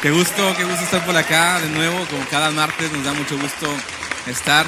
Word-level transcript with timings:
Qué 0.00 0.10
gusto, 0.10 0.54
qué 0.56 0.64
gusto 0.64 0.84
estar 0.84 1.04
por 1.04 1.16
acá 1.16 1.60
de 1.60 1.68
nuevo, 1.68 1.96
como 2.10 2.24
cada 2.30 2.50
martes 2.50 2.90
nos 2.92 3.04
da 3.04 3.12
mucho 3.12 3.38
gusto 3.38 3.66
estar 4.26 4.66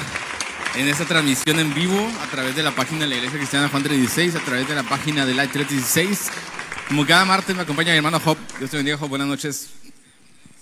en 0.75 0.87
esta 0.87 1.05
transmisión 1.05 1.59
en 1.59 1.73
vivo 1.73 1.97
a 2.21 2.29
través 2.29 2.55
de 2.55 2.61
la 2.61 2.71
página 2.71 3.01
de 3.01 3.07
la 3.07 3.15
Iglesia 3.15 3.39
Cristiana 3.39 3.69
Juan 3.69 3.83
316, 3.83 4.35
a 4.35 4.45
través 4.45 4.67
de 4.67 4.75
la 4.75 4.83
página 4.83 5.25
de 5.25 5.33
Light 5.33 5.51
316. 5.51 6.29
Como 6.87 7.05
cada 7.05 7.25
martes 7.25 7.55
me 7.55 7.63
acompaña 7.63 7.91
mi 7.91 7.97
hermano 7.97 8.19
Job. 8.19 8.37
Dios 8.59 8.69
te 8.69 8.77
bendiga, 8.77 8.97
Job. 8.97 9.09
Buenas 9.09 9.27
noches. 9.27 9.69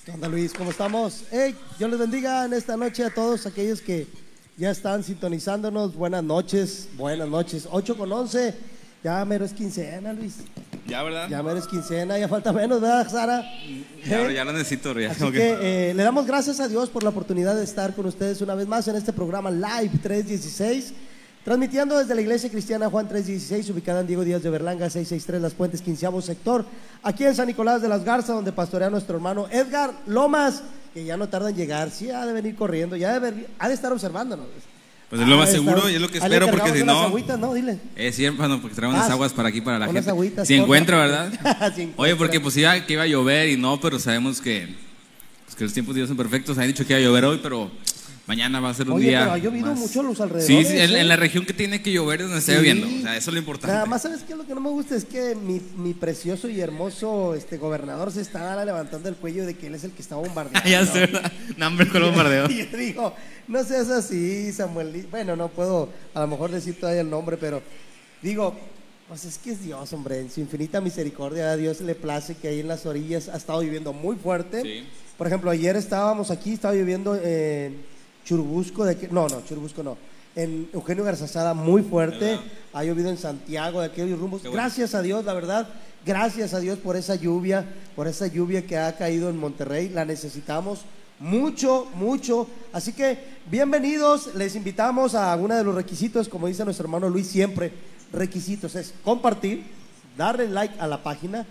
¿Qué 0.05 0.11
onda, 0.11 0.29
Luis? 0.29 0.53
¿Cómo 0.53 0.71
estamos? 0.71 1.25
Hey, 1.29 1.55
Dios 1.77 1.89
les 1.89 1.99
bendiga 1.99 2.45
en 2.45 2.53
esta 2.53 2.77
noche 2.77 3.03
a 3.03 3.13
todos 3.13 3.45
aquellos 3.45 3.81
que 3.81 4.07
ya 4.55 4.71
están 4.71 5.03
sintonizándonos. 5.03 5.93
Buenas 5.93 6.23
noches, 6.23 6.87
buenas 6.95 7.27
noches. 7.27 7.67
8 7.69 7.97
con 7.97 8.11
11. 8.11 8.55
Ya 9.03 9.25
mero 9.25 9.43
es 9.43 9.53
quincena, 9.53 10.13
Luis. 10.13 10.35
Ya, 10.85 11.01
¿verdad? 11.01 11.29
Ya 11.29 11.41
mero 11.41 11.57
es 11.57 11.67
quincena, 11.67 12.17
ya 12.17 12.27
falta 12.27 12.51
menos, 12.51 12.81
¿verdad, 12.81 13.09
Sara? 13.09 13.41
Ya, 14.05 14.21
¿Eh? 14.21 14.33
ya 14.33 14.43
lo 14.43 14.51
necesito, 14.51 14.99
ya. 14.99 15.11
Así 15.11 15.31
que 15.31 15.89
eh, 15.89 15.93
le 15.93 16.03
damos 16.03 16.25
gracias 16.25 16.59
a 16.59 16.67
Dios 16.67 16.89
por 16.89 17.03
la 17.03 17.09
oportunidad 17.09 17.55
de 17.55 17.63
estar 17.63 17.93
con 17.95 18.05
ustedes 18.05 18.41
una 18.41 18.53
vez 18.53 18.67
más 18.67 18.87
en 18.87 18.95
este 18.97 19.13
programa 19.13 19.49
Live 19.49 19.99
316, 20.01 20.93
transmitiendo 21.45 21.97
desde 21.97 22.13
la 22.13 22.21
Iglesia 22.21 22.49
Cristiana 22.49 22.89
Juan 22.89 23.07
316, 23.07 23.69
ubicada 23.69 24.01
en 24.01 24.07
Diego 24.07 24.25
Díaz 24.25 24.43
de 24.43 24.49
Berlanga, 24.49 24.89
663 24.89 25.41
Las 25.41 25.53
Puentes, 25.53 25.81
quinceavo 25.81 26.21
sector, 26.21 26.65
aquí 27.01 27.23
en 27.23 27.35
San 27.35 27.47
Nicolás 27.47 27.81
de 27.81 27.87
las 27.87 28.03
Garzas, 28.03 28.35
donde 28.35 28.51
pastorea 28.51 28.89
nuestro 28.89 29.15
hermano 29.15 29.47
Edgar 29.51 29.93
Lomas, 30.05 30.63
que 30.93 31.05
ya 31.05 31.15
no 31.15 31.29
tarda 31.29 31.49
en 31.49 31.55
llegar, 31.55 31.91
sí 31.91 32.09
ha 32.09 32.25
de 32.25 32.33
venir 32.33 32.55
corriendo, 32.57 32.97
ya 32.97 33.15
ha 33.15 33.19
de, 33.21 33.47
ha 33.57 33.67
de 33.69 33.73
estar 33.73 33.93
observándonos. 33.93 34.47
Pues 35.13 35.21
es 35.21 35.27
lo 35.27 35.37
más 35.37 35.51
de 35.51 35.57
estar- 35.59 35.73
seguro 35.75 35.89
y 35.91 35.93
es 35.93 36.01
lo 36.01 36.07
que 36.07 36.17
le 36.19 36.25
espero, 36.25 36.47
porque 36.49 36.73
si 36.79 36.83
no. 36.83 36.99
agüitas, 37.01 37.37
no, 37.37 37.53
dile. 37.53 37.77
Sí, 38.11 38.25
hermano, 38.25 38.59
porque 38.59 38.75
trae 38.75 38.89
unas 38.89 39.07
Ah, 39.09 39.13
aguas 39.13 39.31
para 39.31 39.49
aquí, 39.49 39.61
para 39.61 39.77
la 39.77 39.85
gente. 39.91 40.09
agüitas, 40.09 40.47
si 40.47 40.55
encuentra, 40.55 40.97
¿verdad? 40.97 41.31
Oye, 41.97 42.15
porque 42.15 42.39
pues 42.39 42.57
iba, 42.57 42.83
que 42.83 42.93
iba 42.93 43.03
a 43.03 43.05
llover 43.05 43.49
y 43.49 43.55
no, 43.57 43.79
pero 43.79 43.99
sabemos 43.99 44.41
que, 44.41 44.69
pues, 45.45 45.55
que 45.55 45.63
los 45.65 45.73
tiempos 45.73 45.93
de 45.93 45.99
Dios 45.99 46.07
son 46.07 46.17
perfectos. 46.17 46.57
Han 46.57 46.65
dicho 46.65 46.83
que 46.87 46.93
iba 46.93 46.99
a 46.99 47.03
llover 47.03 47.25
hoy, 47.25 47.39
pero 47.43 47.69
mañana 48.25 48.59
va 48.59 48.69
a 48.69 48.73
ser 48.73 48.87
un 48.87 48.93
Oye, 48.93 49.09
día. 49.09 49.19
pero 49.21 49.31
ha 49.33 49.37
llovido 49.37 49.67
más- 49.67 49.79
mucho 49.79 49.99
a 49.99 50.03
los 50.03 50.17
Sí, 50.17 50.23
alrededores, 50.23 50.67
sí, 50.67 50.77
en, 50.77 50.91
¿eh? 50.91 50.99
en 51.01 51.07
la 51.09 51.15
región 51.17 51.45
que 51.45 51.53
tiene 51.53 51.81
que 51.81 51.91
llover 51.91 52.21
es 52.21 52.27
donde 52.27 52.39
está 52.39 52.51
Sí. 52.53 52.57
lloviendo. 52.57 52.87
O 52.87 53.01
sea, 53.01 53.17
eso 53.17 53.29
es 53.29 53.33
lo 53.33 53.39
importante. 53.39 53.73
Nada 53.73 53.85
más, 53.85 54.01
¿sabes 54.01 54.21
qué? 54.27 54.35
Lo 54.35 54.45
que 54.47 54.55
no 54.55 54.61
me 54.61 54.69
gusta 54.69 54.95
es 54.95 55.03
que 55.05 55.35
mi, 55.35 55.61
mi 55.77 55.93
precioso 55.93 56.47
y 56.49 56.59
hermoso 56.61 57.35
este, 57.35 57.57
gobernador 57.57 58.11
se 58.11 58.21
está 58.21 58.63
levantando 58.63 59.09
el 59.09 59.15
cuello 59.15 59.45
de 59.45 59.55
que 59.55 59.67
él 59.67 59.75
es 59.75 59.83
el 59.83 59.91
que 59.91 60.01
está 60.01 60.15
bombardeando. 60.15 60.61
ya 60.69 60.85
sé, 60.85 60.99
¿verdad? 61.01 61.31
No, 61.57 61.67
hombre, 61.67 61.87
con 61.89 62.01
bombardeo. 62.03 62.47
Y 62.49 62.57
yo 62.69 62.77
digo, 62.77 63.13
no 63.47 63.63
seas 63.63 63.89
así, 63.89 64.51
Samuel. 64.53 65.05
Bueno, 65.11 65.35
no 65.35 65.49
puedo 65.49 65.89
a 66.13 66.21
lo 66.21 66.27
mejor 66.27 66.51
decir 66.51 66.79
todavía 66.79 67.01
el 67.01 67.09
nombre, 67.09 67.35
pero 67.37 67.61
digo, 68.21 68.55
pues 69.09 69.25
es 69.25 69.37
que 69.37 69.51
es 69.51 69.61
Dios, 69.61 69.91
hombre. 69.91 70.19
En 70.21 70.31
su 70.31 70.39
infinita 70.39 70.79
misericordia 70.79 71.51
a 71.51 71.57
Dios 71.57 71.81
le 71.81 71.93
place 71.93 72.35
que 72.35 72.47
ahí 72.47 72.61
en 72.61 72.69
las 72.69 72.85
orillas 72.85 73.27
ha 73.27 73.35
estado 73.35 73.61
lloviendo 73.61 73.91
muy 73.91 74.15
fuerte. 74.15 74.61
Sí. 74.61 74.83
Por 75.17 75.27
ejemplo, 75.27 75.51
ayer 75.51 75.75
estábamos 75.75 76.31
aquí, 76.31 76.53
estaba 76.53 76.73
lloviendo 76.73 77.15
en 77.15 77.91
Churubusco, 78.25 78.85
de 78.85 78.97
que, 78.97 79.07
no, 79.09 79.27
no, 79.27 79.43
Churubusco 79.45 79.83
no. 79.83 79.97
En 80.35 80.67
Eugenio 80.73 81.03
Garzazada 81.03 81.53
muy 81.53 81.83
fuerte, 81.83 82.25
¿Verdad? 82.25 82.41
ha 82.73 82.83
llovido 82.83 83.09
en 83.09 83.17
Santiago, 83.17 83.81
de 83.81 83.87
aquellos 83.87 84.17
rumbos. 84.19 84.41
Bueno. 84.41 84.55
Gracias 84.55 84.95
a 84.95 85.01
Dios, 85.03 85.23
la 85.25 85.33
verdad, 85.33 85.67
gracias 86.05 86.53
a 86.55 86.59
Dios 86.59 86.79
por 86.79 86.95
esa 86.95 87.15
lluvia, 87.15 87.65
por 87.95 88.07
esa 88.07 88.25
lluvia 88.27 88.65
que 88.65 88.77
ha 88.77 88.95
caído 88.97 89.29
en 89.29 89.37
Monterrey, 89.37 89.89
la 89.89 90.05
necesitamos 90.05 90.81
mucho, 91.19 91.87
mucho. 91.95 92.47
Así 92.71 92.93
que 92.93 93.19
bienvenidos, 93.51 94.33
les 94.33 94.55
invitamos 94.55 95.13
a 95.13 95.35
uno 95.35 95.55
de 95.55 95.63
los 95.63 95.75
requisitos, 95.75 96.27
como 96.27 96.47
dice 96.47 96.65
nuestro 96.65 96.85
hermano 96.85 97.09
Luis 97.09 97.27
siempre, 97.27 97.71
requisitos 98.11 98.73
es 98.75 98.93
compartir, 99.03 99.63
darle 100.17 100.49
like 100.49 100.73
a 100.79 100.87
la 100.87 101.03
página 101.03 101.45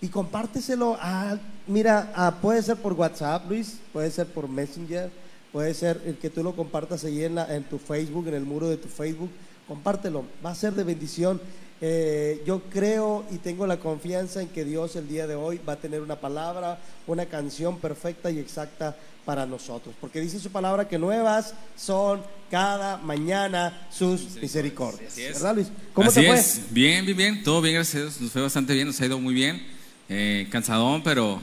y 0.00 0.06
compárteselo 0.08 0.96
a, 1.00 1.36
mira, 1.66 2.12
a- 2.14 2.36
puede 2.40 2.62
ser 2.62 2.76
por 2.76 2.92
WhatsApp, 2.92 3.48
Luis, 3.48 3.78
puede 3.92 4.10
ser 4.12 4.26
por 4.28 4.48
Messenger, 4.48 5.10
puede 5.52 5.74
ser 5.74 6.00
el 6.06 6.16
que 6.16 6.30
tú 6.30 6.42
lo 6.42 6.54
compartas 6.54 7.04
ahí 7.04 7.24
en, 7.24 7.34
la- 7.36 7.54
en 7.54 7.64
tu 7.64 7.78
Facebook, 7.78 8.28
en 8.28 8.34
el 8.34 8.44
muro 8.44 8.68
de 8.68 8.76
tu 8.76 8.88
Facebook, 8.88 9.30
compártelo, 9.66 10.24
va 10.44 10.50
a 10.50 10.54
ser 10.54 10.72
de 10.74 10.84
bendición. 10.84 11.40
Eh, 11.82 12.42
yo 12.46 12.60
creo 12.70 13.24
y 13.30 13.38
tengo 13.38 13.66
la 13.66 13.78
confianza 13.78 14.42
en 14.42 14.48
que 14.48 14.64
Dios 14.66 14.96
el 14.96 15.08
día 15.08 15.26
de 15.26 15.34
hoy 15.34 15.58
va 15.66 15.72
a 15.74 15.76
tener 15.76 16.02
una 16.02 16.16
palabra, 16.20 16.78
una 17.06 17.24
canción 17.26 17.78
perfecta 17.78 18.30
y 18.30 18.38
exacta 18.38 18.96
para 19.24 19.46
nosotros, 19.46 19.94
porque 20.00 20.20
dice 20.20 20.38
su 20.40 20.50
palabra 20.50 20.88
que 20.88 20.98
nuevas 20.98 21.54
son 21.76 22.20
cada 22.50 22.96
mañana 22.98 23.86
sus 23.90 24.36
misericordias. 24.42 25.12
Así 25.12 25.22
es. 25.22 25.34
¿Verdad, 25.34 25.54
Luis? 25.54 25.68
¿Cómo 25.94 26.08
Así 26.10 26.20
te 26.20 26.26
fue? 26.26 26.36
es. 26.38 26.60
Bien, 26.70 27.04
bien, 27.06 27.16
bien. 27.16 27.42
Todo 27.44 27.62
bien, 27.62 27.76
gracias 27.76 27.94
a 27.96 27.98
Dios. 28.06 28.20
Nos 28.20 28.30
fue 28.32 28.42
bastante 28.42 28.74
bien, 28.74 28.86
nos 28.86 29.00
ha 29.00 29.06
ido 29.06 29.18
muy 29.18 29.32
bien. 29.32 29.62
Eh, 30.08 30.48
cansadón, 30.50 31.02
pero 31.02 31.40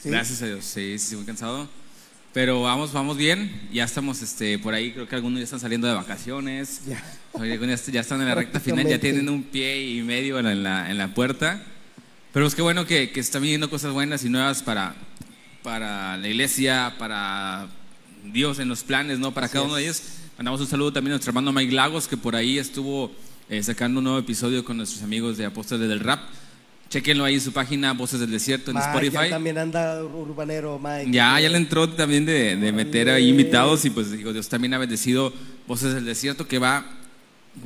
Sí. 0.00 0.10
gracias 0.10 0.40
a 0.42 0.46
Dios. 0.46 0.64
Sí, 0.64 0.98
sí, 0.98 1.16
muy 1.16 1.24
cansado. 1.26 1.68
Pero 2.32 2.62
vamos, 2.62 2.92
vamos 2.92 3.16
bien. 3.16 3.68
Ya 3.72 3.84
estamos 3.84 4.20
este, 4.22 4.58
por 4.58 4.74
ahí, 4.74 4.92
creo 4.92 5.08
que 5.08 5.14
algunos 5.14 5.38
ya 5.38 5.44
están 5.44 5.60
saliendo 5.60 5.86
de 5.86 5.94
vacaciones. 5.94 6.82
Ya. 6.86 7.02
Algunos 7.34 7.86
ya 7.86 8.00
están 8.00 8.20
en 8.20 8.28
la 8.28 8.34
recta 8.34 8.60
final, 8.60 8.86
ya 8.86 8.98
tienen 8.98 9.28
un 9.28 9.42
pie 9.42 9.82
y 9.82 10.02
medio 10.02 10.38
en 10.38 10.62
la, 10.62 10.90
en 10.90 10.98
la 10.98 11.14
puerta. 11.14 11.62
Pero 12.32 12.46
es 12.46 12.54
que 12.54 12.62
bueno 12.62 12.86
que, 12.86 13.10
que 13.10 13.20
están 13.20 13.42
viniendo 13.42 13.70
cosas 13.70 13.92
buenas 13.92 14.24
y 14.24 14.28
nuevas 14.28 14.62
para, 14.62 14.94
para 15.62 16.16
la 16.18 16.28
iglesia, 16.28 16.94
para 16.98 17.66
Dios 18.24 18.58
en 18.58 18.68
los 18.68 18.82
planes, 18.82 19.18
¿no? 19.18 19.32
Para 19.32 19.48
cada 19.48 19.64
uno 19.64 19.76
de 19.76 19.84
ellos. 19.84 20.02
Mandamos 20.36 20.60
un 20.60 20.66
saludo 20.66 20.92
también 20.92 21.12
a 21.12 21.14
nuestro 21.14 21.30
hermano 21.30 21.52
Mike 21.52 21.72
Lagos, 21.72 22.06
que 22.06 22.16
por 22.16 22.36
ahí 22.36 22.58
estuvo 22.58 23.10
eh, 23.48 23.62
sacando 23.62 23.98
un 23.98 24.04
nuevo 24.04 24.18
episodio 24.18 24.64
con 24.64 24.76
nuestros 24.76 25.02
amigos 25.02 25.38
de 25.38 25.46
Apóstoles 25.46 25.88
del 25.88 26.00
Rap. 26.00 26.20
Chequenlo 26.90 27.24
ahí 27.24 27.34
en 27.34 27.40
su 27.42 27.52
página, 27.52 27.92
Voces 27.92 28.18
del 28.20 28.30
Desierto, 28.30 28.70
en 28.70 28.76
Mike, 28.78 28.88
Spotify. 28.88 29.24
ya 29.24 29.30
también 29.30 29.58
anda 29.58 30.02
urbanero, 30.02 30.78
Mike. 30.78 31.10
Ya, 31.12 31.38
ya 31.38 31.48
le 31.50 31.58
entró 31.58 31.86
también 31.90 32.24
de, 32.24 32.56
de 32.56 32.72
meter 32.72 33.10
ahí 33.10 33.28
invitados 33.28 33.84
y 33.84 33.90
pues 33.90 34.10
digo, 34.10 34.32
Dios 34.32 34.48
también 34.48 34.72
ha 34.72 34.78
bendecido 34.78 35.32
Voces 35.66 35.92
del 35.94 36.06
Desierto 36.06 36.48
que 36.48 36.58
va, 36.58 36.86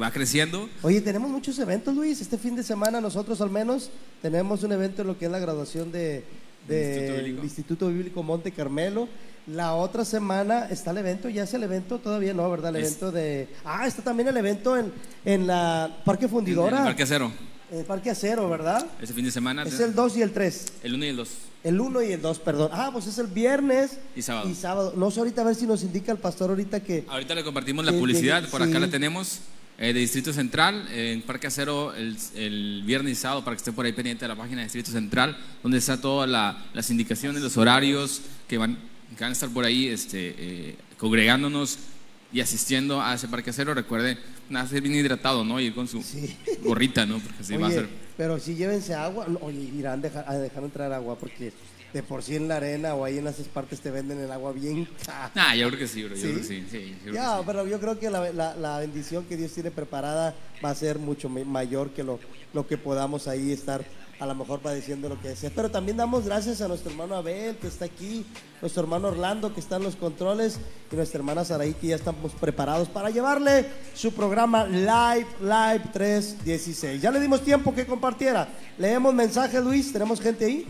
va 0.01 0.11
creciendo. 0.11 0.69
Oye, 0.83 1.01
tenemos 1.01 1.31
muchos 1.31 1.57
eventos, 1.61 1.95
Luis. 1.95 2.21
Este 2.21 2.37
fin 2.37 2.57
de 2.57 2.65
semana 2.65 3.01
nosotros 3.01 3.41
al 3.41 3.51
menos 3.51 3.91
tenemos 4.23 4.65
un 4.65 4.73
evento 4.73 5.03
en 5.03 5.09
lo 5.09 5.17
que 5.17 5.27
es 5.27 5.31
la 5.31 5.39
graduación 5.39 5.93
de, 5.93 6.25
¿Del 6.67 6.69
del 6.69 6.89
Instituto 6.89 7.23
Bíblico? 7.23 7.45
Instituto 7.45 7.89
Bíblico 7.89 8.23
Monte 8.25 8.51
Carmelo. 8.51 9.09
La 9.47 9.75
otra 9.75 10.05
semana 10.05 10.67
está 10.69 10.91
el 10.91 10.99
evento, 10.99 11.29
ya 11.29 11.45
es 11.45 11.55
el 11.55 11.63
evento, 11.63 11.99
todavía 11.99 12.35
no, 12.35 12.49
¿verdad? 12.51 12.75
El 12.75 12.83
evento 12.83 13.13
de... 13.13 13.49
Ah, 13.65 13.87
está 13.87 14.03
también 14.03 14.29
el 14.29 14.37
evento 14.37 14.77
en, 14.77 14.93
en 15.25 15.47
la 15.47 15.97
Parque 16.05 16.25
En 16.25 16.31
Fundidora. 16.33 16.79
el 16.79 16.85
Parque 16.85 17.03
Acero. 17.05 17.33
El 17.73 17.85
Parque 17.85 18.11
Acero, 18.11 18.49
¿verdad? 18.51 18.85
Este 19.01 19.15
fin 19.15 19.25
de 19.25 19.31
semana. 19.31 19.63
Es 19.63 19.81
el 19.81 19.95
2 19.95 20.17
y 20.19 20.23
el 20.23 20.33
3. 20.33 20.67
el 20.83 20.95
1 20.95 21.05
y 21.05 21.09
el 21.09 21.17
2. 21.17 21.29
El 21.65 21.81
1 21.81 22.03
y 22.03 22.13
el 22.13 22.21
2, 22.21 22.39
perdón. 22.41 22.71
Ah, 22.73 22.91
pues 22.93 23.07
es 23.07 23.17
el 23.19 23.29
viernes 23.29 23.99
Y 24.15 24.21
sábado. 24.23 24.49
y 24.51 24.55
sábado. 24.55 24.93
No 24.97 25.11
sé 25.11 25.21
ahorita 25.21 25.41
a 25.41 25.45
ver 25.45 25.55
si 25.55 25.67
nos 25.67 25.83
indica 25.83 26.13
el 26.13 26.19
pastor 26.19 26.51
ahorita 26.51 26.81
que... 26.81 27.05
Ahorita 27.09 27.35
le 27.35 27.43
compartimos 27.45 27.85
la 27.87 27.93
publicidad, 27.93 28.43
sí, 28.45 28.51
por 28.51 28.63
acá 28.63 28.75
sí. 28.75 28.79
la 28.81 28.89
tenemos, 28.91 29.39
eh, 29.79 29.95
de 29.95 30.01
Distrito 30.01 30.33
Central, 30.35 30.87
eh, 30.91 31.13
en 31.13 31.23
Parque 31.23 31.47
Acero, 31.47 31.95
el, 31.95 32.17
el 32.35 32.83
viernes 32.85 33.13
y 33.13 33.15
sábado, 33.21 33.43
para 33.43 33.57
que 33.57 33.61
esté 33.61 33.73
por 33.73 33.87
ahí 33.87 33.93
pendiente 33.93 34.25
de 34.25 34.29
la 34.29 34.37
página 34.37 34.59
de 34.59 34.65
Distrito 34.65 34.91
Central, 34.91 35.39
donde 35.63 35.79
está 35.79 35.99
todas 35.99 36.29
la- 36.29 36.63
las 36.75 36.91
indicaciones, 36.91 37.41
los 37.43 37.57
horarios 37.57 38.21
que 38.49 38.59
van, 38.59 38.77
que 39.17 39.25
van 39.25 39.31
a 39.31 39.33
estar 39.33 39.49
por 39.49 39.65
ahí 39.65 39.87
este, 39.89 40.35
eh, 40.37 40.77
congregándonos 40.99 41.79
y 42.33 42.41
asistiendo 42.41 43.01
a 43.03 43.15
ese 43.15 43.29
Parque 43.29 43.51
Acero. 43.51 43.75
Recuerde, 43.75 44.19
nada, 44.49 44.67
ser 44.67 44.81
bien 44.83 44.95
hidratado, 44.95 45.45
¿no? 45.45 45.61
Ir 45.61 45.75
con 45.75 45.87
su 45.89 46.03
Sí. 46.03 46.37
gorrita, 46.65 47.07
¿no? 47.07 47.19
Porque 47.19 47.43
así 47.43 47.57
va 47.57 47.67
a 47.67 47.69
Oye, 47.69 47.77
ser. 47.79 47.89
pero 48.17 48.39
si 48.39 48.55
llévense 48.55 48.95
agua, 48.95 49.27
oye, 49.41 49.59
irán 49.61 50.01
dejar, 50.03 50.25
a 50.29 50.35
dejar 50.35 50.65
entrar 50.65 50.93
agua 50.93 51.17
porque 51.19 51.53
de 51.93 52.03
por 52.03 52.23
sí 52.23 52.37
en 52.37 52.49
la 52.49 52.57
arena 52.57 52.95
o 52.95 53.05
ahí 53.05 53.19
en 53.19 53.27
esas 53.27 53.47
partes 53.49 53.81
te 53.81 53.91
venden 53.91 54.19
el 54.19 54.33
agua 54.33 54.53
bien 54.53 54.89
cara. 55.05 55.31
Nah, 55.35 55.55
yo 55.55 55.67
creo 55.69 55.79
que 55.79 55.87
sí, 55.87 56.03
bro. 56.05 56.15
Yo 56.17 56.23
¿Sí? 56.23 56.29
creo 56.29 56.37
que 56.39 56.45
sí. 56.45 56.65
sí, 56.71 56.79
yo 56.89 56.99
creo 57.03 57.13
que 57.13 57.19
Ya, 57.19 57.43
pero 57.45 57.67
yo 57.67 57.79
creo 57.81 57.99
que 57.99 58.09
la, 58.09 58.33
la- 58.33 58.57
la 58.57 58.79
bendición 58.79 59.25
que 59.27 59.37
Dios 59.37 59.53
tiene 59.53 59.71
preparada 59.71 60.35
va 60.65 60.71
a 60.71 60.75
ser 60.75 60.99
mucho 60.99 61.29
mayor 61.29 61.91
que 61.91 62.03
lo, 62.03 62.19
lo 62.55 62.67
que 62.67 62.79
podamos 62.79 63.29
ahí 63.29 63.53
estar 63.53 63.85
a 64.23 64.27
lo 64.27 64.37
mejor 64.37 64.61
padeciendo 64.61 65.09
lo 65.09 65.21
que 65.21 65.35
sea. 65.35 65.51
Pero 65.53 65.69
también 65.69 65.97
damos 65.97 66.25
gracias 66.25 66.61
a 66.61 66.69
nuestro 66.69 66.93
hermano 66.93 67.17
Abel 67.17 67.57
que 67.57 67.67
está 67.67 67.87
aquí, 67.87 68.25
nuestro 68.61 68.85
hermano 68.85 69.09
Orlando 69.09 69.53
que 69.53 69.59
está 69.59 69.77
en 69.77 69.83
los 69.83 69.97
controles 69.97 70.61
y 70.93 70.95
nuestra 70.95 71.19
hermana 71.19 71.45
Saraí 71.45 71.75
que 71.75 71.89
ya 71.89 71.97
estamos 71.97 72.31
preparados 72.33 72.89
para 72.89 73.11
llevarle 73.11 73.67
su 73.95 74.13
programa 74.13 74.65
Live, 74.65 75.27
Live 75.41 75.83
316. 75.93 77.03
Ya 77.03 77.11
le 77.11 77.19
dimos 77.19 77.43
tiempo 77.43 77.75
que 77.75 77.85
compartiera. 77.85 78.49
Leemos 78.79 79.13
mensajes, 79.13 79.61
Luis, 79.63 79.93
tenemos 79.93 80.21
gente 80.21 80.45
ahí. 80.45 80.67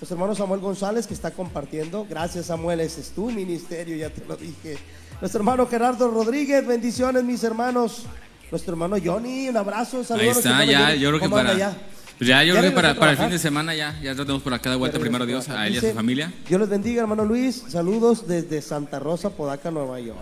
Nuestro 0.00 0.16
hermano 0.16 0.34
Samuel 0.34 0.60
González 0.60 1.06
que 1.06 1.14
está 1.14 1.30
compartiendo. 1.30 2.08
Gracias 2.10 2.46
Samuel, 2.46 2.80
ese 2.80 3.02
es 3.02 3.10
tu 3.10 3.30
ministerio, 3.30 3.96
ya 3.96 4.10
te 4.10 4.24
lo 4.24 4.36
dije. 4.36 4.78
Nuestro 5.20 5.38
hermano 5.38 5.68
Gerardo 5.68 6.10
Rodríguez, 6.10 6.66
bendiciones 6.66 7.22
mis 7.22 7.44
hermanos. 7.44 8.04
Nuestro 8.50 8.72
hermano 8.72 8.96
Johnny, 9.02 9.48
un 9.48 9.56
abrazo, 9.56 10.02
saludos. 10.02 10.36
Ahí 10.36 10.42
está, 10.42 10.64
ya, 10.64 10.94
yo 10.96 11.10
creo 11.10 11.20
que 11.20 11.26
¿Cómo 11.26 11.38
anda 11.38 11.52
para. 11.52 11.76
Pues 12.18 12.28
ya, 12.28 12.42
yo 12.44 12.54
¿Ya 12.54 12.60
creo 12.60 12.70
que 12.72 12.76
para, 12.76 13.10
el 13.10 13.16
fin 13.18 13.28
de 13.28 13.38
semana 13.38 13.74
ya, 13.74 13.98
ya 14.02 14.14
tenemos 14.14 14.42
por 14.42 14.54
acá 14.54 14.70
de 14.70 14.76
vuelta, 14.76 14.98
primero 14.98 15.26
Dios, 15.26 15.48
a 15.50 15.66
él 15.66 15.74
y 15.74 15.78
a 15.78 15.80
su 15.82 15.92
familia. 15.92 16.32
Dios 16.48 16.60
les 16.60 16.70
bendiga, 16.70 17.02
hermano 17.02 17.24
Luis. 17.26 17.64
Saludos 17.68 18.26
desde 18.26 18.62
Santa 18.62 18.98
Rosa, 18.98 19.30
Podaca, 19.30 19.70
Nueva 19.70 20.00
York. 20.00 20.18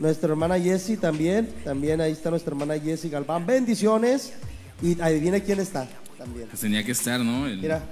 Nuestra 0.00 0.30
hermana 0.30 0.58
Jessie 0.58 0.96
también, 0.96 1.48
también 1.64 2.00
ahí 2.00 2.12
está 2.12 2.30
nuestra 2.30 2.50
hermana 2.52 2.78
Jessie 2.80 3.10
Galván. 3.10 3.46
Bendiciones. 3.46 4.32
Y 4.82 5.00
adivina 5.00 5.40
quién 5.40 5.58
está 5.60 5.88
también. 6.16 6.48
Pues 6.48 6.60
tenía 6.60 6.84
que 6.84 6.92
estar, 6.92 7.20
¿no? 7.20 7.46
El- 7.46 7.58
Mira, 7.58 7.82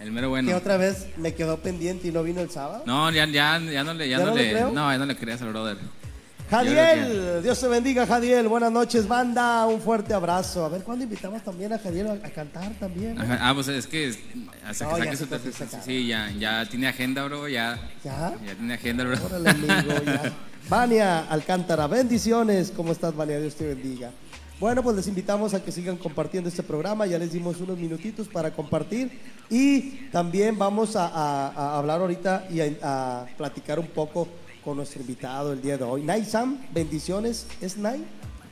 El 0.00 0.10
mero 0.12 0.28
bueno. 0.28 0.48
Que 0.48 0.54
otra 0.54 0.76
vez 0.76 1.06
me 1.16 1.34
quedó 1.34 1.58
pendiente 1.58 2.08
y 2.08 2.12
no 2.12 2.22
vino 2.22 2.40
el 2.40 2.50
sábado. 2.50 2.82
No, 2.86 3.10
ya, 3.10 3.26
ya, 3.26 3.58
ya 3.60 3.84
no 3.84 3.94
le, 3.94 4.08
ya 4.08 4.18
¿Ya 4.18 4.24
no 4.24 4.30
no 4.30 4.36
le 4.36 4.52
no, 4.72 4.90
ya 4.92 4.98
no 4.98 5.06
le 5.06 5.16
creas 5.16 5.42
al 5.42 5.48
brother. 5.50 5.76
Jadiel, 6.50 7.42
Dios 7.42 7.60
te 7.60 7.68
bendiga, 7.68 8.06
Jadiel. 8.06 8.48
Buenas 8.48 8.72
noches, 8.72 9.06
banda. 9.06 9.66
Un 9.66 9.80
fuerte 9.82 10.14
abrazo. 10.14 10.64
A 10.64 10.68
ver, 10.70 10.82
¿cuándo 10.82 11.04
invitamos 11.04 11.42
también 11.42 11.72
a 11.74 11.78
Jadiel 11.78 12.06
a, 12.06 12.12
a 12.12 12.30
cantar 12.30 12.72
también? 12.80 13.20
Ajá, 13.20 13.38
Ah, 13.42 13.52
pues 13.54 13.68
es 13.68 13.86
que 13.86 14.14
hasta 14.66 14.86
que 14.86 14.90
No, 14.92 14.98
ya 14.98 15.04
saque 15.04 15.16
su 15.18 15.26
te 15.26 15.82
sí, 15.84 16.06
ya, 16.06 16.30
ya 16.38 16.64
tiene 16.66 16.88
agenda, 16.88 17.24
bro, 17.24 17.48
ya, 17.48 17.78
¿Ya? 18.02 18.34
ya 18.46 18.54
tiene 18.54 18.74
agenda, 18.74 19.04
bro. 19.04 19.16
Órale, 19.26 19.50
amigo, 19.50 20.02
ya. 20.06 20.32
Vania 20.70 21.20
Alcántara, 21.28 21.86
bendiciones. 21.86 22.72
¿Cómo 22.74 22.92
estás, 22.92 23.14
Vania? 23.14 23.38
Dios 23.40 23.54
te 23.54 23.66
bendiga. 23.66 24.10
Bueno, 24.58 24.82
pues 24.82 24.96
les 24.96 25.06
invitamos 25.06 25.52
a 25.54 25.62
que 25.62 25.70
sigan 25.70 25.98
compartiendo 25.98 26.48
este 26.48 26.62
programa. 26.62 27.06
Ya 27.06 27.18
les 27.18 27.30
dimos 27.32 27.60
unos 27.60 27.76
minutitos 27.78 28.26
para 28.26 28.50
compartir. 28.52 29.20
Y 29.50 30.08
también 30.10 30.58
vamos 30.58 30.96
a, 30.96 31.06
a- 31.08 31.48
a 31.50 31.78
hablar 31.78 32.00
ahorita 32.00 32.46
y 32.50 32.60
a 32.82 33.26
platicar 33.36 33.78
un 33.78 33.86
poco 33.86 34.26
con 34.68 34.76
nuestro 34.76 35.00
invitado 35.00 35.54
el 35.54 35.62
día 35.62 35.78
de 35.78 35.84
hoy. 35.84 36.02
Nay 36.02 36.26
Sam, 36.26 36.58
bendiciones. 36.74 37.46
¿Es 37.62 37.78
Nay? 37.78 38.04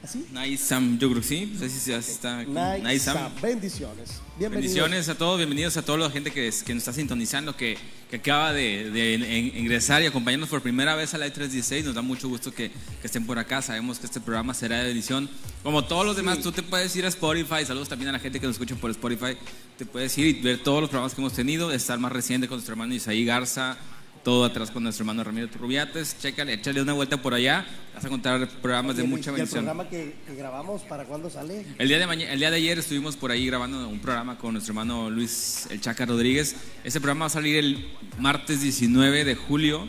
¿Así? 0.03 0.25
Naisam, 0.33 0.99
yo 0.99 1.11
creo 1.11 1.21
que 1.21 1.29
sí, 1.29 1.53
pues 1.59 1.71
así, 1.71 1.93
así 1.93 2.13
está 2.13 2.39
aquí. 2.39 2.51
Nay 2.53 2.81
Naisam. 2.81 3.17
Sam, 3.19 3.33
bendiciones. 3.43 4.21
Bienvenidos. 4.39 4.51
Bendiciones 4.75 5.09
a 5.11 5.15
todos, 5.19 5.37
bienvenidos 5.37 5.77
a 5.77 5.83
toda 5.83 5.99
la 5.99 6.11
gente 6.11 6.31
que, 6.31 6.49
es- 6.49 6.63
que 6.63 6.73
nos 6.73 6.83
está 6.85 6.95
sintonizando, 6.95 7.55
que, 7.55 7.77
que 8.09 8.17
acaba 8.17 8.55
de, 8.55 8.91
de 8.93 9.15
en- 9.15 9.57
ingresar 9.59 10.03
y 10.03 10.07
acompañarnos 10.07 10.49
por 10.49 10.63
primera 10.63 10.95
vez 10.95 11.13
a 11.13 11.19
la 11.19 11.27
316. 11.31 11.85
Nos 11.85 11.95
da 11.95 12.01
mucho 12.03 12.29
gusto 12.31 12.51
que, 12.55 12.71
que 12.71 13.07
estén 13.07 13.27
por 13.27 13.39
acá. 13.39 13.61
Sabemos 13.61 13.99
que 13.99 14.07
este 14.07 14.21
programa 14.21 14.55
será 14.55 14.83
de 14.85 14.91
edición. 14.91 15.29
Como 15.63 15.85
todos 15.85 16.07
los 16.07 16.17
demás, 16.17 16.39
tú 16.41 16.51
te 16.51 16.63
puedes 16.63 16.97
ir 16.97 17.05
a 17.05 17.09
Spotify. 17.09 17.67
Saludos 17.67 17.91
también 17.91 18.09
a 18.09 18.13
la 18.13 18.21
gente 18.21 18.41
que 18.41 18.47
nos 18.47 18.55
escucha 18.55 18.75
por 18.77 18.91
Spotify. 18.93 19.37
Te 19.77 19.85
puedes 19.85 20.17
ir 20.17 20.27
y 20.29 20.33
ver 20.41 20.63
todos 20.63 20.81
los 20.81 20.89
programas 20.89 21.15
que 21.15 21.21
hemos 21.21 21.35
tenido. 21.35 21.73
Estar 21.73 21.99
más 21.99 22.11
reciente 22.13 22.49
con 22.49 22.57
nuestro 22.57 22.73
hermano 22.73 22.95
Isaí 22.95 23.25
Garza. 23.27 23.77
Todo 24.27 24.45
atrás 24.45 24.73
con 24.73 24.83
nuestro 24.83 25.05
hermano 25.05 25.23
Ramiro 25.23 25.47
Rubiates. 25.57 26.19
Chécale, 26.19 26.55
échale 26.55 26.83
una 26.83 26.95
vuelta 26.95 27.23
por 27.23 27.33
allá. 27.33 27.65
Vas 27.95 28.03
a 28.03 28.09
encontrar 28.09 28.49
programas 28.61 28.97
de 28.97 29.05
el- 29.05 29.09
mucha 29.09 29.31
y 29.31 29.35
el 29.35 29.37
bendición. 29.37 29.65
programa 29.65 29.89
que, 29.89 30.17
que 30.27 30.35
grabamos, 30.35 30.83
¿para 30.83 31.05
cuándo 31.05 31.31
sale? 31.31 31.65
El 31.79 31.87
día, 31.87 32.05
de 32.05 32.25
el 32.33 32.39
día 32.41 32.51
de 32.51 32.57
ayer 32.57 32.77
estuvimos 32.77 33.15
por 33.17 33.31
ahí 33.31 33.47
grabando 33.47 33.89
un 33.89 34.01
programa 34.01 34.37
con 34.37 34.55
nuestro 34.55 34.73
hermano 34.73 35.11
Luis 35.11 35.69
El 35.71 35.81
Chaca 35.81 36.07
Rodríguez. 36.07 36.57
Ese 36.83 37.01
programa 37.01 37.21
va 37.21 37.27
a 37.27 37.31
salir 37.31 37.55
el 37.57 37.87
martes 38.19 38.63
19 38.63 39.25
de 39.25 39.37
julio 39.37 39.89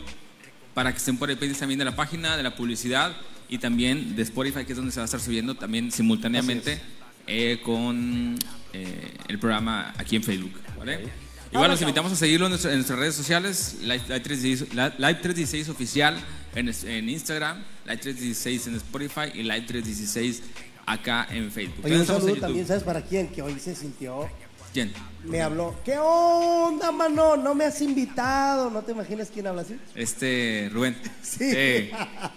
para 0.72 0.92
que 0.92 0.98
estén 0.98 1.16
por 1.16 1.30
ahí 1.30 1.34
pendientes 1.34 1.58
también 1.58 1.80
de 1.80 1.86
la 1.86 1.96
página, 1.96 2.36
de 2.36 2.44
la 2.44 2.54
publicidad 2.54 3.16
y 3.48 3.58
también 3.58 4.14
de 4.14 4.22
Spotify, 4.22 4.64
que 4.64 4.70
es 4.70 4.76
donde 4.76 4.92
se 4.92 5.00
va 5.00 5.02
a 5.02 5.06
estar 5.06 5.18
subiendo 5.20 5.56
también 5.56 5.90
simultáneamente 5.90 6.80
eh, 7.26 7.58
con 7.64 8.38
eh, 8.72 9.14
el 9.26 9.40
programa 9.40 9.92
aquí 9.98 10.14
en 10.14 10.22
Facebook. 10.22 10.52
¿vale? 10.78 11.26
Igual 11.50 11.70
los 11.70 11.80
invitamos 11.80 12.12
a 12.12 12.16
seguirlo 12.16 12.46
en, 12.46 12.50
nuestra- 12.50 12.70
en 12.72 12.76
nuestras 12.78 12.98
redes 12.98 13.14
sociales, 13.14 13.76
Live, 13.80 14.02
Live 14.08 14.20
316, 14.20 14.74
La- 14.74 14.88
Live 14.98 15.20
316 15.20 15.68
oficial 15.70 16.16
en, 16.54 16.68
en 16.68 17.08
Instagram, 17.08 17.58
Live 17.86 17.96
316 17.98 18.66
en 18.66 18.74
Spotify 18.76 19.30
y 19.34 19.42
Live 19.42 19.62
316 19.62 20.42
acá 20.86 21.26
en 21.30 21.50
Facebook. 21.50 21.84
Oye, 21.84 21.94
También 21.96 22.00
un 22.00 22.06
saludo 22.06 22.36
también, 22.40 22.66
¿sabes 22.66 22.82
para 22.82 23.02
quién? 23.02 23.28
Que 23.28 23.40
hoy 23.42 23.58
se 23.58 23.74
sintió 23.74 24.28
¿Quién? 24.72 24.92
me 25.24 25.40
habló. 25.40 25.74
¿Qué 25.84 25.96
onda, 25.98 26.92
mano? 26.92 27.36
No 27.38 27.54
me 27.54 27.64
has 27.64 27.80
invitado. 27.80 28.70
¿No 28.70 28.82
te 28.82 28.92
imaginas 28.92 29.28
quién 29.32 29.46
habla 29.46 29.62
así? 29.62 29.78
Este, 29.94 30.68
Rubén. 30.72 30.96
Sí. 31.22 31.44
Eh, 31.44 31.90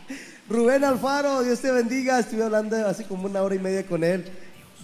Rubén 0.49 0.83
Alfaro, 0.85 1.43
Dios 1.43 1.59
te 1.59 1.71
bendiga. 1.71 2.19
Estuve 2.19 2.43
hablando 2.43 2.75
así 2.87 3.03
como 3.03 3.25
una 3.25 3.41
hora 3.41 3.55
y 3.55 3.59
media 3.59 3.85
con 3.85 4.03
él. 4.03 4.25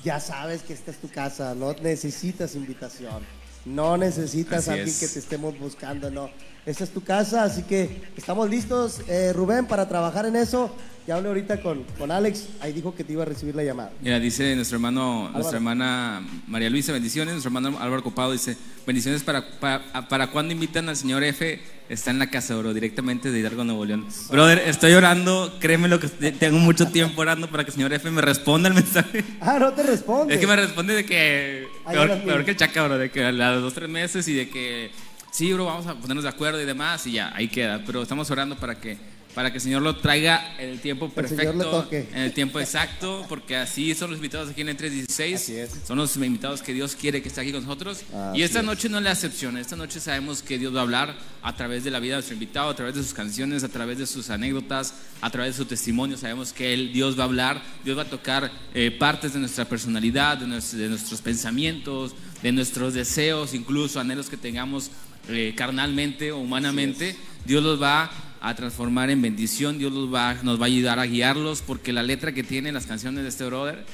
Ya 0.04 0.20
sabes 0.20 0.62
que 0.62 0.74
esta 0.74 0.92
es 0.92 0.98
tu 0.98 1.10
casa. 1.10 1.56
No 1.56 1.74
necesitas 1.82 2.56
invitación. 2.56 3.24
No 3.68 3.98
necesitas 3.98 4.68
a 4.68 4.74
alguien 4.74 4.88
es. 4.90 5.00
que 5.00 5.08
te 5.08 5.20
estemos 5.20 5.60
buscando. 5.60 6.10
No. 6.10 6.30
Esta 6.66 6.84
es 6.86 6.90
tu 6.90 7.04
casa. 7.04 7.44
Así 7.44 7.64
que 7.64 8.02
estamos 8.16 8.50
listos, 8.50 9.02
eh, 9.08 9.34
Rubén, 9.34 9.66
para 9.66 9.88
trabajar 9.88 10.26
en 10.26 10.38
eso. 10.38 10.72
Ya 11.08 11.16
hablé 11.16 11.30
ahorita 11.30 11.62
con, 11.62 11.86
con 11.98 12.12
Alex. 12.12 12.50
Ahí 12.60 12.74
dijo 12.74 12.94
que 12.94 13.06
te 13.06 13.14
iba 13.14 13.24
a 13.24 13.26
recibir 13.26 13.56
la 13.56 13.64
llamada. 13.64 13.94
Mira, 14.02 14.20
dice 14.20 14.54
nuestro 14.58 14.76
hermano, 14.76 15.20
Álvaro. 15.20 15.34
nuestra 15.36 15.58
hermana 15.58 16.22
María 16.48 16.70
Luisa, 16.70 16.92
bendiciones. 16.92 17.32
Nuestro 17.34 17.48
hermano 17.48 17.80
Álvaro 17.80 18.04
Copado 18.04 18.34
dice, 18.34 18.58
bendiciones 18.86 19.24
para, 19.24 19.58
para, 19.62 20.10
para 20.10 20.28
cuando 20.32 20.52
invitan 20.52 20.90
al 20.90 20.98
señor 20.98 21.24
F, 21.24 21.62
está 21.88 22.12
en 22.12 22.20
la 22.20 22.30
casa, 22.30 22.58
bro, 22.58 22.74
directamente 22.74 23.32
de 23.32 23.40
Hidalgo, 23.40 23.64
Nuevo 23.64 23.86
León. 23.86 24.06
Brother, 24.30 24.60
estoy 24.66 24.92
orando, 24.96 25.56
créeme 25.62 25.88
lo 25.88 25.98
que 26.02 26.10
tengo 26.10 26.58
mucho 26.60 26.88
tiempo 26.90 27.22
orando 27.22 27.50
para 27.50 27.64
que 27.64 27.70
el 27.70 27.76
señor 27.76 27.94
F 27.94 28.12
me 28.12 28.22
responda 28.22 28.68
el 28.68 28.76
mensaje. 28.76 29.24
Ah, 29.40 29.60
no 29.60 29.72
te 29.72 29.84
responde. 29.84 30.34
Es 30.34 30.42
que 30.42 30.48
me 30.48 30.58
responde 30.58 30.94
de 30.94 31.06
que, 31.06 31.68
peor, 31.90 32.44
que 32.44 32.52
el 32.52 32.58
chaca, 32.58 32.84
bro, 32.84 32.98
de 32.98 33.10
que 33.10 33.24
a 33.24 33.32
los 33.32 33.62
dos, 33.62 33.74
tres 33.74 33.88
meses 33.88 34.28
y 34.28 34.34
de 34.34 34.50
que, 34.50 34.92
sí, 35.32 35.54
bro, 35.54 35.68
vamos 35.68 35.88
a 35.88 35.96
ponernos 35.96 36.24
de 36.24 36.30
acuerdo 36.30 36.62
y 36.62 36.66
demás, 36.66 37.08
y 37.08 37.14
ya, 37.14 37.32
ahí 37.34 37.48
queda. 37.48 37.82
Pero 37.86 38.02
estamos 38.02 38.30
orando 38.30 38.58
para 38.58 38.76
que, 38.76 38.98
para 39.38 39.52
que 39.52 39.58
el 39.58 39.62
Señor 39.62 39.84
lo 39.84 39.96
traiga 39.98 40.56
en 40.58 40.70
el 40.70 40.80
tiempo 40.80 41.06
el 41.06 41.12
perfecto, 41.12 41.88
en 41.92 42.22
el 42.24 42.34
tiempo 42.34 42.60
exacto, 42.60 43.24
porque 43.30 43.56
así 43.56 43.94
son 43.94 44.10
los 44.10 44.18
invitados 44.18 44.50
aquí 44.50 44.62
en 44.62 44.70
el 44.70 44.76
316. 44.76 45.36
Así 45.36 45.56
es. 45.56 45.70
Son 45.86 45.96
los 45.96 46.16
invitados 46.16 46.64
que 46.64 46.74
Dios 46.74 46.96
quiere 46.96 47.22
que 47.22 47.28
esté 47.28 47.42
aquí 47.42 47.52
con 47.52 47.62
nosotros. 47.62 48.02
Así 48.12 48.40
y 48.40 48.42
esta 48.42 48.62
es. 48.62 48.66
noche 48.66 48.90
no 48.90 48.98
es 48.98 49.04
la 49.04 49.12
excepción. 49.12 49.56
Esta 49.58 49.76
noche 49.76 50.00
sabemos 50.00 50.42
que 50.42 50.58
Dios 50.58 50.74
va 50.76 50.80
a 50.80 50.82
hablar 50.82 51.16
a 51.44 51.56
través 51.56 51.84
de 51.84 51.92
la 51.92 52.00
vida 52.00 52.14
de 52.14 52.16
nuestro 52.16 52.34
invitado, 52.34 52.72
a 52.72 52.76
través 52.76 52.96
de 52.96 53.04
sus 53.04 53.14
canciones, 53.14 53.64
a 53.64 53.70
través 53.70 54.00
de 54.00 54.08
sus 54.08 54.32
anécdotas, 54.32 54.96
a 55.22 55.30
través 55.30 55.56
de 55.56 55.64
su 55.64 55.70
testimonio. 55.70 56.18
Sabemos 56.18 56.52
que 56.52 56.74
él, 56.74 56.92
Dios 56.92 57.16
va 57.16 57.22
a 57.22 57.26
hablar, 57.26 57.62
Dios 57.86 57.96
va 57.96 58.02
a 58.02 58.10
tocar 58.10 58.52
eh, 58.74 58.90
partes 58.90 59.34
de 59.34 59.40
nuestra 59.40 59.66
personalidad, 59.66 60.40
de 60.40 60.48
nuestros 60.48 61.22
pensamientos, 61.22 62.16
de 62.42 62.52
nuestros 62.52 62.96
deseos, 62.96 63.54
incluso 63.54 64.00
anhelos 64.00 64.32
que 64.32 64.38
tengamos 64.38 64.90
eh, 65.30 65.54
carnalmente 65.56 66.32
o 66.32 66.40
humanamente. 66.40 67.16
Dios 67.46 67.64
los 67.64 67.80
va 67.80 68.10
a 68.42 68.56
transformar 68.56 69.10
en 69.10 69.22
bendición, 69.22 69.78
Dios 69.78 69.92
los 69.92 70.14
va, 70.14 70.36
nos 70.44 70.60
va 70.60 70.64
a 70.64 70.68
ayudar 70.68 71.00
a 71.00 71.06
guiarlos, 71.06 71.62
porque 71.62 71.94
la 71.94 72.04
letra 72.04 72.32
que 72.32 72.44
tienen 72.44 72.74
las 72.74 72.86
canciones 72.86 73.24
de 73.24 73.30
este 73.30 73.46
brother 73.46 73.86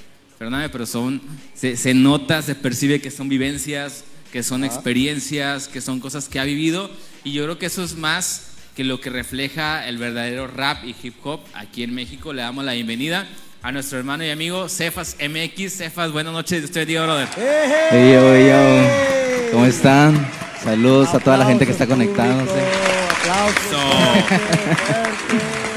perdóname, 0.43 0.67
pero 0.69 0.85
son, 0.85 1.21
se, 1.53 1.77
se 1.77 1.93
nota, 1.93 2.41
se 2.41 2.55
percibe 2.55 2.99
que 2.99 3.11
son 3.11 3.29
vivencias, 3.29 4.03
que 4.31 4.43
son 4.43 4.65
experiencias, 4.65 5.69
que 5.69 5.79
son 5.79 6.01
cosas 6.01 6.27
que 6.27 6.37
ha 6.37 6.43
vivido, 6.43 6.91
y 7.23 7.31
yo 7.31 7.43
creo 7.43 7.57
que 7.57 7.67
eso 7.67 7.81
es 7.81 7.95
más 7.95 8.49
que 8.75 8.83
lo 8.83 8.99
que 8.99 9.09
refleja 9.09 9.87
el 9.87 9.97
verdadero 9.97 10.47
rap 10.47 10.83
y 10.83 10.95
hip 11.01 11.15
hop 11.23 11.39
aquí 11.53 11.83
en 11.83 11.93
México. 11.93 12.33
Le 12.33 12.41
damos 12.41 12.65
la 12.65 12.73
bienvenida 12.73 13.27
a 13.61 13.71
nuestro 13.71 13.99
hermano 13.99 14.25
y 14.25 14.31
amigo 14.31 14.67
Cefas 14.67 15.15
MX. 15.19 15.77
Cefas, 15.77 16.11
buenas 16.11 16.33
noches, 16.33 16.69
te 16.71 16.79
bendiga, 16.79 17.03
brother. 17.03 17.29
¡Eh, 17.37 17.87
Hey 17.91 18.13
yo, 18.13 19.47
yo. 19.47 19.51
¿Cómo 19.51 19.65
están? 19.65 20.27
Saludos 20.61 21.13
a 21.13 21.19
toda 21.19 21.37
la 21.37 21.45
gente 21.45 21.65
que 21.65 21.71
está 21.71 21.85
conectándose. 21.85 23.02
Fuerte. 23.33 24.35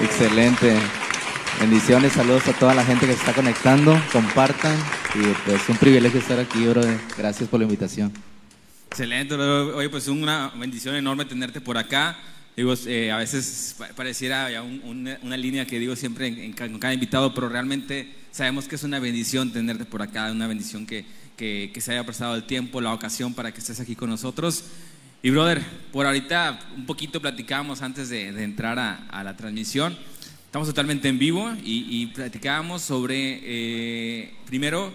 Excelente. 0.05 0.77
Bendiciones, 1.61 2.13
saludos 2.13 2.47
a 2.49 2.53
toda 2.53 2.75
la 2.75 2.85
gente 2.85 3.07
que 3.07 3.13
se 3.15 3.19
está 3.21 3.33
conectando. 3.33 3.99
Compartan. 4.13 4.77
Y 5.15 5.23
pues 5.49 5.63
un 5.69 5.77
privilegio 5.79 6.21
estar 6.21 6.39
aquí, 6.39 6.67
brother. 6.67 6.99
Gracias 7.17 7.49
por 7.49 7.61
la 7.61 7.65
invitación. 7.65 8.13
Excelente, 8.91 9.35
brother. 9.35 9.75
oye, 9.75 9.89
pues 9.89 10.09
una 10.09 10.53
bendición 10.57 10.95
enorme 10.95 11.25
tenerte 11.25 11.61
por 11.61 11.79
acá. 11.79 12.17
Digo, 12.57 12.75
eh, 12.87 13.13
a 13.13 13.19
veces 13.19 13.75
pa- 13.79 13.89
pareciera 13.89 14.51
ya 14.51 14.63
un- 14.63 14.81
una, 14.85 15.19
una 15.23 15.37
línea 15.37 15.67
que 15.67 15.79
digo 15.79 15.95
siempre 15.95 16.27
en, 16.29 16.39
en 16.39 16.53
con 16.55 16.79
cada 16.79 16.95
invitado, 16.95 17.35
pero 17.35 17.49
realmente 17.51 18.15
sabemos 18.33 18.67
que 18.67 18.77
es 18.77 18.83
una 18.83 18.99
bendición 18.99 19.53
tenerte 19.53 19.85
por 19.85 20.01
acá, 20.01 20.31
una 20.33 20.47
bendición 20.47 20.87
que, 20.87 21.05
que, 21.37 21.71
que 21.75 21.81
se 21.83 21.93
haya 21.93 22.05
prestado 22.05 22.35
el 22.35 22.45
tiempo, 22.45 22.81
la 22.81 22.95
ocasión 22.95 23.35
para 23.35 23.53
que 23.53 23.61
estés 23.61 23.79
aquí 23.81 23.95
con 23.95 24.09
nosotros. 24.09 24.65
Y 25.23 25.31
brother, 25.31 25.63
por 25.93 26.07
ahorita 26.07 26.59
un 26.77 26.87
poquito 26.87 27.21
platicábamos 27.21 27.83
antes 27.83 28.09
de, 28.11 28.29
entrar 28.43 28.79
a, 28.79 29.25
la 29.25 29.37
transmisión. 29.37 29.97
Estamos 30.45 30.69
totalmente 30.69 31.09
en 31.09 31.19
vivo 31.19 31.53
y, 31.65 32.07
platicábamos 32.09 32.83
sobre, 32.83 33.41
eh, 33.43 34.35
primero, 34.47 34.93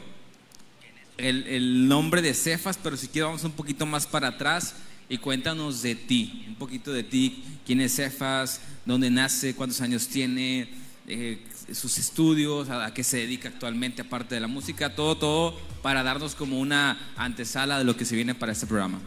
el, 1.17 1.87
nombre 1.87 2.21
de 2.21 2.33
Cefas, 2.33 2.79
pero 2.81 2.97
si 2.97 3.07
quieres 3.07 3.27
vamos 3.27 3.43
un 3.43 3.51
poquito 3.51 3.85
más 3.85 4.07
para 4.07 4.29
atrás 4.29 4.75
y 5.09 5.17
cuéntanos 5.17 5.81
de 5.81 5.95
ti, 5.95 6.45
un 6.47 6.55
poquito 6.55 6.93
de 6.93 7.03
ti, 7.03 7.43
quién 7.65 7.81
es 7.81 7.95
Cefas, 7.95 8.61
dónde 8.85 9.09
nace, 9.09 9.55
cuántos 9.55 9.81
años 9.81 10.07
tiene, 10.07 10.69
eh, 11.07 11.43
sus 11.73 11.97
estudios, 11.97 12.69
a 12.69 12.93
qué 12.93 13.03
se 13.03 13.17
dedica 13.17 13.49
actualmente 13.49 14.03
aparte 14.03 14.35
de 14.35 14.41
la 14.41 14.47
música, 14.47 14.95
todo, 14.95 15.17
todo 15.17 15.59
para 15.81 16.03
darnos 16.03 16.35
como 16.35 16.59
una 16.59 17.11
antesala 17.17 17.79
de 17.79 17.83
lo 17.83 17.97
que 17.97 18.05
se 18.05 18.15
viene 18.15 18.33
para 18.33 18.51
este 18.51 18.67
programa. 18.67 18.99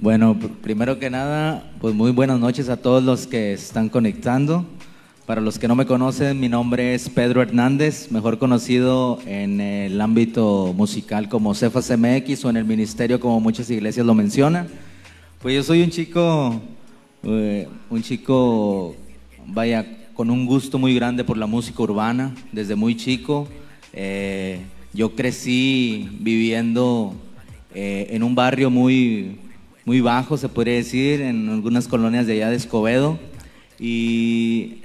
Bueno, 0.00 0.34
pr- 0.34 0.48
primero 0.62 0.98
que 0.98 1.10
nada, 1.10 1.70
pues 1.80 1.94
muy 1.94 2.10
buenas 2.10 2.40
noches 2.40 2.68
a 2.68 2.76
todos 2.78 3.02
los 3.02 3.26
que 3.26 3.52
están 3.52 3.88
conectando. 3.88 4.64
Para 5.26 5.40
los 5.40 5.58
que 5.58 5.68
no 5.68 5.76
me 5.76 5.86
conocen, 5.86 6.40
mi 6.40 6.48
nombre 6.48 6.94
es 6.94 7.08
Pedro 7.08 7.42
Hernández, 7.42 8.10
mejor 8.10 8.38
conocido 8.38 9.20
en 9.26 9.60
el 9.60 10.00
ámbito 10.00 10.72
musical 10.76 11.28
como 11.28 11.54
Cefas 11.54 11.90
MX 11.96 12.44
o 12.46 12.50
en 12.50 12.56
el 12.56 12.64
ministerio 12.64 13.20
como 13.20 13.38
muchas 13.40 13.70
iglesias 13.70 14.04
lo 14.06 14.14
mencionan. 14.14 14.66
Pues 15.40 15.54
yo 15.54 15.62
soy 15.62 15.82
un 15.82 15.90
chico, 15.90 16.60
eh, 17.22 17.68
un 17.90 18.02
chico, 18.02 18.96
vaya, 19.46 19.86
con 20.14 20.30
un 20.30 20.46
gusto 20.46 20.78
muy 20.78 20.94
grande 20.94 21.22
por 21.24 21.36
la 21.36 21.46
música 21.46 21.82
urbana 21.82 22.34
desde 22.52 22.74
muy 22.74 22.96
chico. 22.96 23.46
Eh, 23.92 24.60
yo 24.92 25.14
crecí 25.14 26.08
viviendo 26.18 27.14
eh, 27.74 28.08
en 28.10 28.24
un 28.24 28.34
barrio 28.34 28.68
muy, 28.70 29.36
muy 29.84 30.00
bajo, 30.00 30.36
se 30.36 30.48
podría 30.48 30.74
decir, 30.74 31.20
en 31.20 31.48
algunas 31.48 31.88
colonias 31.88 32.26
de 32.26 32.34
allá 32.34 32.50
de 32.50 32.56
Escobedo. 32.56 33.18
Y 33.78 34.82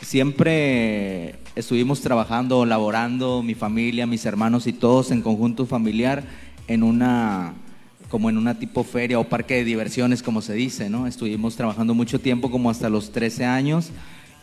siempre 0.00 1.36
estuvimos 1.54 2.00
trabajando, 2.00 2.64
laborando, 2.66 3.42
mi 3.42 3.54
familia, 3.54 4.06
mis 4.06 4.26
hermanos 4.26 4.66
y 4.66 4.72
todos 4.72 5.10
en 5.10 5.22
conjunto 5.22 5.66
familiar 5.66 6.24
en 6.68 6.82
una 6.82 7.54
como 8.08 8.30
en 8.30 8.38
una 8.38 8.58
tipo 8.58 8.84
feria 8.84 9.18
o 9.18 9.24
parque 9.24 9.54
de 9.54 9.64
diversiones, 9.64 10.22
como 10.22 10.40
se 10.40 10.54
dice, 10.54 10.88
¿no? 10.88 11.06
Estuvimos 11.06 11.56
trabajando 11.56 11.92
mucho 11.92 12.20
tiempo, 12.20 12.50
como 12.50 12.70
hasta 12.70 12.88
los 12.88 13.10
13 13.10 13.44
años, 13.44 13.90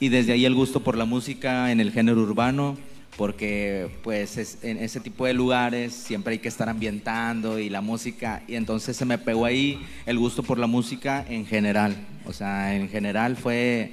y 0.02 0.10
desde 0.10 0.34
ahí 0.34 0.44
el 0.46 0.54
gusto 0.54 0.82
por 0.82 0.98
la 0.98 1.06
música 1.06 1.72
en 1.72 1.80
el 1.80 1.92
género 1.92 2.22
urbano, 2.22 2.78
porque 3.18 3.90
pues 4.04 4.58
en 4.64 4.78
ese 4.78 5.00
tipo 5.00 5.26
de 5.26 5.34
lugares 5.34 5.94
siempre 5.94 6.34
hay 6.34 6.40
que 6.40 6.48
estar 6.48 6.70
ambientando 6.70 7.60
y 7.60 7.70
la 7.70 7.82
música, 7.82 8.42
y 8.48 8.56
entonces 8.56 8.98
se 8.98 9.06
me 9.06 9.18
pegó 9.18 9.46
ahí 9.46 9.86
el 10.06 10.18
gusto 10.18 10.44
por 10.44 10.58
la 10.58 10.68
música 10.68 11.26
en 11.30 11.46
general, 11.46 11.96
o 12.26 12.34
sea, 12.34 12.76
en 12.76 12.90
general 12.90 13.36
fue, 13.36 13.92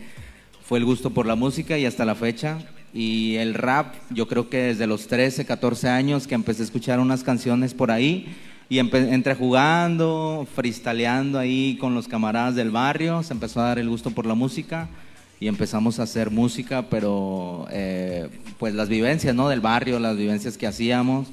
fue 0.64 0.78
el 0.78 0.84
gusto 0.84 1.10
por 1.10 1.26
la 1.26 1.34
música 1.34 1.76
y 1.78 1.86
hasta 1.86 2.04
la 2.04 2.14
fecha. 2.14 2.58
Y 2.92 3.36
el 3.36 3.54
rap, 3.54 3.94
yo 4.10 4.26
creo 4.26 4.48
que 4.50 4.56
desde 4.56 4.88
los 4.88 5.06
13, 5.06 5.44
14 5.46 5.88
años 5.88 6.26
que 6.26 6.34
empecé 6.34 6.62
a 6.62 6.64
escuchar 6.64 6.98
unas 6.98 7.22
canciones 7.22 7.72
por 7.72 7.92
ahí, 7.92 8.34
y 8.68 8.78
entre 8.78 9.34
jugando, 9.34 10.46
freestyleando 10.54 11.38
ahí 11.38 11.76
con 11.80 11.94
los 11.94 12.08
camaradas 12.08 12.54
del 12.54 12.70
barrio, 12.70 13.22
se 13.22 13.32
empezó 13.32 13.60
a 13.60 13.66
dar 13.66 13.78
el 13.78 13.88
gusto 13.88 14.10
por 14.10 14.26
la 14.26 14.34
música 14.34 14.88
y 15.40 15.48
empezamos 15.48 15.98
a 15.98 16.02
hacer 16.02 16.30
música, 16.30 16.88
pero 16.90 17.66
eh, 17.70 18.28
pues 18.58 18.74
las 18.74 18.90
vivencias 18.90 19.34
¿no? 19.34 19.48
del 19.48 19.62
barrio, 19.62 19.98
las 19.98 20.16
vivencias 20.16 20.58
que 20.58 20.66
hacíamos. 20.66 21.28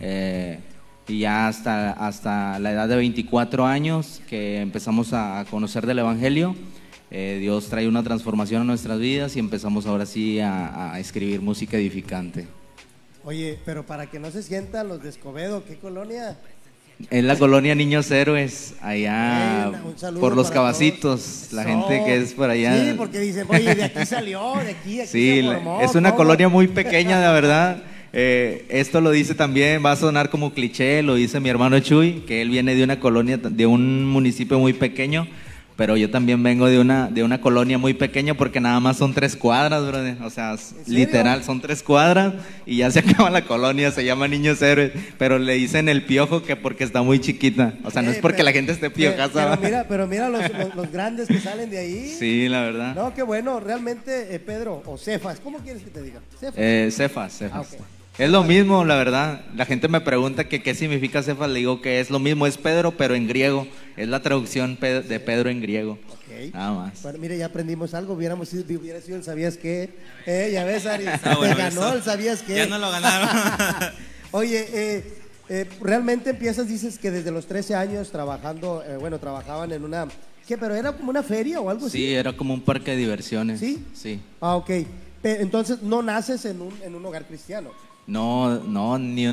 Eh, 0.00 0.58
y 1.06 1.20
ya 1.20 1.46
hasta, 1.46 1.92
hasta 1.92 2.58
la 2.58 2.72
edad 2.72 2.88
de 2.88 2.96
24 2.96 3.64
años 3.64 4.20
que 4.28 4.60
empezamos 4.60 5.12
a 5.12 5.44
conocer 5.48 5.86
del 5.86 6.00
Evangelio, 6.00 6.56
eh, 7.12 7.38
Dios 7.40 7.68
trae 7.68 7.86
una 7.86 8.02
transformación 8.02 8.62
a 8.62 8.64
nuestras 8.64 8.98
vidas 8.98 9.36
y 9.36 9.38
empezamos 9.38 9.86
ahora 9.86 10.06
sí 10.06 10.40
a, 10.40 10.94
a 10.94 10.98
escribir 10.98 11.40
música 11.40 11.76
edificante. 11.76 12.48
Oye, 13.24 13.58
pero 13.64 13.86
para 13.86 14.10
que 14.10 14.18
no 14.18 14.32
se 14.32 14.42
sientan 14.42 14.88
los 14.88 15.02
de 15.02 15.10
Escobedo, 15.10 15.64
¿qué 15.64 15.76
colonia? 15.76 16.36
En 17.10 17.26
la 17.26 17.36
colonia 17.36 17.74
Niños 17.74 18.10
Héroes, 18.10 18.74
allá 18.80 19.72
por 20.20 20.36
los 20.36 20.50
cabacitos, 20.50 21.48
la 21.52 21.64
gente 21.64 22.02
que 22.04 22.16
es 22.16 22.32
por 22.32 22.48
allá. 22.48 22.84
Sí, 22.84 22.94
porque 22.96 23.18
dicen, 23.18 23.46
oye, 23.48 23.74
de 23.74 23.84
aquí 23.84 24.06
salió, 24.06 24.54
de 24.64 24.70
aquí, 24.70 25.00
aquí 25.00 25.08
Sí, 25.08 25.44
es 25.82 25.94
una 25.94 26.14
colonia 26.14 26.48
muy 26.48 26.68
pequeña, 26.68 27.20
de 27.20 27.32
verdad. 27.32 27.82
Eh, 28.12 28.66
esto 28.68 29.00
lo 29.00 29.10
dice 29.10 29.34
también, 29.34 29.84
va 29.84 29.92
a 29.92 29.96
sonar 29.96 30.30
como 30.30 30.52
cliché, 30.52 31.02
lo 31.02 31.14
dice 31.14 31.40
mi 31.40 31.48
hermano 31.48 31.80
Chuy, 31.80 32.24
que 32.26 32.42
él 32.42 32.50
viene 32.50 32.74
de 32.74 32.84
una 32.84 33.00
colonia, 33.00 33.38
de 33.38 33.66
un 33.66 34.04
municipio 34.04 34.58
muy 34.58 34.74
pequeño 34.74 35.26
pero 35.82 35.96
yo 35.96 36.08
también 36.10 36.40
vengo 36.44 36.68
de 36.68 36.78
una, 36.78 37.08
de 37.08 37.24
una 37.24 37.40
colonia 37.40 37.76
muy 37.76 37.92
pequeña 37.92 38.34
porque 38.34 38.60
nada 38.60 38.78
más 38.78 38.98
son 38.98 39.14
tres 39.14 39.34
cuadras, 39.34 39.84
brother. 39.84 40.16
O 40.22 40.30
sea, 40.30 40.54
literal, 40.86 41.42
son 41.42 41.60
tres 41.60 41.82
cuadras 41.82 42.34
y 42.64 42.76
ya 42.76 42.90
se 42.92 43.00
acaba 43.00 43.30
la 43.30 43.44
colonia, 43.44 43.90
se 43.90 44.04
llama 44.04 44.28
Niños 44.28 44.62
Héroes, 44.62 44.92
pero 45.18 45.40
le 45.40 45.54
dicen 45.54 45.88
el 45.88 46.04
piojo 46.04 46.44
que 46.44 46.54
porque 46.54 46.84
está 46.84 47.02
muy 47.02 47.18
chiquita. 47.18 47.74
O 47.82 47.90
sea, 47.90 48.00
no 48.00 48.12
es 48.12 48.18
porque 48.18 48.44
la 48.44 48.52
gente 48.52 48.70
esté 48.70 48.90
piojada. 48.90 49.56
Pero, 49.56 49.60
mira, 49.60 49.86
pero 49.88 50.06
mira 50.06 50.28
los, 50.28 50.44
los, 50.76 50.92
grandes 50.92 51.26
que 51.26 51.40
salen 51.40 51.68
de 51.68 51.78
ahí. 51.78 52.14
Sí, 52.16 52.48
la 52.48 52.60
verdad. 52.60 52.94
No, 52.94 53.12
qué 53.12 53.24
bueno, 53.24 53.58
realmente, 53.58 54.32
eh, 54.32 54.38
Pedro, 54.38 54.84
o 54.86 54.96
Cefas, 54.96 55.40
¿cómo 55.40 55.58
quieres 55.58 55.82
que 55.82 55.90
te 55.90 56.00
diga? 56.00 56.20
Cefas. 56.38 56.54
Eh, 56.58 56.90
Cefas, 56.92 57.38
Cefas. 57.38 57.68
Ah, 57.72 57.84
es 58.18 58.30
lo 58.30 58.44
mismo, 58.44 58.84
la 58.84 58.96
verdad. 58.96 59.44
La 59.54 59.64
gente 59.64 59.88
me 59.88 60.00
pregunta 60.00 60.44
que 60.44 60.62
qué 60.62 60.74
significa 60.74 61.22
Cefas, 61.22 61.50
le 61.50 61.60
digo 61.60 61.80
que 61.80 62.00
es 62.00 62.10
lo 62.10 62.18
mismo, 62.18 62.46
es 62.46 62.58
Pedro, 62.58 62.92
pero 62.96 63.14
en 63.14 63.26
griego. 63.26 63.66
Es 63.96 64.08
la 64.08 64.20
traducción 64.22 64.78
de 64.80 65.20
Pedro 65.20 65.50
en 65.50 65.60
griego. 65.60 65.98
Nada 66.52 66.72
más. 66.72 67.02
Bueno, 67.02 67.18
mire, 67.18 67.38
ya 67.38 67.46
aprendimos 67.46 67.94
algo. 67.94 68.14
Hubiéramos 68.14 68.48
sido, 68.48 68.64
hubiera 68.78 69.00
sido 69.00 69.16
el 69.16 69.24
sabías 69.24 69.56
qué. 69.56 69.90
Eh, 70.26 70.50
ya 70.52 70.64
ves, 70.64 70.86
Ari. 70.86 71.04
Ah, 71.24 71.36
ganó 71.56 71.92
el 71.92 72.02
sabías 72.02 72.42
qué. 72.42 72.56
Ya 72.56 72.66
no 72.66 72.78
lo 72.78 72.90
ganaron. 72.90 73.28
Oye, 74.32 74.66
eh, 74.72 75.04
eh, 75.48 75.68
realmente 75.80 76.30
empiezas, 76.30 76.68
dices 76.68 76.98
que 76.98 77.10
desde 77.10 77.30
los 77.30 77.46
13 77.46 77.74
años 77.74 78.10
trabajando, 78.10 78.82
eh, 78.86 78.96
bueno, 78.96 79.18
trabajaban 79.18 79.72
en 79.72 79.84
una. 79.84 80.08
¿Qué? 80.46 80.58
¿Pero 80.58 80.74
era 80.74 80.92
como 80.92 81.10
una 81.10 81.22
feria 81.22 81.60
o 81.60 81.70
algo 81.70 81.86
así? 81.86 81.98
Sí, 81.98 82.14
era 82.14 82.36
como 82.36 82.54
un 82.54 82.62
parque 82.62 82.92
de 82.92 82.96
diversiones. 82.96 83.60
¿Sí? 83.60 83.84
Sí. 83.94 84.20
Ah, 84.40 84.56
ok. 84.56 84.70
Entonces 85.22 85.82
no 85.82 86.02
naces 86.02 86.44
en 86.46 86.60
un, 86.60 86.74
en 86.82 86.94
un 86.96 87.06
hogar 87.06 87.26
cristiano. 87.26 87.70
No, 88.12 88.58
no, 88.58 88.98
ni 88.98 89.24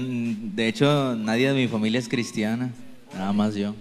de 0.56 0.70
hecho 0.70 1.14
nadie 1.14 1.50
de 1.50 1.54
mi 1.54 1.68
familia 1.68 2.00
es 2.00 2.08
cristiana, 2.08 2.72
nada 3.14 3.34
más 3.34 3.54
yo. 3.54 3.76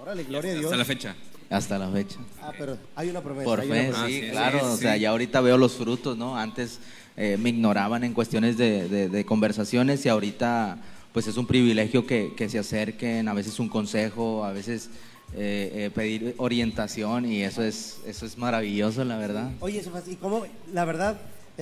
Órale, 0.00 0.24
gloria 0.24 0.52
a 0.52 0.54
Dios. 0.54 0.64
Hasta 0.64 0.76
la 0.78 0.84
fecha. 0.86 1.16
Hasta 1.50 1.78
la 1.78 1.90
fecha. 1.90 2.16
Ah, 2.40 2.50
pero 2.58 2.78
hay 2.96 3.10
una 3.10 3.20
promesa. 3.20 3.44
Por 3.44 3.62
fe, 3.66 3.92
sí, 4.06 4.30
claro. 4.30 4.72
o 4.72 4.76
sea, 4.78 4.96
ya 4.96 5.10
ahorita 5.10 5.42
veo 5.42 5.58
los 5.58 5.74
frutos, 5.74 6.16
¿no? 6.16 6.38
Antes 6.38 6.80
eh, 7.18 7.36
me 7.38 7.50
ignoraban 7.50 8.02
en 8.02 8.14
cuestiones 8.14 8.56
de, 8.56 9.24
conversaciones 9.28 10.06
y 10.06 10.08
ahorita 10.08 10.78
pues 11.12 11.26
es 11.26 11.36
un 11.36 11.46
privilegio 11.46 12.06
que, 12.06 12.48
se 12.48 12.58
acerquen, 12.58 13.28
a 13.28 13.34
veces 13.34 13.60
un 13.60 13.68
consejo, 13.68 14.42
a 14.42 14.52
veces 14.52 14.88
eh, 15.34 15.70
eh, 15.74 15.90
pedir 15.94 16.34
orientación 16.38 17.30
y 17.30 17.42
eso 17.42 17.62
es, 17.62 17.98
eso 18.06 18.24
es 18.24 18.38
maravilloso, 18.38 19.04
la 19.04 19.18
verdad. 19.18 19.50
Oye, 19.60 19.84
y 20.06 20.14
cómo, 20.14 20.46
la 20.72 20.86
verdad, 20.86 21.20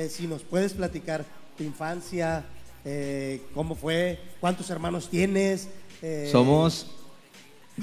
si 0.09 0.29
nos 0.29 0.43
puedes 0.43 0.75
platicar 0.75 1.25
tu 1.57 1.65
infancia, 1.65 2.45
eh, 2.91 3.43
¿Cómo 3.53 3.75
fue? 3.75 4.19
¿Cuántos 4.41 4.71
hermanos 4.71 5.11
tienes? 5.11 5.69
Eh, 6.01 6.27
Somos, 6.33 6.87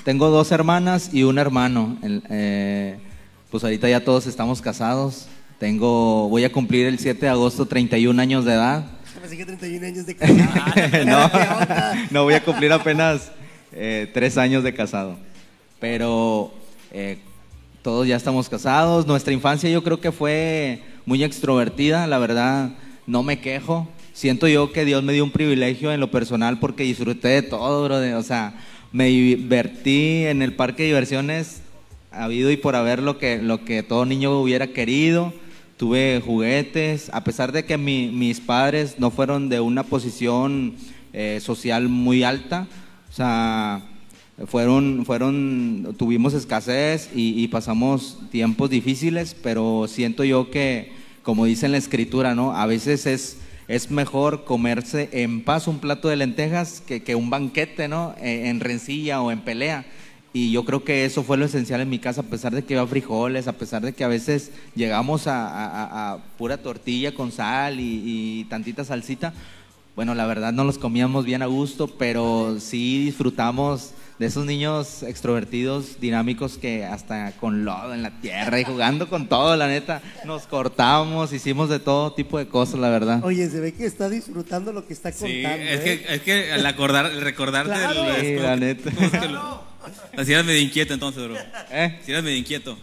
tengo 0.03 0.29
dos 0.29 0.51
hermanas 0.51 1.11
y 1.13 1.21
un 1.21 1.37
hermano. 1.37 1.95
Eh, 2.03 2.97
pues 3.51 3.63
ahorita 3.63 3.87
ya 3.87 4.03
todos 4.03 4.25
estamos 4.25 4.63
casados. 4.63 5.27
Tengo, 5.59 6.27
voy 6.27 6.43
a 6.43 6.51
cumplir 6.51 6.87
el 6.87 6.97
7 6.97 7.19
de 7.19 7.29
agosto 7.29 7.67
31 7.67 8.19
años 8.19 8.45
de 8.45 8.53
edad. 8.53 8.85
Pensé 9.21 9.37
que 9.37 9.45
31 9.45 9.85
años 9.85 10.05
de 10.07 10.15
casado. 10.17 11.05
no, 11.05 11.29
no, 12.09 12.23
voy 12.23 12.33
a 12.33 12.43
cumplir 12.43 12.71
apenas 12.71 13.31
tres 13.71 14.39
años 14.39 14.63
de 14.63 14.73
casado. 14.73 15.17
Pero 15.79 16.51
todos 17.83 18.07
ya 18.07 18.15
estamos 18.15 18.49
casados. 18.49 19.05
Nuestra 19.05 19.33
infancia 19.33 19.69
yo 19.69 19.83
creo 19.83 20.01
que 20.01 20.11
fue 20.11 20.81
muy 21.05 21.23
extrovertida, 21.23 22.07
la 22.07 22.17
verdad, 22.17 22.71
no 23.05 23.21
me 23.21 23.39
quejo 23.39 23.87
siento 24.15 24.47
yo 24.47 24.71
que 24.71 24.85
Dios 24.85 25.03
me 25.03 25.13
dio 25.13 25.25
un 25.25 25.31
privilegio 25.31 25.91
en 25.91 25.99
lo 25.99 26.09
personal 26.09 26.57
porque 26.57 26.83
disfruté 26.83 27.27
de 27.27 27.41
todo, 27.43 27.83
bro. 27.83 28.17
O 28.17 28.23
sea, 28.23 28.55
me 28.91 29.07
divertí 29.07 30.23
en 30.25 30.41
el 30.41 30.53
parque 30.53 30.83
de 30.83 30.87
diversiones, 30.87 31.61
ha 32.11 32.23
habido 32.23 32.49
y 32.49 32.57
por 32.57 32.77
haber 32.77 33.03
lo 33.03 33.17
que, 33.19 33.39
lo 33.39 33.65
que 33.65 33.83
todo 33.83 34.05
niño 34.05 34.39
hubiera 34.39 34.67
querido. 34.67 35.33
Tuve 35.75 36.21
juguetes, 36.25 37.09
a 37.11 37.25
pesar 37.25 37.51
de 37.51 37.65
que 37.65 37.77
mis 37.77 38.39
padres 38.39 38.95
no 38.97 39.11
fueron 39.11 39.49
de 39.49 39.59
una 39.59 39.83
posición 39.83 40.75
eh, 41.11 41.39
social 41.41 41.89
muy 41.89 42.23
alta, 42.23 42.67
o 43.09 43.13
sea, 43.13 43.83
fueron, 44.47 45.03
fueron, 45.05 45.93
tuvimos 45.97 46.33
escasez 46.33 47.09
y, 47.13 47.43
y 47.43 47.49
pasamos 47.49 48.19
tiempos 48.31 48.69
difíciles, 48.69 49.35
pero 49.43 49.87
siento 49.89 50.23
yo 50.23 50.49
que, 50.49 50.93
como 51.23 51.43
dice 51.43 51.65
en 51.65 51.73
la 51.73 51.77
escritura, 51.77 52.35
¿no? 52.35 52.55
A 52.55 52.65
veces 52.65 53.05
es 53.05 53.37
es 53.67 53.89
mejor 53.89 54.45
comerse 54.45 55.09
en 55.11 55.43
paz 55.43 55.67
un 55.67 55.79
plato 55.79 56.09
de 56.09 56.15
lentejas 56.15 56.81
que, 56.81 57.15
un 57.15 57.29
banquete, 57.29 57.87
¿no? 57.87 58.15
E, 58.19 58.49
en, 58.49 58.59
rencilla 58.59 59.21
o 59.21 59.31
en 59.31 59.41
pelea. 59.41 59.85
Y 60.33 60.51
yo 60.51 60.65
creo 60.65 60.83
que 60.83 61.05
eso 61.05 61.23
fue 61.23 61.37
lo 61.37 61.45
esencial 61.45 61.81
en 61.81 61.89
mi 61.89 61.97
casa, 61.97 62.21
a 62.21 62.25
pesar 62.25 62.53
de 62.53 62.63
que 62.63 62.73
iba 62.73 62.85
frijoles, 62.85 63.47
a 63.47 63.53
pesar 63.53 63.81
de 63.81 63.93
que 63.93 64.03
a 64.03 64.09
veces 64.09 64.51
llegamos 64.75 65.23
a, 65.27 66.19
pura 66.37 66.57
tortilla 66.57 67.13
con 67.13 67.31
sal 67.31 67.79
y, 67.79 68.01
y 68.03 68.43
tantita 68.45 68.83
salsita. 68.83 69.33
Bueno, 69.95 70.13
la 70.13 70.25
verdad 70.25 70.51
no 70.51 70.65
los 70.65 70.77
comíamos 70.77 71.23
bien 71.23 71.41
a 71.41 71.45
gusto, 71.45 71.87
pero 71.87 72.57
sí 72.59 73.05
disfrutamos 73.05 73.93
de 74.19 74.25
esos 74.25 74.45
niños 74.45 75.03
extrovertidos, 75.03 75.99
dinámicos 75.99 76.57
que 76.57 76.85
hasta 76.85 77.33
con 77.33 77.65
lodo 77.65 77.93
en 77.93 78.01
la 78.01 78.11
tierra 78.21 78.59
y 78.59 78.63
jugando 78.63 79.09
con 79.09 79.27
todo, 79.27 79.55
la 79.55 79.67
neta, 79.67 80.01
nos 80.23 80.47
cortábamos, 80.47 81.33
hicimos 81.33 81.69
de 81.69 81.79
todo 81.79 82.13
tipo 82.13 82.37
de 82.37 82.47
cosas, 82.47 82.79
la 82.79 82.89
verdad. 82.89 83.23
Oye, 83.23 83.49
se 83.49 83.59
ve 83.59 83.73
que 83.73 83.85
está 83.85 84.09
disfrutando 84.09 84.71
lo 84.71 84.87
que 84.87 84.93
está 84.93 85.11
contando. 85.11 85.35
Sí, 85.35 85.43
es, 85.45 85.79
que, 85.81 85.93
¿eh? 85.93 86.05
es 86.09 86.21
que 86.21 86.53
el 86.53 86.65
acordar, 86.65 87.07
el 87.07 87.21
recordarte 87.21 87.73
claro. 87.73 88.15
sí, 88.21 88.35
la 88.35 88.55
neta. 88.55 88.91
si 90.23 90.31
eras 90.31 90.45
medio 90.45 90.61
inquieto 90.61 90.93
entonces, 90.93 91.23
bro. 91.23 91.35
¿Eh? 91.71 91.99
Si 92.05 92.11
eras 92.11 92.23
medio 92.23 92.37
inquieto. 92.37 92.77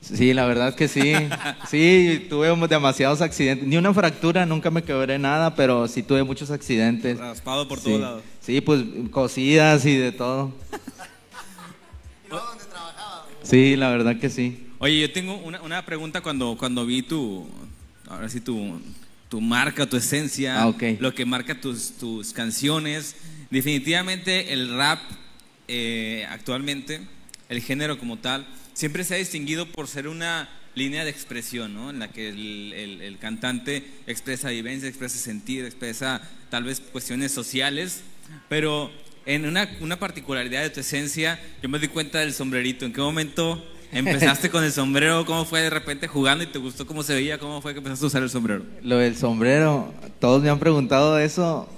Sí, 0.00 0.34
la 0.34 0.44
verdad 0.44 0.74
que 0.74 0.88
sí. 0.88 1.14
Sí, 1.70 2.26
tuve 2.28 2.54
demasiados 2.68 3.22
accidentes. 3.22 3.66
Ni 3.66 3.76
una 3.76 3.94
fractura, 3.94 4.44
nunca 4.44 4.70
me 4.70 4.82
quebré 4.82 5.18
nada, 5.18 5.54
pero 5.54 5.88
sí 5.88 6.02
tuve 6.02 6.22
muchos 6.24 6.50
accidentes. 6.50 7.18
Raspado 7.18 7.66
por 7.66 7.80
todos 7.80 8.00
lados. 8.00 8.22
Sí, 8.44 8.60
pues 8.60 8.84
cosidas 9.10 9.86
y 9.86 9.96
de 9.96 10.12
todo. 10.12 10.54
dónde 12.28 12.64
trabajaba? 12.64 13.26
Sí, 13.42 13.74
la 13.76 13.88
verdad 13.88 14.18
que 14.18 14.28
sí. 14.28 14.66
Oye, 14.80 15.00
yo 15.00 15.12
tengo 15.12 15.36
una, 15.36 15.86
pregunta 15.86 16.20
cuando, 16.20 16.56
cuando 16.58 16.84
vi 16.84 17.02
tu, 17.02 17.48
ahora 18.06 18.28
sí, 18.28 18.40
tu, 18.42 18.80
tu 19.30 19.40
marca, 19.40 19.86
tu 19.86 19.96
esencia, 19.96 20.62
ah, 20.62 20.74
lo 20.98 21.14
que 21.14 21.24
marca 21.24 21.58
tus, 21.58 21.92
tus 21.92 22.34
canciones. 22.34 23.16
Definitivamente 23.50 24.52
el 24.52 24.76
rap 24.76 25.00
eh, 25.68 26.26
actualmente 26.28 27.00
el 27.48 27.62
género 27.62 27.98
como 27.98 28.18
tal 28.18 28.46
siempre 28.74 29.04
se 29.04 29.14
ha 29.14 29.18
distinguido 29.18 29.64
por 29.66 29.88
ser 29.88 30.08
una 30.08 30.50
línea 30.74 31.04
de 31.04 31.10
expresión, 31.10 31.72
¿no? 31.72 31.88
En 31.88 32.00
la 32.00 32.08
que 32.08 32.28
el, 32.28 33.00
el 33.00 33.18
cantante 33.18 33.84
expresa 34.06 34.50
vivencia, 34.50 34.88
expresa 34.88 35.16
sentir, 35.16 35.64
expresa 35.64 36.20
tal 36.50 36.64
vez 36.64 36.80
cuestiones 36.80 37.32
sociales, 37.32 38.02
pero 38.48 38.90
en 39.26 39.46
una, 39.46 39.68
una 39.80 39.98
particularidad 39.98 40.62
de 40.62 40.70
tu 40.70 40.80
esencia, 40.80 41.40
yo 41.62 41.68
me 41.68 41.78
di 41.78 41.88
cuenta 41.88 42.18
del 42.18 42.32
sombrerito. 42.32 42.84
¿En 42.84 42.92
qué 42.92 43.00
momento 43.00 43.62
empezaste 43.92 44.50
con 44.50 44.64
el 44.64 44.72
sombrero? 44.72 45.24
¿Cómo 45.24 45.44
fue 45.44 45.62
de 45.62 45.70
repente 45.70 46.08
jugando 46.08 46.44
y 46.44 46.46
te 46.48 46.58
gustó 46.58 46.86
cómo 46.86 47.02
se 47.02 47.14
veía? 47.14 47.38
¿Cómo 47.38 47.60
fue 47.62 47.72
que 47.72 47.78
empezaste 47.78 48.04
a 48.04 48.08
usar 48.08 48.22
el 48.22 48.30
sombrero? 48.30 48.64
Lo 48.82 48.98
del 48.98 49.16
sombrero, 49.16 49.92
todos 50.20 50.42
me 50.42 50.50
han 50.50 50.58
preguntado 50.58 51.18
eso. 51.18 51.68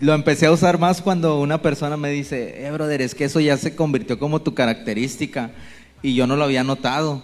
Lo 0.00 0.14
empecé 0.14 0.46
a 0.46 0.52
usar 0.52 0.78
más 0.78 1.00
cuando 1.00 1.40
una 1.40 1.60
persona 1.62 1.96
me 1.96 2.10
dice, 2.10 2.64
eh, 2.64 2.70
brother, 2.70 3.02
es 3.02 3.14
que 3.14 3.24
eso 3.24 3.40
ya 3.40 3.56
se 3.56 3.74
convirtió 3.74 4.18
como 4.18 4.42
tu 4.42 4.54
característica 4.54 5.50
y 6.02 6.14
yo 6.14 6.26
no 6.26 6.36
lo 6.36 6.44
había 6.44 6.64
notado. 6.64 7.22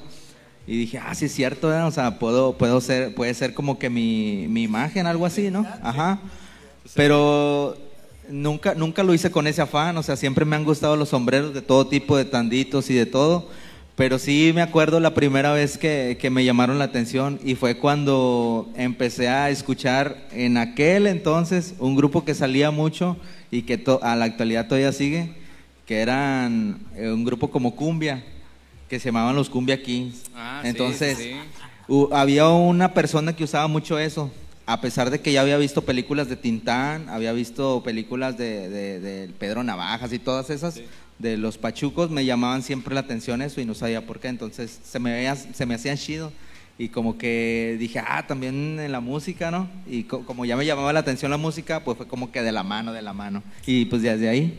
Y 0.67 0.77
dije, 0.77 0.99
ah, 0.99 1.15
sí 1.15 1.25
es 1.25 1.35
cierto, 1.35 1.75
¿eh? 1.75 1.83
o 1.83 1.91
sea, 1.91 2.19
puedo, 2.19 2.57
puedo 2.57 2.81
ser, 2.81 3.15
puede 3.15 3.35
ser 3.35 3.53
como 3.53 3.79
que 3.79 3.91
mi, 3.91 4.47
mi 4.49 4.63
imagen, 4.63 5.07
algo 5.07 5.27
así, 5.27 5.51
¿no? 5.51 5.67
Ajá. 5.83 6.21
Pero 6.95 7.77
nunca, 8.29 8.75
nunca 8.75 9.03
lo 9.03 9.15
hice 9.15 9.31
con 9.31 9.47
ese 9.47 9.63
afán, 9.63 9.97
o 9.97 10.03
sea, 10.03 10.17
siempre 10.17 10.45
me 10.45 10.57
han 10.57 10.65
gustado 10.65 10.97
los 10.97 11.11
sombreros 11.11 11.55
de 11.55 11.63
todo 11.63 11.87
tipo, 11.87 12.17
de 12.17 12.25
tanditos 12.25 12.91
y 12.91 12.95
de 12.95 13.07
todo, 13.07 13.49
pero 13.97 14.19
sí 14.19 14.53
me 14.55 14.63
acuerdo 14.63 15.01
la 15.01 15.15
primera 15.15 15.53
vez 15.53 15.77
que, 15.77 16.17
que 16.21 16.31
me 16.31 16.45
llamaron 16.45 16.79
la 16.79 16.85
atención 16.85 17.39
y 17.45 17.55
fue 17.55 17.77
cuando 17.77 18.71
empecé 18.75 19.29
a 19.29 19.51
escuchar 19.51 20.27
en 20.33 20.57
aquel 20.57 21.07
entonces 21.07 21.75
un 21.79 21.95
grupo 21.95 22.25
que 22.25 22.35
salía 22.35 22.71
mucho 22.71 23.17
y 23.51 23.63
que 23.63 23.83
a 24.01 24.17
la 24.17 24.25
actualidad 24.25 24.67
todavía 24.67 24.93
sigue, 24.93 25.35
que 25.87 26.01
eran 26.01 26.81
eh, 26.97 27.11
un 27.11 27.25
grupo 27.25 27.51
como 27.51 27.77
Cumbia, 27.77 28.25
que 28.89 28.99
se 28.99 29.07
llamaban 29.07 29.37
los 29.37 29.51
Cumbia 29.51 29.83
Kings. 29.83 30.25
Ah, 30.35 30.63
entonces, 30.65 31.19
había 32.13 32.49
una 32.49 32.95
persona 32.95 33.35
que 33.35 33.45
usaba 33.45 33.67
mucho 33.67 33.99
eso, 33.99 34.31
a 34.67 34.81
pesar 34.81 35.11
de 35.11 35.21
que 35.21 35.33
ya 35.33 35.41
había 35.41 35.57
visto 35.59 35.83
películas 35.83 36.29
de 36.29 36.37
Tintán, 36.37 37.09
había 37.09 37.33
visto 37.33 37.83
películas 37.83 38.37
de, 38.39 39.31
Pedro 39.39 39.63
Navajas 39.65 40.13
y 40.13 40.19
todas 40.19 40.51
esas, 40.51 40.81
de 41.19 41.37
los 41.37 41.59
pachucos, 41.59 42.11
me 42.11 42.25
llamaban 42.25 42.63
siempre 42.63 42.95
la 42.95 43.01
atención 43.01 43.43
eso 43.43 43.61
y 43.61 43.65
no 43.65 43.75
sabía 43.75 44.07
por 44.07 44.21
qué. 44.21 44.29
Entonces 44.29 44.81
se 44.85 44.99
me, 44.99 45.13
veía, 45.13 45.37
se 45.37 45.67
me 45.67 45.75
hacían 45.75 45.97
chido. 45.97 46.33
Y 46.79 46.89
como 46.89 47.19
que 47.19 47.77
dije, 47.79 48.01
ah, 48.05 48.27
también 48.27 48.81
en 48.81 48.91
la 48.91 49.01
música, 49.01 49.51
¿no? 49.51 49.69
Y 49.87 50.05
como 50.05 50.45
ya 50.45 50.57
me 50.57 50.65
llamaba 50.65 50.93
la 50.93 51.01
atención 51.01 51.31
la 51.31 51.37
música, 51.37 51.85
pues 51.85 51.97
fue 51.97 52.09
como 52.09 52.33
que 52.33 52.43
de 52.43 52.51
la 52.51 52.63
mano, 52.63 52.93
de 52.93 53.03
la 53.03 53.13
mano. 53.13 53.43
Y 53.67 53.85
pues 53.85 54.03
desde 54.03 54.29
ahí. 54.29 54.59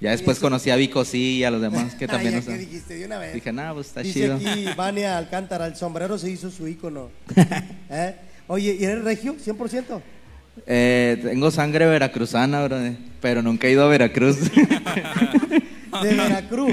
Ya 0.00 0.10
después 0.10 0.38
conocí 0.38 0.70
a 0.70 0.76
Vico 0.76 1.04
sí 1.04 1.38
y 1.38 1.44
a 1.44 1.50
los 1.50 1.60
demás 1.60 1.94
que 1.94 2.06
también. 2.08 2.42
no 2.46 2.52
dijiste 2.52 2.94
de 2.94 3.06
una 3.06 3.18
vez? 3.18 3.34
Dije, 3.34 3.52
nada, 3.52 3.72
pues 3.74 3.88
está 3.88 4.02
Dice 4.02 4.20
chido. 4.20 4.36
aquí 4.36 4.66
Vania 4.76 5.18
Alcántara, 5.18 5.66
el 5.66 5.76
sombrero 5.76 6.18
se 6.18 6.30
hizo 6.30 6.50
su 6.50 6.68
ícono. 6.68 7.10
¿Eh? 7.90 8.14
Oye, 8.48 8.76
¿y 8.78 8.84
eres 8.84 9.04
regio? 9.04 9.36
¿100%? 9.36 10.00
Eh, 10.66 11.18
tengo 11.22 11.50
sangre 11.50 11.86
veracruzana, 11.86 12.64
bro, 12.64 12.78
pero 13.20 13.42
nunca 13.42 13.66
he 13.66 13.72
ido 13.72 13.84
a 13.84 13.88
Veracruz. 13.88 14.36
¿De 16.02 16.14
Veracruz? 16.14 16.72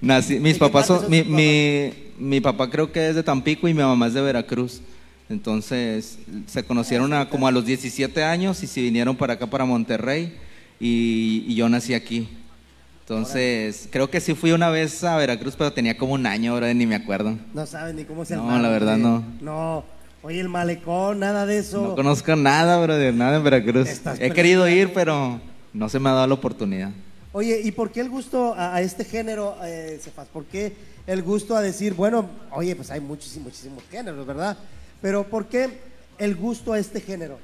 Nací, 0.00 0.38
mis 0.38 0.58
papás 0.58 0.86
son, 0.86 1.10
mi, 1.10 1.22
mi, 1.24 1.92
mi, 2.18 2.40
papá 2.40 2.70
creo 2.70 2.92
que 2.92 3.08
es 3.08 3.14
de 3.14 3.22
Tampico 3.22 3.66
y 3.68 3.74
mi 3.74 3.82
mamá 3.82 4.06
es 4.06 4.14
de 4.14 4.20
Veracruz. 4.20 4.80
Entonces 5.28 6.18
se 6.46 6.62
conocieron 6.62 7.12
a, 7.12 7.28
como 7.28 7.48
a 7.48 7.50
los 7.50 7.66
17 7.66 8.22
años 8.22 8.62
y 8.62 8.66
se 8.68 8.80
vinieron 8.80 9.16
para 9.16 9.34
acá, 9.34 9.48
para 9.48 9.64
Monterrey, 9.64 10.36
y, 10.78 11.52
yo 11.54 11.68
nací 11.68 11.94
aquí. 11.94 12.28
Entonces, 13.00 13.88
creo 13.90 14.10
que 14.10 14.20
sí 14.20 14.34
fui 14.34 14.50
una 14.50 14.68
vez 14.68 15.04
a 15.04 15.16
Veracruz, 15.16 15.54
pero 15.56 15.72
tenía 15.72 15.96
como 15.96 16.14
un 16.14 16.26
año, 16.26 16.56
bro, 16.56 16.72
ni 16.74 16.86
me 16.86 16.96
acuerdo. 16.96 17.36
No 17.54 17.66
sabes 17.66 17.94
ni 17.94 18.04
cómo 18.04 18.24
se. 18.24 18.34
No, 18.34 18.58
la 18.58 18.68
verdad 18.68 18.96
no. 18.96 19.24
No. 19.40 19.84
Oye, 20.26 20.40
el 20.40 20.48
malecón, 20.48 21.20
nada 21.20 21.46
de 21.46 21.58
eso. 21.58 21.80
No 21.80 21.94
conozco 21.94 22.34
nada, 22.34 22.80
brother, 22.82 23.14
nada 23.14 23.36
en 23.36 23.44
Veracruz. 23.44 23.88
He 24.18 24.32
querido 24.32 24.68
ir, 24.68 24.92
pero 24.92 25.40
no 25.72 25.88
se 25.88 26.00
me 26.00 26.08
ha 26.08 26.14
dado 26.14 26.26
la 26.26 26.34
oportunidad. 26.34 26.90
Oye, 27.30 27.60
¿y 27.62 27.70
por 27.70 27.92
qué 27.92 28.00
el 28.00 28.10
gusto 28.10 28.52
a, 28.58 28.82
este 28.82 29.04
género, 29.04 29.56
eh, 29.62 30.00
Cefas? 30.02 30.26
¿Por 30.26 30.46
qué 30.46 30.72
el 31.06 31.22
gusto 31.22 31.54
a 31.54 31.62
decir, 31.62 31.94
bueno, 31.94 32.28
oye, 32.50 32.74
pues 32.74 32.90
hay 32.90 32.98
muchísimos, 32.98 33.44
muchísimos 33.44 33.84
géneros, 33.88 34.26
¿verdad? 34.26 34.58
Pero 35.00 35.22
¿por 35.22 35.46
qué 35.46 35.78
el 36.18 36.34
gusto 36.34 36.72
a 36.72 36.80
este 36.80 37.00
género? 37.00 37.38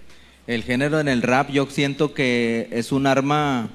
El 0.48 0.64
género 0.64 0.98
en 0.98 1.06
el 1.06 1.22
rap 1.22 1.50
yo 1.50 1.66
siento 1.66 2.14
que 2.14 2.66
es 2.72 2.90
un 2.90 3.06
arma 3.06 3.70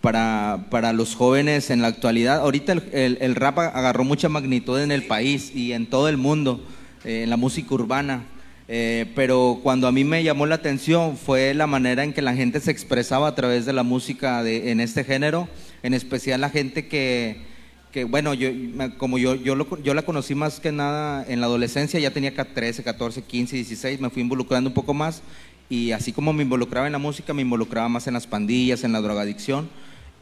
para, 0.00 0.68
para 0.70 0.94
los 0.94 1.14
jóvenes 1.14 1.68
en 1.68 1.82
la 1.82 1.88
actualidad. 1.88 2.38
Ahorita 2.38 2.72
el, 2.72 3.18
el, 3.20 3.34
rap 3.34 3.58
agarró 3.58 4.04
mucha 4.04 4.30
magnitud 4.30 4.80
en 4.80 4.90
el 4.90 5.06
país 5.06 5.54
y 5.54 5.74
en 5.74 5.84
todo 5.84 6.08
el 6.08 6.16
mundo, 6.16 6.64
eh, 7.04 7.24
en 7.24 7.28
la 7.28 7.36
música 7.36 7.74
urbana. 7.74 8.24
Eh, 8.70 9.10
pero 9.14 9.60
cuando 9.62 9.88
a 9.88 9.92
mí 9.92 10.04
me 10.04 10.22
llamó 10.22 10.44
la 10.44 10.56
atención 10.56 11.16
fue 11.16 11.54
la 11.54 11.66
manera 11.66 12.04
en 12.04 12.12
que 12.12 12.20
la 12.20 12.34
gente 12.34 12.60
se 12.60 12.70
expresaba 12.70 13.26
a 13.26 13.34
través 13.34 13.64
de 13.64 13.72
la 13.72 13.82
música 13.82 14.42
de, 14.42 14.70
en 14.70 14.80
este 14.80 15.04
género, 15.04 15.48
en 15.82 15.94
especial 15.94 16.42
la 16.42 16.50
gente 16.50 16.86
que, 16.86 17.46
que 17.92 18.04
bueno, 18.04 18.34
yo, 18.34 18.50
como 18.98 19.16
yo, 19.16 19.34
yo, 19.36 19.56
yo 19.82 19.94
la 19.94 20.02
conocí 20.02 20.34
más 20.34 20.60
que 20.60 20.70
nada 20.70 21.24
en 21.26 21.40
la 21.40 21.46
adolescencia, 21.46 21.98
ya 21.98 22.10
tenía 22.10 22.34
13, 22.34 22.82
14, 22.82 23.22
15, 23.22 23.56
16, 23.56 24.00
me 24.00 24.10
fui 24.10 24.20
involucrando 24.20 24.68
un 24.68 24.74
poco 24.74 24.92
más 24.92 25.22
y 25.70 25.92
así 25.92 26.12
como 26.12 26.34
me 26.34 26.42
involucraba 26.42 26.86
en 26.86 26.92
la 26.92 26.98
música, 26.98 27.32
me 27.32 27.42
involucraba 27.42 27.88
más 27.88 28.06
en 28.06 28.12
las 28.14 28.26
pandillas, 28.26 28.84
en 28.84 28.92
la 28.92 29.00
drogadicción 29.00 29.70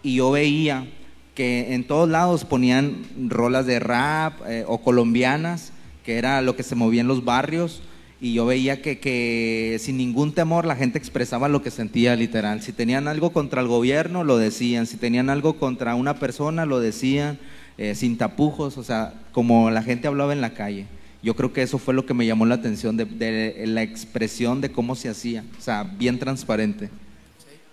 y 0.04 0.14
yo 0.16 0.30
veía 0.30 0.86
que 1.34 1.74
en 1.74 1.82
todos 1.82 2.08
lados 2.08 2.44
ponían 2.44 3.04
rolas 3.28 3.66
de 3.66 3.80
rap 3.80 4.40
eh, 4.46 4.64
o 4.68 4.78
colombianas, 4.78 5.72
que 6.04 6.16
era 6.16 6.40
lo 6.42 6.54
que 6.54 6.62
se 6.62 6.76
movía 6.76 7.00
en 7.00 7.08
los 7.08 7.24
barrios 7.24 7.82
y 8.20 8.32
yo 8.32 8.46
veía 8.46 8.80
que, 8.80 8.98
que, 8.98 9.76
sin 9.80 9.98
ningún 9.98 10.32
temor 10.32 10.64
la 10.64 10.76
gente 10.76 10.98
expresaba 10.98 11.48
lo 11.48 11.62
que 11.62 11.70
sentía 11.70 12.16
literal. 12.16 12.62
Si 12.62 12.72
tenían 12.72 13.08
algo 13.08 13.30
contra 13.30 13.60
el 13.60 13.68
gobierno, 13.68 14.24
lo 14.24 14.38
decían. 14.38 14.86
Si 14.86 14.96
tenían 14.96 15.28
algo 15.28 15.58
contra 15.58 15.94
una 15.94 16.18
persona, 16.18 16.64
lo 16.64 16.80
decían 16.80 17.38
eh, 17.78 17.94
sin 17.94 18.16
tapujos, 18.16 18.78
o 18.78 18.84
sea, 18.84 19.12
como 19.32 19.70
la 19.70 19.82
gente 19.82 20.08
hablaba 20.08 20.32
en 20.32 20.40
la 20.40 20.54
calle. 20.54 20.86
Yo 21.22 21.36
creo 21.36 21.52
que 21.52 21.62
eso 21.62 21.78
fue 21.78 21.92
lo 21.92 22.06
que 22.06 22.14
me 22.14 22.24
llamó 22.24 22.46
la 22.46 22.54
atención 22.54 22.96
de, 22.96 23.64
la 23.66 23.82
expresión 23.82 24.62
de 24.62 24.72
cómo 24.72 24.94
se 24.94 25.10
hacía, 25.10 25.44
o 25.58 25.60
sea, 25.60 25.82
bien 25.82 26.18
transparente. 26.18 26.88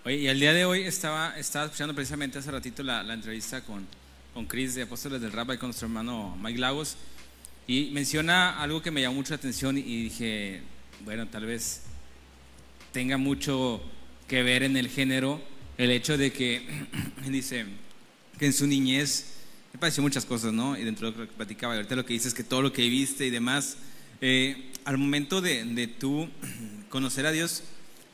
Oye, 0.03 0.17
y 0.17 0.27
al 0.27 0.39
día 0.39 0.51
de 0.51 0.65
hoy 0.65 0.81
estaba, 0.81 1.37
estaba 1.37 1.65
escuchando 1.65 1.95
precisamente 1.95 2.37
hace 2.37 2.51
ratito 2.51 2.83
la, 2.83 3.03
la 3.03 3.13
entrevista 3.13 3.61
con, 3.61 3.85
con 4.33 4.45
Chris 4.45 4.75
de 4.75 4.81
Apóstoles 4.81 5.21
del 5.21 5.31
y 5.31 5.57
con 5.57 5.67
nuestro 5.67 5.87
hermano 5.87 6.35
Mike 6.41 6.59
Lagos. 6.59 6.97
Y 7.65 7.91
menciona 7.91 8.61
algo 8.61 8.81
que 8.81 8.91
me 8.91 9.01
llamó 9.01 9.15
mucho 9.15 9.31
la 9.31 9.37
atención 9.37 9.77
y 9.77 10.03
dije, 10.03 10.61
bueno, 11.05 11.27
tal 11.27 11.45
vez 11.45 11.81
tenga 12.91 13.17
mucho 13.17 13.81
que 14.27 14.43
ver 14.43 14.63
en 14.63 14.75
el 14.75 14.89
género 14.89 15.41
el 15.77 15.91
hecho 15.91 16.17
de 16.17 16.33
que, 16.33 16.61
dice, 17.27 17.65
que 18.37 18.45
en 18.47 18.53
su 18.53 18.67
niñez 18.67 19.33
me 19.71 19.79
pareció 19.79 20.03
muchas 20.03 20.25
cosas, 20.25 20.53
¿no? 20.53 20.77
Y 20.77 20.83
dentro 20.83 21.11
de 21.11 21.17
lo 21.17 21.27
que 21.27 21.33
platicaba, 21.33 21.75
ahorita 21.75 21.95
lo 21.95 22.05
que 22.05 22.13
dices, 22.13 22.33
que 22.33 22.43
todo 22.43 22.61
lo 22.61 22.73
que 22.73 22.87
viste 22.89 23.25
y 23.25 23.29
demás, 23.29 23.77
eh, 24.21 24.71
al 24.85 24.97
momento 24.97 25.41
de, 25.41 25.63
de 25.63 25.87
tú 25.87 26.29
conocer 26.89 27.25
a 27.25 27.31
Dios 27.31 27.63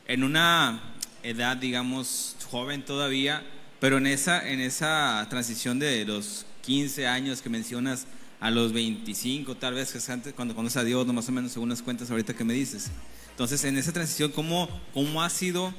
en 0.06 0.24
una 0.24 0.94
edad, 1.22 1.56
digamos, 1.56 2.36
joven 2.50 2.84
todavía, 2.84 3.44
pero 3.80 3.98
en 3.98 4.06
esa, 4.06 4.48
en 4.48 4.60
esa 4.60 5.26
transición 5.28 5.78
de 5.78 6.04
los 6.04 6.46
15 6.62 7.06
años 7.06 7.42
que 7.42 7.48
mencionas, 7.48 8.06
a 8.40 8.50
los 8.50 8.72
25, 8.72 9.54
tal 9.56 9.74
vez, 9.74 9.92
que 9.92 9.98
es 9.98 10.08
antes, 10.08 10.32
cuando 10.32 10.54
conoces 10.54 10.78
a 10.78 10.84
Dios, 10.84 11.06
no 11.06 11.12
más 11.12 11.28
o 11.28 11.32
menos 11.32 11.52
según 11.52 11.68
las 11.68 11.82
cuentas 11.82 12.10
ahorita 12.10 12.34
que 12.34 12.44
me 12.44 12.54
dices. 12.54 12.90
Entonces, 13.30 13.62
en 13.64 13.76
esa 13.76 13.92
transición, 13.92 14.32
¿cómo, 14.32 14.68
cómo 14.94 15.22
ha 15.22 15.30
sido 15.30 15.72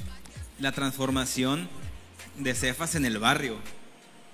la 0.60 0.71
transformación 0.71 1.67
de 2.38 2.54
Cefas 2.54 2.95
en 2.95 3.06
el 3.06 3.17
barrio? 3.17 3.56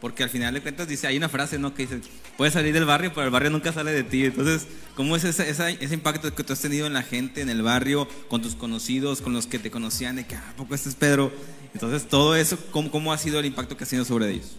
Porque 0.01 0.23
al 0.23 0.29
final 0.29 0.53
de 0.53 0.61
cuentas 0.61 0.87
dice, 0.87 1.07
hay 1.07 1.17
una 1.17 1.29
frase, 1.29 1.57
¿no? 1.57 1.73
Que 1.73 1.83
dice, 1.83 2.01
puedes 2.35 2.53
salir 2.53 2.73
del 2.73 2.85
barrio, 2.85 3.11
pero 3.15 3.25
el 3.25 3.31
barrio 3.31 3.49
nunca 3.49 3.71
sale 3.73 3.91
de 3.91 4.03
ti. 4.03 4.25
Entonces, 4.25 4.67
¿cómo 4.95 5.15
es 5.15 5.23
ese, 5.23 5.49
ese, 5.49 5.93
impacto 5.93 6.33
que 6.35 6.43
tú 6.43 6.53
has 6.53 6.61
tenido 6.61 6.85
en 6.85 6.93
la 6.93 7.03
gente, 7.03 7.41
en 7.41 7.49
el 7.49 7.63
barrio, 7.63 8.07
con 8.27 8.41
tus 8.41 8.55
conocidos, 8.55 9.21
con 9.21 9.33
los 9.33 9.47
que 9.47 9.57
te 9.57 9.71
conocían, 9.71 10.17
de 10.17 10.25
que, 10.27 10.35
¿a 10.35 10.53
poco 10.55 10.75
este 10.75 10.89
es 10.89 10.95
Pedro? 10.95 11.31
Entonces, 11.73 12.07
todo 12.07 12.35
eso, 12.35 12.57
¿cómo, 12.71 12.91
¿cómo 12.91 13.11
ha 13.11 13.17
sido 13.17 13.39
el 13.39 13.45
impacto 13.45 13.75
que 13.75 13.85
has 13.85 13.89
tenido 13.89 14.05
sobre 14.05 14.31
ellos? 14.31 14.57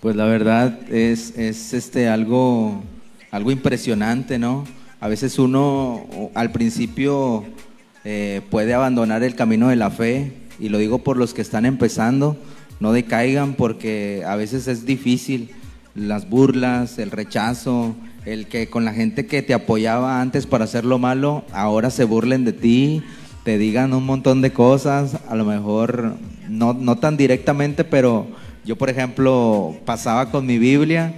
Pues 0.00 0.16
la 0.16 0.24
verdad 0.24 0.80
es, 0.90 1.38
es 1.38 1.72
este, 1.74 2.08
algo 2.08 2.82
algo 3.32 3.50
impresionante, 3.50 4.38
¿no? 4.38 4.64
A 5.00 5.08
veces 5.08 5.38
uno 5.38 6.30
al 6.34 6.52
principio 6.52 7.44
eh, 8.04 8.42
puede 8.50 8.74
abandonar 8.74 9.24
el 9.24 9.34
camino 9.34 9.68
de 9.68 9.76
la 9.76 9.90
fe, 9.90 10.34
y 10.60 10.68
lo 10.68 10.78
digo 10.78 10.98
por 10.98 11.16
los 11.16 11.34
que 11.34 11.40
están 11.40 11.64
empezando, 11.64 12.36
no 12.78 12.92
decaigan 12.92 13.54
porque 13.54 14.22
a 14.26 14.36
veces 14.36 14.68
es 14.68 14.84
difícil 14.84 15.50
las 15.94 16.28
burlas, 16.28 16.98
el 16.98 17.10
rechazo, 17.10 17.96
el 18.26 18.46
que 18.48 18.68
con 18.68 18.84
la 18.84 18.92
gente 18.92 19.26
que 19.26 19.42
te 19.42 19.54
apoyaba 19.54 20.20
antes 20.20 20.46
para 20.46 20.64
hacer 20.64 20.84
lo 20.84 20.98
malo, 20.98 21.44
ahora 21.52 21.90
se 21.90 22.04
burlen 22.04 22.44
de 22.44 22.52
ti, 22.52 23.02
te 23.44 23.56
digan 23.56 23.94
un 23.94 24.04
montón 24.04 24.42
de 24.42 24.52
cosas, 24.52 25.16
a 25.28 25.34
lo 25.34 25.46
mejor 25.46 26.16
no, 26.48 26.74
no 26.74 26.98
tan 26.98 27.16
directamente, 27.16 27.82
pero 27.82 28.26
yo, 28.64 28.76
por 28.76 28.90
ejemplo, 28.90 29.74
pasaba 29.86 30.30
con 30.30 30.44
mi 30.44 30.58
Biblia 30.58 31.14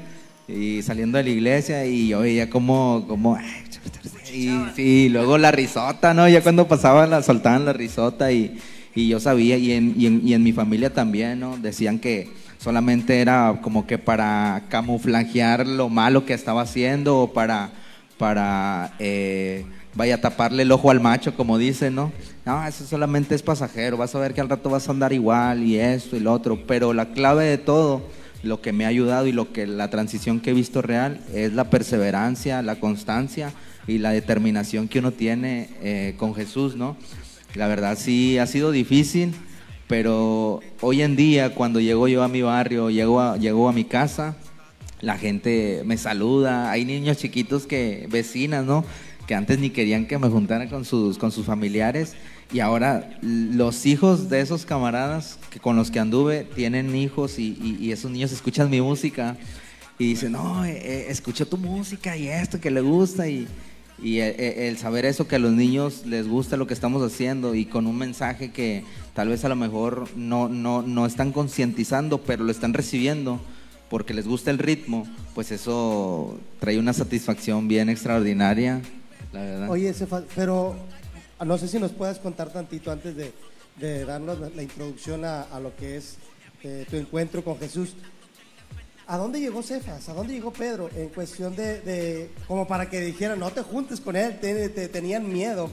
y 0.49 0.83
saliendo 0.83 1.19
de 1.19 1.25
la 1.25 1.31
iglesia 1.31 1.87
y 1.87 2.09
yo 2.09 2.21
veía 2.21 2.51
como, 2.51 3.05
como 3.09 3.39
y, 4.33 4.51
y, 4.77 5.09
luego 5.09 5.39
la 5.39 5.53
risota, 5.53 6.13
¿no? 6.13 6.29
Ya 6.29 6.43
cuando 6.43 6.67
pasaban, 6.67 7.11
la, 7.11 7.23
soltaban 7.23 7.65
la 7.65 7.73
risota 7.73 8.33
y, 8.33 8.59
y 8.95 9.09
yo 9.09 9.21
sabía, 9.21 9.57
y 9.57 9.73
en, 9.73 9.95
y, 9.97 10.07
en, 10.07 10.27
y 10.27 10.35
en 10.35 10.43
mi 10.43 10.53
familia 10.53 10.93
también, 10.93 11.41
¿no? 11.41 11.57
Decían 11.57 11.99
que 11.99 12.31
solamente 12.59 13.21
era 13.21 13.61
como 13.63 13.87
que 13.87 13.99
para 13.99 14.65
camuflajear 14.69 15.67
lo 15.67 15.89
malo 15.89 16.25
que 16.25 16.35
estaba 16.35 16.63
haciendo 16.63 17.19
o 17.19 17.33
para, 17.33 17.71
para 18.19 18.95
eh, 18.99 19.65
vaya 19.95 20.17
a 20.17 20.21
taparle 20.21 20.63
el 20.63 20.73
ojo 20.73 20.91
al 20.91 21.01
macho, 21.01 21.37
como 21.37 21.59
dicen, 21.59 21.95
¿no? 21.95 22.13
No, 22.45 22.67
eso 22.67 22.85
solamente 22.85 23.35
es 23.35 23.43
pasajero, 23.43 23.97
vas 23.97 24.15
a 24.15 24.19
ver 24.19 24.35
que 24.35 24.41
al 24.41 24.49
rato 24.49 24.71
vas 24.71 24.89
a 24.89 24.93
andar 24.93 25.13
igual 25.13 25.63
y 25.63 25.79
esto 25.79 26.17
y 26.17 26.21
lo 26.21 26.33
otro, 26.33 26.59
pero 26.67 26.93
la 26.93 27.13
clave 27.13 27.45
de 27.45 27.59
todo, 27.59 28.03
lo 28.45 28.61
que 28.61 28.73
me 28.73 28.85
ha 28.85 28.89
ayudado 28.89 29.27
y 29.27 29.33
lo 29.33 29.53
que 29.53 29.67
la 29.67 29.91
transición 29.91 30.41
que 30.41 30.51
he 30.51 30.55
visto 30.55 30.83
real 30.83 31.21
es 31.35 31.53
la 31.53 31.71
perseverancia, 31.71 32.63
la 32.63 32.77
constancia 32.77 33.53
y 33.87 33.99
la 33.99 34.11
determinación 34.11 34.89
que 34.89 35.01
uno 35.01 35.13
tiene 35.13 35.71
eh, 35.83 36.15
con 36.17 36.35
Jesús, 36.35 36.77
¿no? 36.77 36.97
La 37.55 37.69
verdad 37.69 37.97
sí 37.99 38.39
ha 38.39 38.47
sido 38.47 38.71
difícil, 38.71 39.35
pero 39.87 40.61
hoy 40.81 41.03
en 41.03 41.17
día 41.17 41.55
cuando 41.55 41.81
llego 41.81 42.09
yo 42.09 42.23
a 42.23 42.29
mi 42.29 42.43
barrio, 42.43 42.91
llego 42.91 43.21
a, 43.21 43.37
llego 43.37 43.69
a 43.69 43.73
mi 43.73 43.85
casa, 43.85 44.37
la 45.01 45.19
gente 45.19 45.83
me 45.85 45.97
saluda, 45.97 46.71
hay 46.71 46.85
niños 46.85 47.19
chiquitos 47.19 47.67
que, 47.67 48.09
vecinas, 48.11 48.65
¿no? 48.65 48.85
Que 49.27 49.35
antes 49.35 49.59
ni 49.59 49.71
querían 49.71 50.07
que 50.07 50.19
me 50.19 50.29
juntara 50.29 50.69
con 50.69 50.85
sus, 50.85 51.19
con 51.19 51.33
sus 51.33 51.47
familiares 51.47 52.15
y 52.53 52.61
ahora 52.61 53.19
los 53.23 53.87
hijos 53.87 54.29
de 54.29 54.41
esos 54.41 54.67
camaradas 54.67 55.39
que 55.51 55.59
con 55.59 55.77
los 55.77 55.91
que 55.91 55.99
anduve 55.99 56.45
tienen 56.55 56.95
hijos 56.95 57.39
y, 57.39 57.79
y, 57.81 57.91
esos 57.91 58.11
niños 58.11 58.33
escuchan 58.33 58.71
mi 58.71 58.81
música 58.81 59.37
y 59.99 60.09
dicen, 60.09 60.33
no, 60.33 60.65
eh, 60.65 61.09
eh, 61.11 61.45
tu 61.45 61.57
música 61.57 62.17
y 62.17 62.29
esto 62.29 62.61
que 62.61 62.71
le 62.71 62.81
gusta 62.81 63.29
y, 63.29 63.49
y 64.03 64.21
eh, 64.21 64.69
el, 64.69 64.77
saber 64.77 65.05
eso, 65.05 65.27
que 65.27 65.37
a 65.37 65.39
los 65.39 65.53
niños 65.53 66.05
les 66.07 66.29
gusta 66.29 66.57
lo 66.57 66.67
que 66.67 66.75
estamos 66.75 67.03
haciendo 67.03 67.55
y 67.55 67.65
con 67.65 67.87
un 67.87 67.97
mensaje 67.97 68.51
que 68.51 68.85
tal 69.15 69.29
vez 69.29 69.45
a 69.45 69.49
lo 69.49 69.57
mejor 69.57 70.09
no, 70.17 70.49
no, 70.49 70.83
no 70.83 71.07
están 71.07 71.33
concientizando, 71.33 72.19
pero 72.19 72.45
lo 72.45 72.51
están 72.51 72.75
recibiendo 72.75 73.41
porque 73.89 74.15
les 74.15 74.27
gusta 74.27 74.51
el 74.51 74.59
ritmo, 74.59 75.07
pues 75.35 75.53
eso 75.53 76.39
trae 76.59 76.79
una 76.79 76.93
satisfacción 76.93 77.69
bien 77.69 77.89
extraordinaria, 77.89 78.83
la 79.35 79.41
verdad. 79.41 79.71
Oye, 79.71 79.95
pero 80.35 80.77
no 81.45 81.59
sé 81.59 81.69
si 81.69 81.79
nos 81.79 81.93
puedes 81.93 82.19
contar 82.19 82.51
tantito 82.51 82.91
antes 82.91 83.17
de, 83.17 83.33
de 83.77 84.05
darnos 84.05 84.39
la, 84.55 84.63
introducción 84.63 85.25
a, 85.25 85.43
a, 85.43 85.61
lo 85.61 85.75
que 85.77 85.97
es 85.97 86.17
eh, 86.63 86.87
tu 86.89 86.97
encuentro 86.97 87.43
con 87.45 87.59
Jesús. 87.59 87.95
¿A 89.07 89.19
dónde 89.19 89.41
llegó 89.41 89.63
Cefas? 89.63 90.09
¿A 90.09 90.15
dónde 90.15 90.33
llegó 90.33 90.53
Pedro? 90.53 90.89
En 90.97 91.11
cuestión 91.11 91.55
de, 91.55 91.81
de 91.81 92.31
como 92.49 92.67
para 92.67 92.89
que 92.89 93.01
dijeran, 93.01 93.39
no 93.39 93.51
te 93.51 93.61
juntes 93.61 94.01
con 94.01 94.17
él, 94.17 94.39
te, 94.41 94.69
tenían 94.89 95.31
miedo. 95.31 95.71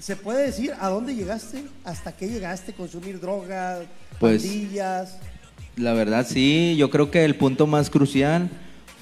¿Se 0.00 0.16
puede 0.16 0.46
decir 0.46 0.72
a 0.80 0.88
dónde 0.88 1.14
llegaste? 1.14 1.64
¿Hasta 1.84 2.16
qué 2.16 2.28
llegaste? 2.28 2.72
¿Consumir 2.72 3.20
drogas? 3.20 3.82
Pues, 4.18 4.42
pandillas? 4.42 5.18
La 5.76 5.92
verdad 5.92 6.26
sí, 6.28 6.74
yo 6.76 6.90
creo 6.90 7.10
que 7.10 7.24
el 7.24 7.36
punto 7.36 7.66
más 7.66 7.90
crucial 7.90 8.50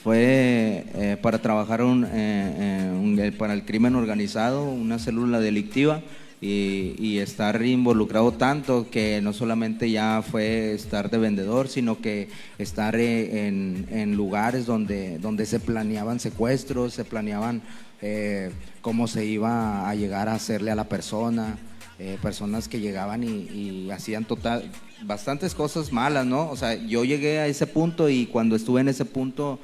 fue 0.02 0.84
eh, 0.94 1.16
para 1.20 1.40
trabajar 1.40 1.82
un, 1.82 2.04
eh, 2.04 2.08
eh, 2.12 3.32
para 3.38 3.54
el 3.54 3.64
crimen 3.64 3.94
organizado, 3.94 4.64
una 4.64 4.98
célula 4.98 5.40
delictiva 5.40 6.02
y, 6.42 7.18
estar 7.18 7.64
involucrado 7.64 8.32
tanto 8.32 8.90
que 8.90 9.20
no 9.22 9.32
solamente 9.32 9.90
ya 9.90 10.22
fue 10.28 10.72
estar 10.72 11.08
de 11.08 11.18
vendedor, 11.18 11.68
sino 11.68 12.00
que 12.00 12.28
estar 12.58 12.96
eh, 12.96 13.46
en, 13.46 14.16
lugares 14.16 14.66
donde, 14.66 15.18
donde 15.18 15.46
se 15.46 15.60
planeaban 15.60 16.18
secuestros, 16.18 16.94
se 16.94 17.04
planeaban 17.04 17.62
eh, 18.00 18.50
cómo 18.80 19.06
se 19.06 19.24
iba 19.24 19.88
a 19.88 19.94
llegar 19.94 20.28
a 20.28 20.34
hacerle 20.34 20.72
a 20.72 20.74
la 20.74 20.88
persona, 20.88 21.58
eh, 22.00 22.18
personas 22.20 22.66
que 22.66 22.80
llegaban 22.80 23.22
y, 23.22 23.28
y, 23.28 23.90
hacían 23.92 24.24
total, 24.24 24.68
bastantes 25.04 25.54
cosas 25.54 25.92
malas, 25.92 26.26
¿no? 26.26 26.50
O 26.50 26.56
sea, 26.56 26.74
yo 26.74 27.04
llegué 27.04 27.38
a 27.38 27.46
ese 27.46 27.68
punto 27.68 28.08
y 28.08 28.26
cuando 28.26 28.56
estuve 28.56 28.80
en 28.80 28.88
ese 28.88 29.04
punto 29.04 29.60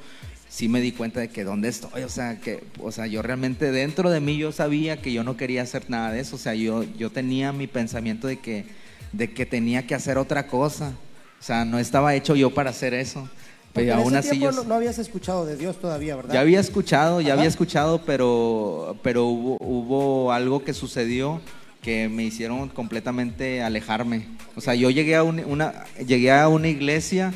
sí 0.49 0.67
me 0.67 0.81
di 0.81 0.91
cuenta 0.91 1.19
de 1.19 1.29
que 1.29 1.43
dónde 1.43 1.69
estoy, 1.69 2.03
o 2.03 2.09
sea, 2.09 2.39
que, 2.41 2.63
o 2.81 2.91
sea, 2.91 3.07
yo 3.07 3.21
realmente 3.21 3.71
dentro 3.71 4.09
de 4.09 4.19
mí 4.19 4.37
yo 4.37 4.51
sabía 4.51 5.01
que 5.01 5.13
yo 5.13 5.23
no 5.23 5.37
quería 5.37 5.61
hacer 5.61 5.89
nada 5.89 6.11
de 6.11 6.19
eso, 6.19 6.35
o 6.35 6.39
sea, 6.39 6.55
yo, 6.55 6.83
yo 6.97 7.11
tenía 7.11 7.53
mi 7.53 7.67
pensamiento 7.67 8.27
de 8.27 8.39
que, 8.39 8.65
de 9.13 9.31
que 9.31 9.45
tenía 9.45 9.85
que 9.85 9.95
hacer 9.95 10.17
otra 10.17 10.47
cosa, 10.47 10.93
o 11.39 11.43
sea, 11.43 11.63
no 11.65 11.79
estaba 11.79 12.15
hecho 12.15 12.35
yo 12.35 12.53
para 12.53 12.71
hacer 12.71 12.93
eso. 12.93 13.29
Pero 13.71 13.93
aún 13.93 14.15
así 14.15 14.39
yo, 14.39 14.51
no, 14.51 14.73
habías 14.73 14.97
escuchado 14.97 15.45
de 15.45 15.55
Dios 15.55 15.79
todavía, 15.79 16.15
¿verdad? 16.15 16.33
Ya 16.33 16.41
había 16.41 16.59
escuchado, 16.59 17.21
ya 17.21 17.33
había 17.33 17.45
escuchado, 17.45 18.01
pero, 18.03 18.97
pero 19.03 19.25
hubo, 19.27 19.57
hubo 19.59 20.31
algo 20.33 20.63
que 20.63 20.73
sucedió 20.73 21.39
que 21.81 22.09
me 22.09 22.23
hicieron 22.23 22.67
completamente 22.69 23.61
alejarme. 23.61 24.25
O 24.55 24.61
sea, 24.61 24.73
yo 24.73 24.89
llegué 24.89 25.15
a 25.15 25.23
una, 25.23 25.85
llegué 26.05 26.31
a 26.31 26.47
una 26.47 26.67
iglesia 26.67 27.31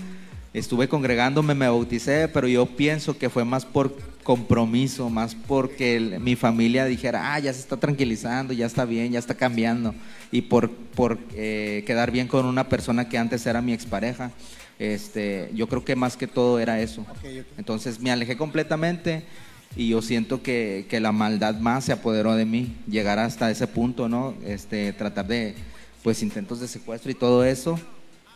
estuve 0.53 0.87
congregándome, 0.87 1.55
me 1.55 1.67
bauticé, 1.67 2.27
pero 2.27 2.47
yo 2.47 2.65
pienso 2.65 3.17
que 3.17 3.29
fue 3.29 3.43
más 3.43 3.65
por 3.65 3.95
compromiso, 4.23 5.09
más 5.09 5.35
porque 5.35 6.17
mi 6.21 6.35
familia 6.35 6.85
dijera, 6.85 7.33
ah, 7.33 7.39
ya 7.39 7.51
se 7.51 7.59
está 7.59 7.77
tranquilizando, 7.77 8.53
ya 8.53 8.65
está 8.65 8.85
bien, 8.85 9.11
ya 9.11 9.19
está 9.19 9.35
cambiando, 9.35 9.93
y 10.31 10.43
por, 10.43 10.71
por 10.71 11.19
eh, 11.35 11.83
quedar 11.85 12.11
bien 12.11 12.27
con 12.27 12.45
una 12.45 12.69
persona 12.69 13.09
que 13.09 13.17
antes 13.17 13.45
era 13.45 13.61
mi 13.61 13.73
expareja. 13.73 14.31
Este, 14.79 15.49
yo 15.53 15.67
creo 15.67 15.85
que 15.85 15.95
más 15.95 16.17
que 16.17 16.27
todo 16.27 16.59
era 16.59 16.79
eso. 16.79 17.05
Entonces 17.57 17.99
me 17.99 18.11
alejé 18.11 18.37
completamente 18.37 19.23
y 19.75 19.89
yo 19.89 20.01
siento 20.01 20.41
que, 20.41 20.87
que, 20.89 20.99
la 20.99 21.11
maldad 21.11 21.55
más 21.59 21.85
se 21.85 21.93
apoderó 21.93 22.35
de 22.35 22.45
mí, 22.45 22.75
llegar 22.87 23.19
hasta 23.19 23.49
ese 23.49 23.67
punto, 23.67 24.09
¿no? 24.09 24.35
Este, 24.45 24.93
tratar 24.93 25.27
de, 25.27 25.55
pues, 26.03 26.21
intentos 26.21 26.59
de 26.59 26.67
secuestro 26.67 27.11
y 27.11 27.15
todo 27.15 27.43
eso. 27.43 27.79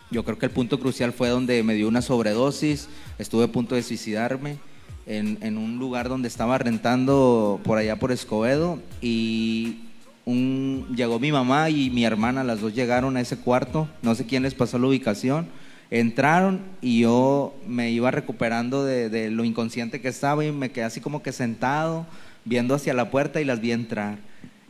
Yo 0.10 0.24
creo 0.24 0.38
que 0.38 0.46
el 0.46 0.52
punto 0.52 0.80
crucial 0.80 1.12
fue 1.12 1.28
donde 1.28 1.62
me 1.64 1.74
dio 1.74 1.88
una 1.88 2.02
sobredosis, 2.02 2.88
estuve 3.20 3.44
a 3.44 3.52
punto 3.52 3.76
de 3.76 3.84
suicidarme 3.84 4.58
en, 5.06 5.58
un 5.58 5.80
lugar 5.80 6.10
donde 6.10 6.28
estaba 6.28 6.58
rentando 6.58 7.60
por 7.64 7.78
allá 7.78 7.98
por 7.98 8.12
Escobedo 8.12 8.80
y 9.02 9.80
un, 10.26 10.88
llegó 10.96 11.20
mi 11.20 11.32
mamá 11.32 11.70
y 11.70 11.90
mi 11.90 12.06
hermana, 12.06 12.44
las 12.44 12.62
dos 12.62 12.74
llegaron 12.74 13.18
a 13.18 13.22
ese 13.22 13.38
cuarto, 13.38 13.88
no 14.02 14.16
sé 14.16 14.26
quién 14.26 14.44
les 14.44 14.54
pasó 14.54 14.78
la 14.80 14.88
ubicación, 14.88 15.48
entraron 15.90 16.62
y 16.82 17.02
yo 17.02 17.56
me 17.68 17.92
iba 17.92 18.12
recuperando 18.12 18.84
de, 18.84 19.30
lo 19.30 19.44
inconsciente 19.44 20.02
que 20.02 20.10
estaba 20.10 20.44
y 20.44 20.52
me 20.52 20.72
quedé 20.72 20.86
así 20.86 21.02
como 21.02 21.24
que 21.24 21.32
sentado, 21.32 22.06
viendo 22.46 22.76
hacia 22.76 22.94
la 22.94 23.10
puerta 23.10 23.42
y 23.42 23.46
las 23.46 23.62
vi 23.62 23.72
entrar. 23.72 24.20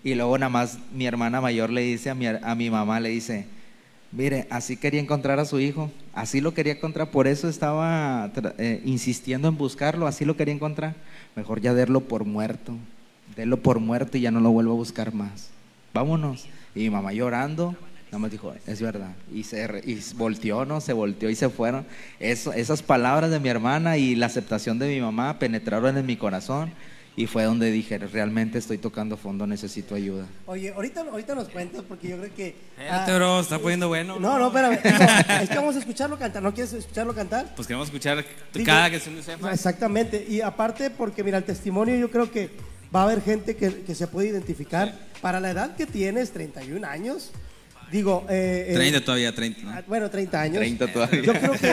Y 0.04 0.16
luego 0.16 0.38
nada 0.38 0.50
más 0.50 0.80
mi 0.94 1.06
hermana 1.06 1.42
mayor 1.42 1.72
le 1.72 1.82
dice 1.82 2.12
a 2.12 2.16
mi, 2.16 2.28
a 2.28 2.56
mi 2.56 2.70
mamá, 2.70 3.00
le 3.00 3.10
dice, 3.10 3.48
Mire, 4.12 4.48
así 4.50 4.78
quería 4.78 5.02
encontrar 5.02 5.40
a 5.40 5.46
su 5.46 5.60
hijo, 5.60 5.92
así 6.14 6.40
lo 6.40 6.54
quería 6.54 6.74
encontrar, 6.74 7.12
por 7.12 7.28
eso 7.28 7.50
estaba 7.50 8.32
eh, 8.58 8.82
insistiendo 8.86 9.50
en 9.50 9.58
buscarlo, 9.58 10.08
así 10.08 10.24
lo 10.24 10.38
quería 10.38 10.54
encontrar. 10.54 10.96
Mejor 11.36 11.60
ya 11.60 11.74
verlo 11.74 12.02
por 12.02 12.24
muerto, 12.24 12.74
verlo 13.36 13.58
por 13.58 13.80
muerto 13.80 14.18
y 14.18 14.22
ya 14.22 14.32
no 14.32 14.40
lo 14.40 14.52
vuelvo 14.52 14.74
a 14.74 14.76
buscar 14.76 15.14
más. 15.14 15.50
Vámonos. 15.94 16.48
Y 16.74 16.82
mi 16.82 16.90
mamá 16.90 17.12
llorando, 17.12 17.76
nada 18.06 18.20
más 18.20 18.32
dijo, 18.32 18.54
es 18.66 18.82
verdad. 18.82 19.14
Y 19.34 19.44
se 19.44 19.68
y 19.86 20.00
volteó, 20.16 20.64
¿no? 20.64 20.80
Se 20.80 20.94
volteó 20.94 21.30
y 21.30 21.36
se 21.36 21.50
fueron. 21.50 21.86
Esas 22.20 22.82
palabras 22.82 23.30
de 23.30 23.40
mi 23.40 23.50
hermana 23.50 23.98
y 23.98 24.16
la 24.16 24.28
aceptación 24.28 24.80
de 24.80 24.88
mi 24.88 25.02
mamá 25.02 25.38
penetraron 25.38 25.98
en 25.98 26.06
mi 26.06 26.16
corazón 26.16 26.72
y 27.18 27.26
fue 27.26 27.46
donde 27.46 27.72
dije, 27.72 27.98
realmente 27.98 28.60
estoy 28.60 28.78
tocando 28.78 29.18
fondo, 29.18 29.48
necesito 29.48 29.96
ayuda. 29.96 30.28
Oye, 30.46 30.72
ahorita, 30.72 31.02
ahorita 31.02 31.34
nos 31.34 31.50
cuentas 31.50 31.82
porque 31.82 32.10
yo 32.10 32.18
creo 32.20 32.36
que... 32.36 32.56
Espérate, 32.78 33.16
bro, 33.16 33.40
está 33.40 33.58
poniendo 33.58 33.88
bueno. 33.88 34.20
No, 34.20 34.38
no, 34.38 34.48
espérame. 34.50 34.80
es 35.42 35.50
que 35.50 35.56
vamos 35.56 35.76
a 35.76 35.80
escucharlo 35.80 36.20
cantar. 36.20 36.44
¿No 36.44 36.54
quieres 36.54 36.74
escucharlo 36.74 37.16
cantar? 37.16 37.56
Pues 37.56 37.68
queremos 37.68 37.88
escuchar 37.88 38.24
cada 38.64 38.92
canción 38.92 39.16
de 39.16 39.24
Sefa. 39.24 39.52
Exactamente. 39.52 40.28
Y 40.30 40.42
aparte, 40.42 40.92
porque 40.92 41.24
mira, 41.24 41.40
el 41.40 41.44
testimonio 41.44 41.96
yo 41.96 42.12
creo 42.12 42.32
que 42.32 42.52
va 42.96 43.02
a 43.02 43.04
haber 43.06 43.24
gente 43.24 43.56
que, 43.56 43.82
que 43.82 43.96
se 43.96 44.06
puede 44.06 44.28
identificar. 44.28 44.94
Para 45.20 45.40
la 45.40 45.50
edad 45.50 45.76
que 45.76 45.88
tienes, 45.88 46.32
31 46.34 46.86
años, 46.86 47.32
Digo, 47.92 48.26
eh, 48.30 48.72
30 48.74 48.98
eh, 48.98 49.02
todavía, 49.02 49.34
30. 49.34 49.62
¿no? 49.62 49.72
Ah, 49.72 49.84
bueno, 49.88 50.10
30 50.10 50.42
años. 50.42 50.58
30 50.58 50.92
todavía. 50.92 51.22
Yo 51.22 51.34
creo 51.34 51.52
que 51.54 51.72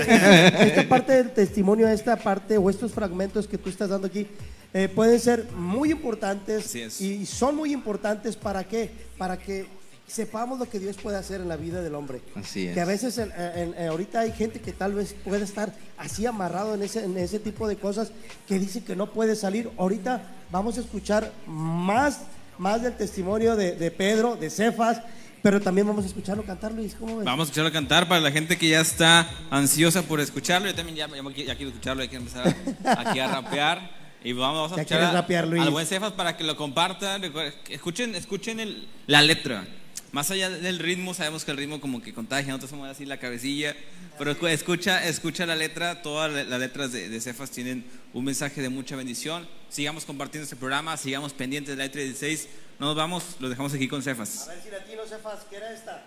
esta 0.68 0.88
parte 0.88 1.12
del 1.14 1.30
testimonio, 1.30 1.88
esta 1.88 2.16
parte 2.16 2.56
o 2.56 2.70
estos 2.70 2.92
fragmentos 2.92 3.48
que 3.48 3.58
tú 3.58 3.68
estás 3.68 3.88
dando 3.88 4.06
aquí, 4.06 4.26
eh, 4.72 4.88
pueden 4.88 5.18
ser 5.18 5.50
muy 5.52 5.90
importantes 5.90 6.74
y 7.00 7.26
son 7.26 7.56
muy 7.56 7.72
importantes 7.72 8.36
para 8.36 8.64
qué? 8.64 8.90
Para 9.18 9.38
que 9.38 9.66
sepamos 10.06 10.58
lo 10.58 10.68
que 10.68 10.78
Dios 10.78 10.96
puede 10.96 11.16
hacer 11.16 11.40
en 11.40 11.48
la 11.48 11.56
vida 11.56 11.82
del 11.82 11.94
hombre. 11.94 12.20
Así 12.34 12.68
es. 12.68 12.74
Que 12.74 12.80
a 12.80 12.84
veces 12.84 13.18
ahorita 13.18 14.20
hay 14.20 14.32
gente 14.32 14.60
que 14.60 14.72
tal 14.72 14.94
vez 14.94 15.14
puede 15.24 15.44
estar 15.44 15.72
así 15.96 16.26
amarrado 16.26 16.74
en 16.74 16.82
ese, 16.82 17.04
en 17.04 17.16
ese 17.16 17.40
tipo 17.40 17.66
de 17.66 17.76
cosas 17.76 18.12
que 18.46 18.58
dice 18.58 18.84
que 18.84 18.94
no 18.94 19.12
puede 19.12 19.34
salir. 19.34 19.70
Ahorita 19.78 20.22
vamos 20.52 20.76
a 20.78 20.80
escuchar 20.80 21.32
más, 21.46 22.20
más 22.58 22.82
del 22.82 22.92
testimonio 22.96 23.56
de, 23.56 23.72
de 23.72 23.90
Pedro, 23.90 24.36
de 24.36 24.50
Cefas 24.50 25.00
Pero 25.44 25.60
también 25.60 25.86
vamos 25.86 26.04
a 26.04 26.08
escucharlo 26.08 26.42
cantar, 26.42 26.72
Luis. 26.72 26.96
¿Cómo 26.98 27.18
ves? 27.18 27.26
Vamos 27.26 27.40
a 27.40 27.50
escucharlo 27.50 27.70
cantar 27.70 28.08
para 28.08 28.18
la 28.22 28.32
gente 28.32 28.56
que 28.56 28.66
ya 28.66 28.80
está 28.80 29.28
ansiosa 29.50 30.00
por 30.00 30.18
escucharlo. 30.18 30.66
Yo 30.68 30.74
también 30.74 30.96
ya, 30.96 31.06
ya, 31.06 31.44
ya 31.44 31.54
quiero 31.54 31.68
escucharlo, 31.70 32.00
hay 32.02 32.08
que 32.08 32.16
empezar 32.16 32.56
aquí 32.82 33.18
a 33.20 33.28
rapear. 33.28 33.90
Y 34.24 34.32
vamos, 34.32 34.72
a 34.72 34.76
Ya 34.76 34.82
escuchar 34.82 35.02
a- 35.04 35.12
rapear, 35.12 35.46
Luis. 35.46 35.60
al 35.62 35.68
buen 35.68 35.86
Cefas 35.86 36.12
para 36.12 36.34
que 36.38 36.44
lo 36.44 36.56
compartan. 36.56 37.22
Escuchen, 37.68 38.14
escuchen 38.14 38.58
el- 38.58 38.88
la 39.06 39.20
letra. 39.20 39.66
Más 40.14 40.30
allá 40.30 40.48
del 40.48 40.78
ritmo, 40.78 41.12
sabemos 41.12 41.44
que 41.44 41.50
el 41.50 41.56
ritmo 41.56 41.80
como 41.80 42.00
que 42.00 42.14
contagia, 42.14 42.46
nosotros 42.46 42.70
somos 42.70 42.88
así 42.88 43.04
la 43.04 43.18
cabecilla. 43.18 43.74
Pero 44.16 44.30
escu- 44.38 44.48
escucha, 44.48 45.04
escucha 45.08 45.44
la 45.44 45.56
letra, 45.56 46.02
todas 46.02 46.30
la- 46.32 46.44
las 46.44 46.60
letras 46.60 46.92
de, 46.92 47.08
de 47.08 47.20
Cefas 47.20 47.50
tienen 47.50 47.84
un 48.12 48.24
mensaje 48.24 48.62
de 48.62 48.68
mucha 48.68 48.94
bendición. 48.94 49.48
Sigamos 49.68 50.04
compartiendo 50.04 50.44
este 50.44 50.54
programa, 50.54 50.96
sigamos 50.96 51.32
pendientes 51.32 51.72
de 51.72 51.78
la 51.78 51.84
letra 51.86 52.00
16. 52.00 52.46
No 52.78 52.86
nos 52.86 52.94
vamos, 52.96 53.24
los 53.40 53.50
dejamos 53.50 53.74
aquí 53.74 53.88
con 53.88 54.04
Cefas. 54.04 54.46
ver 54.46 54.60
si 54.62 54.70
latino 54.70 55.02
Cefas, 55.08 55.40
¿qué 55.50 55.56
era 55.56 55.72
esta? 55.74 56.06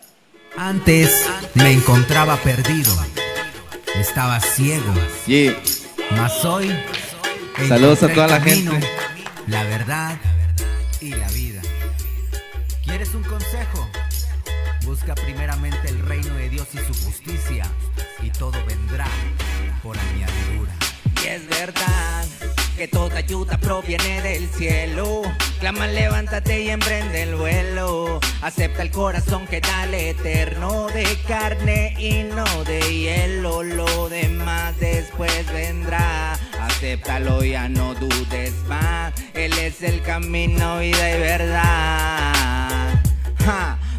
Antes 0.56 1.26
me 1.56 1.72
encontraba 1.74 2.38
perdido, 2.38 2.96
estaba 3.96 4.40
ciego, 4.40 4.94
Yeah. 5.28 5.62
mas 6.12 6.46
hoy 6.46 6.72
Saludos 7.68 8.04
a 8.04 8.14
toda 8.14 8.28
la 8.28 8.40
camino, 8.40 8.72
gente. 8.72 8.88
la 9.48 9.64
verdad 9.66 10.18
y 11.02 11.10
la 11.10 11.28
vida. 11.32 11.62
¿Quieres 12.86 13.14
un 13.14 13.24
consejo? 13.24 13.90
Busca 14.88 15.16
primeramente 15.16 15.90
el 15.90 16.00
reino 16.00 16.34
de 16.36 16.48
Dios 16.50 16.70
y 16.74 16.78
su 16.78 16.94
justicia, 17.04 17.66
y 18.24 18.30
todo 18.30 18.54
vendrá 18.66 19.06
por 19.84 19.98
añadidura. 19.98 20.72
Y 21.22 21.28
es 21.28 21.46
verdad 21.50 22.26
que 22.78 22.88
toda 22.88 23.18
ayuda 23.18 23.58
proviene 23.58 24.22
del 24.22 24.48
cielo. 24.48 25.24
Clama, 25.60 25.88
levántate 25.88 26.64
y 26.64 26.70
emprende 26.70 27.24
el 27.24 27.36
vuelo. 27.36 28.22
Acepta 28.42 28.82
el 28.82 28.92
corazón 28.92 29.46
que 29.46 29.60
da 29.60 29.86
eterno 29.92 30.88
de 30.88 31.06
carne 31.28 31.94
y 32.00 32.24
no 32.24 32.46
de 32.64 32.80
hielo. 32.80 33.64
Lo 33.64 34.08
demás 34.08 34.80
después 34.80 35.46
vendrá. 35.52 36.40
Acéptalo, 36.62 37.44
ya 37.44 37.68
no 37.68 37.94
dudes 37.94 38.54
más. 38.70 39.14
Él 39.34 39.52
es 39.58 39.84
el 39.84 40.02
camino, 40.02 40.80
vida 40.80 41.10
y 41.10 41.20
verdad. 41.20 42.38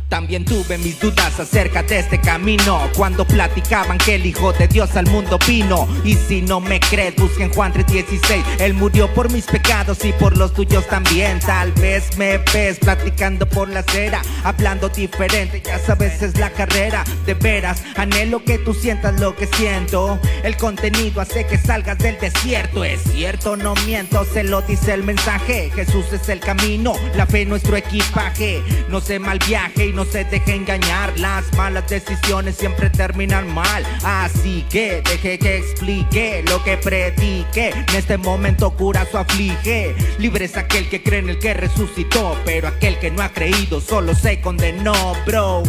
También 0.09 0.45
tuve 0.47 0.79
mis 0.79 0.99
dudas 0.99 1.39
acerca 1.39 1.83
de 1.83 1.99
este 1.99 2.19
camino. 2.19 2.89
Cuando 2.97 3.27
platicaban 3.27 3.99
que 3.99 4.15
el 4.15 4.25
Hijo 4.25 4.53
de 4.55 4.67
Dios 4.67 4.97
al 4.97 5.07
mundo 5.07 5.39
vino. 5.47 5.87
Y 6.03 6.15
si 6.15 6.41
no 6.41 6.61
me 6.61 6.81
crees, 6.81 7.15
busquen 7.17 7.53
Juan 7.53 7.75
3.16 7.75 8.43
Él 8.61 8.75
murió 8.75 9.13
por 9.13 9.31
mis 9.31 9.45
pecados 9.45 10.05
y 10.05 10.13
por 10.13 10.37
los 10.37 10.55
tuyos 10.55 10.87
también. 10.87 11.41
Tal 11.41 11.73
vez 11.73 12.17
me 12.17 12.39
ves 12.39 12.79
platicando 12.79 13.47
por 13.47 13.69
la 13.69 13.81
acera 13.81 14.23
Hablando 14.45 14.89
diferente, 14.89 15.63
ya 15.65 15.79
sabes 15.79 16.23
es 16.23 16.39
la 16.39 16.51
carrera. 16.51 17.05
De 17.27 17.35
veras, 17.35 17.83
anhelo 17.97 18.43
que 18.45 18.59
tú 18.59 18.73
sientas 18.73 19.21
lo 19.21 19.37
que 19.37 19.47
siento. 19.47 20.19
El 20.43 20.57
contenido 20.57 21.21
hace 21.21 21.47
que 21.47 21.59
salgas 21.59 21.99
del 21.99 22.19
desierto. 22.19 22.83
Es 22.83 23.03
cierto, 23.03 23.57
no 23.57 23.75
miento, 23.87 24.25
se 24.25 24.43
lo 24.43 24.63
dice 24.63 24.95
el 24.95 25.05
mensaje. 25.05 25.71
Jesús 25.75 26.07
es 26.13 26.29
el 26.31 26.41
camino, 26.41 26.95
la 27.15 27.27
fe 27.27 27.45
nuestro 27.45 27.77
equipaje. 27.77 28.63
No 28.89 29.01
se 29.01 29.19
mal 29.19 29.39
viaje 29.47 29.87
y 29.87 29.93
no 29.99 30.05
se 30.05 30.25
deje 30.25 30.55
engañar 30.55 31.19
Las 31.19 31.53
malas 31.55 31.89
decisiones 31.89 32.55
siempre 32.55 32.89
terminan 32.89 33.53
mal 33.53 33.85
Así 34.05 34.65
que 34.71 35.03
deje 35.03 35.41
que 35.41 35.57
explique 35.57 36.45
lo 36.49 36.63
que 36.63 36.77
predique 36.77 37.71
En 37.71 37.97
este 37.97 38.17
momento 38.17 38.71
cura 38.71 39.05
su 39.11 39.19
aflige 39.19 39.97
Libre 40.19 40.45
es 40.45 40.57
aquel 40.57 40.89
que 40.89 41.03
cree 41.03 41.19
en 41.19 41.31
el 41.31 41.41
que 41.41 41.53
resucitó 41.53 42.39
Pero 42.45 42.69
aquel 42.69 42.97
que 43.01 43.11
no 43.11 43.25
ha 43.25 43.31
creído 43.31 43.81
solo 43.81 44.15
se 44.15 44.41
condenó, 44.41 45.17
bro 45.27 45.65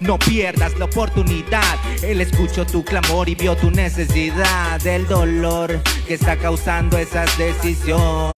no 0.00 0.18
pierdas 0.18 0.76
la 0.78 0.84
oportunidad. 0.84 1.78
Él 2.02 2.20
escuchó 2.20 2.66
tu 2.66 2.84
clamor 2.84 3.28
y 3.30 3.36
vio 3.36 3.56
tu 3.56 3.70
necesidad. 3.70 4.78
Del 4.82 5.06
dolor 5.06 5.80
que 6.06 6.14
está 6.14 6.36
causando 6.36 6.98
esa 6.98 7.24
decisión. 7.38 8.32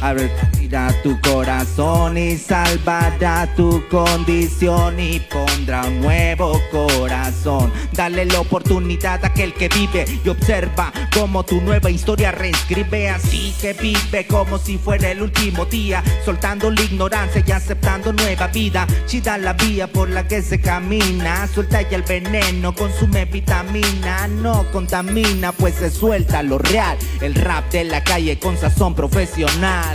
Abrirá 0.00 0.92
tu 1.02 1.18
corazón 1.20 2.18
y 2.18 2.36
salvará 2.36 3.48
tu 3.56 3.82
condición 3.88 5.00
y 5.00 5.20
pondrá 5.20 5.84
un 5.84 6.00
nuevo 6.00 6.60
corazón. 6.70 7.72
Dale 7.92 8.26
la 8.26 8.40
oportunidad 8.40 9.24
a 9.24 9.28
aquel 9.28 9.54
que 9.54 9.68
vive 9.68 10.04
y 10.22 10.28
observa 10.28 10.92
cómo 11.14 11.44
tu 11.44 11.60
nueva 11.62 11.90
historia 11.90 12.30
reescribe. 12.30 13.08
Así 13.08 13.54
que 13.60 13.72
vive 13.72 14.26
como 14.26 14.58
si 14.58 14.76
fuera 14.76 15.10
el 15.10 15.22
último 15.22 15.64
día, 15.64 16.02
soltando 16.24 16.70
la 16.70 16.82
ignorancia 16.82 17.42
y 17.46 17.50
aceptando 17.52 18.12
nueva 18.12 18.48
vida. 18.48 18.86
Chida 19.06 19.38
la 19.38 19.54
vía 19.54 19.86
por 19.86 20.10
la 20.10 20.28
que 20.28 20.42
se 20.42 20.60
camina, 20.60 21.46
suelta 21.46 21.80
ya 21.82 21.96
el 21.96 22.02
veneno, 22.02 22.74
consume 22.74 23.24
vitamina, 23.24 24.28
no 24.28 24.70
contamina, 24.72 25.52
pues 25.52 25.76
se 25.76 25.90
suelta 25.90 26.42
lo 26.42 26.58
real. 26.58 26.98
El 27.22 27.34
rap 27.34 27.70
de 27.70 27.84
la 27.84 28.04
calle 28.04 28.38
con 28.38 28.58
sazón 28.58 28.94
profesional. 28.94 29.85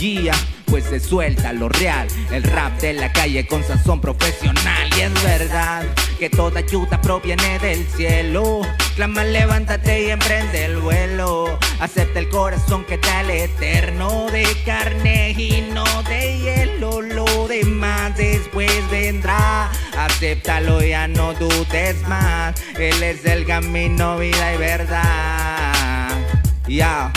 Guía, 0.00 0.32
pues 0.64 0.84
se 0.84 0.98
suelta 0.98 1.52
lo 1.52 1.68
real. 1.68 2.08
El 2.32 2.42
rap 2.42 2.80
de 2.80 2.94
la 2.94 3.12
calle 3.12 3.46
con 3.46 3.62
sazón 3.62 4.00
profesional. 4.00 4.88
Y 4.96 5.00
es 5.00 5.22
verdad 5.22 5.82
que 6.18 6.30
toda 6.30 6.60
ayuda 6.60 7.00
proviene 7.02 7.58
del 7.58 7.86
cielo. 7.86 8.62
Clama, 8.96 9.24
levántate 9.24 10.06
y 10.06 10.10
emprende 10.10 10.64
el 10.64 10.78
vuelo. 10.78 11.58
Acepta 11.80 12.18
el 12.18 12.30
corazón 12.30 12.84
que 12.84 12.96
da 12.96 13.20
el 13.20 13.30
eterno 13.30 14.26
de 14.30 14.46
carne 14.64 15.32
y 15.32 15.68
no 15.70 15.84
de 16.04 16.38
hielo. 16.38 17.02
Lo 17.02 17.46
demás 17.46 18.16
después 18.16 18.72
vendrá. 18.90 19.70
Acéptalo, 19.98 20.80
ya 20.82 21.08
no 21.08 21.34
dudes 21.34 22.00
más. 22.08 22.54
Él 22.78 23.02
es 23.02 23.26
el 23.26 23.44
camino, 23.44 24.16
vida 24.16 24.54
y 24.54 24.56
verdad. 24.56 26.18
Ya. 26.66 27.12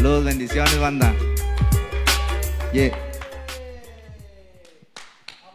Saludos, 0.00 0.24
bendiciones, 0.24 0.80
banda. 0.80 1.14
Yeah. 2.72 2.96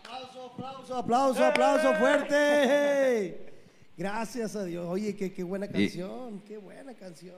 Aplauso, 0.03 0.45
aplauso, 0.45 0.95
aplauso, 0.95 1.43
aplauso 1.43 1.95
fuerte. 1.95 3.53
Gracias 3.97 4.55
a 4.55 4.63
Dios. 4.63 4.85
Oye, 4.87 5.15
qué, 5.15 5.33
qué 5.33 5.41
buena 5.41 5.67
canción, 5.67 6.41
qué 6.41 6.59
buena 6.59 6.93
canción. 6.93 7.33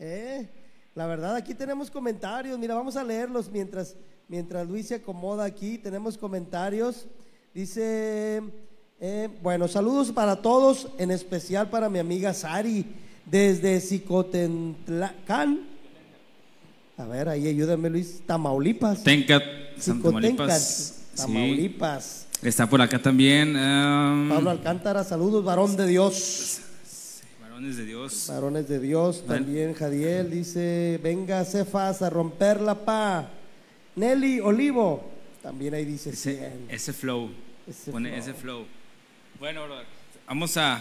¿Eh? 0.00 0.48
La 0.96 1.06
verdad, 1.06 1.36
aquí 1.36 1.54
tenemos 1.54 1.92
comentarios. 1.92 2.58
Mira, 2.58 2.74
vamos 2.74 2.96
a 2.96 3.04
leerlos 3.04 3.48
mientras, 3.48 3.94
mientras 4.26 4.66
Luis 4.66 4.88
se 4.88 4.96
acomoda 4.96 5.44
aquí. 5.44 5.78
Tenemos 5.78 6.18
comentarios. 6.18 7.06
Dice, 7.54 8.42
eh, 8.98 9.28
bueno, 9.40 9.68
saludos 9.68 10.10
para 10.10 10.42
todos, 10.42 10.88
en 10.98 11.12
especial 11.12 11.70
para 11.70 11.88
mi 11.88 12.00
amiga 12.00 12.34
Sari, 12.34 12.84
desde 13.30 13.80
Cicotentlacán. 13.80 15.60
A 16.96 17.04
ver, 17.04 17.28
ahí 17.28 17.46
ayúdame 17.46 17.90
Luis. 17.90 18.20
Tamaulipas. 18.26 19.04
Tencat, 19.04 19.42
Tamaulipas. 19.84 21.06
Sí. 21.14 21.22
Tamaulipas. 21.22 22.26
Está 22.42 22.68
por 22.68 22.80
acá 22.80 23.00
también. 23.00 23.56
um, 23.56 24.28
Pablo 24.28 24.50
Alcántara, 24.50 25.02
saludos, 25.04 25.44
varón 25.44 25.76
de 25.76 25.86
Dios. 25.86 26.60
Varones 27.40 27.76
de 27.76 27.84
Dios. 27.84 28.26
Varones 28.28 28.68
de 28.68 28.78
Dios, 28.78 29.24
también 29.26 29.74
Jadiel 29.74 30.30
dice, 30.30 31.00
venga 31.02 31.44
Cefas 31.44 32.02
a 32.02 32.10
romper 32.10 32.60
la 32.60 32.76
pa. 32.76 33.28
Nelly 33.96 34.38
Olivo, 34.38 35.02
también 35.42 35.74
ahí 35.74 35.84
dice, 35.84 36.10
Ese, 36.68 36.92
flow. 36.92 37.30
Ese 37.66 37.90
Pone 37.90 38.10
flow. 38.10 38.20
ese 38.20 38.34
flow. 38.34 38.64
Bueno, 39.40 39.64
brother, 39.64 39.86
vamos 40.28 40.56
a. 40.56 40.80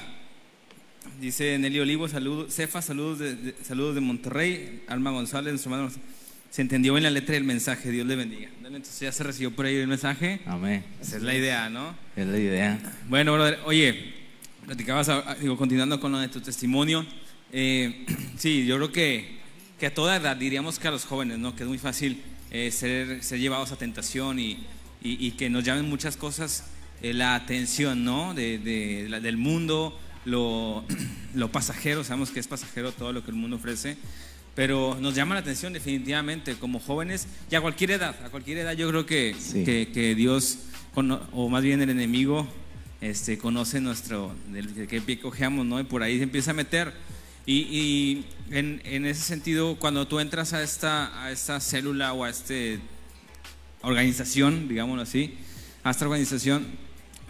Dice 1.19 1.57
Nelly 1.57 1.79
Olivo, 1.79 2.07
saludos. 2.07 2.53
Cefa, 2.53 2.81
saludos 2.81 3.19
de, 3.19 3.35
de- 3.35 3.55
saludos 3.63 3.95
de 3.95 4.01
Monterrey. 4.01 4.83
Alma 4.87 5.11
González, 5.11 5.51
nuestro 5.53 5.73
hermano. 5.73 5.91
Se 6.51 6.61
entendió 6.61 6.95
en 6.97 7.03
la 7.03 7.09
letra 7.09 7.33
del 7.35 7.43
mensaje. 7.43 7.89
Dios 7.91 8.05
le 8.05 8.15
bendiga. 8.15 8.49
Entonces 8.63 8.99
ya 8.99 9.11
se 9.11 9.23
recibió 9.23 9.51
por 9.55 9.65
ahí 9.65 9.75
el 9.75 9.87
mensaje. 9.87 10.39
Amén. 10.45 10.83
Esa 11.01 11.17
es 11.17 11.23
la 11.23 11.35
idea, 11.35 11.69
¿no? 11.69 11.95
Es 12.15 12.27
la 12.27 12.37
idea. 12.37 12.79
Bueno, 13.09 13.33
brother, 13.33 13.59
oye, 13.65 14.13
platicabas, 14.65 15.09
ah, 15.09 15.35
digo, 15.41 15.57
continuando 15.57 15.99
con 15.99 16.11
lo 16.11 16.19
de 16.19 16.27
tu 16.27 16.39
testimonio. 16.41 17.05
eh, 17.51 18.05
sí, 18.37 18.65
yo 18.65 18.75
creo 18.77 18.91
que, 18.91 19.37
que 19.79 19.87
a 19.87 19.93
toda 19.93 20.17
edad, 20.17 20.37
diríamos 20.37 20.77
que 20.79 20.87
a 20.87 20.91
los 20.91 21.05
jóvenes, 21.05 21.39
¿no? 21.39 21.55
Que 21.55 21.63
es 21.63 21.69
muy 21.69 21.79
fácil 21.79 22.21
eh, 22.51 22.69
ser, 22.71 23.23
ser 23.23 23.39
llevados 23.39 23.71
a 23.71 23.77
tentación 23.77 24.39
y, 24.39 24.51
y- 25.01 25.25
y 25.27 25.31
que 25.31 25.49
nos 25.49 25.63
llamen 25.63 25.89
muchas 25.89 26.15
cosas 26.17 26.65
eh, 27.01 27.13
la 27.13 27.35
atención, 27.35 28.03
¿no? 28.05 28.33
De, 28.33 28.57
de 28.59 29.07
la- 29.09 29.19
del 29.19 29.37
mundo, 29.37 29.99
lo, 30.27 30.83
lo 31.33 31.51
pasajero, 31.51 32.03
sabemos 32.03 32.29
que 32.29 32.39
es 32.39 32.47
pasajero 32.47 32.91
todo 32.91 33.11
lo 33.13 33.23
que 33.23 33.31
el 33.31 33.37
mundo 33.37 33.55
ofrece. 33.55 33.97
Pero 34.55 34.97
nos 34.99 35.13
llama 35.13 35.35
la 35.35 35.41
atención 35.41 35.71
definitivamente 35.73 36.55
como 36.55 36.79
jóvenes 36.79 37.27
y 37.51 37.55
a 37.55 37.61
cualquier 37.61 37.91
edad, 37.91 38.15
a 38.25 38.29
cualquier 38.29 38.57
edad 38.59 38.73
yo 38.73 38.89
creo 38.89 39.05
que, 39.05 39.35
Sí. 39.39 39.63
que, 39.63 39.89
que 39.93 40.15
Dios, 40.15 40.59
o 41.31 41.47
más 41.47 41.61
bien 41.63 41.79
el 41.81 41.91
enemigo, 41.91 42.47
este, 42.99 43.37
conoce 43.37 43.79
nuestro, 43.81 44.33
del 44.51 44.73
de 44.73 44.87
qué 44.87 44.99
pie 44.99 45.19
cojeamos, 45.19 45.63
¿no? 45.63 45.79
Y 45.79 45.83
por 45.83 46.01
ahí 46.01 46.17
se 46.17 46.23
empieza 46.23 46.51
a 46.51 46.53
meter. 46.55 46.91
Y, 47.45 47.53
y 47.71 48.25
en, 48.49 48.81
en 48.83 49.05
ese 49.05 49.21
sentido, 49.21 49.75
cuando 49.77 50.07
tú 50.07 50.19
entras 50.19 50.53
a 50.53 50.63
esta, 50.63 51.23
a 51.23 51.31
esta 51.31 51.59
célula 51.59 52.13
o 52.13 52.23
a 52.23 52.29
esta 52.31 52.55
organización, 53.83 54.67
digámoslo 54.67 55.03
así, 55.03 55.35
a 55.83 55.91
esta 55.91 56.05
organización, 56.05 56.65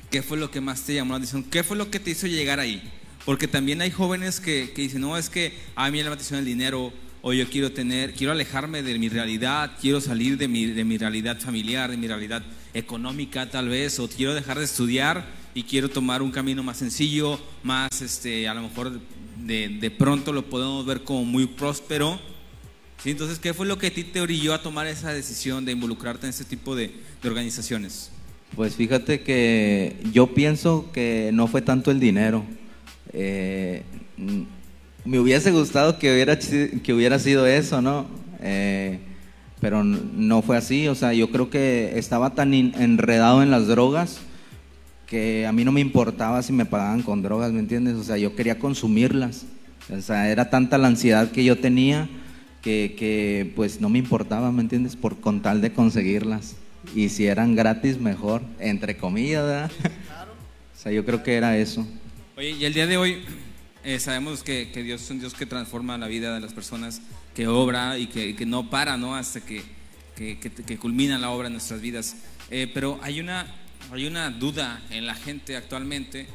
¿qué 0.10 0.22
fue 0.22 0.38
lo 0.38 0.52
que 0.52 0.62
más 0.62 0.84
te 0.84 0.94
llamó 0.96 1.14
la 1.14 1.18
atención? 1.18 1.44
¿Qué 1.44 1.64
fue 1.64 1.78
lo 1.78 1.92
que 1.92 2.00
te 2.00 2.12
hizo 2.12 2.28
llegar 2.28 2.60
ahí? 2.60 2.82
Porque 3.26 3.48
también 3.48 3.82
hay 3.82 3.92
jóvenes 3.92 4.40
que, 4.40 4.72
que 4.74 4.84
dicen, 4.84 5.02
no, 5.02 5.18
es 5.18 5.30
que 5.30 5.54
a 5.76 5.86
mí 5.86 5.92
me 5.92 5.98
llama 6.00 6.12
la 6.12 6.16
atención 6.16 6.40
el 6.40 6.46
dinero, 6.46 6.94
o 7.22 7.34
yo 7.34 7.50
quiero 7.50 7.72
tener, 7.72 8.14
quiero 8.14 8.32
alejarme 8.32 8.84
de 8.84 8.98
mi 8.98 9.10
realidad, 9.10 9.74
quiero 9.82 10.00
salir 10.00 10.38
de 10.38 10.48
mi, 10.48 10.66
de 10.66 10.86
mi 10.86 10.98
realidad 10.98 11.40
familiar, 11.40 11.92
de 11.92 11.98
mi 11.98 12.08
realidad 12.08 12.44
económica 12.74 13.50
tal 13.50 13.70
vez, 13.70 14.00
o 14.00 14.08
quiero 14.08 14.34
dejar 14.34 14.60
de 14.60 14.66
estudiar 14.66 15.26
y 15.54 15.64
quiero 15.64 15.90
tomar 15.90 16.22
un 16.22 16.32
camino 16.32 16.64
más 16.64 16.78
sencillo, 16.78 17.40
más, 17.64 18.02
este, 18.02 18.48
a 18.48 18.54
lo 18.54 18.62
mejor 18.62 19.02
de, 19.38 19.70
de 19.70 19.92
pronto 19.92 20.32
lo 20.32 20.50
podemos 20.50 20.86
ver 20.86 21.04
como 21.04 21.26
muy 21.26 21.48
próspero. 21.48 22.20
¿Sí? 23.04 23.12
Entonces, 23.12 23.40
¿qué 23.40 23.54
fue 23.54 23.66
lo 23.66 23.78
que 23.78 23.88
a 23.88 23.94
ti 23.94 24.04
te 24.04 24.22
orilló 24.22 24.54
a 24.54 24.62
tomar 24.62 24.88
esa 24.88 25.14
decisión 25.14 25.66
de 25.66 25.72
involucrarte 25.72 26.26
en 26.26 26.30
este 26.32 26.46
tipo 26.46 26.76
de, 26.76 26.92
de 27.22 27.30
organizaciones? 27.30 28.12
Pues 28.56 28.76
fíjate 28.76 29.22
que 29.22 29.98
yo 30.12 30.34
pienso 30.34 30.90
que 30.92 31.32
no 31.34 31.48
fue 31.48 31.62
tanto 31.62 31.92
el 31.92 32.00
dinero. 32.00 32.44
Eh, 33.14 33.84
me 35.06 35.20
hubiese 35.20 35.52
gustado 35.52 36.00
que 36.00 36.12
hubiera, 36.12 36.38
que 36.38 36.94
hubiera 36.94 37.20
sido 37.20 37.46
eso, 37.46 37.82
¿no? 37.82 38.08
Eh, 38.42 39.00
pero 39.60 39.84
no 39.84 40.42
fue 40.42 40.58
así. 40.58 40.88
O 40.88 40.96
sea, 40.96 41.14
yo 41.14 41.32
creo 41.32 41.50
que 41.50 41.98
estaba 41.98 42.32
tan 42.32 42.54
enredado 42.54 43.44
en 43.44 43.52
las 43.52 43.68
drogas 43.68 44.20
que 45.08 45.48
a 45.48 45.54
mí 45.54 45.64
no 45.64 45.72
me 45.72 45.82
importaba 45.82 46.44
si 46.44 46.52
me 46.52 46.66
pagaban 46.66 47.02
con 47.02 47.22
drogas, 47.22 47.52
¿me 47.54 47.60
entiendes? 47.60 47.96
O 47.96 48.04
sea, 48.04 48.18
yo 48.18 48.36
quería 48.36 48.60
consumirlas. 48.60 49.46
O 49.90 50.02
sea, 50.02 50.30
era 50.30 50.50
tanta 50.50 50.78
la 50.78 50.88
ansiedad 50.88 51.32
que 51.32 51.46
yo 51.46 51.58
tenía 51.58 52.10
que, 52.62 52.96
que, 52.98 53.54
pues 53.56 53.80
no 53.80 53.88
me 53.88 54.00
importaba, 54.00 54.52
¿me 54.52 54.62
entiendes? 54.62 54.98
Por 54.98 55.18
con 55.22 55.42
tal 55.42 55.62
de 55.62 55.72
conseguirlas. 55.72 56.56
Y 56.96 57.10
si 57.10 57.28
eran 57.28 57.56
gratis, 57.56 57.98
mejor, 58.00 58.42
entre 58.60 58.98
comillas, 58.98 59.44
¿verdad? 59.46 59.72
O 60.78 60.80
sea, 60.80 60.92
yo 60.92 61.04
creo 61.04 61.24
que 61.24 61.34
era 61.34 61.58
eso. 61.58 61.88
Oye, 62.38 62.52
y 62.52 62.64
el 62.66 62.74
día 62.74 62.86
de 62.86 62.98
hoy 62.98 63.24
eh, 63.84 64.00
sabemos 64.00 64.44
que, 64.44 64.70
que 64.72 64.84
Dios 64.84 65.02
es 65.02 65.10
un 65.10 65.20
Dios 65.20 65.34
que 65.34 65.48
transforma 65.48 65.98
la 65.98 66.08
vida 66.08 66.36
de 66.36 66.40
las 66.40 66.54
personas, 66.54 67.02
que 67.36 67.48
obra 67.48 67.98
y 67.98 68.06
que, 68.08 68.36
que 68.36 68.46
no 68.46 68.70
para, 68.70 68.96
¿no? 68.96 69.16
Hasta 69.16 69.42
que, 69.42 69.64
que, 70.16 70.38
que- 70.40 70.52
que 70.52 70.78
culmina 70.78 71.18
la 71.18 71.32
obra 71.32 71.48
en 71.48 71.54
nuestras 71.54 71.82
vidas. 71.82 72.16
Eh, 72.52 72.70
pero 72.72 73.00
hay 73.02 73.20
una, 73.20 73.48
hay 73.92 74.06
una 74.06 74.30
duda 74.30 74.82
en 74.92 75.08
la 75.08 75.16
gente 75.16 75.58
actualmente 75.58 76.28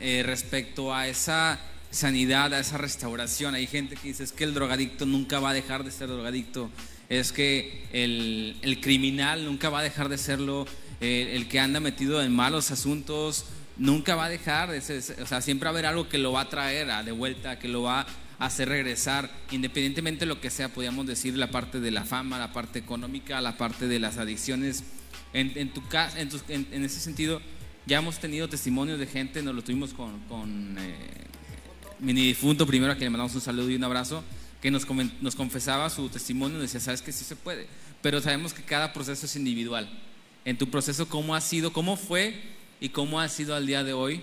eh, 0.00 0.24
respecto 0.26 0.92
a 0.92 1.06
esa 1.06 1.60
sanidad, 1.92 2.52
a 2.54 2.58
esa 2.58 2.76
restauración. 2.76 3.54
Hay 3.54 3.68
gente 3.68 3.94
que 3.94 4.08
dice 4.08 4.24
es 4.24 4.32
que 4.32 4.42
el 4.44 4.52
drogadicto 4.52 5.06
nunca 5.06 5.38
va 5.38 5.50
a 5.50 5.54
dejar 5.54 5.84
de 5.84 5.92
ser 5.92 6.08
drogadicto, 6.08 6.70
es 7.08 7.32
que 7.32 7.84
el, 7.92 8.56
el 8.62 8.80
criminal 8.80 9.44
nunca 9.44 9.68
va 9.70 9.80
a 9.80 9.82
dejar 9.82 10.08
de 10.08 10.18
serlo, 10.18 10.66
eh, 11.00 11.32
el 11.34 11.46
que 11.48 11.60
anda 11.60 11.78
metido 11.80 12.22
en 12.22 12.34
malos 12.34 12.70
asuntos 12.70 13.46
nunca 13.78 14.14
va 14.14 14.24
a 14.26 14.28
dejar, 14.30 14.70
de 14.70 14.80
ser- 14.80 15.22
o 15.22 15.26
sea, 15.26 15.42
siempre 15.42 15.66
va 15.66 15.70
a 15.70 15.74
haber 15.74 15.86
algo 15.86 16.08
que 16.08 16.18
lo 16.18 16.32
va 16.32 16.42
a 16.42 16.48
traer 16.48 16.88
de 17.04 17.12
vuelta, 17.12 17.58
que 17.58 17.68
lo 17.68 17.82
va 17.82 18.06
a 18.38 18.46
hacer 18.46 18.68
regresar, 18.68 19.30
independientemente 19.50 20.20
de 20.20 20.26
lo 20.26 20.40
que 20.40 20.50
sea, 20.50 20.68
podríamos 20.70 21.06
decir 21.06 21.36
la 21.36 21.50
parte 21.50 21.80
de 21.80 21.90
la 21.90 22.04
fama, 22.04 22.38
la 22.38 22.52
parte 22.52 22.78
económica, 22.78 23.40
la 23.40 23.56
parte 23.58 23.86
de 23.86 23.98
las 23.98 24.16
adicciones. 24.18 24.84
En, 25.32 25.52
en 25.56 25.72
tu 25.74 25.82
en, 26.16 26.30
en- 26.48 26.66
en 26.72 26.84
ese 26.84 27.00
sentido, 27.00 27.40
ya 27.86 27.98
hemos 27.98 28.18
tenido 28.18 28.48
testimonios 28.48 28.98
de 28.98 29.06
gente, 29.06 29.42
nos 29.42 29.54
lo 29.54 29.62
tuvimos 29.62 29.92
con, 29.92 30.18
con 30.28 30.76
eh, 30.78 30.94
difunto 32.00 32.66
primero, 32.66 32.92
a 32.92 32.96
quien 32.96 33.06
le 33.06 33.10
mandamos 33.10 33.34
un 33.34 33.40
saludo 33.40 33.70
y 33.70 33.76
un 33.76 33.84
abrazo, 33.84 34.24
que 34.66 34.70
nos, 34.72 34.84
nos 35.20 35.36
confesaba 35.36 35.88
su 35.90 36.08
testimonio 36.08 36.58
y 36.58 36.62
decía, 36.62 36.80
sabes 36.80 37.00
que 37.00 37.12
sí 37.12 37.24
se 37.24 37.36
puede, 37.36 37.68
pero 38.02 38.20
sabemos 38.20 38.52
que 38.52 38.62
cada 38.64 38.92
proceso 38.92 39.24
es 39.24 39.36
individual. 39.36 39.88
En 40.44 40.58
tu 40.58 40.68
proceso, 40.68 41.08
¿cómo 41.08 41.36
ha 41.36 41.40
sido, 41.40 41.72
cómo 41.72 41.94
fue 41.96 42.34
y 42.80 42.88
cómo 42.88 43.20
ha 43.20 43.28
sido 43.28 43.54
al 43.54 43.64
día 43.64 43.84
de 43.84 43.92
hoy 43.92 44.22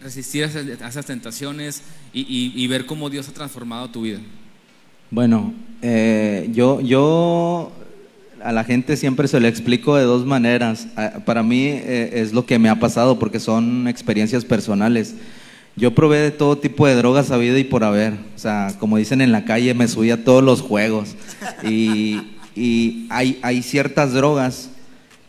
resistir 0.00 0.44
a 0.44 0.88
esas 0.88 1.06
tentaciones 1.06 1.82
y, 2.12 2.20
y- 2.20 2.52
y 2.54 2.66
ver 2.68 2.86
cómo 2.86 3.10
Dios 3.10 3.28
ha 3.28 3.32
transformado 3.32 3.90
tu 3.90 4.02
vida? 4.02 4.20
Bueno, 5.10 5.52
eh, 5.82 6.48
yo, 6.52 6.80
yo 6.80 7.72
a 8.44 8.52
la 8.52 8.62
gente 8.62 8.96
siempre 8.96 9.26
se 9.26 9.40
lo 9.40 9.48
explico 9.48 9.96
de 9.96 10.04
dos 10.04 10.24
maneras. 10.24 10.86
Ah, 10.96 11.14
Para 11.26 11.42
mí 11.42 11.64
eh, 11.66 12.10
es 12.12 12.32
lo 12.32 12.46
que 12.46 12.60
me 12.60 12.68
ha 12.68 12.78
pasado 12.78 13.18
porque 13.18 13.40
son 13.40 13.88
experiencias 13.88 14.44
personales. 14.44 15.16
Yo 15.78 15.94
probé 15.94 16.20
de 16.20 16.30
todo 16.30 16.56
tipo 16.56 16.86
de 16.86 16.94
drogas 16.94 17.30
a 17.30 17.36
vida 17.36 17.58
y 17.58 17.64
por 17.64 17.84
haber. 17.84 18.14
O 18.34 18.38
sea, 18.38 18.74
como 18.80 18.96
dicen 18.96 19.20
en 19.20 19.30
la 19.30 19.44
calle, 19.44 19.74
me 19.74 19.86
subí 19.88 20.10
a 20.10 20.24
todos 20.24 20.42
los 20.42 20.62
juegos. 20.62 21.16
Y, 21.62 22.38
y 22.54 23.06
hay, 23.10 23.62
ciertas 23.62 24.14
drogas, 24.14 24.70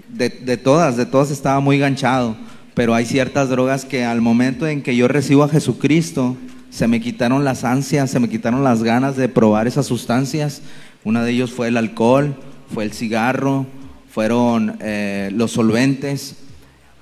de, 0.08 0.30
de 0.30 0.56
todas, 0.56 0.95
de 0.95 1.06
todas 1.06 1.32
estaba 1.32 1.60
muy 1.60 1.78
ganchado. 1.80 2.38
Pero 2.74 2.95
hay 2.95 3.06
ciertas 3.06 3.50
drogas 3.50 3.84
que 3.84 4.06
al 4.06 4.22
momento 4.22 4.66
en 4.68 4.82
que 4.82 4.95
yo 4.95 5.10
recibo 5.10 5.43
a 5.43 5.50
Jesucristo, 5.50 6.38
se 6.70 6.88
me 6.88 7.02
quitaron 7.02 7.43
las 7.43 7.66
ansias, 7.66 8.10
se 8.10 8.22
me 8.22 8.30
quitaron 8.30 8.64
las 8.64 8.84
ganas 8.84 9.18
de 9.18 9.28
probar 9.28 9.68
esas 9.68 9.86
sustancias. 9.86 10.62
Una 11.04 11.24
de 11.26 11.32
ellos 11.32 11.52
fue 11.52 11.68
el 11.68 11.76
alcohol, 11.76 12.36
fue 12.74 12.86
el 12.86 12.93
cigarro, 12.93 13.66
fueron 14.10 14.78
eh, 14.80 15.30
los 15.34 15.52
solventes 15.52 16.38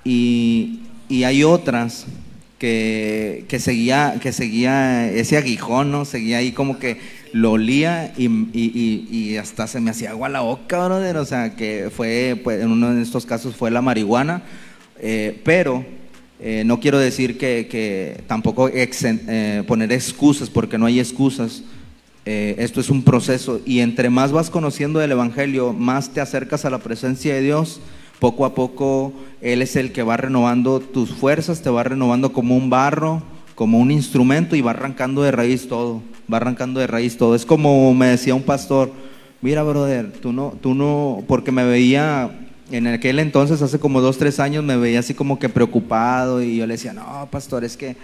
y, 0.02 0.80
y 1.08 1.22
hay 1.22 1.44
otras 1.44 2.06
que, 2.58 3.44
que, 3.48 3.58
seguía, 3.58 4.18
que 4.20 4.32
seguía 4.32 5.10
ese 5.10 5.36
aguijón, 5.36 5.90
¿no? 5.90 6.04
Seguía 6.04 6.38
ahí 6.38 6.52
como 6.52 6.78
que 6.78 6.98
lo 7.32 7.52
olía 7.52 8.14
y, 8.16 8.26
y- 8.26 9.06
y- 9.10 9.36
hasta 9.36 9.66
se 9.66 9.80
me 9.80 9.90
hacía 9.90 10.10
agua 10.10 10.28
la 10.28 10.40
boca, 10.40 10.86
brother. 10.86 11.16
O 11.18 11.24
sea, 11.26 11.54
que 11.54 11.90
fue, 11.94 12.40
pues, 12.42 12.62
en 12.62 12.70
uno 12.70 12.94
de 12.94 13.02
estos 13.02 13.26
casos 13.26 13.54
fue 13.56 13.70
la 13.70 13.82
marihuana. 13.82 14.42
Eh, 14.98 15.40
pero 15.44 15.84
eh, 16.40 16.62
no 16.64 16.80
quiero 16.80 16.98
decir 16.98 17.36
que, 17.36 17.68
que 17.70 18.22
tampoco 18.26 18.70
eh, 18.72 19.64
poner 19.66 19.92
excusas, 19.92 20.48
porque 20.48 20.78
no 20.78 20.86
hay 20.86 20.98
excusas. 21.00 21.62
Eh, 22.24 22.56
esto 22.58 22.80
es 22.80 22.90
un 22.90 23.02
proceso 23.04 23.60
y 23.64 23.78
entre 23.80 24.10
más 24.10 24.32
vas 24.32 24.50
conociendo 24.50 24.98
del 24.98 25.12
Evangelio, 25.12 25.72
más 25.72 26.12
te 26.12 26.20
acercas 26.20 26.64
a 26.64 26.70
la 26.70 26.78
presencia 26.78 27.34
de 27.34 27.42
Dios. 27.42 27.80
Poco 28.18 28.44
a 28.44 28.54
poco 28.54 29.12
Él 29.40 29.62
es 29.62 29.76
el 29.76 29.92
que 29.92 30.02
va 30.02 30.16
renovando 30.16 30.80
tus 30.80 31.10
fuerzas, 31.10 31.62
te 31.62 31.70
va 31.70 31.82
renovando 31.82 32.32
como 32.32 32.56
un 32.56 32.70
barro, 32.70 33.22
como 33.54 33.78
un 33.78 33.90
instrumento 33.90 34.56
y 34.56 34.60
va 34.60 34.72
arrancando 34.72 35.22
de 35.22 35.30
raíz 35.30 35.68
todo, 35.68 36.02
va 36.32 36.38
arrancando 36.38 36.80
de 36.80 36.86
raíz 36.86 37.16
todo. 37.16 37.34
Es 37.34 37.46
como 37.46 37.92
me 37.94 38.06
decía 38.06 38.34
un 38.34 38.42
pastor, 38.42 38.92
mira 39.42 39.62
brother, 39.62 40.12
tú 40.12 40.32
no, 40.32 40.54
tú 40.60 40.74
no, 40.74 41.22
porque 41.26 41.52
me 41.52 41.64
veía 41.64 42.40
en 42.70 42.86
aquel 42.86 43.18
entonces, 43.18 43.62
hace 43.62 43.78
como 43.78 44.00
dos, 44.00 44.18
tres 44.18 44.40
años, 44.40 44.64
me 44.64 44.76
veía 44.76 45.00
así 45.00 45.14
como 45.14 45.38
que 45.38 45.48
preocupado 45.48 46.42
y 46.42 46.56
yo 46.56 46.66
le 46.66 46.74
decía, 46.74 46.92
no, 46.92 47.28
pastor, 47.30 47.64
es 47.64 47.76
que 47.76 47.96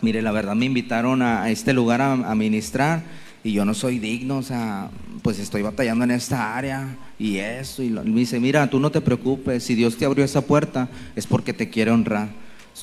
Mire, 0.00 0.22
la 0.22 0.30
verdad 0.30 0.54
me 0.54 0.66
invitaron 0.66 1.22
a, 1.22 1.50
este 1.50 1.72
lugar 1.72 2.00
a, 2.00 2.12
a 2.12 2.34
ministrar 2.36 3.02
y 3.44 3.52
yo 3.52 3.64
no 3.64 3.74
soy 3.74 3.98
digno, 3.98 4.38
o 4.38 4.42
sea, 4.42 4.90
pues 5.22 5.38
estoy 5.38 5.62
batallando 5.62 6.04
en 6.04 6.10
esta 6.10 6.56
área 6.56 6.96
y 7.18 7.36
esto. 7.38 7.82
Y 7.82 7.90
lo- 7.90 8.04
me 8.04 8.20
dice, 8.20 8.40
mira, 8.40 8.68
tú 8.68 8.80
no 8.80 8.90
te 8.90 9.00
preocupes, 9.00 9.62
si 9.64 9.74
Dios 9.74 9.96
te 9.96 10.04
abrió 10.04 10.24
esa 10.24 10.40
puerta 10.42 10.88
es 11.16 11.26
porque 11.26 11.52
te 11.52 11.70
quiere 11.70 11.90
honrar. 11.90 12.28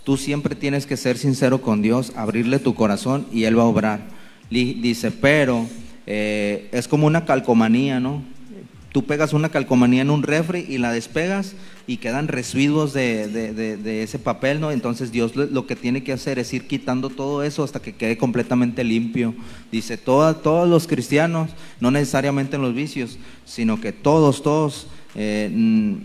Tú 0.04 0.18
siempre 0.18 0.56
tienes 0.56 0.86
que 0.86 0.98
ser 0.98 1.18
sincero 1.18 1.62
con 1.62 1.82
Dios, 1.82 2.12
abrirle 2.16 2.60
tu 2.60 2.76
corazón 2.76 3.26
y 3.32 3.44
Él 3.46 3.58
va 3.58 3.64
a 3.64 3.68
obrar. 3.68 4.02
Dice, 4.50 5.12
pero 5.12 5.66
eh, 6.06 6.70
es 6.72 6.88
como 6.88 7.08
una 7.08 7.26
calcomanía, 7.26 8.00
¿no? 8.00 8.22
Tú 8.96 9.04
pegas 9.04 9.34
una 9.34 9.50
calcomanía 9.50 10.04
en 10.04 10.10
un 10.10 10.24
refri 10.24 10.66
y 10.70 10.78
la 10.78 10.90
despegas 10.94 11.56
y 11.86 11.98
quedan 11.98 12.30
residuos 12.30 12.94
de, 12.94 13.28
de- 13.28 13.52
de- 13.76 14.04
ese 14.04 14.20
papel, 14.20 14.62
¿no? 14.62 14.72
Entonces 14.72 15.12
Dios 15.12 15.36
lo, 15.36 15.68
que 15.68 15.76
tiene 15.76 16.02
que 16.02 16.14
hacer 16.14 16.40
es 16.40 16.54
ir 16.54 16.66
quitando 16.66 17.10
todo 17.10 17.44
eso 17.44 17.66
hasta 17.66 17.82
que 17.82 17.94
quede 17.94 18.18
completamente 18.18 18.86
limpio. 18.86 19.36
Dice, 19.70 19.98
todos 19.98 20.70
los 20.70 20.88
cristianos, 20.88 21.50
no 21.82 21.92
necesariamente 21.92 22.56
en 22.56 22.62
los 22.62 22.74
vicios, 22.74 23.20
sino 23.44 23.82
que 23.82 23.92
todos, 23.92 24.42
todos, 24.42 24.88
eh, 25.16 25.52
mm, 25.54 25.96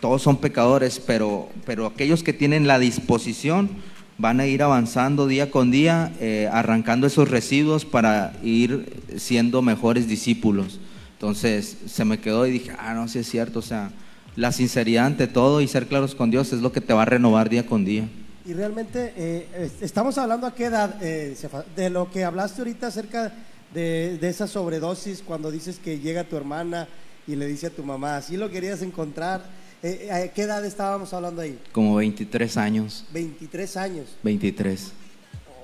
todos 0.00 0.22
son 0.22 0.38
pecadores, 0.38 1.02
pero, 1.06 1.50
pero 1.66 1.84
aquellos 1.84 2.22
que 2.22 2.32
tienen 2.32 2.66
la 2.66 2.78
disposición 2.78 3.68
van 4.16 4.40
a 4.40 4.46
ir 4.46 4.62
avanzando 4.62 5.26
día 5.26 5.50
con 5.50 5.70
día, 5.70 6.14
eh, 6.18 6.48
arrancando 6.50 7.06
esos 7.08 7.28
residuos 7.28 7.84
para 7.84 8.32
ir 8.42 8.90
siendo 9.18 9.60
mejores 9.60 10.08
discípulos. 10.08 10.80
Entonces 11.18 11.76
se 11.88 12.04
me 12.04 12.20
quedó 12.20 12.46
y 12.46 12.52
dije, 12.52 12.70
ah, 12.78 12.94
no, 12.94 13.08
sí 13.08 13.18
es 13.18 13.28
cierto, 13.28 13.58
o 13.58 13.62
sea, 13.62 13.90
la 14.36 14.52
sinceridad 14.52 15.06
ante 15.06 15.26
todo 15.26 15.60
y 15.60 15.66
ser 15.66 15.88
claros 15.88 16.14
con 16.14 16.30
Dios 16.30 16.52
es 16.52 16.60
lo 16.60 16.70
que 16.70 16.80
te 16.80 16.92
va 16.92 17.02
a 17.02 17.06
renovar 17.06 17.48
día 17.50 17.66
con 17.66 17.84
día. 17.84 18.08
Y 18.46 18.52
realmente, 18.52 19.12
eh, 19.16 19.48
es- 19.58 19.82
estamos 19.82 20.16
hablando 20.16 20.46
a 20.46 20.54
qué 20.54 20.66
edad, 20.66 20.96
eh, 21.02 21.36
de 21.74 21.90
lo 21.90 22.08
que 22.08 22.22
hablaste 22.22 22.60
ahorita 22.60 22.86
acerca 22.86 23.32
de, 23.74 24.16
de 24.18 24.28
esa 24.28 24.46
sobredosis, 24.46 25.22
cuando 25.26 25.50
dices 25.50 25.80
que 25.82 25.98
llega 25.98 26.22
tu 26.22 26.36
hermana 26.36 26.86
y 27.26 27.34
le 27.34 27.46
dice 27.48 27.66
a 27.66 27.70
tu 27.70 27.82
mamá, 27.82 28.16
así 28.16 28.36
lo 28.36 28.48
querías 28.48 28.80
encontrar. 28.82 29.44
Eh, 29.82 30.10
¿A 30.12 30.28
qué 30.32 30.42
edad 30.42 30.64
estábamos 30.64 31.12
hablando 31.12 31.42
ahí? 31.42 31.58
Como 31.72 31.96
23 31.96 32.56
años, 32.56 33.04
23 33.12 33.76
años. 33.76 34.06
23. 34.22 34.92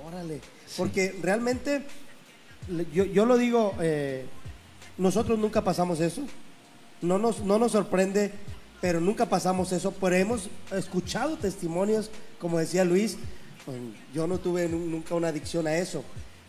Órale. 0.04 0.40
Porque 0.76 1.14
realmente, 1.22 1.82
yo, 2.92 3.04
yo 3.04 3.24
lo 3.24 3.38
digo, 3.38 3.72
eh, 3.80 4.26
nosotros 4.98 5.38
nunca 5.38 5.62
pasamos 5.62 6.00
eso. 6.00 6.22
No 7.02 7.18
nos, 7.18 7.40
no 7.40 7.58
nos 7.58 7.72
sorprende 7.72 8.32
pero 8.80 9.00
nunca 9.00 9.24
pasamos 9.24 9.72
eso, 9.72 9.92
pero 9.92 10.14
hemos 10.14 10.50
escuchado 10.70 11.38
testimonios, 11.38 12.10
como 12.38 12.58
decía 12.58 12.84
Luis, 12.84 13.16
pues, 13.64 13.78
yo 14.12 14.26
no 14.26 14.36
tuve 14.36 14.68
nu- 14.68 14.78
nunca 14.86 15.14
una 15.14 15.28
adicción 15.28 15.66
a 15.66 15.74
eso, 15.74 16.04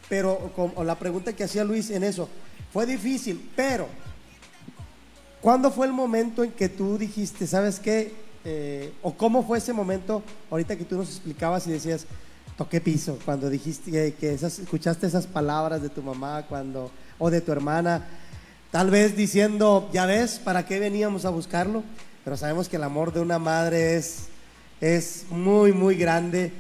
pero 0.10 0.52
como 0.54 0.84
la 0.84 1.00
pregunta 1.00 1.32
que 1.32 1.46
hacía 1.46 1.64
Luis 1.64 1.90
en 1.92 2.04
eso, 2.04 2.28
fue 2.74 2.86
difícil, 2.86 3.52
pero 3.56 3.88
¿cuándo 5.40 5.72
fue 5.72 5.86
el 5.88 5.94
momento 5.94 6.44
en 6.44 6.52
que 6.52 6.68
tú 6.68 6.98
dijiste, 6.98 7.48
sabes 7.48 7.80
qué? 7.80 8.14
Eh, 8.44 8.94
o 9.02 9.14
cómo 9.14 9.46
fue 9.48 9.60
ese 9.60 9.72
momento, 9.72 10.22
ahorita 10.52 10.76
que 10.76 10.84
tú 10.84 10.98
nos 10.98 11.08
explicabas 11.10 11.66
y 11.68 11.72
decías, 11.72 12.06
toqué 12.58 12.82
piso, 12.82 13.18
cuando 13.24 13.50
dijiste 13.50 14.14
que, 14.14 14.34
escuchaste 14.34 15.08
esas 15.08 15.26
palabras 15.26 15.82
de 15.82 15.90
tu 15.90 16.02
mamá 16.02 16.44
cuando, 16.50 16.92
o 17.18 17.30
de 17.30 17.40
tu 17.40 17.52
hermana, 17.54 18.06
tal 18.76 18.90
vez 18.90 19.16
diciendo, 19.16 19.90
ya 19.94 20.06
ves, 20.06 20.38
¿para 20.44 20.66
qué 20.66 20.82
veníamos 20.82 21.24
a 21.24 21.30
buscarlo? 21.30 21.82
Pero 22.26 22.36
sabemos 22.36 22.68
que 22.68 22.76
el 22.76 22.84
amor 22.84 23.14
de 23.14 23.22
una 23.22 23.40
madre 23.40 23.96
es, 23.96 24.28
es 24.82 25.28
muy, 25.30 25.72
muy 25.72 25.96
grande. 25.96 26.52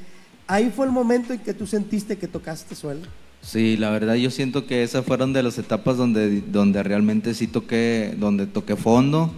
Ahí 0.47 0.71
fue 0.73 0.85
el 0.85 0.93
momento 0.93 1.33
en 1.33 1.39
que 1.39 1.53
tú 1.53 1.67
sentiste 1.67 2.17
que 2.17 2.29
tocaste 2.29 2.73
suelo. 2.73 3.01
Sí, 3.41 3.75
la 3.75 3.89
verdad 3.89 4.13
yo 4.15 4.31
siento 4.31 4.65
que 4.65 4.81
esas 4.81 5.03
fueron 5.03 5.33
de 5.33 5.43
las 5.43 5.57
etapas 5.57 5.97
donde, 5.97 6.39
donde 6.39 6.83
realmente 6.83 7.33
sí 7.33 7.47
toqué, 7.47 8.15
donde 8.17 8.47
toqué 8.47 8.77
fondo, 8.77 9.33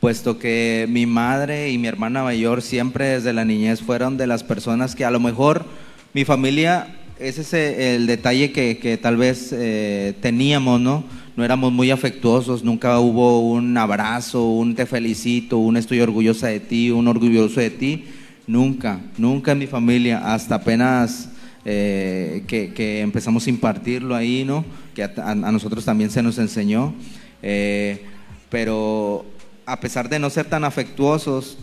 puesto 0.00 0.36
que 0.36 0.86
mi 0.88 1.06
madre 1.06 1.70
y 1.70 1.78
mi 1.78 1.86
hermana 1.86 2.24
mayor 2.24 2.60
siempre 2.60 3.10
desde 3.10 3.34
la 3.34 3.44
niñez 3.44 3.82
fueron 3.82 4.16
de 4.16 4.26
las 4.26 4.42
personas 4.42 4.96
que 4.96 5.04
a 5.04 5.12
lo 5.12 5.20
mejor 5.20 5.64
mi 6.12 6.24
familia, 6.24 6.92
ese 7.20 7.42
es 7.42 7.52
el 7.52 8.08
detalle 8.08 8.50
que, 8.50 8.78
que 8.78 8.96
tal 8.96 9.16
vez 9.16 9.50
eh, 9.52 10.14
teníamos, 10.20 10.80
¿no? 10.80 11.04
No 11.36 11.44
éramos 11.44 11.70
muy 11.70 11.90
afectuosos, 11.90 12.64
nunca 12.64 12.98
hubo 12.98 13.40
un 13.40 13.76
abrazo, 13.76 14.46
un 14.46 14.74
te 14.74 14.86
felicito, 14.86 15.58
un 15.58 15.76
estoy 15.76 16.00
orgullosa 16.00 16.46
de 16.46 16.60
ti, 16.60 16.90
un 16.90 17.06
orgulloso 17.08 17.60
de 17.60 17.68
ti, 17.68 18.06
nunca, 18.46 19.00
nunca 19.18 19.52
en 19.52 19.58
mi 19.58 19.66
familia, 19.66 20.32
hasta 20.32 20.54
apenas 20.54 21.28
eh, 21.66 22.44
que, 22.46 23.00
empezamos 23.02 23.46
a 23.46 23.50
impartirlo 23.50 24.14
ahí, 24.14 24.44
¿no? 24.46 24.64
Que 24.94 25.02
a 25.02 25.34
nosotros 25.34 25.84
también 25.84 26.08
se 26.08 26.22
nos 26.22 26.38
enseñó. 26.38 26.94
Eh, 27.42 28.06
pero 28.48 29.26
a 29.66 29.78
pesar 29.78 30.08
de 30.08 30.18
no 30.18 30.30
ser 30.30 30.46
tan 30.46 30.64
afectuosos, 30.64 31.58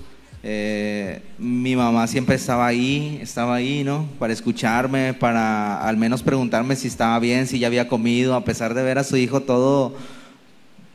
eh, 0.45 1.21
mi 1.39 1.75
mamá 1.75 2.05
siempre 2.07 2.35
estaba 2.35 2.67
ahí, 2.67 3.17
estaba 3.21 3.55
ahí, 3.55 3.83
¿no? 3.83 4.05
Para 4.19 4.33
escucharme, 4.33 5.13
para 5.13 5.81
al 5.87 5.95
menos 5.97 6.21
preguntarme 6.21 6.75
si 6.75 6.87
estaba 6.87 7.17
bien, 7.19 7.47
si 7.47 7.59
ya 7.59 7.67
había 7.67 7.87
comido, 7.87 8.35
a 8.35 8.43
pesar 8.43 8.73
de 8.73 8.83
ver 8.83 8.97
a 8.97 9.03
su 9.05 9.15
hijo 9.15 9.41
todo, 9.41 9.95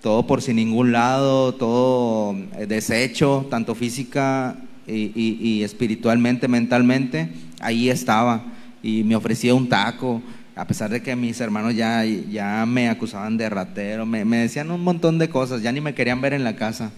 todo 0.03 0.27
por 0.27 0.43
sin 0.43 0.57
ningún 0.57 0.93
lado, 0.93 1.55
todo 1.55 2.37
eh, 2.59 2.67
deshecho, 2.67 3.47
tanto 3.51 3.75
física 3.75 4.57
y, 4.87 5.13
y- 5.15 5.39
y 5.41 5.63
espiritualmente, 5.63 6.47
mentalmente, 6.47 7.31
ahí 7.61 7.89
estaba 7.91 8.43
y 8.83 9.03
me 9.03 9.17
ofrecía 9.17 9.55
un 9.55 9.69
taco, 9.69 10.23
a 10.55 10.67
pesar 10.67 10.91
de 10.91 11.03
que 11.03 11.17
mis 11.17 11.41
hermanos 11.41 11.75
ya, 11.75 12.05
ya 12.05 12.65
me 12.67 12.89
acusaban 12.89 13.37
de 13.37 13.49
ratero, 13.49 14.05
me, 14.05 14.25
me 14.25 14.39
decían 14.39 14.71
un 14.71 14.83
montón 14.85 15.19
de 15.19 15.29
cosas, 15.29 15.63
ya 15.63 15.73
ni 15.73 15.81
me 15.81 15.95
querían 15.95 16.21
ver 16.21 16.33
en 16.35 16.45
la 16.45 16.55
casa. 16.57 16.91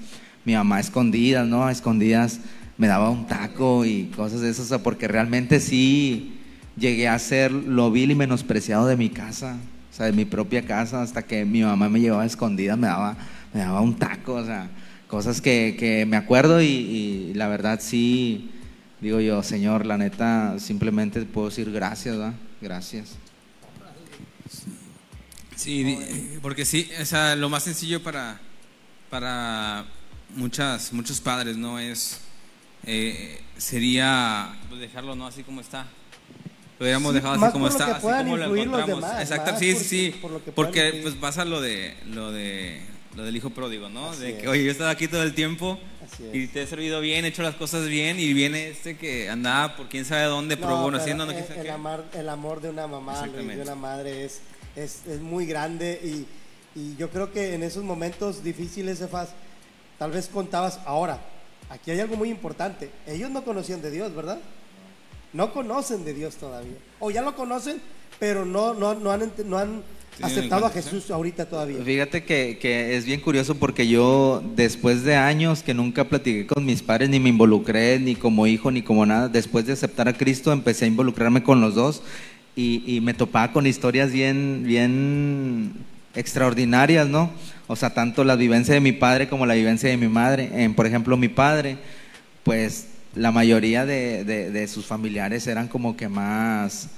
Mi 0.45 0.55
mamá 0.55 0.77
a 0.77 0.81
escondidas, 0.81 1.47
¿no? 1.47 1.67
A 1.67 1.73
escondidas 1.73 2.41
me 2.79 2.87
daba 2.87 3.11
un 3.11 3.27
taco 3.27 3.85
y 3.85 4.05
cosas 4.17 4.41
de 4.41 4.51
esas, 4.51 4.67
o 4.67 4.69
sea, 4.69 4.83
porque 4.83 5.07
realmente 5.07 5.61
sí 5.61 6.39
llegué 6.77 7.09
a 7.09 7.19
ser 7.19 7.53
lo 7.53 7.91
vil 7.91 8.11
y 8.11 8.15
menospreciado 8.15 8.87
de 8.87 8.97
mi 8.97 9.11
casa, 9.11 9.59
o 9.91 9.95
sea, 9.95 10.07
de 10.07 10.13
mi 10.13 10.25
propia 10.25 10.65
casa, 10.65 11.03
hasta 11.03 11.23
que 11.23 11.45
mi 11.45 11.63
mamá 11.63 11.91
me 11.91 12.01
llevaba 12.01 12.23
a 12.23 12.27
escondidas, 12.27 12.79
me 12.79 12.87
daba, 12.87 13.19
me 13.53 13.61
daba 13.61 13.83
un 13.83 13.97
taco, 13.97 14.35
o 14.35 14.45
sea, 14.45 14.71
cosas 15.09 15.43
que, 15.43 15.77
que 15.79 16.07
me 16.07 16.17
acuerdo 16.17 16.63
y, 16.63 16.67
y 16.67 17.35
la 17.35 17.49
verdad 17.49 17.81
sí, 17.83 18.51
digo 19.03 19.21
yo, 19.21 19.43
Señor, 19.43 19.85
la 19.85 19.99
neta, 19.99 20.59
simplemente 20.59 21.21
puedo 21.23 21.51
decir 21.51 21.71
gracias, 21.71 22.17
¿verdad? 22.17 22.35
Gracias. 22.63 23.17
Sí, 25.55 25.99
porque 26.41 26.65
sí, 26.65 26.89
o 26.99 27.05
sea, 27.05 27.37
lo 27.37 27.51
más 27.51 27.65
sencillo 27.65 28.03
para, 28.03 28.41
para 29.11 29.85
muchas, 30.37 30.93
muchos 30.93 31.21
padres, 31.21 31.57
¿no? 31.57 31.79
Es, 31.79 32.19
eh, 32.87 33.41
sería 33.57 34.57
pues, 34.69 34.81
dejarlo, 34.81 35.15
¿no? 35.15 35.27
Así 35.27 35.43
como 35.43 35.61
está. 35.61 35.87
Lo 36.79 36.85
hubiéramos 36.85 37.11
Sí, 37.13 37.15
dejado 37.17 37.35
así 37.45 37.53
como 37.53 37.69
está, 37.69 37.97
así 37.97 38.07
como 38.07 38.37
lo 38.39 38.57
encontramos. 38.57 38.87
demás, 39.03 39.21
Exacto, 39.21 39.59
sí, 39.59 39.73
por- 39.75 39.83
sí, 39.85 40.15
por 40.23 40.41
porque 40.55 41.01
pues 41.03 41.15
pasa 41.15 41.45
lo 41.45 41.61
de, 41.61 41.95
lo 42.07 42.33
de, 42.33 42.81
lo 43.17 43.23
del 43.23 43.37
hijo 43.37 43.51
pródigo, 43.51 43.91
¿no? 43.91 44.11
Así 44.11 44.23
de 44.23 44.37
que, 44.39 44.43
es. 44.45 44.49
oye, 44.49 44.65
yo 44.65 44.71
estaba 44.71 44.89
aquí 44.89 45.07
todo 45.07 45.23
el 45.23 45.35
tiempo 45.35 45.79
y 46.33 46.47
te 46.47 46.63
he 46.63 46.67
servido 46.67 47.03
bien, 47.03 47.27
he 47.27 47.29
hecho 47.29 47.43
las 47.43 47.55
cosas 47.57 47.87
bien 47.87 48.19
y 48.19 48.33
viene 48.33 48.69
este 48.71 48.97
que 48.97 49.29
andaba 49.29 49.77
por 49.77 49.89
quién 49.91 50.07
sabe 50.07 50.25
dónde, 50.25 50.57
No, 50.57 50.63
probó, 50.63 50.87
pero 50.87 50.97
haciendo, 51.03 51.27
no 51.27 51.33
el, 51.33 51.39
el 51.39 51.45
qué. 51.65 51.71
amor, 51.71 52.05
el 52.15 52.29
amor 52.31 52.63
de 52.63 52.71
una 52.71 52.87
mamá, 52.87 53.13
Luis, 53.13 53.21
de 53.21 53.29
Exactamente. 53.41 53.63
una 53.63 53.75
madre 53.75 54.25
es, 54.25 54.41
es, 54.75 55.01
es 55.07 55.21
muy 55.21 55.45
grande 55.45 56.01
y, 56.03 56.79
y 56.81 56.97
yo 56.97 57.11
creo 57.11 57.31
que 57.31 57.53
en 57.55 57.63
esos 57.63 57.85
momentos 57.85 58.43
difíciles, 58.43 59.03
Efas, 59.03 59.29
tal 60.01 60.13
vez 60.13 60.31
contabas, 60.33 60.81
ahora, 60.87 61.21
aquí 61.69 61.91
hay 61.91 62.01
algo 62.01 62.17
muy 62.17 62.31
importante, 62.31 62.89
ellos 63.07 63.31
no 63.31 63.45
conocían 63.45 63.83
de 63.83 63.91
Dios, 63.91 64.15
¿verdad? 64.15 64.39
No 65.35 65.53
conocen 65.53 66.07
de 66.07 66.15
Dios 66.15 66.37
todavía, 66.37 66.79
o 67.01 67.11
ya 67.11 67.21
lo 67.21 67.37
conocen, 67.37 67.83
pero 68.19 68.47
no, 68.47 68.73
no, 68.73 68.95
no 68.95 69.13
han, 69.13 69.31
no 69.45 69.59
han 69.59 69.83
aceptado 70.23 70.65
a 70.65 70.71
Jesús 70.71 71.11
ahorita 71.11 71.45
todavía. 71.45 71.85
Fíjate 71.85 72.25
que, 72.25 72.59
que 72.59 72.97
es 72.97 73.05
bien 73.05 73.21
curioso 73.21 73.57
porque 73.57 73.87
yo 73.89 74.43
después 74.57 75.05
de 75.05 75.17
años 75.17 75.63
que 75.63 75.75
nunca 75.75 76.09
platiqué 76.09 76.47
con 76.47 76.65
mis 76.65 76.81
padres, 76.81 77.11
ni 77.11 77.21
me 77.21 77.29
involucré, 77.29 77.99
ni 77.99 78.15
como 78.15 78.47
hijo, 78.47 78.71
ni 78.71 78.81
como 78.81 79.05
nada, 79.05 79.29
después 79.29 79.67
de 79.67 79.75
aceptar 79.75 80.09
a 80.09 80.15
Cristo 80.15 80.51
empecé 80.51 80.87
a 80.87 80.89
involucrarme 80.89 81.43
con 81.43 81.61
los 81.61 81.75
dos 81.75 82.03
y, 82.57 82.83
y 82.87 83.03
me 83.03 83.13
topaba 83.13 83.53
con 83.53 83.67
historias 83.67 84.13
bien, 84.13 84.63
bien 84.65 85.75
extraordinarias, 86.15 87.09
¿no? 87.09 87.31
O 87.67 87.77
sea, 87.77 87.95
tanto 87.95 88.25
la 88.25 88.37
vivencia 88.37 88.75
de 88.75 88.81
mi 88.81 88.93
padre 88.93 89.29
como 89.29 89.47
la 89.47 89.55
vivencia 89.55 89.89
de 89.89 89.97
mi 89.97 90.09
madre. 90.09 90.51
En, 90.53 90.75
por 90.75 90.87
ejemplo, 90.87 91.17
mi 91.17 91.29
padre, 91.29 91.77
pues 92.43 92.89
la 93.15 93.31
mayoría 93.33 93.87
de, 93.87 94.25
de- 94.25 94.51
de 94.51 94.69
sus 94.69 94.87
familiares 94.87 95.47
eran 95.47 95.69
como 95.69 95.97
que 95.97 96.09
más, 96.09 96.89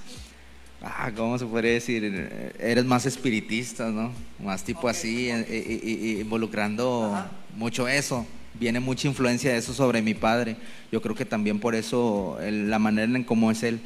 ah, 0.83 1.11
¿cómo 1.17 1.39
se 1.39 1.45
podría 1.47 1.73
decir? 1.73 2.53
Eres 2.59 2.85
más 2.85 3.07
espiritista, 3.07 3.89
¿no? 3.91 4.13
Más 4.43 4.65
tipo 4.65 4.89
así, 4.89 5.29
eh, 5.31 5.45
eh, 5.49 6.19
involucrando 6.21 7.23
mucho 7.57 7.89
eso. 7.89 8.27
Viene 8.59 8.81
mucha 8.81 9.09
influencia 9.09 9.53
de 9.53 9.59
eso 9.59 9.73
sobre 9.73 10.03
mi 10.03 10.15
padre. 10.15 10.57
Yo 10.91 11.01
creo 11.01 11.15
que 11.15 11.25
también 11.25 11.59
por 11.59 11.75
eso 11.75 12.39
el- 12.43 12.69
la 12.71 12.79
manera 12.79 13.15
en 13.15 13.25
cómo 13.25 13.51
es 13.51 13.63
él. 13.63 13.81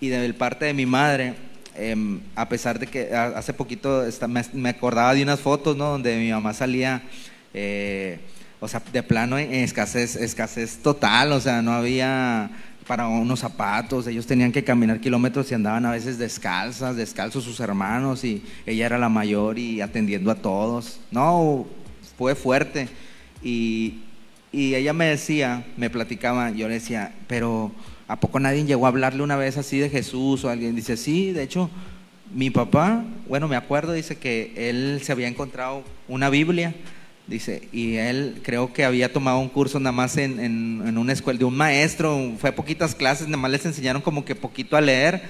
Y 0.00 0.08
de 0.08 0.32
parte 0.34 0.64
de 0.64 0.74
mi 0.74 0.86
madre, 0.86 1.34
em, 1.76 2.20
a 2.34 2.48
pesar 2.48 2.78
de 2.78 2.86
que 2.86 3.14
hace 3.14 3.52
poquito 3.52 4.04
me 4.52 4.68
acordaba 4.68 5.14
de 5.14 5.22
unas 5.22 5.40
fotos, 5.40 5.76
¿no? 5.76 5.90
Donde 5.90 6.16
mi 6.16 6.30
mamá 6.30 6.54
salía, 6.54 7.02
eh, 7.54 8.20
o 8.60 8.68
sea, 8.68 8.82
de 8.92 9.02
plano 9.02 9.38
en 9.38 9.52
escasez, 9.52 10.16
escasez 10.16 10.78
total, 10.78 11.32
o 11.32 11.40
sea, 11.40 11.62
no 11.62 11.72
había 11.72 12.50
para 12.86 13.06
unos 13.06 13.40
zapatos, 13.40 14.06
ellos 14.06 14.26
tenían 14.26 14.52
que 14.52 14.64
caminar 14.64 15.00
kilómetros 15.00 15.50
y 15.50 15.54
andaban 15.54 15.86
a 15.86 15.92
veces 15.92 16.18
descalzas, 16.18 16.96
descalzos 16.96 17.44
sus 17.44 17.60
hermanos 17.60 18.24
y 18.24 18.42
ella 18.66 18.86
era 18.86 18.98
la 18.98 19.08
mayor 19.08 19.58
y 19.58 19.80
atendiendo 19.80 20.30
a 20.30 20.34
todos. 20.34 21.00
No, 21.10 21.66
fue 22.18 22.34
fuerte. 22.34 22.88
Y, 23.42 24.02
y 24.52 24.74
ella 24.74 24.92
me 24.92 25.06
decía, 25.06 25.64
me 25.76 25.88
platicaba, 25.90 26.50
yo 26.50 26.68
le 26.68 26.74
decía, 26.74 27.12
pero 27.26 27.72
¿a 28.08 28.20
poco 28.20 28.38
nadie 28.38 28.64
llegó 28.64 28.84
a 28.86 28.88
hablarle 28.90 29.22
una 29.22 29.36
vez 29.36 29.56
así 29.56 29.78
de 29.78 29.88
Jesús 29.88 30.44
o 30.44 30.50
alguien? 30.50 30.76
Dice, 30.76 30.96
sí, 30.96 31.32
de 31.32 31.42
hecho, 31.42 31.70
mi 32.34 32.50
papá, 32.50 33.04
bueno, 33.28 33.48
me 33.48 33.56
acuerdo, 33.56 33.92
dice 33.92 34.16
que 34.16 34.52
él 34.56 35.00
se 35.02 35.12
había 35.12 35.28
encontrado 35.28 35.84
una 36.08 36.28
Biblia, 36.28 36.74
dice, 37.26 37.68
y 37.72 37.94
él 37.96 38.40
creo 38.42 38.72
que 38.72 38.84
había 38.84 39.12
tomado 39.12 39.38
un 39.38 39.48
curso 39.48 39.78
nada 39.80 39.92
más 39.92 40.16
en, 40.18 40.38
en- 40.40 40.82
en 40.86 40.98
una 40.98 41.12
escuela 41.14 41.38
de 41.38 41.44
un 41.46 41.56
maestro, 41.56 42.32
fue 42.38 42.50
a 42.50 42.54
poquitas 42.54 42.94
clases, 42.94 43.28
nada 43.28 43.38
más 43.38 43.50
les 43.50 43.64
enseñaron 43.64 44.02
como 44.02 44.24
que 44.24 44.34
poquito 44.34 44.76
a 44.76 44.80
leer 44.82 45.22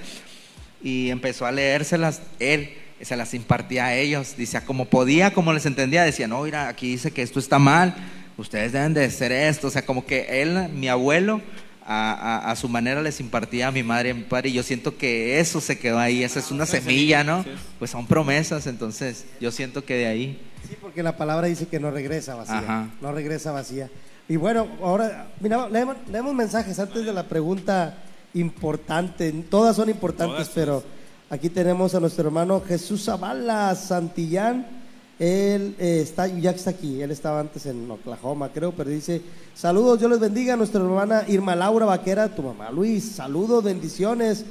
y 0.83 1.09
empezó 1.09 1.45
a 1.45 1.51
leérselas 1.51 2.21
él, 2.39 2.71
se 3.01 3.15
las 3.15 3.33
impartía 3.33 3.85
a 3.85 3.95
ellos, 3.95 4.35
dice, 4.37 4.59
como 4.65 4.85
podía, 4.85 5.33
como 5.33 5.53
les 5.53 5.65
entendía, 5.65 6.03
decía, 6.03 6.27
no, 6.27 6.41
mira, 6.43 6.67
aquí 6.67 6.87
dice 6.89 7.11
que 7.11 7.21
esto 7.21 7.39
está 7.39 7.59
mal, 7.59 7.95
ustedes 8.37 8.71
deben 8.71 8.93
de 8.93 9.05
hacer 9.05 9.31
esto, 9.31 9.67
o 9.67 9.69
sea, 9.69 9.85
como 9.85 10.05
que 10.05 10.41
él, 10.41 10.69
mi 10.73 10.87
abuelo, 10.89 11.41
a, 11.85 12.13
a- 12.13 12.51
a 12.51 12.55
su 12.55 12.69
manera 12.69 13.01
les 13.01 13.19
impartía 13.19 13.67
a 13.67 13.71
mi 13.71 13.83
madre 13.83 14.09
y 14.09 14.11
a 14.11 14.15
mi 14.15 14.23
padre, 14.23 14.49
y 14.49 14.53
yo 14.53 14.63
siento 14.63 14.97
que 14.97 15.39
eso 15.39 15.59
se 15.59 15.77
quedó 15.77 15.99
ahí, 15.99 16.23
esa 16.23 16.39
es 16.39 16.49
una 16.51 16.65
semilla, 16.65 17.23
¿no? 17.25 17.43
Pues 17.79 17.91
son 17.91 18.07
promesas, 18.07 18.67
entonces 18.67 19.25
yo 19.41 19.51
siento 19.51 19.83
que 19.83 19.95
de 19.95 20.05
ahí, 20.07 20.41
Sí, 20.67 20.77
porque 20.79 21.03
la 21.03 21.17
palabra 21.17 21.47
dice 21.47 21.67
que 21.67 21.77
no 21.77 21.91
regresa 21.91 22.35
vacía. 22.35 22.59
Ajá. 22.59 22.87
No 23.01 23.11
regresa 23.11 23.51
vacía. 23.51 23.89
Y 24.29 24.37
bueno, 24.37 24.65
ahora, 24.81 25.27
mira, 25.41 25.67
leemos, 25.67 25.97
leemos 26.09 26.33
mensajes 26.33 26.79
antes 26.79 27.05
de 27.05 27.11
la 27.11 27.27
pregunta 27.27 27.97
importante. 28.33 29.29
Todas 29.49 29.75
son 29.75 29.89
importantes, 29.89 30.35
Todas, 30.37 30.49
pero 30.55 30.83
aquí 31.29 31.49
tenemos 31.49 31.93
a 31.95 31.99
nuestro 31.99 32.25
hermano 32.27 32.63
Jesús 32.65 33.03
Zavala 33.03 33.75
Santillán. 33.75 34.82
Él 35.23 35.75
eh, 35.79 36.01
está, 36.03 36.27
ya 36.27 36.51
está 36.51 36.71
aquí, 36.71 37.01
él 37.01 37.09
estaba 37.09 37.39
antes 37.39 37.65
en 37.65 37.89
Oklahoma, 37.89 38.49
creo, 38.53 38.73
pero 38.73 38.89
dice, 38.89 39.21
saludos, 39.55 39.97
Dios 39.97 40.11
les 40.11 40.19
bendiga 40.19 40.55
a 40.55 40.57
nuestra 40.57 40.81
hermana 40.81 41.23
Irma 41.29 41.55
Laura 41.55 41.85
Vaquera, 41.85 42.35
tu 42.35 42.41
mamá 42.41 42.69
Luis, 42.71 43.05
saludos, 43.05 43.63
bendiciones. 43.63 44.43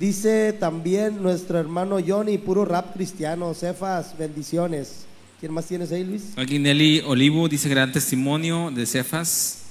Dice 0.00 0.52
también 0.52 1.22
nuestro 1.22 1.60
hermano 1.60 1.98
Johnny, 2.04 2.38
puro 2.38 2.64
rap 2.64 2.92
cristiano, 2.94 3.54
Cefas, 3.54 4.18
bendiciones. 4.18 5.06
¿Quién 5.38 5.52
más 5.52 5.66
tienes 5.66 5.92
ahí, 5.92 6.02
Luis? 6.02 6.32
Aquí 6.36 6.58
Nelly 6.58 7.04
Olivo 7.06 7.48
dice 7.48 7.68
gran 7.68 7.92
testimonio 7.92 8.72
de 8.72 8.84
Cefas. 8.84 9.62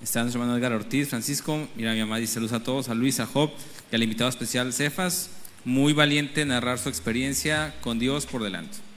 Está 0.00 0.20
nuestro 0.20 0.40
hermano 0.40 0.56
Edgar 0.56 0.74
Ortiz, 0.74 1.08
Francisco. 1.08 1.66
Mira, 1.74 1.92
mi 1.92 1.98
mamá 1.98 2.18
dice 2.18 2.34
saludos 2.34 2.52
a 2.52 2.62
todos, 2.62 2.88
a 2.88 2.94
Luis, 2.94 3.18
a 3.18 3.26
Job 3.26 3.50
y 3.90 3.96
al 3.96 4.02
invitado 4.04 4.30
especial 4.30 4.72
Cefas. 4.72 5.30
Muy 5.64 5.92
valiente 5.92 6.46
narrar 6.46 6.78
su 6.78 6.88
experiencia 6.88 7.74
con 7.80 7.98
Dios 7.98 8.26
por 8.26 8.44
delante. 8.44 8.87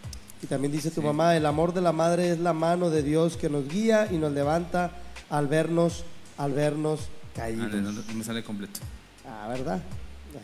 Y 0.43 0.47
también 0.47 0.71
dice 0.71 0.89
tu 0.91 1.01
mamá, 1.01 1.35
el 1.37 1.45
amor 1.45 1.73
de 1.73 1.81
la 1.81 1.91
madre 1.91 2.31
es 2.31 2.39
la 2.39 2.53
mano 2.53 2.89
de 2.89 3.03
Dios 3.03 3.37
que 3.37 3.49
nos 3.49 3.67
guía 3.67 4.07
y 4.11 4.15
nos 4.17 4.31
levanta 4.31 4.91
al 5.29 5.47
vernos, 5.47 6.03
al 6.37 6.51
vernos 6.53 7.01
caídos. 7.35 7.67
Ah, 7.71 7.75
no, 7.75 7.91
no, 7.91 8.03
me 8.15 8.23
sale 8.23 8.43
completo. 8.43 8.79
Ah, 9.25 9.47
¿verdad? 9.49 9.81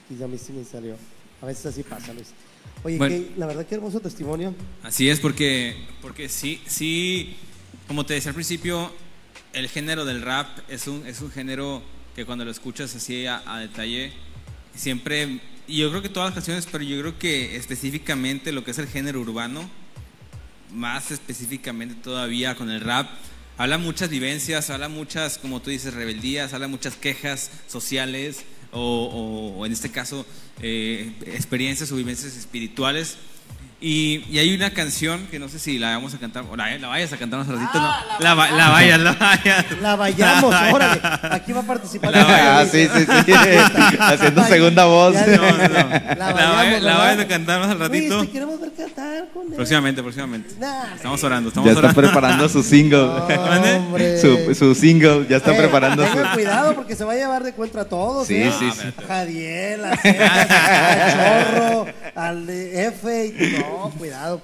Aquí 0.05 0.17
ya 0.19 0.27
mí 0.27 0.37
sí 0.37 0.53
me 0.53 0.63
salió. 0.63 0.95
A 1.41 1.45
veces 1.45 1.65
así 1.67 1.83
pasa, 1.83 2.13
Luis. 2.13 2.27
Oye, 2.83 2.97
Bueno. 2.97 3.15
qué- 3.15 3.31
la 3.37 3.47
verdad 3.47 3.65
qué 3.65 3.75
hermoso 3.75 3.99
testimonio. 3.99 4.53
Así 4.83 5.09
es, 5.09 5.19
porque, 5.19 5.75
porque 6.01 6.29
sí, 6.29 6.61
sí, 6.67 7.35
como 7.87 8.05
te 8.05 8.13
decía 8.13 8.29
al 8.29 8.35
principio, 8.35 8.91
el 9.53 9.67
género 9.67 10.05
del 10.05 10.21
rap 10.21 10.47
es 10.69 10.87
un, 10.87 11.05
es 11.07 11.21
un 11.21 11.31
género 11.31 11.81
que 12.15 12.25
cuando 12.25 12.45
lo 12.45 12.51
escuchas 12.51 12.95
así 12.95 13.25
a, 13.25 13.41
a 13.51 13.59
detalle, 13.59 14.13
siempre, 14.75 15.39
y 15.67 15.77
yo 15.79 15.89
creo 15.89 16.01
que 16.03 16.09
todas 16.09 16.27
las 16.29 16.35
canciones, 16.35 16.67
pero 16.71 16.83
yo 16.83 16.99
creo 16.99 17.17
que 17.17 17.55
específicamente 17.55 18.51
lo 18.51 18.63
que 18.63 18.71
es 18.71 18.77
el 18.77 18.87
género 18.87 19.21
urbano, 19.21 19.67
más 20.71 21.11
específicamente 21.11 21.95
todavía 21.95 22.55
con 22.55 22.69
el 22.69 22.81
rap, 22.81 23.09
habla 23.57 23.77
muchas 23.77 24.09
vivencias, 24.09 24.69
habla 24.69 24.89
muchas, 24.89 25.37
como 25.37 25.61
tú 25.61 25.69
dices, 25.69 25.93
rebeldías, 25.93 26.53
habla 26.53 26.67
muchas 26.67 26.95
quejas 26.95 27.51
sociales 27.67 28.45
o, 28.71 29.63
en 29.65 29.71
este 29.71 29.89
caso 29.91 30.25
eh, 30.61 31.13
experiencias 31.25 31.91
o 31.91 31.95
vivencias 31.95 32.35
espirituales. 32.35 33.17
Y, 33.79 34.23
y 34.31 34.39
hay 34.39 34.55
una 34.55 34.71
canción 34.71 35.27
que 35.29 35.37
no 35.37 35.49
sé 35.49 35.59
si 35.59 35.77
la 35.77 35.89
vamos 35.91 36.11
a 36.15 36.17
cantar, 36.17 36.43
o 36.49 36.55
la, 36.55 36.75
la 36.79 36.87
vayas 36.87 37.13
a 37.13 37.17
cantar 37.17 37.37
más 37.37 37.47
ratito, 37.47 37.79
no, 37.79 37.93
la, 38.19 38.33
va- 38.33 38.49
la 38.49 38.69
vayas, 38.69 38.99
la 38.99 39.11
vayas. 39.11 39.65
La 39.79 39.95
vayamos, 39.95 40.55
órale. 40.73 40.99
Aquí 41.29 41.53
va 41.53 41.59
a 41.59 41.63
participar. 41.63 42.11
La 42.11 42.23
vaya- 42.23 42.59
Ah, 42.61 42.65
sí, 42.65 42.87
sí, 42.91 43.05
sí. 43.05 43.31
Haciendo 43.99 44.43
segunda 44.45 44.85
voz. 44.85 45.13
No, 45.13 45.21
no, 45.27 45.51
no. 45.51 45.67
La 45.67 46.15
La, 46.17 46.33
vayamos, 46.33 46.81
la 46.81 46.97
vayas 46.97 47.19
a 47.19 47.27
cantar 47.27 47.59
más 47.59 47.69
al 47.69 47.79
ratito. 47.79 48.21
te 48.21 48.29
queremos 48.31 48.59
ver 48.59 48.71
cantar 48.73 49.27
con 49.31 49.45
él. 49.47 49.53
Próximamente, 49.53 50.01
próximamente. 50.01 50.55
Nah, 50.59 50.95
Estamos 50.95 51.23
orando, 51.23 51.49
estamos 51.49 51.69
Ya 51.69 51.75
está 51.79 51.93
preparando 51.93 52.49
su 52.49 52.63
single. 52.63 53.07
Su, 54.21 54.55
su 54.55 54.73
single, 54.73 55.27
ya 55.29 55.37
está 55.37 55.53
Eh, 55.53 55.57
preparando 55.57 56.03
su. 56.05 56.13
tengan 56.13 56.33
cuidado 56.33 56.73
porque 56.73 56.95
se 56.95 57.03
va 57.03 57.13
a 57.13 57.15
llevar 57.15 57.43
de 57.43 57.53
cuenta 57.53 57.81
a 57.81 57.85
todos. 57.85 58.25
Sí, 58.27 58.37
¿eh? 58.37 58.51
sí, 58.57 58.71
sí. 58.71 58.87
A 58.97 59.07
Jadiel, 59.07 59.85
a 59.85 59.97
Cejas, 59.97 60.49
al 60.49 61.53
Chorro, 61.53 61.85
al 62.15 62.47
de 62.47 62.85
F. 62.87 63.25
y- 63.27 63.66
No, 63.69 63.89
cuidado. 63.97 64.41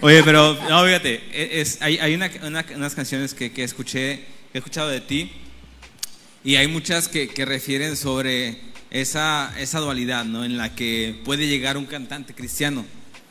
Oye, 0.00 0.22
pero 0.24 0.54
no, 0.68 0.84
fíjate, 0.84 1.22
e, 1.32 1.60
es, 1.60 1.78
hay, 1.80 1.98
hay 1.98 2.14
una- 2.14 2.30
una- 2.42 2.64
unas 2.74 2.94
canciones 2.94 3.34
que, 3.34 3.52
que 3.52 3.62
escuché, 3.64 4.24
que 4.52 4.54
he 4.54 4.58
escuchado 4.58 4.88
de 4.88 5.00
ti, 5.00 5.30
y 6.44 6.56
hay 6.56 6.66
muchas 6.68 7.08
que, 7.08 7.28
que 7.28 7.44
refieren 7.44 7.96
sobre 7.96 8.58
esa, 8.90 9.52
esa 9.58 9.80
dualidad, 9.80 10.24
¿no? 10.24 10.44
En 10.44 10.56
la 10.56 10.74
que 10.74 11.20
puede 11.24 11.46
llegar 11.46 11.76
un 11.76 11.86
cantante 11.86 12.34
cristiano. 12.34 12.84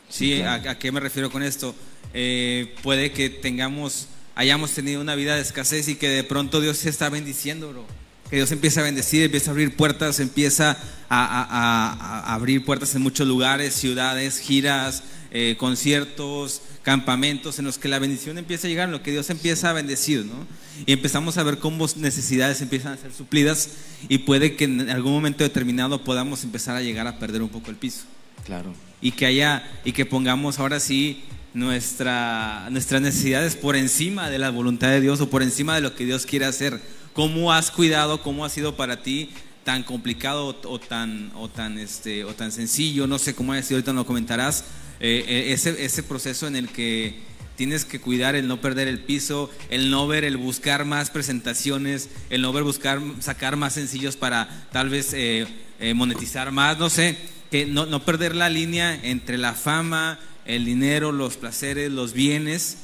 ¿Sí? 0.08 0.40
¿A, 0.40 0.54
a 0.54 0.78
qué 0.78 0.90
me 0.90 1.00
refiero 1.00 1.30
con 1.30 1.42
esto? 1.42 1.74
Eh, 2.14 2.74
puede 2.82 3.12
que 3.12 3.28
tengamos, 3.28 4.08
hayamos 4.34 4.70
tenido 4.72 5.02
una 5.02 5.14
vida 5.14 5.34
de 5.36 5.42
escasez 5.42 5.86
y 5.88 5.96
que 5.96 6.08
de 6.08 6.24
pronto 6.24 6.62
Dios 6.62 6.78
se 6.78 6.88
está 6.88 7.10
bendiciendo, 7.10 7.68
bro. 7.70 7.86
Que 8.30 8.36
Dios 8.36 8.52
empieza 8.52 8.80
a 8.80 8.84
bendecir, 8.84 9.22
empieza 9.24 9.50
a 9.50 9.52
abrir 9.52 9.74
puertas, 9.74 10.20
empieza 10.20 10.72
a, 11.08 11.24
a- 11.24 11.42
a- 11.44 12.20
a 12.30 12.34
abrir 12.34 12.64
puertas 12.64 12.94
en 12.94 13.02
muchos 13.02 13.26
lugares, 13.26 13.72
ciudades, 13.74 14.38
giras, 14.38 15.02
eh, 15.30 15.56
conciertos, 15.58 16.60
campamentos, 16.82 17.58
en 17.58 17.64
los 17.64 17.78
que 17.78 17.88
la 17.88 17.98
bendición 17.98 18.38
empieza 18.38 18.66
a 18.66 18.70
llegar, 18.70 18.86
en 18.86 18.92
lo 18.92 19.02
que 19.02 19.10
Dios 19.12 19.28
empieza 19.30 19.70
a 19.70 19.72
bendecir, 19.72 20.24
¿no? 20.26 20.46
Y 20.86 20.92
empezamos 20.92 21.36
a 21.38 21.42
ver 21.42 21.58
cómo 21.58 21.86
necesidades 21.96 22.60
empiezan 22.60 22.92
a 22.92 22.96
ser 22.96 23.12
suplidas 23.12 23.70
y 24.08 24.18
puede 24.18 24.56
que 24.56 24.64
en 24.64 24.88
algún 24.90 25.12
momento 25.12 25.42
determinado 25.44 26.04
podamos 26.04 26.44
empezar 26.44 26.76
a 26.76 26.82
llegar 26.82 27.06
a 27.06 27.18
perder 27.18 27.42
un 27.42 27.48
poco 27.48 27.70
el 27.70 27.76
piso 27.76 28.04
Claro. 28.44 28.72
y 29.02 29.12
que 29.12 29.26
haya 29.26 29.68
y 29.84 29.92
que 29.92 30.06
pongamos 30.06 30.58
ahora 30.58 30.80
sí 30.80 31.24
nuestra, 31.54 32.68
nuestras 32.70 33.00
necesidades 33.02 33.56
por 33.56 33.76
encima 33.76 34.30
de 34.30 34.38
la 34.38 34.50
voluntad 34.50 34.88
de 34.88 35.00
Dios 35.00 35.20
o 35.20 35.30
por 35.30 35.42
encima 35.42 35.74
de 35.74 35.80
lo 35.80 35.94
que 35.94 36.04
Dios 36.04 36.26
quiere 36.26 36.44
hacer. 36.46 36.80
¿Cómo 37.18 37.52
has 37.52 37.72
cuidado? 37.72 38.22
¿Cómo 38.22 38.44
ha 38.44 38.48
sido 38.48 38.76
para 38.76 39.02
ti 39.02 39.30
tan 39.64 39.82
complicado 39.82 40.56
o, 40.62 40.78
tan 40.78 41.32
o 41.34 41.48
tan 41.48 41.76
este 41.76 42.22
o 42.22 42.32
tan 42.32 42.52
sencillo? 42.52 43.08
No 43.08 43.18
sé 43.18 43.34
cómo 43.34 43.52
ha 43.52 43.60
sido. 43.60 43.78
Ahorita 43.78 43.92
nos 43.92 44.06
comentarás. 44.06 44.66
eh, 45.00 45.24
eh, 45.26 45.52
ese 45.52 45.84
ese 45.84 46.04
proceso 46.04 46.46
en 46.46 46.54
el 46.54 46.68
que 46.68 47.18
tienes 47.56 47.84
que 47.84 48.00
cuidar 48.00 48.36
el 48.36 48.46
no 48.46 48.60
perder 48.60 48.86
el 48.86 49.00
piso, 49.00 49.50
el 49.68 49.90
no 49.90 50.06
ver, 50.06 50.22
el 50.22 50.36
buscar 50.36 50.84
más 50.84 51.10
presentaciones, 51.10 52.08
el 52.30 52.40
no 52.40 52.52
ver 52.52 52.62
buscar 52.62 53.02
sacar 53.18 53.56
más 53.56 53.72
sencillos 53.72 54.14
para 54.14 54.68
tal 54.70 54.88
vez 54.88 55.12
eh, 55.12 55.44
eh, 55.80 55.94
monetizar 55.94 56.52
más, 56.52 56.78
no 56.78 56.88
sé, 56.88 57.18
que 57.50 57.66
no, 57.66 57.84
no 57.84 58.04
perder 58.04 58.36
la 58.36 58.48
línea 58.48 58.94
entre 58.94 59.38
la 59.38 59.54
fama, 59.54 60.20
el 60.44 60.64
dinero, 60.64 61.10
los 61.10 61.36
placeres, 61.36 61.90
los 61.90 62.12
bienes 62.12 62.76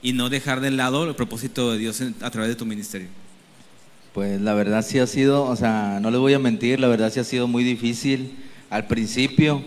y 0.00 0.14
no 0.14 0.30
dejar 0.30 0.62
de 0.62 0.70
lado 0.70 1.06
el 1.06 1.14
propósito 1.14 1.70
de 1.70 1.76
Dios 1.76 2.02
a 2.22 2.30
través 2.30 2.48
de 2.48 2.56
tu 2.56 2.64
ministerio. 2.64 3.23
Pues 4.14 4.40
la 4.40 4.54
verdad 4.54 4.84
sí 4.86 5.00
ha 5.00 5.08
sido, 5.08 5.42
o 5.42 5.56
sea, 5.56 5.98
no 6.00 6.08
les 6.12 6.20
voy 6.20 6.34
a 6.34 6.38
mentir, 6.38 6.78
la 6.78 6.86
verdad 6.86 7.12
sí 7.12 7.18
ha 7.18 7.24
sido 7.24 7.48
muy 7.48 7.64
difícil. 7.64 8.36
Al 8.70 8.86
principio, 8.86 9.64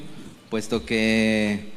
puesto 0.50 0.86
que 0.86 1.74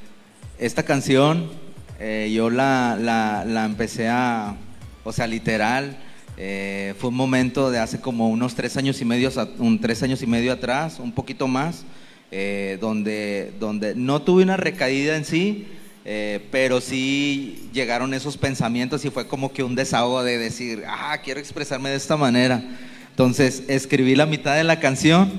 esta 0.56 0.84
canción 0.84 1.50
eh, 1.98 2.30
yo 2.32 2.48
la, 2.48 2.96
la, 3.44 3.64
empecé 3.64 4.06
a, 4.06 4.54
o 5.02 5.12
sea, 5.12 5.26
literal, 5.26 5.98
eh, 6.36 6.94
fue 6.96 7.10
un 7.10 7.16
momento 7.16 7.72
de 7.72 7.80
hace 7.80 8.00
como 8.00 8.28
unos 8.28 8.54
tres 8.54 8.76
años 8.76 9.00
y 9.00 9.04
medio, 9.04 9.32
un 9.58 9.80
tres 9.80 10.04
años 10.04 10.22
y 10.22 10.28
medio 10.28 10.52
atrás, 10.52 11.00
un 11.00 11.10
poquito 11.10 11.48
más, 11.48 11.84
eh, 12.30 12.78
donde, 12.80 13.52
donde 13.58 13.96
no 13.96 14.22
tuve 14.22 14.44
una 14.44 14.56
recaída 14.56 15.16
en 15.16 15.24
sí, 15.24 15.66
eh, 16.04 16.40
pero 16.50 16.80
sí 16.80 17.68
llegaron 17.72 18.14
esos 18.14 18.36
pensamientos 18.36 19.04
y 19.04 19.10
fue 19.10 19.26
como 19.26 19.52
que 19.52 19.62
un 19.62 19.74
desahogo 19.74 20.22
de 20.22 20.38
decir, 20.38 20.84
ah, 20.88 21.18
quiero 21.22 21.40
expresarme 21.40 21.90
de 21.90 21.96
esta 21.96 22.16
manera. 22.16 22.62
Entonces 23.10 23.64
escribí 23.68 24.14
la 24.14 24.26
mitad 24.26 24.56
de 24.56 24.64
la 24.64 24.80
canción 24.80 25.30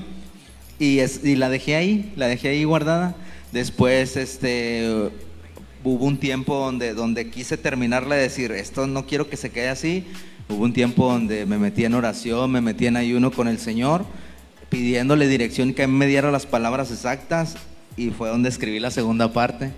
y, 0.79 0.99
es- 0.99 1.23
y 1.23 1.35
la 1.35 1.49
dejé 1.49 1.75
ahí, 1.75 2.13
la 2.15 2.27
dejé 2.27 2.49
ahí 2.49 2.63
guardada. 2.63 3.15
Después, 3.51 4.15
este, 4.17 5.09
hubo 5.83 6.05
un 6.05 6.17
tiempo 6.17 6.55
donde, 6.57 6.93
donde 6.93 7.29
quise 7.29 7.57
terminarla 7.57 8.17
y 8.17 8.21
decir, 8.21 8.51
esto 8.51 8.85
no 8.87 9.05
quiero 9.07 9.29
que 9.29 9.37
se 9.37 9.49
quede 9.49 9.69
así. 9.69 10.05
Hubo 10.47 10.63
un 10.63 10.73
tiempo 10.73 11.11
donde 11.11 11.45
me 11.45 11.57
metí 11.57 11.85
en 11.85 11.93
oración, 11.95 12.51
me 12.51 12.61
metí 12.61 12.85
en 12.85 12.97
ayuno 12.97 13.31
con 13.31 13.47
el 13.47 13.57
Señor, 13.57 14.05
pidiéndole 14.69 15.27
dirección 15.27 15.73
que 15.73 15.87
me 15.87 16.07
diera 16.07 16.29
las 16.31 16.45
palabras 16.45 16.91
exactas 16.91 17.55
y 17.97 18.09
fue 18.11 18.29
donde 18.29 18.49
escribí 18.49 18.79
la 18.79 18.91
segunda 18.91 19.33
parte. 19.33 19.71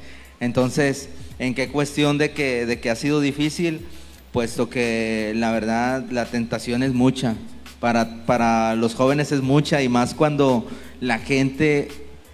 Entonces, 0.43 1.07
¿en 1.39 1.55
qué 1.55 1.69
cuestión 1.69 2.17
de 2.17 2.31
que, 2.31 2.65
de 2.65 2.81
que 2.81 2.89
ha 2.89 2.95
sido 2.95 3.21
difícil? 3.21 3.85
Puesto 4.33 4.69
que 4.69 5.31
la 5.37 5.51
verdad 5.51 6.03
la 6.11 6.25
tentación 6.25 6.83
es 6.83 6.93
mucha. 6.93 7.35
Para, 7.79 8.25
para 8.25 8.75
los 8.75 8.93
jóvenes 8.93 9.31
es 9.31 9.41
mucha 9.41 9.81
y 9.81 9.87
más 9.87 10.13
cuando 10.13 10.67
la 10.99 11.19
gente 11.19 11.87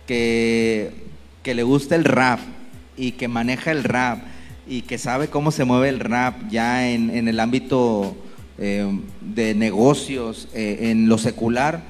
que, 0.07 0.91
que 1.43 1.53
le 1.53 1.62
gusta 1.62 1.95
el 1.95 2.03
rap 2.03 2.39
y 2.97 3.12
que 3.12 3.28
maneja 3.28 3.72
el 3.72 3.84
rap 3.84 4.24
y 4.68 4.82
que 4.82 4.97
sabe 4.97 5.28
cómo 5.28 5.51
se 5.51 5.66
mueve 5.66 5.89
el 5.89 5.99
rap 5.99 6.36
ya 6.49 6.89
en, 6.89 7.12
en 7.12 7.28
el 7.28 7.39
ámbito 7.39 8.16
eh, 8.57 8.88
de 9.22 9.53
negocios, 9.53 10.47
eh, 10.55 10.89
en 10.89 11.10
lo 11.10 11.20
secular, 11.20 11.84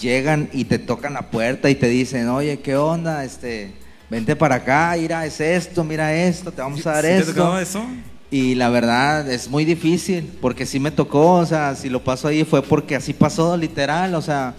llegan 0.00 0.48
y 0.54 0.64
te 0.64 0.78
tocan 0.78 1.12
la 1.12 1.30
puerta 1.30 1.68
y 1.68 1.74
te 1.74 1.88
dicen, 1.88 2.28
oye, 2.28 2.60
¿qué 2.60 2.76
onda? 2.76 3.24
Este, 3.24 3.72
vente 4.10 4.36
para 4.36 4.56
acá, 4.56 4.94
mira, 4.98 5.26
es 5.26 5.40
esto, 5.40 5.82
mira 5.84 6.14
esto, 6.14 6.52
te 6.52 6.62
vamos 6.62 6.86
a 6.86 6.92
dar 6.92 7.04
¿Sí 7.04 7.08
te 7.10 7.18
esto. 7.18 7.32
tocaba 7.34 7.62
eso? 7.62 7.84
Y 8.30 8.54
la 8.56 8.68
verdad 8.70 9.30
es 9.30 9.48
muy 9.48 9.64
difícil, 9.64 10.30
porque 10.40 10.66
sí 10.66 10.80
me 10.80 10.90
tocó, 10.90 11.34
o 11.34 11.46
sea, 11.46 11.74
si 11.76 11.88
lo 11.88 12.02
paso 12.02 12.28
ahí 12.28 12.44
fue 12.44 12.62
porque 12.62 12.96
así 12.96 13.12
pasó, 13.12 13.56
literal, 13.56 14.14
o 14.14 14.22
sea, 14.22 14.54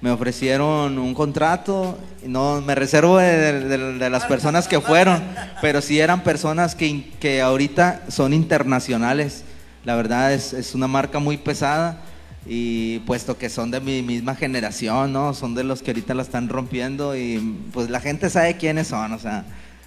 me 0.00 0.10
ofrecieron 0.10 0.98
un 0.98 1.14
contrato, 1.14 1.96
no 2.26 2.60
me 2.60 2.74
reservo 2.74 3.18
de, 3.18 3.60
de- 3.60 3.92
de 3.94 4.10
las 4.10 4.24
personas 4.24 4.66
que 4.66 4.80
fueron, 4.80 5.22
pero 5.60 5.80
sí 5.80 6.00
eran 6.00 6.24
personas 6.24 6.74
que, 6.74 7.10
que 7.20 7.40
ahorita 7.40 8.02
son 8.08 8.32
internacionales, 8.34 9.44
la 9.84 9.94
verdad 9.94 10.32
es, 10.32 10.52
es 10.52 10.74
una 10.74 10.88
marca 10.88 11.20
muy 11.20 11.36
pesada 11.36 11.98
y 12.46 12.98
puesto 13.00 13.38
que 13.38 13.48
son 13.48 13.70
de 13.70 13.80
mi 13.80 14.02
misma 14.02 14.34
generación, 14.34 15.12
¿no? 15.12 15.32
Son 15.34 15.54
de 15.54 15.64
los 15.64 15.82
que 15.82 15.92
ahorita 15.92 16.14
la 16.14 16.22
están 16.22 16.48
rompiendo 16.48 17.16
y 17.16 17.56
pues 17.72 17.88
la 17.90 18.00
gente 18.00 18.30
sabe 18.30 18.56
quiénes 18.56 18.88
son, 18.88 19.12
o 19.12 19.18
sea, 19.18 19.44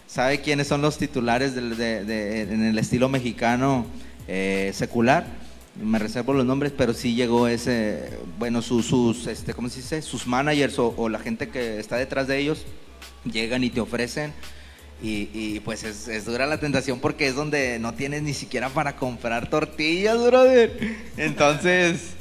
sabe 0.07 0.39
quiénes 0.41 0.67
son 0.67 0.81
los 0.81 0.97
titulares 0.97 1.53
de- 1.55 2.41
en 2.43 2.63
el 2.63 2.77
estilo 2.77 3.09
mexicano 3.09 3.85
eh, 4.27 4.71
secular. 4.73 5.25
Me 5.83 5.99
reservo 5.99 6.31
los 6.33 6.45
nombres, 6.45 6.71
pero 6.77 6.93
sí 6.93 7.15
llegó 7.15 7.49
ese, 7.49 8.09
bueno, 8.39 8.61
sus, 8.61 9.27
este, 9.27 9.53
¿cómo 9.53 9.67
se 9.67 9.81
dice? 9.81 10.01
Sus 10.01 10.25
managers 10.25 10.79
o, 10.79 10.93
o 10.95 11.09
la 11.09 11.19
gente 11.19 11.49
que 11.49 11.79
está 11.79 11.97
detrás 11.97 12.27
de 12.27 12.37
ellos 12.37 12.65
llegan 13.29 13.63
y 13.65 13.69
te 13.69 13.81
ofrecen. 13.81 14.31
Y, 15.03 15.59
pues 15.59 15.83
es, 15.83 16.07
es 16.07 16.23
dura 16.25 16.47
la 16.47 16.57
tentación 16.59 16.99
porque 16.99 17.27
es 17.27 17.35
donde 17.35 17.77
no 17.79 17.93
tienes 17.93 18.23
ni 18.23 18.33
siquiera 18.33 18.69
para 18.69 18.95
comprar 18.95 19.49
tortillas, 19.49 20.17
brother. 20.25 20.79
Entonces, 21.17 22.11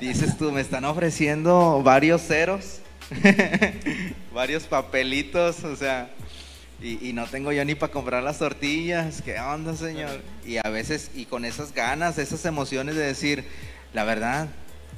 dices 0.00 0.36
tú, 0.36 0.52
me 0.52 0.60
están 0.60 0.84
ofreciendo 0.84 1.82
varios 1.82 2.22
ceros, 2.22 2.80
varios 4.34 4.64
papelitos, 4.64 5.64
o 5.64 5.76
sea, 5.76 6.10
y, 6.80 7.08
y 7.08 7.12
no 7.12 7.26
tengo 7.26 7.52
yo 7.52 7.64
ni 7.64 7.74
para 7.74 7.92
comprar 7.92 8.22
las 8.22 8.38
tortillas. 8.38 9.22
¿Qué 9.22 9.38
onda, 9.38 9.76
señor? 9.76 10.20
Y 10.44 10.56
a 10.56 10.68
veces, 10.70 11.10
y 11.14 11.26
con 11.26 11.44
esas 11.44 11.72
ganas, 11.72 12.18
esas 12.18 12.44
emociones 12.44 12.96
de 12.96 13.02
decir, 13.02 13.44
la 13.92 14.04
verdad, 14.04 14.48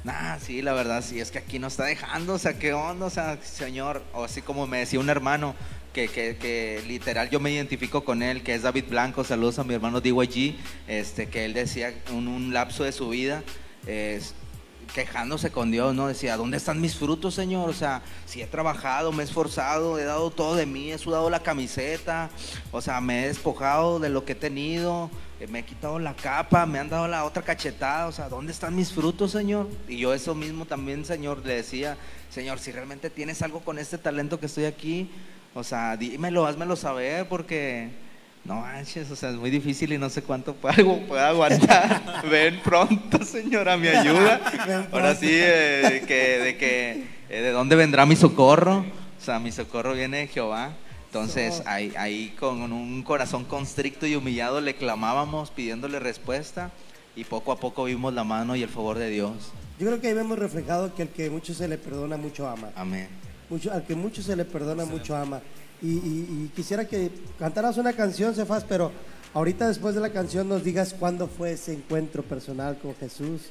nah, 0.03 0.37
sí, 0.39 0.61
la 0.61 0.73
verdad, 0.73 1.03
sí, 1.03 1.19
es 1.19 1.31
que 1.31 1.39
aquí 1.39 1.59
no 1.59 1.67
está 1.67 1.85
dejando, 1.85 2.33
o 2.33 2.39
sea, 2.39 2.57
¿qué 2.57 2.73
onda? 2.73 3.05
O 3.05 3.09
sea, 3.09 3.37
señor, 3.41 4.03
o 4.13 4.23
así 4.23 4.41
como 4.41 4.67
me 4.67 4.79
decía 4.79 4.99
un 4.99 5.09
hermano, 5.09 5.55
que, 5.93 6.07
que, 6.09 6.35
que 6.35 6.83
literal 6.87 7.29
yo 7.29 7.39
me 7.39 7.51
identifico 7.51 8.03
con 8.03 8.21
él, 8.21 8.43
que 8.43 8.53
es 8.53 8.61
David 8.61 8.85
Blanco, 8.89 9.23
saludos 9.23 9.57
a 9.59 9.63
mi 9.63 9.73
hermano 9.73 9.99
DYG, 9.99 10.55
este, 10.87 11.27
que 11.27 11.45
él 11.45 11.53
decía 11.53 11.93
un, 12.11 12.27
un 12.27 12.53
lapso 12.53 12.83
de 12.83 12.91
su 12.91 13.09
vida, 13.09 13.43
es, 13.87 14.35
quejándose 14.93 15.51
con 15.51 15.71
Dios, 15.71 15.93
¿no? 15.93 16.07
Decía, 16.07 16.37
¿dónde 16.37 16.57
están 16.57 16.81
mis 16.81 16.95
frutos, 16.95 17.35
Señor? 17.35 17.69
O 17.69 17.73
sea, 17.73 18.01
si 18.25 18.41
he 18.41 18.47
trabajado, 18.47 19.11
me 19.11 19.23
he 19.23 19.25
esforzado, 19.25 19.99
he 19.99 20.03
dado 20.03 20.29
todo 20.31 20.55
de 20.55 20.65
mí, 20.65 20.91
he 20.91 20.97
sudado 20.97 21.29
la 21.29 21.41
camiseta, 21.41 22.29
o 22.71 22.81
sea, 22.81 23.01
me 23.01 23.23
he 23.23 23.27
despojado 23.27 23.99
de 23.99 24.09
lo 24.09 24.25
que 24.25 24.31
he 24.31 24.35
tenido, 24.35 25.09
eh, 25.39 25.47
me 25.47 25.59
he 25.59 25.65
quitado 25.65 25.99
la 25.99 26.15
capa, 26.15 26.65
me 26.65 26.79
han 26.79 26.89
dado 26.89 27.07
la 27.07 27.25
otra 27.25 27.43
cachetada, 27.43 28.07
o 28.07 28.11
sea, 28.11 28.29
¿dónde 28.29 28.51
están 28.51 28.75
mis 28.75 28.91
frutos, 28.91 29.31
Señor? 29.31 29.69
Y 29.87 29.97
yo 29.97 30.13
eso 30.13 30.33
mismo 30.33 30.65
también, 30.65 31.05
Señor, 31.05 31.45
le 31.45 31.55
decía, 31.55 31.97
Señor, 32.29 32.59
si 32.59 32.71
realmente 32.71 33.09
tienes 33.09 33.41
algo 33.41 33.59
con 33.61 33.77
este 33.79 33.97
talento 33.97 34.39
que 34.39 34.47
estoy 34.47 34.65
aquí, 34.65 35.09
o 35.53 35.63
sea, 35.63 35.97
dímelo, 35.97 36.45
házmelo 36.45 36.75
saber, 36.75 37.27
porque... 37.27 38.06
No 38.47 38.61
manches, 38.61 39.11
o 39.11 39.15
sea, 39.17 39.31
es 39.31 39.35
muy 39.35 39.49
difícil 39.49 39.91
y 39.91 39.97
no 39.97 40.09
sé 40.09 40.21
cuánto 40.21 40.55
puedo, 40.55 41.01
puedo 41.01 41.21
aguantar. 41.21 42.23
Ven 42.31 42.61
pronto, 42.63 43.21
señora, 43.25 43.75
mi 43.75 43.89
ayuda. 43.89 44.39
Ahora 44.89 45.13
sí, 45.15 45.27
eh, 45.29 46.05
que, 46.07 46.39
de 46.39 46.57
que, 46.57 47.07
eh, 47.27 47.41
¿de 47.41 47.51
dónde 47.51 47.75
vendrá 47.75 48.05
mi 48.05 48.15
socorro? 48.15 48.85
O 49.19 49.21
sea, 49.21 49.37
mi 49.39 49.51
socorro 49.51 49.93
viene 49.93 50.19
de 50.19 50.27
Jehová. 50.27 50.71
Entonces, 51.07 51.61
ahí, 51.65 51.93
ahí 51.97 52.33
con 52.39 52.71
un 52.71 53.03
corazón 53.03 53.43
constricto 53.43 54.07
y 54.07 54.15
humillado 54.15 54.61
le 54.61 54.75
clamábamos 54.75 55.51
pidiéndole 55.51 55.99
respuesta 55.99 56.71
y 57.17 57.25
poco 57.25 57.51
a 57.51 57.59
poco 57.59 57.83
vimos 57.83 58.13
la 58.13 58.23
mano 58.23 58.55
y 58.55 58.63
el 58.63 58.69
favor 58.69 58.97
de 58.97 59.09
Dios. 59.09 59.51
Yo 59.77 59.87
creo 59.87 59.99
que 59.99 60.07
ahí 60.07 60.13
vemos 60.13 60.39
reflejado 60.39 60.95
que 60.95 61.01
el 61.01 61.09
que 61.09 61.29
mucho 61.29 61.53
se 61.53 61.67
le 61.67 61.77
perdona, 61.77 62.15
mucho 62.15 62.47
ama. 62.47 62.69
Amén. 62.77 63.09
Mucho, 63.49 63.73
al 63.73 63.83
que 63.83 63.95
mucho 63.95 64.21
se 64.21 64.37
le 64.37 64.45
perdona, 64.45 64.85
mucho 64.85 65.17
ama. 65.17 65.41
Y, 65.81 65.87
y- 65.89 66.43
y 66.45 66.51
quisiera 66.55 66.85
que 66.85 67.11
cantaras 67.37 67.77
una 67.77 67.93
canción, 67.93 68.33
Cefas, 68.33 68.63
pero 68.67 68.91
ahorita 69.33 69.67
después 69.67 69.93
de 69.95 70.01
la 70.01 70.09
canción 70.09 70.49
nos 70.49 70.63
digas 70.63 70.95
cuándo 70.97 71.27
fue 71.27 71.51
ese 71.51 71.73
encuentro 71.73 72.23
personal 72.23 72.77
con 72.79 72.95
Jesús, 72.95 73.43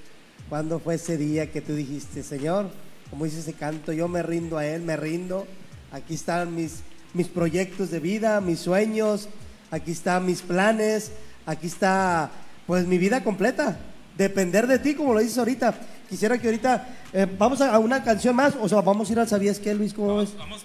cuándo 0.48 0.78
fue 0.80 0.96
ese 0.96 1.16
día 1.16 1.50
que 1.52 1.60
tú 1.60 1.74
dijiste, 1.74 2.22
Señor, 2.22 2.68
como 3.10 3.24
dice 3.26 3.38
ese 3.40 3.52
canto, 3.52 3.92
yo 3.92 4.08
me 4.08 4.22
rindo 4.22 4.58
a 4.58 4.66
Él, 4.66 4.82
me 4.82 4.96
rindo, 4.96 5.46
aquí 5.92 6.14
están 6.14 6.54
mis, 6.54 6.80
mis 7.14 7.28
proyectos 7.28 7.90
de 7.90 8.00
vida, 8.00 8.40
mis 8.40 8.58
sueños, 8.58 9.28
aquí 9.70 9.92
están 9.92 10.26
mis 10.26 10.42
planes, 10.42 11.12
aquí 11.46 11.68
está 11.68 12.30
pues 12.66 12.86
mi 12.88 12.98
vida 12.98 13.22
completa, 13.22 13.78
depender 14.18 14.66
de 14.66 14.80
ti, 14.80 14.94
como 14.96 15.14
lo 15.14 15.20
dices 15.20 15.38
ahorita. 15.38 15.74
Quisiera 16.08 16.38
que 16.38 16.48
ahorita 16.48 16.88
eh, 17.12 17.26
vamos 17.38 17.60
a, 17.60 17.72
a 17.74 17.78
una 17.78 18.02
canción 18.02 18.34
más, 18.34 18.54
o 18.60 18.68
sea, 18.68 18.80
vamos 18.80 19.08
a 19.08 19.12
ir 19.12 19.20
al 19.20 19.28
¿Sabías 19.28 19.58
qué, 19.60 19.74
Luis? 19.74 19.92
¿Cómo 19.94 20.16
ves? 20.16 20.36
Vamos. 20.36 20.64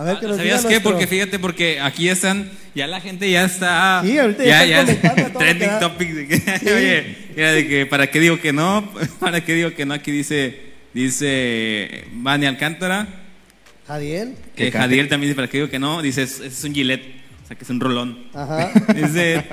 A 0.00 0.04
ver, 0.04 0.18
que 0.18 0.26
nos 0.28 0.36
¿Sabías 0.38 0.58
diga 0.62 0.68
qué? 0.68 0.74
nuestro- 0.76 0.90
Porque 0.92 1.06
fíjate, 1.06 1.38
porque 1.38 1.78
aquí 1.80 2.08
están, 2.08 2.50
ya 2.74 2.86
la 2.86 3.02
gente 3.02 3.30
ya 3.30 3.44
está. 3.44 4.00
Sí, 4.02 4.16
ahorita 4.18 4.44
ya 4.44 4.64
están 4.64 4.86
comentando 4.96 5.22
a 5.26 5.28
todo 5.32 5.38
trending 5.40 5.70
topic 5.78 6.08
de 6.10 6.26
que, 6.28 6.72
oye, 6.74 7.16
mira, 7.36 7.52
de 7.52 7.68
que, 7.68 7.86
¿para 7.86 8.06
qué 8.10 8.18
digo 8.20 8.40
que 8.40 8.52
no? 8.54 8.90
¿Para 9.20 9.44
qué 9.44 9.54
digo 9.54 9.74
que 9.74 9.84
no? 9.84 9.92
Aquí 9.92 10.10
dice, 10.10 10.58
dice 10.94 12.04
Vani 12.12 12.46
Alcántara, 12.46 13.06
Jadiel. 13.86 14.36
que. 14.56 14.72
Jadiel 14.72 15.08
también 15.08 15.28
dice, 15.28 15.36
¿para 15.36 15.48
qué 15.48 15.58
digo 15.58 15.68
que 15.68 15.78
no? 15.78 16.00
Dice, 16.00 16.22
es, 16.22 16.40
es 16.40 16.64
un 16.64 16.72
gilet, 16.72 17.02
sea, 17.50 17.58
que 17.58 17.64
es 17.64 17.70
un 17.70 17.80
rolón. 17.80 18.18
Ajá. 18.32 18.70
Dice, 18.94 19.44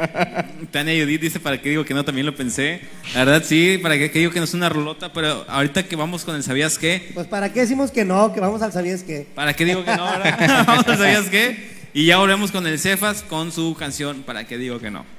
Tania 0.71 1.01
Judith 1.01 1.21
dice, 1.21 1.39
¿para 1.39 1.59
qué 1.59 1.69
digo 1.69 1.83
que 1.83 1.93
no? 1.93 2.05
También 2.05 2.25
lo 2.25 2.35
pensé. 2.35 2.81
La 3.13 3.25
verdad, 3.25 3.43
sí, 3.43 3.79
¿para 3.81 3.97
qué, 3.97 4.09
digo 4.09 4.31
que 4.31 4.39
no 4.39 4.45
es 4.45 4.53
una 4.53 4.69
rolota? 4.69 5.11
Pero 5.13 5.45
ahorita 5.47 5.83
que 5.83 5.95
vamos 5.95 6.23
con 6.23 6.35
el 6.35 6.43
¿sabías 6.43 6.77
qué? 6.77 7.11
Pues 7.13 7.27
para 7.27 7.51
qué 7.51 7.61
decimos 7.61 7.91
que 7.91 8.05
no, 8.05 8.33
que 8.33 8.39
vamos 8.39 8.61
al 8.61 8.71
¿Sabías 8.71 9.03
qué? 9.03 9.27
¿Para 9.33 9.53
qué 9.53 9.65
digo 9.65 9.83
que 9.83 9.95
no? 9.95 10.05
Vamos 10.67 10.87
al 10.87 10.97
¿sabías 10.97 11.29
qué? 11.29 11.77
Y 11.93 12.05
ya 12.05 12.17
volvemos 12.17 12.51
con 12.51 12.67
el 12.67 12.77
Cefas 12.77 13.23
con 13.23 13.51
su 13.51 13.75
canción 13.77 14.21
¿Para 14.23 14.45
qué 14.45 14.57
digo 14.57 14.79
que 14.79 14.91
no? 14.91 15.16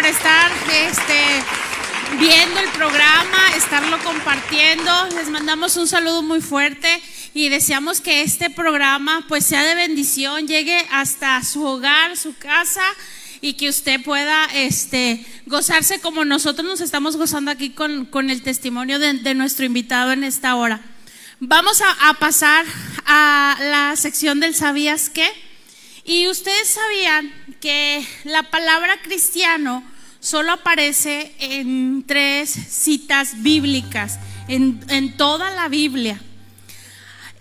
Por 0.00 0.08
estar 0.08 0.50
este, 0.72 1.44
viendo 2.18 2.58
el 2.58 2.70
programa, 2.70 3.38
estarlo 3.54 3.98
compartiendo. 4.02 4.90
Les 5.14 5.28
mandamos 5.28 5.76
un 5.76 5.86
saludo 5.86 6.22
muy 6.22 6.40
fuerte 6.40 6.88
y 7.34 7.50
deseamos 7.50 8.00
que 8.00 8.22
este 8.22 8.48
programa 8.48 9.26
pues 9.28 9.44
sea 9.44 9.62
de 9.62 9.74
bendición, 9.74 10.48
llegue 10.48 10.86
hasta 10.90 11.44
su 11.44 11.62
hogar, 11.66 12.16
su 12.16 12.34
casa 12.34 12.80
y 13.42 13.54
que 13.54 13.68
usted 13.68 14.02
pueda 14.02 14.46
este, 14.54 15.22
gozarse 15.44 16.00
como 16.00 16.24
nosotros 16.24 16.66
nos 16.66 16.80
estamos 16.80 17.18
gozando 17.18 17.50
aquí 17.50 17.68
con, 17.68 18.06
con 18.06 18.30
el 18.30 18.40
testimonio 18.40 18.98
de, 18.98 19.12
de 19.12 19.34
nuestro 19.34 19.66
invitado 19.66 20.12
en 20.12 20.24
esta 20.24 20.56
hora. 20.56 20.80
Vamos 21.40 21.82
a, 21.82 22.08
a 22.08 22.14
pasar 22.14 22.64
a 23.04 23.58
la 23.60 23.96
sección 23.96 24.40
del 24.40 24.54
¿Sabías 24.54 25.10
qué? 25.10 25.30
Y 26.04 26.26
ustedes 26.28 26.68
sabían 26.68 27.39
que 27.60 28.06
la 28.24 28.42
palabra 28.44 29.00
cristiano 29.02 29.84
solo 30.20 30.52
aparece 30.52 31.34
en 31.38 32.04
tres 32.06 32.50
citas 32.50 33.42
bíblicas, 33.42 34.18
en, 34.48 34.84
en 34.88 35.16
toda 35.16 35.50
la 35.50 35.68
Biblia. 35.68 36.20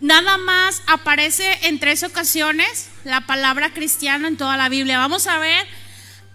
Nada 0.02 0.38
más 0.38 0.82
aparece 0.88 1.60
en 1.64 1.80
tres 1.80 2.04
ocasiones 2.04 2.88
la 3.04 3.22
palabra 3.22 3.74
cristiano 3.74 4.28
en 4.28 4.38
toda 4.38 4.56
la 4.56 4.70
Biblia. 4.70 4.98
Vamos 4.98 5.28
a 5.28 5.40
ver 5.40 5.68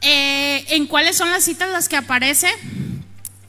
eh, 0.02 0.64
en 0.68 0.86
cuáles 0.86 1.16
son 1.16 1.30
las 1.30 1.44
citas 1.44 1.70
las 1.70 1.88
que 1.88 1.96
aparece. 1.96 2.48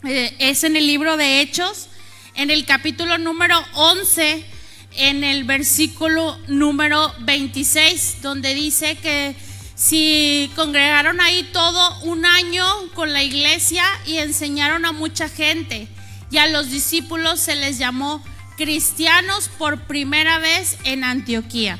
Eh, 0.04 0.34
es 0.38 0.64
en 0.64 0.76
el 0.76 0.86
libro 0.86 1.16
de 1.18 1.40
Hechos, 1.40 1.88
en 2.34 2.50
el 2.50 2.64
capítulo 2.64 3.18
número 3.18 3.62
11, 3.74 4.44
en 4.92 5.24
el 5.24 5.44
versículo 5.44 6.38
número 6.46 7.14
26, 7.20 8.22
donde 8.22 8.54
dice 8.54 8.96
que 8.96 9.36
si 9.76 10.50
congregaron 10.56 11.20
ahí 11.20 11.44
todo 11.52 12.00
un 12.00 12.24
año 12.24 12.66
con 12.94 13.12
la 13.12 13.22
iglesia 13.22 13.84
y 14.06 14.16
enseñaron 14.16 14.86
a 14.86 14.92
mucha 14.92 15.28
gente, 15.28 15.86
y 16.30 16.38
a 16.38 16.48
los 16.48 16.70
discípulos 16.70 17.38
se 17.38 17.54
les 17.54 17.78
llamó 17.78 18.24
cristianos 18.56 19.48
por 19.58 19.82
primera 19.82 20.38
vez 20.38 20.78
en 20.84 21.04
Antioquía. 21.04 21.78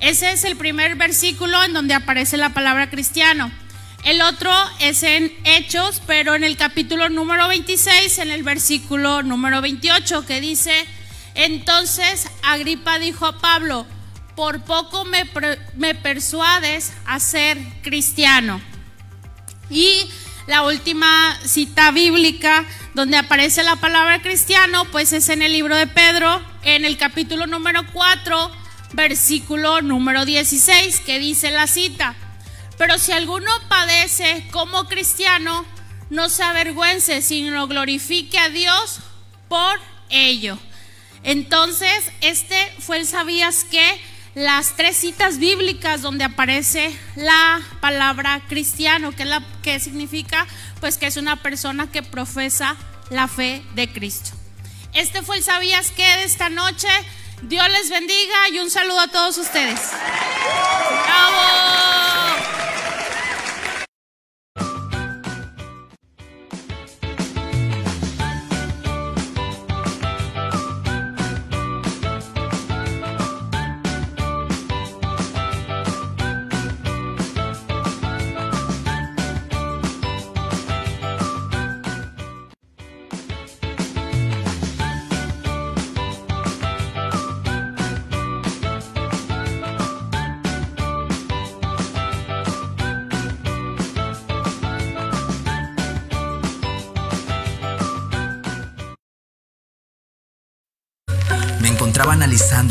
Ese 0.00 0.32
es 0.32 0.44
el 0.44 0.56
primer 0.56 0.96
versículo 0.96 1.62
en 1.62 1.74
donde 1.74 1.94
aparece 1.94 2.38
la 2.38 2.54
palabra 2.54 2.90
cristiano. 2.90 3.52
El 4.04 4.22
otro 4.22 4.52
es 4.80 5.02
en 5.02 5.32
Hechos, 5.44 6.00
pero 6.06 6.34
en 6.34 6.44
el 6.44 6.56
capítulo 6.56 7.10
número 7.10 7.48
26, 7.48 8.18
en 8.18 8.30
el 8.30 8.44
versículo 8.44 9.22
número 9.22 9.60
28, 9.60 10.24
que 10.24 10.40
dice, 10.40 10.86
entonces 11.34 12.28
Agripa 12.42 12.98
dijo 12.98 13.26
a 13.26 13.38
Pablo, 13.38 13.86
por 14.36 14.62
poco 14.62 15.04
me, 15.04 15.24
per- 15.26 15.58
me 15.76 15.94
persuades 15.94 16.92
a 17.06 17.18
ser 17.18 17.58
cristiano. 17.82 18.60
Y 19.70 20.06
la 20.46 20.62
última 20.62 21.36
cita 21.44 21.90
bíblica 21.90 22.64
donde 22.94 23.16
aparece 23.16 23.62
la 23.64 23.76
palabra 23.76 24.22
cristiano, 24.22 24.84
pues 24.92 25.12
es 25.12 25.28
en 25.28 25.42
el 25.42 25.52
libro 25.52 25.74
de 25.74 25.86
Pedro, 25.86 26.40
en 26.62 26.84
el 26.84 26.96
capítulo 26.96 27.46
número 27.46 27.84
4, 27.92 28.50
versículo 28.92 29.82
número 29.82 30.24
16, 30.24 31.00
que 31.00 31.18
dice 31.18 31.50
la 31.50 31.66
cita. 31.66 32.14
Pero 32.78 32.98
si 32.98 33.12
alguno 33.12 33.50
padece 33.68 34.46
como 34.52 34.86
cristiano, 34.86 35.64
no 36.10 36.28
se 36.28 36.42
avergüence, 36.42 37.22
sino 37.22 37.66
glorifique 37.66 38.38
a 38.38 38.48
Dios 38.50 39.00
por 39.48 39.80
ello. 40.10 40.58
Entonces, 41.22 41.90
este 42.20 42.56
fue 42.78 42.98
el 42.98 43.06
sabías 43.06 43.64
que 43.64 44.00
las 44.36 44.76
tres 44.76 44.98
citas 44.98 45.38
bíblicas 45.38 46.02
donde 46.02 46.22
aparece 46.22 46.94
la 47.16 47.62
palabra 47.80 48.42
cristiano, 48.48 49.12
que, 49.12 49.24
la, 49.24 49.42
que 49.62 49.80
significa 49.80 50.46
pues 50.78 50.98
que 50.98 51.06
es 51.06 51.16
una 51.16 51.36
persona 51.36 51.90
que 51.90 52.02
profesa 52.02 52.76
la 53.08 53.28
fe 53.28 53.62
de 53.74 53.90
Cristo. 53.90 54.32
Este 54.92 55.22
fue 55.22 55.38
el 55.38 55.42
sabías 55.42 55.90
que 55.90 56.02
de 56.02 56.24
esta 56.24 56.50
noche. 56.50 56.88
Dios 57.42 57.66
les 57.70 57.88
bendiga 57.88 58.50
y 58.52 58.58
un 58.58 58.70
saludo 58.70 59.00
a 59.00 59.08
todos 59.08 59.38
ustedes. 59.38 59.80
¡Bravo! 61.06 62.75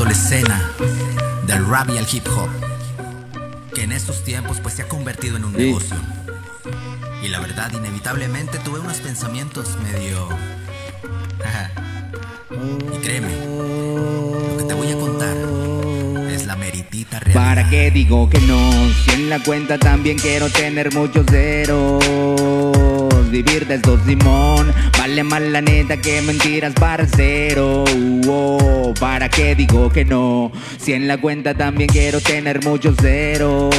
La 0.05 0.11
escena 0.11 0.71
del 1.47 1.67
rap 1.67 1.89
y 1.89 1.97
el 1.97 2.05
hip 2.11 2.25
hop, 2.27 2.49
que 3.73 3.83
en 3.83 3.91
estos 3.91 4.23
tiempos 4.23 4.59
pues 4.61 4.75
se 4.75 4.83
ha 4.83 4.87
convertido 4.87 5.37
en 5.37 5.45
un 5.45 5.51
Sí. 5.53 5.57
negocio. 5.57 5.95
Y 7.23 7.27
la 7.29 7.39
verdad, 7.39 7.71
inevitablemente 7.73 8.59
tuve 8.59 8.79
unos 8.79 8.97
pensamientos 8.97 9.69
medio... 9.83 10.29
y 12.93 12.97
créeme, 12.99 13.29
lo 13.29 14.57
que 14.57 14.63
te 14.63 14.73
voy 14.73 14.91
a 14.91 14.97
contar 14.97 15.35
es 16.31 16.45
la 16.45 16.55
meritita 16.55 17.19
realidad. 17.19 17.43
¿Para 17.43 17.69
qué 17.69 17.89
digo 17.91 18.29
que 18.29 18.39
no? 18.41 18.71
Si 19.03 19.11
en 19.11 19.29
la 19.29 19.39
cuenta 19.43 19.77
también 19.79 20.17
quiero 20.19 20.49
tener 20.49 20.93
muchos 20.93 21.25
ceros. 21.27 22.03
Vivir 23.35 23.67
de 23.67 23.75
estos 23.75 24.05
limón. 24.05 24.71
Vale 24.97 25.21
más 25.21 25.41
la 25.41 25.59
neta 25.59 25.97
que 25.97 26.21
mentiras, 26.21 26.73
parcero. 26.73 27.83
Oh, 28.29 28.93
¿Para 28.97 29.27
qué 29.27 29.55
digo 29.55 29.89
que 29.89 30.05
no? 30.05 30.53
Si 30.77 30.93
en 30.93 31.09
la 31.09 31.17
cuenta 31.17 31.53
también 31.53 31.89
quiero 31.89 32.21
tener 32.21 32.63
muchos 32.63 32.95
ceros. 32.95 33.75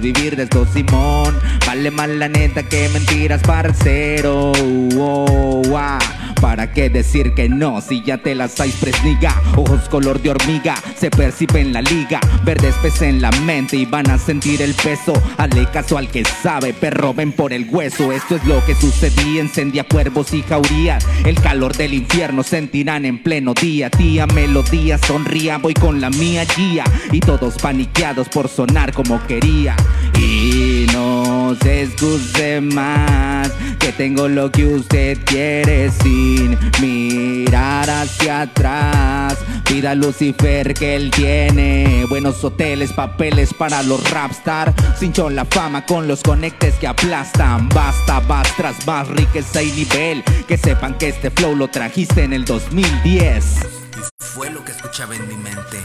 Vivir 0.00 0.36
de 0.36 0.44
estos 0.44 0.70
Simón. 0.70 1.38
Vale 1.66 1.90
más 1.90 2.08
la 2.08 2.30
neta 2.30 2.62
que 2.62 2.88
mentiras, 2.88 3.42
parcero. 3.42 4.52
Oh, 4.96 5.62
ah. 5.76 5.98
¿Para 6.42 6.72
qué 6.72 6.90
decir 6.90 7.34
que 7.34 7.48
no? 7.48 7.80
Si 7.80 8.02
ya 8.02 8.18
te 8.18 8.34
las 8.34 8.58
hay 8.58 8.70
presniga. 8.72 9.40
Ojos 9.56 9.88
color 9.88 10.20
de 10.20 10.30
hormiga 10.30 10.74
Se 10.98 11.08
percibe 11.08 11.60
en 11.60 11.72
la 11.72 11.80
liga. 11.82 12.18
Verdes 12.44 12.74
pesa 12.82 13.06
en 13.06 13.22
la 13.22 13.30
mente 13.30 13.76
Y 13.76 13.86
van 13.86 14.10
a 14.10 14.18
sentir 14.18 14.60
el 14.60 14.74
peso. 14.74 15.12
Hazle 15.38 15.66
caso 15.70 15.96
al 15.96 16.08
que 16.08 16.24
sabe 16.24 16.74
Perro 16.74 17.14
ven 17.14 17.30
por 17.30 17.52
el 17.52 17.68
hueso. 17.70 18.10
Esto 18.10 18.34
es 18.34 18.44
lo 18.44 18.62
que 18.66 18.74
sucedía 18.74 19.40
Encendía 19.40 19.84
cuervos 19.84 20.34
y 20.34 20.42
jaurías. 20.42 21.06
El 21.24 21.40
calor 21.40 21.76
del 21.76 21.94
infierno 21.94 22.42
Sentirán 22.42 23.04
en 23.04 23.22
pleno 23.22 23.54
día. 23.54 23.88
Tía 23.88 24.26
melodía 24.26 24.98
Sonría 24.98 25.58
Voy 25.58 25.74
con 25.74 26.00
la 26.00 26.10
mía 26.10 26.44
guía. 26.56 26.82
Y 27.12 27.20
todos 27.20 27.54
paniqueados 27.58 28.28
Por 28.28 28.48
sonar 28.48 28.92
como 28.92 29.24
quería. 29.28 29.76
Y 30.18 30.71
no 31.52 32.18
se 32.18 32.60
más. 32.60 33.50
Que 33.78 33.92
tengo 33.92 34.28
lo 34.28 34.50
que 34.50 34.66
usted 34.66 35.18
quiere 35.24 35.90
Sin 35.90 36.58
mirar 36.80 37.88
hacia 37.90 38.42
atrás. 38.42 39.38
Pida 39.64 39.94
Lucifer 39.94 40.74
que 40.74 40.96
él 40.96 41.10
tiene 41.10 42.06
Buenos 42.08 42.42
hoteles, 42.44 42.92
papeles 42.92 43.52
para 43.54 43.82
los 43.82 44.08
rapstar. 44.10 44.74
Cinchó 44.98 45.30
la 45.30 45.44
fama 45.44 45.84
con 45.86 46.08
los 46.08 46.22
conectes 46.22 46.74
que 46.74 46.86
aplastan. 46.86 47.68
Basta, 47.68 48.20
vas 48.20 48.54
tras 48.56 48.86
más 48.86 49.08
riqueza 49.08 49.62
y 49.62 49.72
nivel. 49.72 50.22
Que 50.46 50.56
sepan 50.56 50.96
que 50.98 51.08
este 51.08 51.30
flow 51.30 51.56
lo 51.56 51.68
trajiste 51.68 52.24
en 52.24 52.32
el 52.32 52.44
2010 52.44 53.02
Y 53.04 53.81
fue 54.34 54.50
lo 54.50 54.64
que 54.64 54.72
escuchaba 54.72 55.14
en 55.14 55.28
mi 55.28 55.36
mente. 55.36 55.78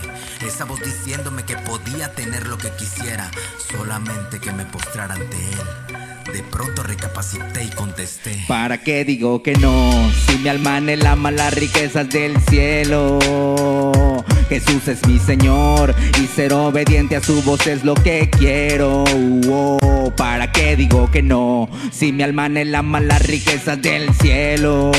Esa 0.46 0.64
voz 0.64 0.80
diciéndome 0.80 1.44
que 1.44 1.58
podía 1.58 2.14
tener 2.14 2.48
lo 2.48 2.58
que 2.58 2.72
quisiera, 2.72 3.30
solamente 3.70 4.40
que 4.40 4.54
me 4.54 4.64
postrara 4.66 5.16
ante 5.16 5.38
él. 5.38 6.32
De 6.32 6.44
pronto 6.44 6.84
recapacité 6.84 7.66
y 7.66 7.70
contesté. 7.70 8.46
¿Para 8.48 8.82
qué 8.82 9.04
digo 9.04 9.44
que 9.44 9.56
no? 9.56 9.92
Si 10.28 10.38
mi 10.38 10.48
alma 10.48 10.78
ama 10.78 11.32
las 11.32 11.54
riquezas 11.54 12.10
del 12.10 12.40
cielo. 12.42 13.20
Jesús 14.50 14.88
es 14.88 15.06
mi 15.08 15.20
Señor 15.20 15.94
y 16.22 16.28
ser 16.28 16.54
obediente 16.54 17.16
a 17.16 17.22
su 17.22 17.42
voz 17.44 17.68
es 17.68 17.84
lo 17.84 17.94
que 17.94 18.30
quiero. 18.30 19.04
Oh, 19.50 20.14
¿Para 20.16 20.52
qué 20.52 20.76
digo 20.76 21.12
que 21.12 21.22
no? 21.22 21.70
Si 21.92 22.12
mi 22.12 22.24
alma 22.24 22.50
ama 22.76 23.00
las 23.00 23.26
riquezas 23.26 23.82
del 23.82 24.14
cielo. 24.16 24.92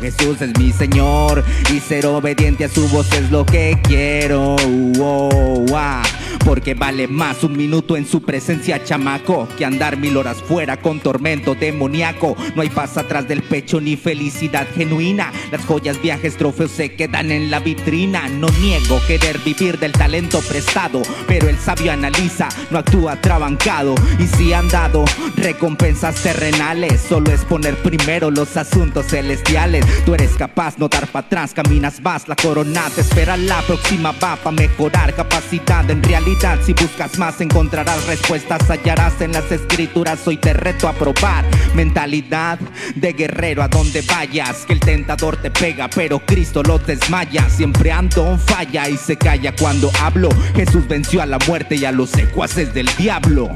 Jesús 0.00 0.40
es 0.40 0.58
mi 0.58 0.72
Señor 0.72 1.44
y 1.72 1.80
ser 1.80 2.06
obediente 2.06 2.64
a 2.64 2.68
su 2.68 2.88
voz 2.88 3.12
es 3.12 3.30
lo 3.30 3.46
que 3.46 3.78
quiero. 3.82 4.56
Oh, 4.98 5.64
ah, 5.74 6.02
porque 6.46 6.74
vale 6.74 7.08
más 7.08 7.42
un 7.42 7.56
minuto 7.56 7.96
en 7.96 8.06
su 8.06 8.22
presencia, 8.22 8.84
chamaco, 8.84 9.48
que 9.58 9.64
andar 9.64 9.96
mil 9.96 10.16
horas 10.16 10.40
fuera 10.40 10.76
con 10.76 11.00
tormento 11.00 11.56
demoníaco. 11.56 12.36
No 12.54 12.62
hay 12.62 12.70
paz 12.70 12.96
atrás 12.96 13.26
del 13.26 13.42
pecho 13.42 13.80
ni 13.80 13.96
felicidad 13.96 14.64
genuina. 14.76 15.32
Las 15.50 15.64
joyas, 15.64 16.00
viajes, 16.00 16.36
trofeos 16.36 16.70
se 16.70 16.94
quedan 16.94 17.32
en 17.32 17.50
la 17.50 17.58
vitrina. 17.58 18.28
No 18.28 18.46
niego 18.60 19.00
querer 19.08 19.40
vivir 19.40 19.80
del 19.80 19.90
talento 19.90 20.38
prestado, 20.38 21.02
pero 21.26 21.48
el 21.48 21.58
sabio 21.58 21.90
analiza, 21.90 22.48
no 22.70 22.78
actúa 22.78 23.20
trabancado. 23.20 23.96
Y 24.20 24.28
si 24.28 24.52
han 24.52 24.68
dado 24.68 25.04
recompensas 25.34 26.22
terrenales, 26.22 27.00
solo 27.00 27.32
es 27.32 27.44
poner 27.44 27.74
primero 27.78 28.30
los 28.30 28.56
asuntos 28.56 29.06
celestiales. 29.08 29.84
Tú 30.04 30.14
eres 30.14 30.30
capaz, 30.36 30.78
no 30.78 30.86
dar 30.86 31.08
para 31.08 31.26
atrás, 31.26 31.52
caminas 31.54 32.00
más, 32.00 32.28
la 32.28 32.36
corona 32.36 32.88
te 32.94 33.00
espera, 33.00 33.36
la 33.36 33.62
próxima 33.62 34.12
va 34.12 34.36
para 34.36 34.52
mejorar 34.52 35.12
capacidad. 35.12 35.90
En 35.90 36.04
realidad, 36.04 36.35
si 36.64 36.72
buscas 36.74 37.18
más, 37.18 37.40
encontrarás 37.40 38.06
respuestas, 38.06 38.68
hallarás 38.68 39.20
en 39.20 39.32
las 39.32 39.50
escrituras. 39.50 40.26
Hoy 40.26 40.36
te 40.36 40.52
reto 40.52 40.86
a 40.88 40.92
probar 40.92 41.44
mentalidad 41.74 42.58
de 42.94 43.12
guerrero 43.12 43.62
a 43.62 43.68
donde 43.68 44.02
vayas. 44.02 44.66
Que 44.66 44.74
el 44.74 44.80
tentador 44.80 45.36
te 45.36 45.50
pega, 45.50 45.88
pero 45.88 46.20
Cristo 46.20 46.62
lo 46.62 46.78
desmaya. 46.78 47.48
Siempre 47.48 47.90
ando 47.90 48.38
falla 48.38 48.88
y 48.88 48.96
se 48.96 49.16
calla 49.16 49.54
cuando 49.56 49.90
hablo. 50.00 50.28
Jesús 50.54 50.86
venció 50.86 51.22
a 51.22 51.26
la 51.26 51.38
muerte 51.46 51.76
y 51.76 51.84
a 51.84 51.92
los 51.92 52.10
secuaces 52.10 52.72
del 52.74 52.88
diablo. 52.96 53.50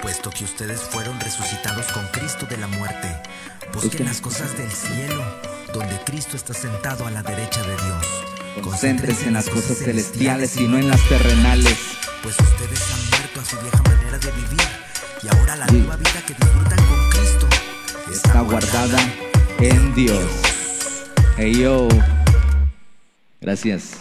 Puesto 0.00 0.30
que 0.30 0.44
ustedes 0.44 0.80
fueron 0.80 1.18
resucitados 1.20 1.86
con 1.92 2.06
Cristo 2.12 2.46
de 2.46 2.56
la 2.56 2.68
muerte, 2.68 3.08
busquen 3.74 4.06
las 4.06 4.20
cosas 4.20 4.56
del 4.56 4.70
cielo, 4.70 5.24
donde 5.74 5.98
Cristo 6.06 6.36
está 6.36 6.54
sentado 6.54 7.06
a 7.06 7.10
la 7.10 7.22
derecha 7.22 7.60
de 7.62 7.74
Dios. 7.74 8.17
Concéntrense 8.62 9.26
en 9.28 9.34
las 9.34 9.48
cosas 9.48 9.78
celestiales 9.78 10.56
y 10.56 10.66
no 10.68 10.78
en 10.78 10.88
las 10.88 11.00
terrenales. 11.08 11.76
Pues 12.22 12.36
ustedes 12.38 12.80
han 12.92 13.10
muerto 13.10 13.40
a 13.40 13.44
su 13.44 13.56
vieja 13.60 13.82
manera 13.82 14.18
de 14.18 14.30
vivir 14.32 14.68
y 15.22 15.28
ahora 15.36 15.56
la 15.56 15.66
Sí. 15.66 15.76
nueva 15.78 15.96
vida 15.96 16.22
que 16.26 16.34
disfrutan 16.34 16.78
con 16.86 17.10
Cristo 17.10 17.48
Está 18.12 18.40
guardada 18.40 18.98
en 19.60 19.94
Dios. 19.94 20.24
Hey 21.36 21.60
yo. 21.60 21.88
Gracias. 23.40 23.92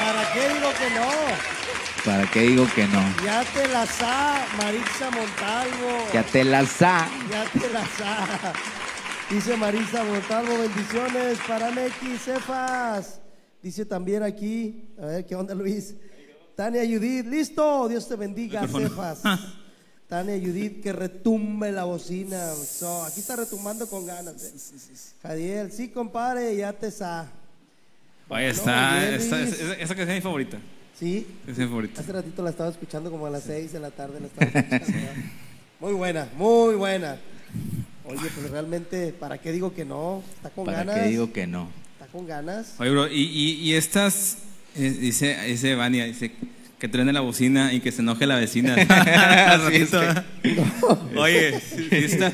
¿Para 0.00 0.32
qué 0.32 0.48
digo 0.48 0.68
que 0.78 0.90
no? 0.94 1.08
¿Para 2.04 2.30
qué 2.30 2.40
digo 2.40 2.66
que 2.74 2.86
no? 2.88 3.02
Ya 3.24 3.44
te 3.44 3.68
la 3.68 3.86
sa, 3.86 4.44
Marisa 4.58 5.10
Montalvo. 5.10 6.08
Ya 6.12 6.22
te 6.24 6.44
la 6.44 6.66
sa. 6.66 7.08
Ya 7.30 7.44
te 7.60 7.68
la 7.70 7.80
sa. 7.82 8.52
Dice 9.32 9.56
Marisa 9.56 10.04
Montalvo, 10.04 10.58
bendiciones 10.58 11.38
para 11.48 11.70
Neki 11.70 12.18
Cefas. 12.18 13.18
Dice 13.62 13.86
también 13.86 14.22
aquí, 14.22 14.84
a 15.00 15.06
ver 15.06 15.24
qué 15.26 15.34
onda 15.34 15.54
Luis. 15.54 15.94
Tania 16.54 16.82
Judith, 16.82 17.26
listo. 17.26 17.88
Dios 17.88 18.06
te 18.06 18.16
bendiga. 18.16 18.68
Cefas. 18.68 19.22
Tania 20.08 20.38
Judith, 20.38 20.82
que 20.82 20.92
retumbe 20.92 21.72
la 21.72 21.84
bocina. 21.84 22.52
So, 22.52 23.04
aquí 23.04 23.20
está 23.20 23.36
retumbando 23.36 23.88
con 23.88 24.04
ganas. 24.04 24.42
¿eh? 24.44 25.12
Jadiel, 25.22 25.72
sí, 25.72 25.88
compadre, 25.88 26.54
ya 26.54 26.74
te 26.74 26.90
sa. 26.90 27.30
No, 28.28 28.38
está, 28.38 29.14
esa, 29.14 29.42
esa 29.42 29.94
canción 29.94 30.10
es 30.10 30.14
mi 30.16 30.20
favorita. 30.20 30.58
Sí, 30.98 31.26
Es 31.46 31.56
mi 31.56 31.64
favorita. 31.64 32.02
hace 32.02 32.12
ratito 32.12 32.42
la 32.42 32.50
estaba 32.50 32.68
escuchando 32.70 33.10
como 33.10 33.26
a 33.26 33.30
las 33.30 33.44
6 33.44 33.72
de 33.72 33.80
la 33.80 33.90
tarde. 33.90 34.20
La 34.20 34.26
estaba 34.26 34.76
escuchando, 34.76 35.22
muy 35.80 35.92
buena, 35.94 36.28
muy 36.36 36.74
buena. 36.74 37.18
Oye, 38.04 38.20
pues 38.34 38.50
realmente, 38.50 39.12
¿para 39.12 39.38
qué 39.38 39.52
digo 39.52 39.72
que 39.74 39.84
no? 39.84 40.22
Está 40.36 40.50
con 40.50 40.64
¿Para 40.66 40.78
ganas. 40.78 40.96
qué 41.00 41.08
digo 41.08 41.32
que 41.32 41.46
no? 41.46 41.68
Está 41.94 42.06
con 42.06 42.26
ganas. 42.26 42.74
Oye, 42.78 42.90
bro, 42.90 43.06
y, 43.08 43.20
y, 43.22 43.52
y 43.60 43.74
estas, 43.74 44.38
eh, 44.76 44.90
dice, 44.90 45.36
dice 45.46 45.74
Vania, 45.76 46.04
dice 46.04 46.32
que 46.78 46.88
truene 46.88 47.12
la 47.12 47.20
bocina 47.20 47.72
y 47.72 47.80
que 47.80 47.92
se 47.92 48.02
enoje 48.02 48.26
la 48.26 48.36
vecina. 48.36 48.74
Al 49.48 49.72
Sí, 49.72 49.82
es. 49.82 49.94
Oye, 51.16 51.60
sí, 51.60 51.88
sí 51.90 51.96
está. 51.96 52.32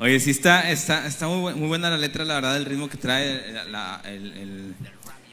Oye, 0.00 0.20
sí 0.20 0.30
está, 0.30 0.70
está, 0.70 1.06
está 1.06 1.26
muy, 1.26 1.52
bu- 1.52 1.56
muy 1.56 1.68
buena 1.68 1.90
la 1.90 1.96
letra, 1.96 2.24
la 2.24 2.34
verdad, 2.34 2.56
el 2.56 2.66
ritmo 2.66 2.88
que 2.88 2.98
trae, 2.98 3.52
la- 3.52 3.64
la- 3.64 4.00
el, 4.04 4.32
el- 4.34 4.74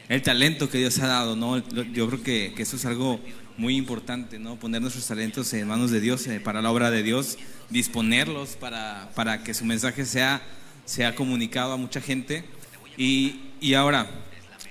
el 0.08 0.22
talento 0.22 0.68
que 0.68 0.78
Dios 0.78 0.98
ha 1.00 1.06
dado, 1.06 1.36
¿no? 1.36 1.58
Yo 1.92 2.06
creo 2.08 2.22
que, 2.22 2.52
que 2.54 2.62
eso 2.62 2.76
es 2.76 2.84
algo 2.84 3.20
muy 3.56 3.76
importante, 3.76 4.38
¿no? 4.38 4.56
Poner 4.56 4.80
nuestros 4.80 5.06
talentos 5.06 5.52
en 5.52 5.66
manos 5.66 5.90
de 5.90 6.00
Dios, 6.00 6.26
eh, 6.26 6.40
para 6.40 6.62
la 6.62 6.70
obra 6.70 6.90
de 6.90 7.02
Dios, 7.02 7.38
disponerlos 7.70 8.50
para, 8.50 9.10
para 9.14 9.42
que 9.42 9.54
su 9.54 9.64
mensaje 9.64 10.04
sea, 10.04 10.42
sea 10.84 11.14
comunicado 11.14 11.72
a 11.72 11.76
mucha 11.76 12.00
gente. 12.00 12.44
Y, 12.96 13.40
y 13.60 13.74
ahora, 13.74 14.08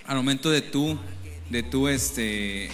al 0.06 0.18
momento 0.18 0.52
de 0.52 0.62
tú, 0.62 0.98
de 1.50 1.64
tú, 1.64 1.88
este, 1.88 2.70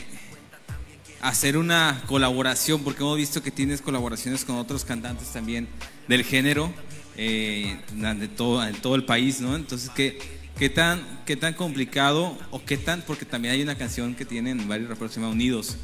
hacer 1.22 1.58
una 1.58 2.04
colaboración, 2.08 2.84
porque 2.84 3.02
hemos 3.02 3.18
visto 3.18 3.42
que 3.42 3.52
tienes 3.52 3.82
colaboraciones 3.82 4.44
con 4.44 4.58
otros 4.58 4.84
cantantes 4.84 5.30
también 5.30 5.68
del 6.08 6.24
género, 6.24 6.74
eh, 7.16 7.78
de 7.94 8.28
todo, 8.28 8.66
en 8.66 8.76
todo 8.76 8.96
el 8.96 9.06
país, 9.06 9.40
¿no? 9.40 9.56
Entonces, 9.56 9.90
¿qué, 9.96 10.41
qué, 10.62 10.70
tan, 10.70 11.02
¿qué 11.26 11.36
tan 11.36 11.56
complicado 11.56 12.38
o 12.52 12.64
qué 12.64 12.78
tan, 12.78 13.02
porque 13.02 13.26
también 13.26 13.56
hay 13.56 13.64
una 13.64 13.80
canción 13.80 14.14
que 14.14 14.26
tienen 14.26 14.68
varios 14.68 14.90
raperos 14.90 15.12
se 15.12 15.20
Unidos, 15.20 15.76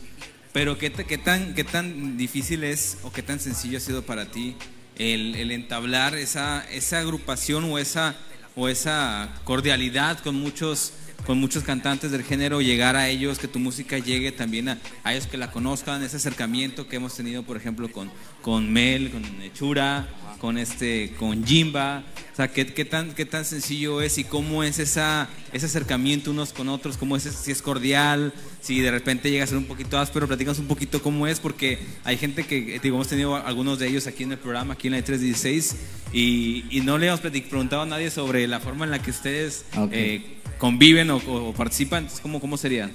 pero 0.53 0.77
¿qué, 0.77 0.91
qué, 0.91 1.17
tan, 1.17 1.55
qué 1.55 1.63
tan 1.63 2.15
difícil 2.15 2.63
es 2.63 2.99
o 3.01 3.11
qué 3.11 3.23
tan 3.23 3.39
sencillo 3.39 3.79
ha 3.79 3.81
sido 3.81 4.03
para 4.03 4.29
ti 4.29 4.55
el, 4.95 5.33
el 5.33 5.49
entablar 5.49 6.13
esa, 6.13 6.63
esa 6.69 6.99
agrupación 6.99 7.63
o 7.63 7.79
esa, 7.79 8.17
o 8.55 8.69
esa 8.69 9.33
cordialidad 9.45 10.19
con 10.19 10.35
muchos 10.35 10.93
con 11.25 11.39
muchos 11.39 11.63
cantantes 11.63 12.11
del 12.11 12.23
género, 12.23 12.61
llegar 12.61 12.95
a 12.95 13.09
ellos, 13.09 13.39
que 13.39 13.47
tu 13.47 13.59
música 13.59 13.97
llegue 13.97 14.31
también 14.31 14.69
a, 14.69 14.77
a 15.03 15.13
ellos 15.13 15.27
que 15.27 15.37
la 15.37 15.51
conozcan, 15.51 16.01
ese 16.03 16.17
acercamiento 16.17 16.87
que 16.87 16.97
hemos 16.97 17.15
tenido, 17.15 17.43
por 17.43 17.57
ejemplo, 17.57 17.91
con, 17.91 18.09
con 18.41 18.71
Mel, 18.71 19.11
con 19.11 19.23
Chura, 19.53 20.07
con 20.39 20.57
este, 20.57 21.13
con 21.19 21.45
Jimba, 21.45 22.03
o 22.31 22.35
sea, 22.35 22.49
¿qué, 22.49 22.67
qué 22.67 22.85
tan, 22.85 23.13
qué 23.13 23.25
tan 23.25 23.45
sencillo 23.45 24.01
es 24.01 24.19
y 24.19 24.23
cómo 24.23 24.63
es 24.63 24.77
esa, 24.77 25.27
ese 25.51 25.65
acercamiento 25.65 26.29
unos 26.29 26.53
con 26.53 26.69
otros, 26.69 26.95
cómo 26.95 27.17
es, 27.17 27.23
si 27.23 27.51
es 27.51 27.61
cordial, 27.61 28.31
si 28.61 28.79
de 28.79 28.91
repente 28.91 29.31
llega 29.31 29.43
a 29.43 29.47
ser 29.47 29.57
un 29.57 29.65
poquito 29.65 29.97
áspero, 29.97 30.27
platícanos 30.27 30.59
un 30.59 30.67
poquito 30.67 31.01
cómo 31.01 31.25
es, 31.25 31.39
porque 31.39 31.79
hay 32.03 32.17
gente 32.17 32.45
que, 32.45 32.75
eh, 32.75 32.79
digo, 32.81 32.95
hemos 32.95 33.07
tenido 33.07 33.35
algunos 33.35 33.79
de 33.79 33.87
ellos 33.87 34.05
aquí 34.05 34.23
en 34.23 34.33
el 34.33 34.37
programa, 34.37 34.75
aquí 34.75 34.87
en 34.87 34.93
la 34.93 35.01
316, 35.01 35.75
y, 36.13 36.65
y 36.69 36.81
no 36.81 36.97
le 36.97 37.07
hemos 37.07 37.21
preguntado 37.21 37.81
a 37.81 37.85
nadie 37.85 38.11
sobre 38.11 38.47
la 38.47 38.59
forma 38.59 38.85
en 38.85 38.91
la 38.91 39.01
que 39.01 39.09
ustedes 39.09 39.65
eh, 39.91 40.37
conviven 40.57 41.09
o, 41.11 41.53
participan, 41.55 42.07
¿cómo, 42.21 42.39
cómo 42.39 42.57
sería? 42.57 42.89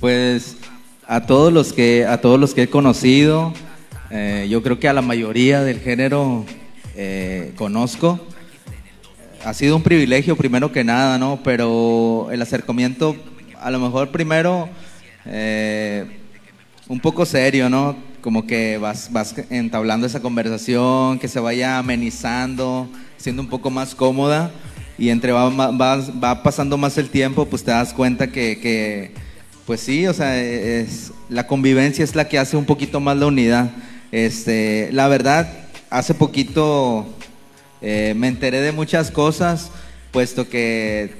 Pues 0.00 0.56
a 1.06 1.22
todos 1.22 1.52
los 1.52 1.72
que 1.72 2.04
a 2.06 2.20
todos 2.20 2.38
los 2.38 2.54
que 2.54 2.64
he 2.64 2.70
conocido, 2.70 3.52
eh, 4.10 4.46
yo 4.50 4.62
creo 4.62 4.78
que 4.78 4.88
a 4.88 4.92
la 4.92 5.02
mayoría 5.02 5.62
del 5.62 5.80
género 5.80 6.44
eh, 6.94 7.52
conozco. 7.56 8.20
Ha 9.44 9.54
sido 9.54 9.76
un 9.76 9.82
privilegio 9.82 10.36
primero 10.36 10.72
que 10.72 10.84
nada, 10.84 11.16
¿no? 11.16 11.40
Pero 11.44 12.28
el 12.30 12.42
acercamiento, 12.42 13.16
a 13.60 13.70
lo 13.70 13.78
mejor 13.78 14.10
primero 14.10 14.68
eh, 15.24 16.04
un 16.88 17.00
poco 17.00 17.24
serio, 17.24 17.70
¿no? 17.70 17.96
Como 18.20 18.46
que 18.46 18.78
vas, 18.78 19.12
vas 19.12 19.34
entablando 19.50 20.06
esa 20.06 20.20
conversación, 20.20 21.18
que 21.18 21.28
se 21.28 21.38
vaya 21.38 21.78
amenizando, 21.78 22.88
siendo 23.16 23.42
un 23.42 23.48
poco 23.48 23.70
más 23.70 23.94
cómoda. 23.94 24.50
Y 24.98 25.10
entre 25.10 25.32
va, 25.32 25.48
vas- 25.70 26.10
va 26.22 26.42
pasando 26.42 26.76
más 26.76 26.98
el 26.98 27.08
tiempo, 27.08 27.46
pues 27.46 27.62
te 27.62 27.70
das 27.70 27.92
cuenta 27.94 28.26
que, 28.28 28.58
que, 28.58 29.12
pues 29.64 29.80
sí, 29.80 30.06
o 30.06 30.12
sea, 30.12 30.36
es, 30.42 31.12
la 31.28 31.46
convivencia 31.46 32.02
es 32.04 32.14
la 32.16 32.26
que 32.28 32.38
hace 32.38 32.56
un 32.56 32.64
poquito 32.64 32.98
más 33.00 33.16
la 33.16 33.26
unidad. 33.26 33.70
Este, 34.10 34.88
la 34.92 35.06
verdad, 35.08 35.48
hace 35.90 36.14
poquito 36.14 37.06
eh, 37.80 38.14
me 38.16 38.26
enteré 38.28 38.60
de 38.60 38.72
muchas 38.72 39.10
cosas, 39.12 39.70
puesto 40.10 40.48
que 40.48 41.12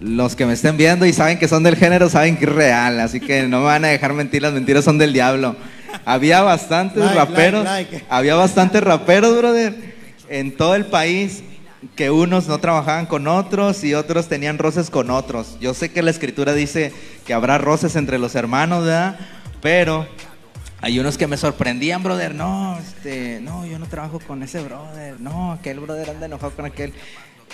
los 0.00 0.36
que 0.36 0.44
me 0.44 0.52
estén 0.52 0.76
viendo 0.76 1.06
y 1.06 1.12
saben 1.14 1.38
que 1.38 1.48
son 1.48 1.62
del 1.62 1.76
género 1.76 2.10
saben 2.10 2.36
que 2.36 2.44
es 2.44 2.52
real, 2.52 3.00
así 3.00 3.20
que 3.20 3.44
no 3.44 3.60
me 3.60 3.64
van 3.66 3.84
a 3.86 3.88
dejar 3.88 4.12
mentir, 4.12 4.42
las 4.42 4.52
mentiras 4.52 4.84
son 4.84 4.98
del 4.98 5.14
diablo. 5.14 5.56
Había 6.04 6.42
bastantes 6.42 6.98
Like, 7.02 7.16
raperos, 7.16 7.64
like, 7.64 7.92
like. 7.92 8.06
había 8.10 8.34
bastantes 8.34 8.82
raperos, 8.82 9.34
brother, 9.38 9.74
en 10.28 10.54
todo 10.54 10.74
el 10.74 10.84
país 10.84 11.42
que 11.94 12.10
unos 12.10 12.48
no 12.48 12.58
trabajaban 12.58 13.06
con 13.06 13.28
otros 13.28 13.84
y 13.84 13.94
otros 13.94 14.28
tenían 14.28 14.58
roces 14.58 14.90
con 14.90 15.10
otros. 15.10 15.56
Yo 15.60 15.74
sé 15.74 15.90
que 15.92 16.02
la 16.02 16.10
escritura 16.10 16.52
dice 16.52 16.92
que 17.24 17.34
habrá 17.34 17.58
roces 17.58 17.96
entre 17.96 18.18
los 18.18 18.34
hermanos, 18.34 18.84
¿verdad? 18.84 19.18
Pero 19.60 20.06
hay 20.80 20.98
unos 20.98 21.18
que 21.18 21.26
me 21.26 21.36
sorprendían, 21.36 22.02
brother. 22.02 22.34
No, 22.34 22.78
este, 22.78 23.40
no, 23.40 23.66
yo 23.66 23.78
no 23.78 23.86
trabajo 23.86 24.20
con 24.20 24.42
ese 24.42 24.60
brother. 24.60 25.20
No, 25.20 25.52
aquel 25.52 25.80
brother 25.80 26.10
anda 26.10 26.26
enojado 26.26 26.52
con 26.52 26.66
aquel. 26.66 26.92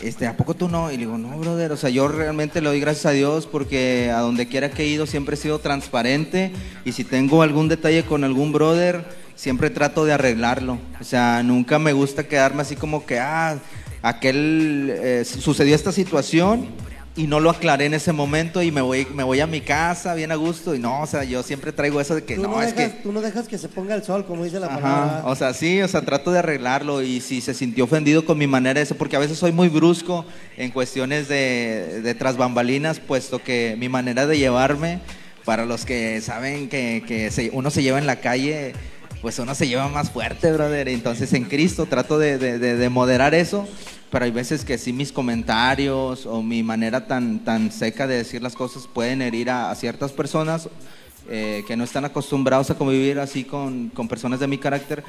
Este, 0.03 0.27
¿a 0.27 0.37
poco 0.37 0.55
tú 0.55 0.69
no? 0.69 0.91
Y 0.91 0.95
le 0.95 1.01
digo, 1.01 1.17
no, 1.17 1.39
brother. 1.39 1.73
O 1.73 1.77
sea, 1.77 1.91
yo 1.91 2.09
realmente 2.09 2.61
le 2.61 2.69
doy 2.69 2.81
gracias 2.81 3.07
a 3.07 3.11
Dios 3.11 3.47
porque 3.47 4.11
a 4.11 4.21
donde 4.21 4.49
quiera 4.49 4.71
que 4.71 4.83
he 4.83 4.87
ido 4.87 5.07
siempre 5.07 5.35
he 5.35 5.39
sido 5.39 5.59
transparente. 5.59 6.53
Y 6.85 6.93
si 6.93 7.05
tengo 7.05 7.43
algún 7.43 7.69
detalle 7.69 8.05
con 8.05 8.25
algún 8.25 8.53
brother, 8.53 9.05
siempre 9.35 9.71
trato 9.71 10.05
de 10.05 10.13
arreglarlo. 10.13 10.79
O 11.01 11.05
sea, 11.05 11.43
nunca 11.43 11.79
me 11.79 11.93
gusta 11.93 12.25
quedarme 12.25 12.63
así 12.63 12.77
como 12.77 13.07
que, 13.07 13.19
ah, 13.21 13.57
aquel, 14.09 14.93
eh, 14.95 15.25
sucedió 15.25 15.75
esta 15.75 15.91
situación 15.91 16.67
y 17.17 17.27
no 17.29 17.39
lo 17.41 17.49
aclaré 17.49 17.87
en 17.87 17.95
ese 17.95 18.13
momento 18.13 18.61
y 18.61 18.71
me 18.73 18.81
voy, 18.81 19.07
me 19.15 19.23
voy 19.23 19.39
a 19.41 19.47
mi 19.47 19.61
casa 19.61 20.15
bien 20.15 20.31
a 20.33 20.35
gusto. 20.35 20.75
Y 20.75 20.79
no, 20.79 21.01
o 21.03 21.07
sea, 21.07 21.25
yo 21.25 21.43
siempre 21.43 21.73
traigo 21.73 22.01
eso 22.01 22.15
de 22.15 22.25
que 22.25 22.35
Tú 22.35 22.43
no, 22.43 22.49
no, 22.51 22.63
es 22.63 22.75
que. 22.75 22.89
tú 22.89 23.13
no 23.13 23.21
dejas 23.23 23.49
que 23.49 23.57
se 23.57 23.69
ponga 23.69 23.95
el 23.95 24.03
sol, 24.03 24.27
como 24.27 24.45
dice 24.45 24.61
la 24.61 24.67
Ajá, 24.67 24.81
palabra. 24.81 25.23
o 25.27 25.35
sea, 25.35 25.55
sí, 25.55 25.81
o 25.81 25.89
sea, 25.89 26.03
trato 26.03 26.33
de 26.33 26.41
arreglarlo 26.41 27.03
y 27.03 27.21
si 27.21 27.41
se 27.41 27.55
sintió 27.55 27.85
ofendido 27.85 28.25
con 28.25 28.37
mi 28.37 28.47
manera 28.47 28.75
de 28.81 28.83
eso, 28.83 28.97
porque 28.97 29.17
a 29.17 29.21
veces 29.21 29.39
soy 29.39 29.53
muy 29.53 29.69
brusco 29.69 30.25
en 30.57 30.71
cuestiones 30.71 31.29
de, 31.29 32.01
de 32.03 32.15
tras 32.15 32.37
bambalinas, 32.37 33.01
puesto 33.01 33.43
que 33.43 33.77
mi 33.79 33.89
manera 33.89 34.27
de 34.27 34.37
llevarme, 34.37 34.99
para 35.45 35.67
los 35.67 35.85
que 35.85 36.21
saben 36.21 36.69
que, 36.69 37.05
que 37.07 37.31
se- 37.31 37.51
uno 37.53 37.71
se 37.71 37.83
lleva 37.83 37.99
en 37.99 38.07
la 38.07 38.17
calle, 38.17 38.73
pues 39.25 39.39
uno 39.39 39.55
se 39.55 39.67
lleva 39.67 39.89
más 39.89 40.11
fuerte, 40.11 40.53
brother. 40.53 40.87
Entonces 40.87 41.33
en 41.33 41.45
Cristo 41.45 41.87
trato 41.87 42.19
de, 42.19 42.37
de- 42.37 42.59
de- 42.59 42.77
de 42.77 42.89
moderar 42.91 43.35
eso, 43.35 43.67
pero 44.11 44.27
hay 44.27 44.31
veces 44.31 44.67
que 44.67 44.77
sí 44.77 44.93
mis 44.93 45.13
comentarios 45.13 46.27
o 46.27 46.43
mi 46.43 46.63
manera 46.63 47.07
tan, 47.07 47.43
tan 47.43 47.73
seca 47.73 48.07
de 48.07 48.19
decir 48.19 48.43
las 48.43 48.55
cosas 48.55 48.87
pueden 48.87 49.23
herir 49.23 49.49
a, 49.49 49.75
ciertas 49.77 50.13
personas 50.13 50.69
eh, 51.31 51.65
que 51.67 51.75
no 51.75 51.85
están 51.85 52.05
acostumbrados 52.05 52.71
a 52.71 52.75
convivir 52.75 53.19
así 53.19 53.45
con, 53.45 53.91
personas 54.11 54.41
de 54.41 54.47
mi 54.47 54.59
carácter, 54.59 55.03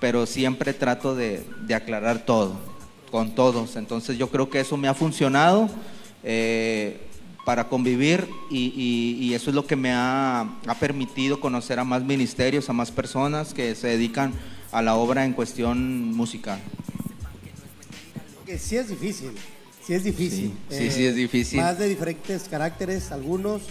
pero 0.00 0.26
siempre 0.26 0.72
trato 0.74 1.14
de, 1.14 1.44
de 1.64 1.74
aclarar 1.76 2.26
todo, 2.26 2.56
con 3.12 3.36
todos. 3.36 3.76
Entonces 3.76 4.18
yo 4.18 4.30
creo 4.30 4.50
que 4.50 4.58
eso 4.58 4.76
me 4.76 4.88
ha 4.88 4.94
funcionado 4.94 5.70
eh, 6.24 7.06
para 7.44 7.68
convivir 7.68 8.28
y, 8.50 8.72
y- 8.76 9.24
y 9.24 9.34
eso 9.34 9.50
es 9.50 9.56
lo 9.56 9.66
que 9.66 9.76
me 9.76 9.92
ha, 9.92 10.40
ha 10.66 10.74
permitido 10.78 11.40
conocer 11.40 11.78
a 11.78 11.84
más 11.84 12.02
ministerios, 12.04 12.68
a 12.68 12.72
más 12.72 12.90
personas 12.90 13.54
que 13.54 13.74
se 13.74 13.88
dedican 13.88 14.32
a 14.72 14.82
la 14.82 14.94
obra 14.94 15.24
en 15.24 15.32
cuestión 15.32 16.12
musical. 16.14 16.60
Que 18.46 18.58
sí 18.58 18.76
es 18.76 18.88
difícil, 18.88 19.30
sí 19.86 19.94
es 19.94 20.04
difícil. 20.04 20.52
Eh, 20.70 20.76
Sí, 20.78 20.90
sí, 20.90 20.96
sí 20.96 21.04
es 21.06 21.14
difícil. 21.14 21.60
Más 21.60 21.78
de 21.78 21.88
diferentes 21.88 22.42
caracteres, 22.48 23.10
algunos, 23.12 23.62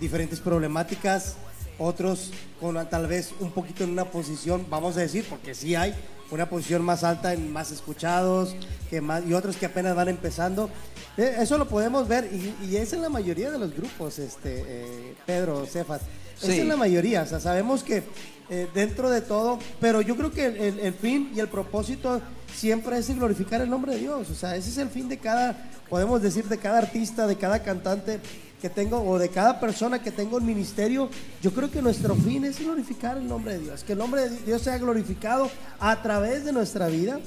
diferentes 0.00 0.40
problemáticas, 0.40 1.36
otros 1.78 2.32
con 2.60 2.74
tal 2.88 3.06
vez 3.06 3.32
un 3.40 3.50
poquito 3.50 3.84
en 3.84 3.90
una 3.90 4.04
posición, 4.06 4.66
vamos 4.70 4.96
a 4.96 5.00
decir, 5.00 5.24
porque 5.28 5.54
sí 5.54 5.74
hay 5.74 5.94
una 6.30 6.48
posición 6.48 6.82
más 6.82 7.04
alta 7.04 7.32
en 7.32 7.52
más 7.52 7.70
escuchados, 7.72 8.54
que 8.90 9.00
más, 9.00 9.22
y 9.26 9.32
otros 9.34 9.56
que 9.56 9.66
apenas 9.66 9.94
van 9.94 10.08
empezando. 10.08 10.68
Eh, 11.16 11.36
Eso 11.40 11.56
lo 11.58 11.66
podemos 11.68 12.08
ver 12.08 12.28
y, 12.32 12.66
y 12.68 12.76
es 12.76 12.92
en 12.92 13.02
la 13.02 13.08
mayoría 13.08 13.50
de 13.50 13.58
los 13.58 13.74
grupos, 13.74 14.18
este, 14.18 14.62
eh, 14.66 15.14
Pedro, 15.24 15.64
Cefas. 15.66 16.02
Es 16.42 16.48
Sí. 16.50 16.60
en 16.60 16.68
la 16.68 16.76
mayoría, 16.76 17.22
o 17.22 17.26
sea, 17.26 17.40
sabemos 17.40 17.82
que 17.82 18.02
eh, 18.50 18.68
dentro 18.74 19.08
de 19.10 19.22
todo, 19.22 19.58
pero 19.80 20.00
yo 20.02 20.16
creo 20.16 20.30
que 20.30 20.46
el, 20.46 20.56
el- 20.56 20.78
el 20.80 20.94
fin 20.94 21.32
y 21.34 21.40
el 21.40 21.48
propósito 21.48 22.20
siempre 22.54 22.96
es 22.98 23.08
glorificar 23.14 23.60
el 23.60 23.68
nombre 23.70 23.94
de 23.94 24.00
Dios, 24.00 24.28
o 24.30 24.34
sea, 24.34 24.54
ese 24.54 24.68
es 24.70 24.78
el 24.78 24.88
fin 24.90 25.08
de 25.08 25.18
cada, 25.18 25.68
podemos 25.88 26.22
decir, 26.22 26.44
de 26.46 26.58
cada 26.58 26.78
artista, 26.78 27.26
de 27.26 27.36
cada 27.36 27.62
cantante, 27.62 28.20
que 28.68 28.74
tengo, 28.74 29.00
o 29.00 29.18
de 29.18 29.28
cada 29.28 29.60
persona 29.60 30.02
que 30.02 30.10
tenga 30.10 30.36
un 30.36 30.44
ministerio, 30.44 31.08
yo 31.40 31.52
creo 31.52 31.70
que 31.70 31.80
nuestro 31.80 32.16
fin 32.16 32.44
es 32.44 32.58
glorificar 32.58 33.16
el 33.16 33.28
nombre 33.28 33.52
de 33.54 33.60
Dios, 33.60 33.84
que 33.84 33.92
el 33.92 33.98
nombre 33.98 34.28
de 34.28 34.38
Dios 34.40 34.62
sea 34.62 34.76
glorificado 34.78 35.48
a 35.78 36.02
través 36.02 36.44
de 36.44 36.52
nuestra 36.52 36.88
vida, 36.88 37.20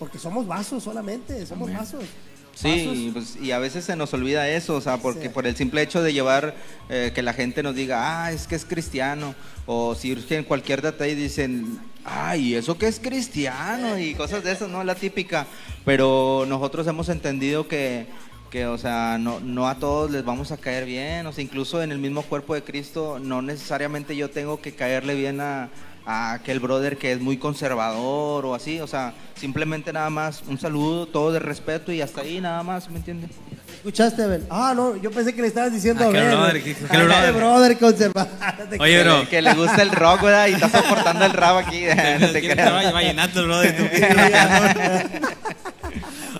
porque 0.00 0.18
somos 0.18 0.46
vasos 0.48 0.82
solamente, 0.82 1.46
somos 1.46 1.72
vasos. 1.72 2.02
Sí, 2.54 2.68
y, 2.68 3.10
pues, 3.12 3.36
y 3.40 3.52
a 3.52 3.58
veces 3.60 3.84
se 3.84 3.94
nos 3.94 4.12
olvida 4.12 4.48
eso, 4.48 4.74
o 4.74 4.80
sea, 4.80 4.96
porque 4.98 5.28
Sí. 5.28 5.28
por 5.28 5.46
el 5.46 5.54
simple 5.54 5.80
hecho 5.80 6.02
de 6.02 6.12
llevar 6.12 6.54
eh, 6.88 7.12
que 7.14 7.22
la 7.22 7.32
gente 7.32 7.62
nos 7.62 7.74
diga, 7.76 8.24
ah, 8.24 8.32
es 8.32 8.48
que 8.48 8.56
es 8.56 8.64
cristiano, 8.64 9.34
o 9.66 9.94
si 9.94 10.16
en 10.30 10.44
cualquier 10.44 10.82
detalle 10.82 11.14
dicen, 11.14 11.78
ay, 12.04 12.56
¿eso 12.56 12.76
que 12.76 12.88
es 12.88 12.98
cristiano? 12.98 13.96
Y 13.96 14.14
cosas 14.14 14.42
de 14.42 14.50
esas, 14.52 14.68
¿no? 14.68 14.82
La 14.82 14.96
típica. 14.96 15.46
Pero 15.84 16.44
nosotros 16.48 16.86
hemos 16.88 17.08
entendido 17.08 17.68
que, 17.68 18.06
que 18.50 18.66
o 18.66 18.76
sea, 18.78 19.16
no, 19.20 19.38
no 19.40 19.68
a 19.68 19.76
todos 19.76 20.10
les 20.10 20.24
vamos 20.24 20.50
a 20.52 20.56
caer 20.56 20.84
bien, 20.84 21.26
o 21.26 21.32
sea, 21.32 21.42
incluso 21.44 21.82
en 21.82 21.92
el 21.92 21.98
mismo 21.98 22.22
cuerpo 22.22 22.54
de 22.54 22.62
Cristo, 22.62 23.18
no 23.20 23.42
necesariamente 23.42 24.16
yo 24.16 24.28
tengo 24.30 24.60
que 24.60 24.72
caerle 24.74 25.14
bien 25.14 25.40
a, 25.40 25.68
a 26.04 26.32
aquel 26.32 26.58
brother 26.58 26.96
que 26.98 27.12
es 27.12 27.20
muy 27.20 27.36
conservador 27.36 28.44
o 28.46 28.54
así, 28.54 28.80
o 28.80 28.86
sea, 28.88 29.14
simplemente 29.36 29.92
nada 29.92 30.10
más 30.10 30.42
un 30.48 30.58
saludo, 30.58 31.06
todo 31.06 31.30
de 31.32 31.38
respeto 31.38 31.92
y 31.92 32.00
hasta 32.00 32.22
ahí 32.22 32.40
nada 32.40 32.62
más, 32.64 32.90
¿me 32.90 32.96
entiendes? 32.96 33.30
¿Escuchaste, 33.76 34.26
Ben? 34.26 34.46
Ah, 34.50 34.74
no, 34.76 34.96
yo 34.96 35.10
pensé 35.10 35.32
que 35.34 35.40
le 35.42 35.48
estabas 35.48 35.72
diciendo 35.72 36.02
Ah, 36.04 36.08
a 36.08 36.10
brother, 36.10 36.62
qué 36.62 36.76
Ah, 36.90 36.98
brother. 37.04 37.32
brother 37.32 37.78
conservador. 37.78 38.32
Oye, 38.78 38.96
Que 38.96 39.02
bro. 39.04 39.18
le- 39.20 39.28
Que 39.28 39.42
le 39.42 39.54
gusta 39.54 39.80
el 39.82 39.90
rock, 39.92 40.22
¿verdad? 40.22 40.48
Y 40.48 40.52
está 40.54 40.68
soportando 40.68 41.24
el 41.24 41.32
rap 41.32 41.56
aquí. 41.56 41.84
no 42.20 42.28
te 42.32 42.40
¿Quién 42.40 42.52
creas. 42.52 42.68
estaba 42.68 42.90
vallenato, 42.92 43.44
bro? 43.44 43.58
de 43.60 43.72
tu- 43.72 43.84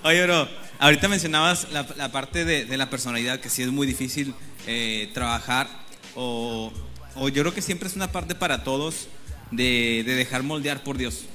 Oye, 0.03 0.23
bro, 0.25 0.47
ahorita 0.81 1.07
mencionabas 1.07 1.67
la, 1.71 1.87
la 1.95 2.11
parte 2.11 2.43
de, 2.43 2.65
de 2.65 2.77
la 2.77 2.89
personalidad, 2.89 3.39
que 3.39 3.49
sí 3.49 3.61
es 3.61 3.69
muy 3.69 3.87
difícil 3.87 4.33
eh, 4.67 5.09
trabajar, 5.13 5.69
o, 6.15 6.73
o 7.15 7.29
yo 7.29 7.43
creo 7.43 7.53
que 7.53 7.61
siempre 7.61 7.87
es 7.87 7.95
una 7.95 8.11
parte 8.11 8.35
para 8.35 8.63
todos 8.63 9.07
de, 9.51 10.03
de 10.05 10.15
dejar 10.15 10.43
moldear 10.43 10.83
por 10.83 10.97
Dios. 10.97 11.25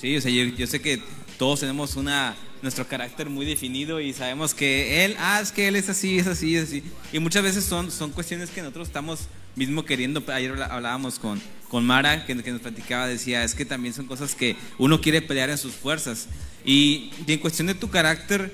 Sí, 0.00 0.16
o 0.16 0.20
sea, 0.20 0.30
yo, 0.30 0.44
yo 0.44 0.66
sé 0.66 0.80
que 0.80 1.02
todos 1.36 1.60
tenemos 1.60 1.96
una 1.96 2.34
nuestro 2.62 2.88
carácter 2.88 3.28
muy 3.28 3.44
definido 3.44 4.00
y 4.00 4.12
sabemos 4.12 4.54
que 4.54 5.04
él, 5.04 5.16
ah, 5.18 5.40
es 5.42 5.52
que 5.52 5.68
él 5.68 5.76
es 5.76 5.88
así, 5.88 6.18
es 6.18 6.26
así, 6.26 6.56
es 6.56 6.64
así. 6.64 6.82
Y 7.12 7.18
muchas 7.18 7.42
veces 7.42 7.64
son, 7.64 7.90
son 7.90 8.10
cuestiones 8.10 8.50
que 8.50 8.62
nosotros 8.62 8.88
estamos 8.88 9.28
mismo 9.54 9.84
queriendo. 9.84 10.22
Ayer 10.32 10.60
hablábamos 10.62 11.18
con, 11.18 11.40
con 11.68 11.84
Mara, 11.84 12.24
que, 12.24 12.42
que 12.42 12.52
nos 12.52 12.62
platicaba, 12.62 13.06
decía, 13.06 13.44
es 13.44 13.54
que 13.54 13.64
también 13.64 13.94
son 13.94 14.06
cosas 14.06 14.34
que 14.34 14.56
uno 14.78 15.00
quiere 15.00 15.22
pelear 15.22 15.50
en 15.50 15.58
sus 15.58 15.74
fuerzas. 15.74 16.28
Y, 16.64 17.10
y 17.26 17.32
en 17.32 17.38
cuestión 17.38 17.66
de 17.68 17.74
tu 17.74 17.90
carácter, 17.90 18.52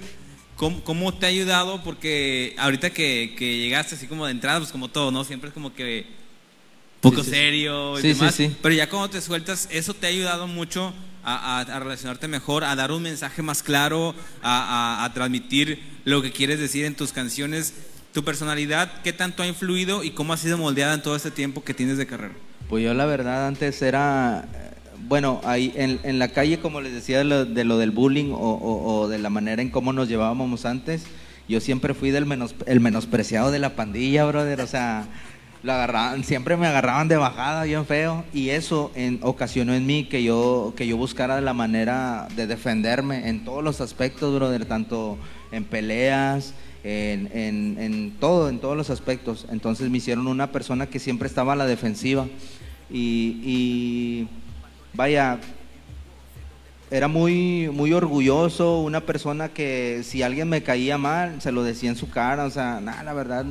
¿cómo, 0.56 0.82
cómo 0.84 1.14
te 1.14 1.26
ha 1.26 1.28
ayudado? 1.28 1.82
Porque 1.82 2.54
ahorita 2.58 2.90
que, 2.90 3.34
que 3.38 3.58
llegaste 3.58 3.94
así 3.94 4.06
como 4.06 4.26
de 4.26 4.32
entrada, 4.32 4.58
pues 4.60 4.72
como 4.72 4.88
todo, 4.88 5.10
¿no? 5.10 5.24
Siempre 5.24 5.48
es 5.48 5.54
como 5.54 5.74
que 5.74 6.06
poco 7.00 7.16
Sí, 7.18 7.22
sí, 7.24 7.30
sí. 7.30 7.36
serio 7.36 7.98
y 7.98 8.02
Sí, 8.02 8.08
sí, 8.14 8.18
demás. 8.20 8.34
sí. 8.34 8.56
Pero 8.62 8.74
ya 8.74 8.88
cuando 8.88 9.10
te 9.10 9.20
sueltas, 9.20 9.68
eso 9.70 9.94
te 9.94 10.06
ha 10.06 10.10
ayudado 10.10 10.46
mucho 10.46 10.92
a, 11.24 11.58
a- 11.58 11.60
a 11.60 11.78
relacionarte 11.80 12.28
mejor, 12.28 12.64
a 12.64 12.74
dar 12.76 12.92
un 12.92 13.02
mensaje 13.02 13.42
más 13.42 13.62
claro, 13.62 14.14
a, 14.42 15.04
a- 15.04 15.12
transmitir 15.14 15.80
lo 16.04 16.22
que 16.22 16.32
quieres 16.32 16.58
decir 16.58 16.84
en 16.84 16.94
tus 16.94 17.12
canciones. 17.12 17.74
Tu 18.12 18.22
personalidad, 18.24 19.00
¿qué 19.02 19.12
tanto 19.12 19.42
ha 19.42 19.46
influido 19.46 20.04
y 20.04 20.10
cómo 20.10 20.32
ha 20.32 20.36
sido 20.36 20.58
moldeada 20.58 20.94
en 20.94 21.02
todo 21.02 21.16
este 21.16 21.30
tiempo 21.30 21.64
que 21.64 21.74
tienes 21.74 21.96
de 21.96 22.06
carrera? 22.06 22.34
Pues 22.68 22.84
yo 22.84 22.92
la 22.94 23.06
verdad 23.06 23.46
antes 23.46 23.80
era, 23.82 24.46
bueno, 25.08 25.40
ahí 25.44 25.72
en, 25.76 26.00
en 26.04 26.18
la 26.18 26.28
calle, 26.28 26.58
como 26.58 26.80
les 26.80 26.92
decía, 26.92 27.18
de 27.18 27.24
lo, 27.24 27.44
de 27.44 27.64
lo 27.64 27.78
del 27.78 27.90
bullying 27.90 28.30
o, 28.32 28.36
o- 28.36 29.00
o 29.00 29.08
de 29.08 29.18
la 29.18 29.30
manera 29.30 29.62
en 29.62 29.70
cómo 29.70 29.92
nos 29.92 30.08
llevábamos 30.08 30.64
antes, 30.64 31.04
yo 31.48 31.60
siempre 31.60 31.94
fui 31.94 32.10
del 32.10 32.24
menos, 32.26 32.54
el 32.66 32.80
menospreciado 32.80 33.50
de 33.50 33.58
la 33.58 33.70
pandilla, 33.76 34.24
brother, 34.24 34.60
o 34.60 34.66
sea, 34.66 35.06
lo 35.62 35.72
agarraban, 35.72 36.24
siempre 36.24 36.56
me 36.56 36.66
agarraban 36.66 37.08
de 37.08 37.16
bajada 37.16 37.64
bien 37.64 37.84
feo 37.86 38.24
y 38.32 38.48
eso 38.50 38.90
en, 38.94 39.18
ocasionó 39.22 39.74
en 39.74 39.86
mí 39.86 40.04
que 40.04 40.22
yo, 40.22 40.72
que 40.76 40.86
yo 40.86 40.96
buscara 40.96 41.40
la 41.40 41.52
manera 41.52 42.26
de 42.36 42.46
defenderme 42.46 43.28
en 43.28 43.44
todos 43.44 43.62
los 43.62 43.80
aspectos, 43.80 44.34
brother, 44.34 44.64
tanto 44.64 45.18
en 45.52 45.64
peleas, 45.64 46.54
en, 46.84 47.28
en- 47.32 47.76
en 47.78 48.10
todo, 48.18 48.48
en 48.48 48.58
todos 48.58 48.76
los 48.76 48.90
aspectos. 48.90 49.46
Entonces 49.52 49.88
me 49.90 49.98
hicieron 49.98 50.26
una 50.26 50.50
persona 50.50 50.86
que 50.86 50.98
siempre 50.98 51.28
estaba 51.28 51.52
a 51.52 51.56
la 51.56 51.66
defensiva. 51.66 52.26
Y, 52.90 53.38
y, 53.44 54.28
vaya, 54.94 55.38
era 56.90 57.08
muy, 57.08 57.70
muy 57.72 57.92
orgulloso, 57.92 58.80
una 58.80 59.00
persona 59.00 59.48
que 59.48 60.02
si 60.04 60.22
alguien 60.22 60.48
me 60.48 60.62
caía 60.62 60.98
mal, 60.98 61.40
se 61.40 61.52
lo 61.52 61.62
decía 61.62 61.88
en 61.90 61.96
su 61.96 62.10
cara, 62.10 62.44
o 62.44 62.50
sea, 62.50 62.80
nada, 62.80 63.02
la 63.02 63.12
verdad, 63.14 63.46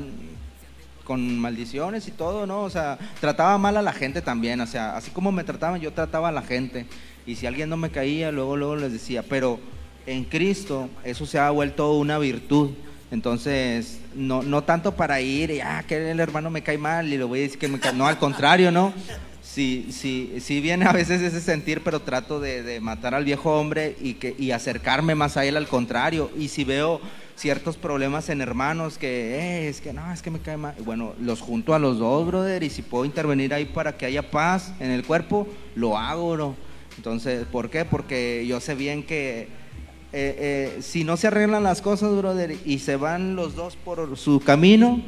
con 1.03 1.39
maldiciones 1.39 2.07
y 2.07 2.11
todo, 2.11 2.45
¿no? 2.45 2.61
O 2.61 2.69
sea, 2.69 2.99
trataba 3.19 3.57
mal 3.57 3.77
a 3.77 3.81
la 3.81 3.93
gente 3.93 4.21
también, 4.21 4.61
o 4.61 4.67
sea, 4.67 4.95
así 4.95 5.11
como 5.11 5.31
me 5.31 5.43
trataban, 5.43 5.81
yo 5.81 5.91
trataba 5.91 6.29
a 6.29 6.31
la 6.31 6.43
gente. 6.43 6.85
Y 7.25 7.35
si 7.35 7.45
alguien 7.47 7.69
no 7.69 7.77
me 7.77 7.89
caía, 7.89 8.31
luego, 8.31 8.57
luego 8.57 8.75
les 8.75 8.93
decía, 8.93 9.23
pero 9.27 9.59
en 10.05 10.23
Cristo 10.23 10.89
eso 11.03 11.25
se 11.25 11.39
ha 11.39 11.49
vuelto 11.49 11.93
una 11.93 12.17
virtud. 12.17 12.71
Entonces, 13.11 13.99
no, 14.15 14.41
no 14.41 14.63
tanto 14.63 14.95
para 14.95 15.19
ir 15.19 15.51
y, 15.51 15.59
ah, 15.59 15.83
que 15.87 16.11
el 16.11 16.19
hermano 16.19 16.49
me 16.49 16.63
cae 16.63 16.77
mal 16.77 17.11
y 17.11 17.17
le 17.17 17.23
voy 17.23 17.39
a 17.39 17.41
decir 17.43 17.59
que 17.59 17.67
me 17.67 17.79
cae. 17.79 17.93
No, 17.93 18.07
al 18.07 18.17
contrario, 18.17 18.71
¿no? 18.71 18.93
Sí, 19.41 19.87
sí, 19.91 20.35
sí 20.39 20.61
viene 20.61 20.85
a 20.85 20.91
veces 20.91 21.21
ese 21.21 21.41
sentir, 21.41 21.81
pero 21.83 22.01
trato 22.01 22.39
de, 22.39 22.63
de 22.63 22.79
matar 22.79 23.15
al 23.15 23.25
viejo 23.25 23.59
hombre 23.59 23.95
y, 23.99 24.13
que, 24.13 24.35
y 24.37 24.51
acercarme 24.51 25.15
más 25.15 25.35
a 25.35 25.45
él 25.45 25.57
al 25.57 25.67
contrario. 25.67 26.29
Y 26.37 26.47
si 26.49 26.63
veo 26.63 27.01
ciertos 27.35 27.75
problemas 27.75 28.29
en 28.29 28.39
hermanos 28.39 28.99
que, 28.99 29.35
eh, 29.39 29.67
es 29.67 29.81
que 29.81 29.93
no, 29.93 30.13
es 30.13 30.21
que 30.21 30.29
me 30.29 30.39
cae 30.39 30.57
mal. 30.57 30.75
Bueno, 30.85 31.13
los 31.19 31.41
junto 31.41 31.73
a 31.73 31.79
los 31.79 31.97
dos, 31.97 32.27
brother, 32.27 32.61
y 32.61 32.69
si 32.69 32.83
puedo 32.83 33.03
intervenir 33.03 33.51
ahí 33.53 33.65
para 33.65 33.97
que 33.97 34.05
haya 34.05 34.29
paz 34.29 34.73
en 34.79 34.91
el 34.91 35.03
cuerpo, 35.03 35.47
lo 35.73 35.97
hago. 35.97 36.55
Entonces, 36.97 37.45
¿por 37.47 37.71
qué? 37.71 37.83
Porque 37.83 38.45
yo 38.47 38.59
sé 38.59 38.75
bien 38.75 39.01
que 39.01 39.41
eh, 39.41 39.47
eh, 40.13 40.77
si 40.81 41.03
no 41.03 41.17
se 41.17 41.27
arreglan 41.27 41.63
las 41.63 41.81
cosas, 41.81 42.15
brother, 42.15 42.55
y 42.63 42.77
se 42.77 42.95
van 42.95 43.35
los 43.35 43.55
dos 43.55 43.75
por 43.75 44.17
su 44.17 44.39
camino, 44.39 45.01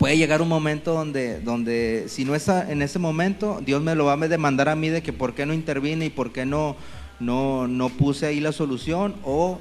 puede 0.00 0.16
llegar 0.16 0.40
un 0.40 0.48
momento 0.48 0.94
donde, 0.94 1.40
donde 1.40 2.06
si 2.08 2.24
no 2.24 2.34
es 2.34 2.48
en 2.48 2.80
ese 2.80 2.98
momento, 2.98 3.60
Dios 3.64 3.82
me 3.82 3.94
lo 3.94 4.06
va 4.06 4.14
a 4.14 4.16
demandar 4.16 4.70
a 4.70 4.74
mí 4.74 4.88
de 4.88 5.02
que 5.02 5.12
por 5.12 5.34
qué 5.34 5.44
no 5.44 5.52
intervine 5.52 6.06
y 6.06 6.10
por 6.10 6.32
qué 6.32 6.46
no, 6.46 6.74
no, 7.20 7.68
no 7.68 7.90
puse 7.90 8.24
ahí 8.24 8.40
la 8.40 8.52
solución, 8.52 9.14
o 9.24 9.58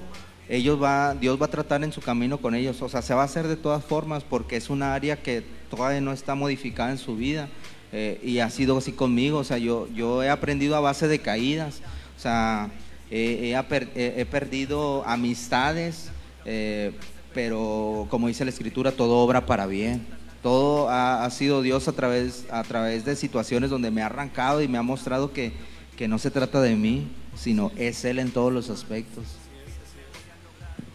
ellos 0.47 0.81
va, 0.81 1.13
Dios 1.13 1.39
va 1.41 1.47
a 1.47 1.49
tratar 1.49 1.83
en 1.83 1.91
su 1.91 1.99
camino 1.99 2.37
con 2.37 2.55
ellos. 2.55 2.81
O 2.81 2.87
sea, 2.87 3.01
se 3.01 3.13
va 3.13 3.23
a 3.23 3.25
hacer 3.25 3.47
de 3.49 3.57
todas 3.57 3.83
formas 3.83 4.23
porque 4.23 4.55
es 4.55 4.69
una 4.69 4.93
área 4.95 5.21
que 5.21 5.43
todavía 5.69 5.99
no 5.99 6.13
está 6.13 6.35
modificada 6.35 6.89
en 6.91 6.97
su 6.97 7.15
vida. 7.17 7.49
eh, 7.91 8.21
y 8.23 8.37
ha 8.39 8.49
sido 8.49 8.77
así 8.77 8.91
conmigo. 8.93 9.39
O 9.39 9.43
sea, 9.43 9.57
yo, 9.57 9.87
yo 9.93 10.23
he 10.23 10.29
aprendido 10.29 10.75
a 10.75 10.79
base 10.79 11.07
de 11.09 11.19
caídas. 11.19 11.81
O 12.17 12.19
sea, 12.21 12.69
he- 13.11 13.55
he 13.95 14.25
perdido 14.25 15.03
amistades, 15.07 16.11
eh, 16.45 16.91
pero 17.33 18.05
como 18.09 18.27
dice 18.27 18.45
la 18.45 18.51
escritura, 18.51 18.91
todo 18.91 19.17
obra 19.17 19.45
para 19.45 19.65
bien. 19.65 20.05
Todo 20.43 20.89
ha, 20.89 21.25
ha 21.25 21.29
sido 21.31 21.61
Dios 21.61 21.87
a 21.87 21.91
través, 21.91 22.45
a 22.49 22.63
través 22.63 23.03
de 23.05 23.15
situaciones 23.15 23.69
donde 23.69 23.91
me 23.91 24.01
ha 24.01 24.05
arrancado 24.07 24.61
y 24.61 24.67
me 24.67 24.77
ha 24.77 24.81
mostrado 24.81 25.33
que, 25.33 25.51
que 25.97 26.07
no 26.07 26.17
se 26.17 26.31
trata 26.31 26.61
de 26.61 26.75
mí, 26.75 27.07
sino 27.37 27.71
es 27.77 28.05
Él 28.05 28.19
en 28.19 28.31
todos 28.31 28.51
los 28.53 28.69
aspectos. 28.69 29.25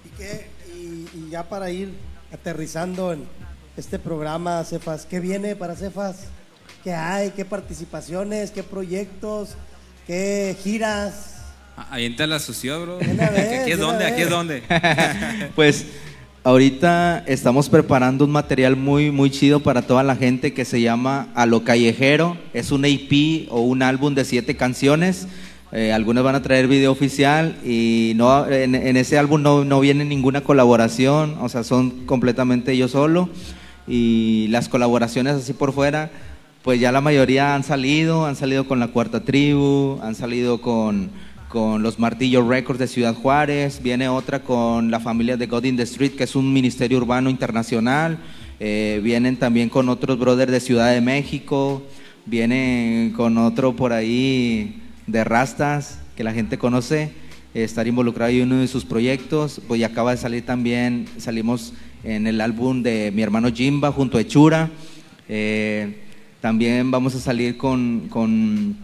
¿Y, 0.04 0.08
qué? 0.18 0.46
Y- 0.74 1.08
y 1.18 1.30
ya 1.30 1.44
para 1.48 1.70
ir 1.70 1.92
aterrizando 2.32 3.12
en 3.12 3.24
este 3.76 3.98
programa, 3.98 4.62
Cefas, 4.64 5.04
¿qué 5.06 5.20
viene 5.20 5.56
para 5.56 5.76
Cefas? 5.76 6.26
¿Qué 6.82 6.92
hay? 6.92 7.30
¿Qué 7.30 7.44
participaciones? 7.44 8.50
¿Qué 8.50 8.62
proyectos? 8.62 9.50
¿Qué 10.06 10.56
giras? 10.62 11.30
Avienta 11.76 12.26
la 12.26 12.38
sucio, 12.38 12.80
bro. 12.82 12.98
Vez, 12.98 13.20
¿Aquí 13.60 13.72
es 13.72 13.78
donde? 13.78 14.06
¿Aquí 14.06 14.22
es 14.22 14.30
donde? 14.30 14.62
Pues 15.54 15.86
ahorita 16.44 17.24
estamos 17.26 17.70
preparando 17.70 18.26
un 18.26 18.30
material 18.30 18.76
muy, 18.76 19.10
muy 19.10 19.30
chido 19.30 19.60
para 19.60 19.82
toda 19.82 20.02
la 20.02 20.14
gente 20.14 20.52
que 20.52 20.66
se 20.66 20.82
llama 20.82 21.28
A 21.34 21.46
lo 21.46 21.64
Callejero. 21.64 22.36
Es 22.52 22.70
un 22.70 22.84
EP 22.84 23.48
o 23.50 23.60
un 23.62 23.82
álbum 23.82 24.14
de 24.14 24.26
siete 24.26 24.54
canciones. 24.54 25.26
Eh, 25.72 25.92
algunas 25.92 26.22
van 26.22 26.34
a 26.34 26.42
traer 26.42 26.68
video 26.68 26.92
oficial 26.92 27.56
y 27.64 28.12
no, 28.16 28.46
en, 28.46 28.74
ese 28.74 29.18
álbum 29.18 29.42
no, 29.42 29.64
no 29.64 29.80
viene 29.80 30.04
ninguna 30.04 30.42
colaboración, 30.42 31.36
o 31.40 31.48
sea, 31.48 31.64
son 31.64 32.04
completamente 32.04 32.76
yo 32.76 32.88
solo. 32.88 33.30
Y 33.88 34.46
las 34.48 34.68
colaboraciones 34.68 35.34
así 35.34 35.54
por 35.54 35.72
fuera, 35.72 36.10
pues 36.62 36.78
ya 36.78 36.92
la 36.92 37.00
mayoría 37.00 37.54
han 37.54 37.64
salido, 37.64 38.26
han 38.26 38.36
salido 38.36 38.68
con 38.68 38.80
la 38.80 38.88
Cuarta 38.88 39.24
Tribu, 39.24 39.98
han 40.02 40.14
salido 40.14 40.60
con, 40.60 41.10
con 41.54 41.84
los 41.84 42.00
Martillo 42.00 42.44
Records 42.48 42.80
de 42.80 42.88
Ciudad 42.88 43.14
Juárez, 43.14 43.80
viene 43.80 44.08
otra 44.08 44.42
con 44.42 44.90
la 44.90 44.98
familia 44.98 45.36
de 45.36 45.46
God 45.46 45.62
in 45.62 45.76
the 45.76 45.84
Street, 45.84 46.16
que 46.16 46.24
es 46.24 46.34
un 46.34 46.52
ministerio 46.52 46.98
urbano 46.98 47.30
internacional, 47.30 48.18
eh, 48.58 49.00
vienen 49.04 49.36
también 49.36 49.68
con 49.68 49.88
otros 49.88 50.18
brothers 50.18 50.50
de 50.50 50.58
Ciudad 50.58 50.92
de 50.92 51.00
México, 51.00 51.84
vienen 52.26 53.12
con 53.12 53.38
otro 53.38 53.76
por 53.76 53.92
ahí 53.92 54.82
de 55.06 55.22
Rastas, 55.22 56.00
que 56.16 56.24
la 56.24 56.32
gente 56.32 56.58
conoce, 56.58 57.12
estar 57.54 57.86
involucrado 57.86 58.32
en 58.32 58.50
uno 58.50 58.62
de 58.62 58.66
sus 58.66 58.84
proyectos, 58.84 59.60
pues 59.68 59.80
ya 59.80 59.86
acaba 59.86 60.10
de 60.10 60.16
salir 60.16 60.44
también, 60.44 61.06
salimos 61.18 61.72
en 62.02 62.26
el 62.26 62.40
álbum 62.40 62.82
de 62.82 63.12
mi 63.14 63.22
hermano 63.22 63.52
Jimba 63.52 63.92
junto 63.92 64.18
a 64.18 64.22
Echura. 64.22 64.70
Eh, 65.28 66.00
también 66.44 66.90
vamos 66.90 67.14
a 67.14 67.20
salir 67.20 67.56
con, 67.56 68.76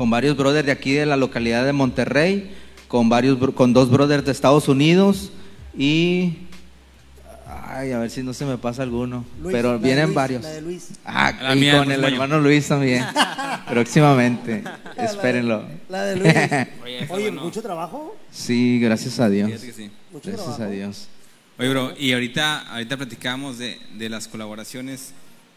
con 0.00 0.08
varios 0.08 0.34
brothers 0.34 0.64
de 0.64 0.72
aquí 0.72 0.92
de 0.92 1.04
la 1.04 1.18
localidad 1.18 1.66
de 1.66 1.74
Monterrey, 1.74 2.52
con, 2.88 3.10
varios, 3.10 3.36
con 3.52 3.74
dos 3.74 3.90
brothers 3.90 4.24
de 4.24 4.32
Estados 4.32 4.66
Unidos 4.66 5.30
y... 5.76 6.38
Ay, 7.66 7.92
a 7.92 7.98
ver 7.98 8.08
si 8.10 8.22
no 8.22 8.32
se 8.32 8.46
me 8.46 8.56
pasa 8.56 8.82
alguno. 8.82 9.26
Luis, 9.42 9.52
pero 9.54 9.72
la 9.72 9.78
de 9.78 9.84
vienen 9.84 10.04
Luis, 10.06 10.14
varios. 10.14 10.42
la 10.42 10.48
de 10.48 10.62
Luis. 10.62 10.88
Ah, 11.04 11.34
La 11.42 11.54
y 11.54 11.60
mía, 11.60 11.76
con 11.80 11.92
el 11.92 12.02
hermano 12.02 12.40
Luis 12.40 12.66
también. 12.66 13.04
Próximamente. 13.68 14.64
Espérenlo. 14.96 15.66
La 15.90 16.04
de 16.04 16.16
Luis. 16.16 16.32
Oye, 16.82 16.98
está 17.02 17.14
Oye, 17.14 17.24
bueno. 17.24 17.42
mucho 17.44 17.60
trabajo. 17.60 18.16
Sí, 18.30 18.80
gracias 18.80 19.20
a 19.20 19.28
Dios. 19.28 19.50
Sí. 19.60 19.90
Mucho 20.10 20.30
Gracias 20.30 20.56
trabajo. 20.56 20.62
a 20.62 20.66
Dios. 20.68 21.08
Oye, 21.58 21.68
bro, 21.68 21.92
y 21.98 22.14
ahorita, 22.14 22.72
ahorita 22.72 22.96
platicamos 22.96 23.58
de, 23.58 23.78
de 23.98 24.08
las 24.08 24.28
colaboraciones 24.28 25.12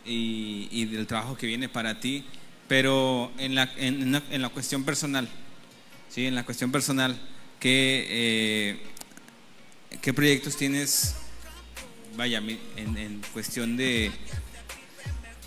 y, 0.05 0.67
y 0.69 0.83
del 0.83 1.07
trabajo 1.07 1.37
que 1.37 1.47
viene 1.47 1.69
para 1.69 2.01
ti, 2.01 2.25
pero 2.67 3.31
en 3.37 3.55
la, 3.55 3.71
en, 3.77 4.11
la, 4.11 4.23
en 4.31 4.41
la 4.41 4.49
cuestión 4.49 4.83
personal, 4.83 5.27
¿sí? 6.09 6.25
En 6.25 6.35
la 6.35 6.43
cuestión 6.45 6.71
personal, 6.71 7.19
¿qué, 7.59 8.05
eh, 8.09 8.79
¿qué 10.01 10.13
proyectos 10.13 10.55
tienes, 10.57 11.15
vaya, 12.15 12.41
en, 12.77 12.97
en 12.97 13.21
cuestión 13.33 13.77
de, 13.77 14.11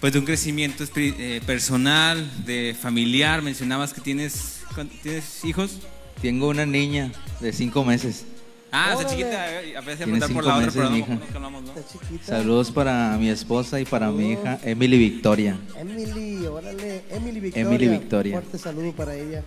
pues 0.00 0.12
de 0.12 0.18
un 0.18 0.24
crecimiento 0.24 0.84
eh, 0.96 1.40
personal, 1.46 2.44
de 2.44 2.76
familiar? 2.80 3.42
Mencionabas 3.42 3.92
que 3.92 4.00
tienes, 4.00 4.60
¿cuán- 4.74 4.88
¿tienes 5.02 5.44
hijos? 5.44 5.78
Tengo 6.22 6.48
una 6.48 6.64
niña 6.66 7.12
de 7.40 7.52
cinco 7.52 7.84
meses. 7.84 8.24
Ah, 8.72 8.92
está 8.92 9.06
chiquita, 9.06 9.62
eh, 9.62 9.76
a 9.76 9.80
Tiene 9.80 9.96
preguntar 9.96 10.32
por 10.32 10.44
la 10.44 10.56
otra, 10.56 10.70
pero 10.72 10.90
no, 10.90 10.98
no, 10.98 11.06
no 11.06 11.20
hablamos, 11.34 11.62
¿no? 11.62 11.68
Está 11.68 11.92
chiquita. 11.92 12.24
Saludos 12.24 12.70
para 12.70 13.16
mi 13.16 13.28
esposa 13.28 13.80
y 13.80 13.84
para 13.84 14.10
mi 14.10 14.32
hija 14.32 14.58
Emily 14.64 14.98
Victoria. 14.98 15.56
Emily, 15.78 16.46
órale. 16.46 17.04
Emily 17.10 17.40
Victoria. 17.40 17.68
Emily 17.68 17.88
Victoria. 17.88 18.32
Fuerte 18.40 18.58
saludo 18.58 18.92
para 18.92 19.14
ella. 19.14 19.42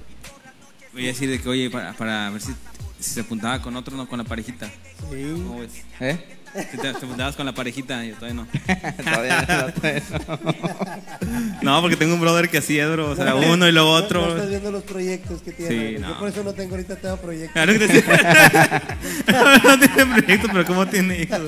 Voy 0.94 1.04
a 1.04 1.08
decir 1.08 1.30
de 1.30 1.40
que, 1.40 1.50
oye, 1.50 1.70
para, 1.70 1.94
para 1.94 2.30
ver 2.32 2.42
si, 2.42 2.54
si 3.00 3.12
se 3.12 3.22
apuntaba 3.22 3.62
con 3.62 3.76
otro, 3.76 3.96
no 3.96 4.08
con 4.08 4.18
la 4.18 4.24
parejita. 4.24 4.68
Sí. 4.68 5.34
¿Cómo 5.34 5.60
ves? 5.60 5.84
¿Eh? 6.00 6.39
Si 6.54 6.78
te, 6.78 6.78
te 6.78 6.88
apuntabas 6.90 7.36
con 7.36 7.46
la 7.46 7.54
parejita, 7.54 8.04
yo 8.04 8.16
todavía 8.16 8.34
no. 8.34 8.48
Todavía 9.04 9.42
no, 9.42 9.74
todavía 9.74 10.04
no. 10.10 11.60
No, 11.62 11.82
porque 11.82 11.96
tengo 11.96 12.16
un 12.16 12.22
brother 12.22 12.50
que 12.50 12.58
así 12.58 12.80
es, 12.80 12.92
bro. 12.92 13.12
O 13.12 13.16
sea, 13.16 13.36
uno 13.36 13.68
y 13.68 13.72
luego 13.72 13.92
otro. 13.92 14.22
no 14.22 14.34
estás 14.34 14.50
viendo 14.50 14.72
los 14.72 14.84
proyectos 14.84 15.42
que 15.42 15.52
tiene. 15.52 15.98
Sí, 15.98 16.04
Yo 16.04 16.18
por 16.18 16.30
eso 16.30 16.44
no 16.44 16.54
tengo 16.54 16.72
ahorita 16.76 16.96
tengo 16.96 17.18
proyectos. 17.18 17.54
Claro 17.54 17.74
que 17.74 17.88
te 17.88 18.04
No 19.64 19.80
tiene 19.80 20.06
proyecto, 20.16 20.48
pero 20.52 20.66
¿cómo 20.66 20.88
tiene 20.88 21.22
hijos? 21.22 21.42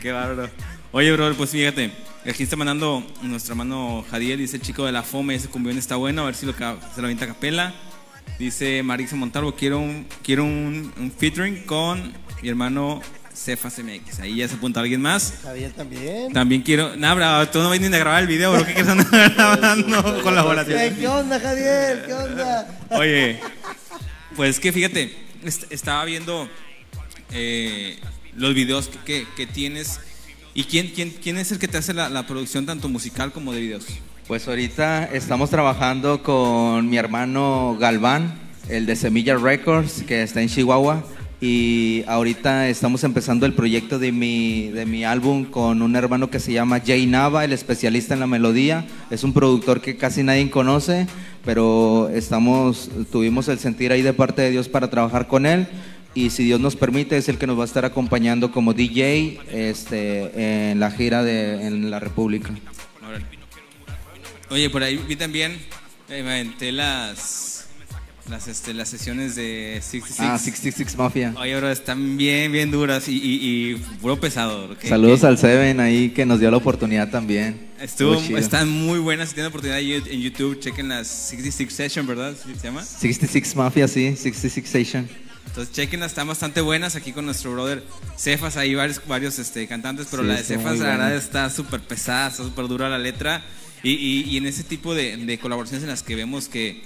Qué 0.00 0.12
bárbaro. 0.12 0.50
Oye, 0.92 1.12
bro, 1.12 1.34
pues 1.34 1.50
fíjate. 1.50 1.90
Aquí 2.28 2.42
está 2.42 2.56
mandando 2.56 3.06
nuestro 3.22 3.52
hermano 3.52 4.04
Jadiel, 4.10 4.38
dice 4.38 4.58
chico 4.58 4.84
de 4.84 4.90
la 4.90 5.04
FOME, 5.04 5.36
ese 5.36 5.46
cumbión 5.46 5.78
está 5.78 5.94
bueno, 5.94 6.22
a 6.22 6.24
ver 6.24 6.34
si 6.34 6.44
lo, 6.44 6.52
se 6.54 6.58
lo 7.00 7.04
avienta 7.04 7.24
a 7.24 7.28
capela. 7.28 7.72
Dice 8.38 8.82
Marisa 8.82 9.14
Montalvo, 9.14 9.54
quiero 9.54 9.78
un, 9.78 10.06
quiero 10.24 10.42
un, 10.44 10.92
un 10.98 11.12
featuring 11.12 11.64
con 11.64 12.12
mi 12.42 12.48
hermano 12.48 13.00
Cefas 13.36 13.78
MX. 13.78 14.20
Ahí 14.20 14.36
ya 14.36 14.48
se 14.48 14.54
apunta 14.54 14.80
alguien 14.80 15.00
más. 15.02 15.34
Javier 15.42 15.70
también. 15.72 16.32
También 16.32 16.62
quiero. 16.62 16.96
Nah, 16.96 17.14
bravo, 17.14 17.46
tú 17.50 17.58
no 17.60 17.70
vienes 17.70 17.92
a 17.92 17.98
grabar 17.98 18.22
el 18.22 18.28
video, 18.28 18.52
bro. 18.52 18.64
¿Qué 18.64 18.72
quieres 18.72 18.90
andar 18.90 19.34
grabando? 19.34 20.22
Colaboración. 20.22 20.78
Eh, 20.80 20.96
¿Qué 20.98 21.06
onda, 21.08 21.38
Javier? 21.38 22.04
¿Qué 22.06 22.12
onda? 22.14 22.78
Oye, 22.90 23.38
pues 24.36 24.58
que 24.58 24.72
fíjate, 24.72 25.14
est- 25.44 25.70
estaba 25.70 26.04
viendo 26.06 26.48
eh, 27.32 27.98
los 28.34 28.54
videos 28.54 28.88
que, 28.88 28.98
que- 29.04 29.26
que 29.36 29.46
tienes. 29.46 30.00
¿Y 30.54 30.64
quién, 30.64 30.88
quién, 30.94 31.10
quién 31.22 31.36
es 31.36 31.52
el 31.52 31.58
que 31.58 31.68
te 31.68 31.76
hace 31.76 31.92
la, 31.92 32.08
la 32.08 32.26
producción 32.26 32.64
tanto 32.64 32.88
musical 32.88 33.32
como 33.32 33.52
de 33.52 33.60
videos? 33.60 33.84
Pues 34.26 34.48
ahorita 34.48 35.04
estamos 35.12 35.50
trabajando 35.50 36.22
con 36.22 36.88
mi 36.88 36.96
hermano 36.96 37.76
Galván, 37.78 38.34
el 38.68 38.86
de 38.86 38.96
Semilla 38.96 39.36
Records, 39.36 40.02
que 40.06 40.22
está 40.22 40.40
en 40.40 40.48
Chihuahua. 40.48 41.04
Y 41.40 42.02
ahorita 42.06 42.68
estamos 42.68 43.04
empezando 43.04 43.44
el 43.44 43.52
proyecto 43.52 43.98
de 43.98 44.10
mi, 44.10 44.68
de 44.68 44.86
mi 44.86 45.04
álbum 45.04 45.44
con 45.44 45.82
un 45.82 45.94
hermano 45.94 46.30
que 46.30 46.40
se 46.40 46.52
llama 46.52 46.80
Jay 46.84 47.06
Nava, 47.06 47.44
el 47.44 47.52
especialista 47.52 48.14
en 48.14 48.20
la 48.20 48.26
melodía. 48.26 48.86
Es 49.10 49.22
un 49.22 49.34
productor 49.34 49.82
que 49.82 49.96
casi 49.96 50.22
nadie 50.22 50.48
conoce, 50.50 51.06
pero 51.44 52.08
estamos, 52.08 52.90
tuvimos 53.12 53.48
el 53.48 53.58
sentir 53.58 53.92
ahí 53.92 54.00
de 54.00 54.14
parte 54.14 54.40
de 54.42 54.50
Dios 54.50 54.68
para 54.70 54.88
trabajar 54.88 55.26
con 55.26 55.44
él. 55.44 55.68
Y 56.14 56.30
si 56.30 56.44
Dios 56.44 56.58
nos 56.58 56.74
permite, 56.76 57.18
es 57.18 57.28
el 57.28 57.36
que 57.36 57.46
nos 57.46 57.58
va 57.58 57.62
a 57.62 57.66
estar 57.66 57.84
acompañando 57.84 58.50
como 58.50 58.72
DJ 58.72 59.38
este, 59.52 60.70
en 60.70 60.80
la 60.80 60.90
gira 60.90 61.22
de, 61.22 61.66
en 61.66 61.90
la 61.90 62.00
República. 62.00 62.50
Oye, 64.48 64.70
por 64.70 64.82
ahí 64.82 64.96
vi 64.96 65.16
también, 65.16 65.58
eh, 66.08 66.22
me 66.22 66.30
aventé 66.30 66.72
las, 66.72 67.55
las, 68.28 68.48
este, 68.48 68.74
las 68.74 68.88
sesiones 68.88 69.34
de 69.36 69.78
66. 69.82 70.20
Ah, 70.20 70.38
66 70.38 70.96
Mafia. 70.96 71.34
Oye, 71.38 71.56
bro, 71.56 71.70
están 71.70 72.16
bien, 72.16 72.50
bien 72.52 72.70
duras 72.70 73.08
y, 73.08 73.12
y, 73.16 73.72
y 73.72 73.74
puro 74.00 74.18
pesado. 74.18 74.74
Saludos 74.82 75.24
al 75.24 75.38
Seven 75.38 75.80
ahí 75.80 76.10
que 76.10 76.26
nos 76.26 76.40
dio 76.40 76.50
la 76.50 76.56
oportunidad 76.56 77.10
también. 77.10 77.68
Estuvo, 77.80 78.14
Estuvo 78.14 78.38
están 78.38 78.68
muy 78.68 78.98
buenas. 78.98 79.28
Si 79.28 79.34
tienen 79.34 79.48
oportunidad 79.50 79.78
en 79.80 80.20
YouTube, 80.20 80.58
chequen 80.60 80.88
las 80.88 81.06
66 81.08 81.72
Session, 81.72 82.06
¿verdad? 82.06 82.34
¿Sí 82.42 82.52
¿Se 82.58 82.66
llama? 82.66 82.82
66 82.84 83.54
Mafia, 83.56 83.86
sí, 83.86 84.16
66 84.16 84.64
Station. 84.66 85.08
Entonces, 85.46 85.72
chequenlas, 85.74 86.10
están 86.10 86.26
bastante 86.26 86.60
buenas 86.60 86.96
aquí 86.96 87.12
con 87.12 87.24
nuestro 87.24 87.52
brother 87.52 87.82
Cefas. 88.18 88.56
Hay 88.56 88.74
varios, 88.74 89.00
varios 89.06 89.38
este, 89.38 89.66
cantantes, 89.68 90.08
pero 90.10 90.22
Sí, 90.22 90.28
la 90.28 90.34
de 90.36 90.42
Cefas, 90.42 90.78
la 90.80 90.86
verdad, 90.88 91.14
está 91.14 91.48
súper 91.50 91.80
pesada, 91.80 92.28
está 92.28 92.42
súper 92.42 92.66
dura 92.66 92.88
la 92.88 92.98
letra. 92.98 93.44
Y, 93.82 93.90
y- 93.92 94.22
y 94.28 94.36
en 94.38 94.46
ese 94.46 94.64
tipo 94.64 94.94
de, 94.94 95.16
de 95.16 95.38
colaboraciones 95.38 95.84
en 95.84 95.90
las 95.90 96.02
que 96.02 96.16
vemos 96.16 96.48
que, 96.48 96.82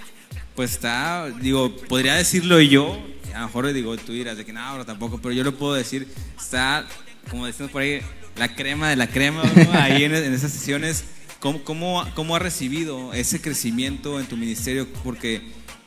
pues 0.54 0.72
está, 0.72 1.30
digo, 1.40 1.74
podría 1.88 2.14
decirlo 2.14 2.60
yo, 2.60 2.98
a 3.34 3.40
lo 3.40 3.46
mejor 3.46 3.72
digo, 3.72 3.96
tú 3.96 4.12
dirás 4.12 4.36
de 4.36 4.44
que 4.44 4.52
no, 4.52 4.74
bro, 4.74 4.84
tampoco, 4.84 5.18
pero 5.22 5.32
yo 5.32 5.44
lo 5.44 5.54
puedo 5.56 5.74
decir, 5.74 6.06
está, 6.38 6.86
como 7.30 7.46
decimos 7.46 7.70
por 7.70 7.82
ahí, 7.82 8.00
la 8.36 8.54
crema 8.54 8.90
de 8.90 8.96
la 8.96 9.06
crema, 9.08 9.42
¿no? 9.44 9.72
ahí 9.80 10.04
en, 10.04 10.14
en 10.14 10.32
esas 10.32 10.52
sesiones. 10.52 11.04
¿Cómo, 11.40 11.62
cómo, 11.64 12.04
cómo 12.14 12.36
ha 12.36 12.38
recibido 12.38 13.14
ese 13.14 13.40
crecimiento 13.40 14.20
en 14.20 14.26
tu 14.26 14.36
ministerio? 14.36 14.86
Porque, 15.02 15.40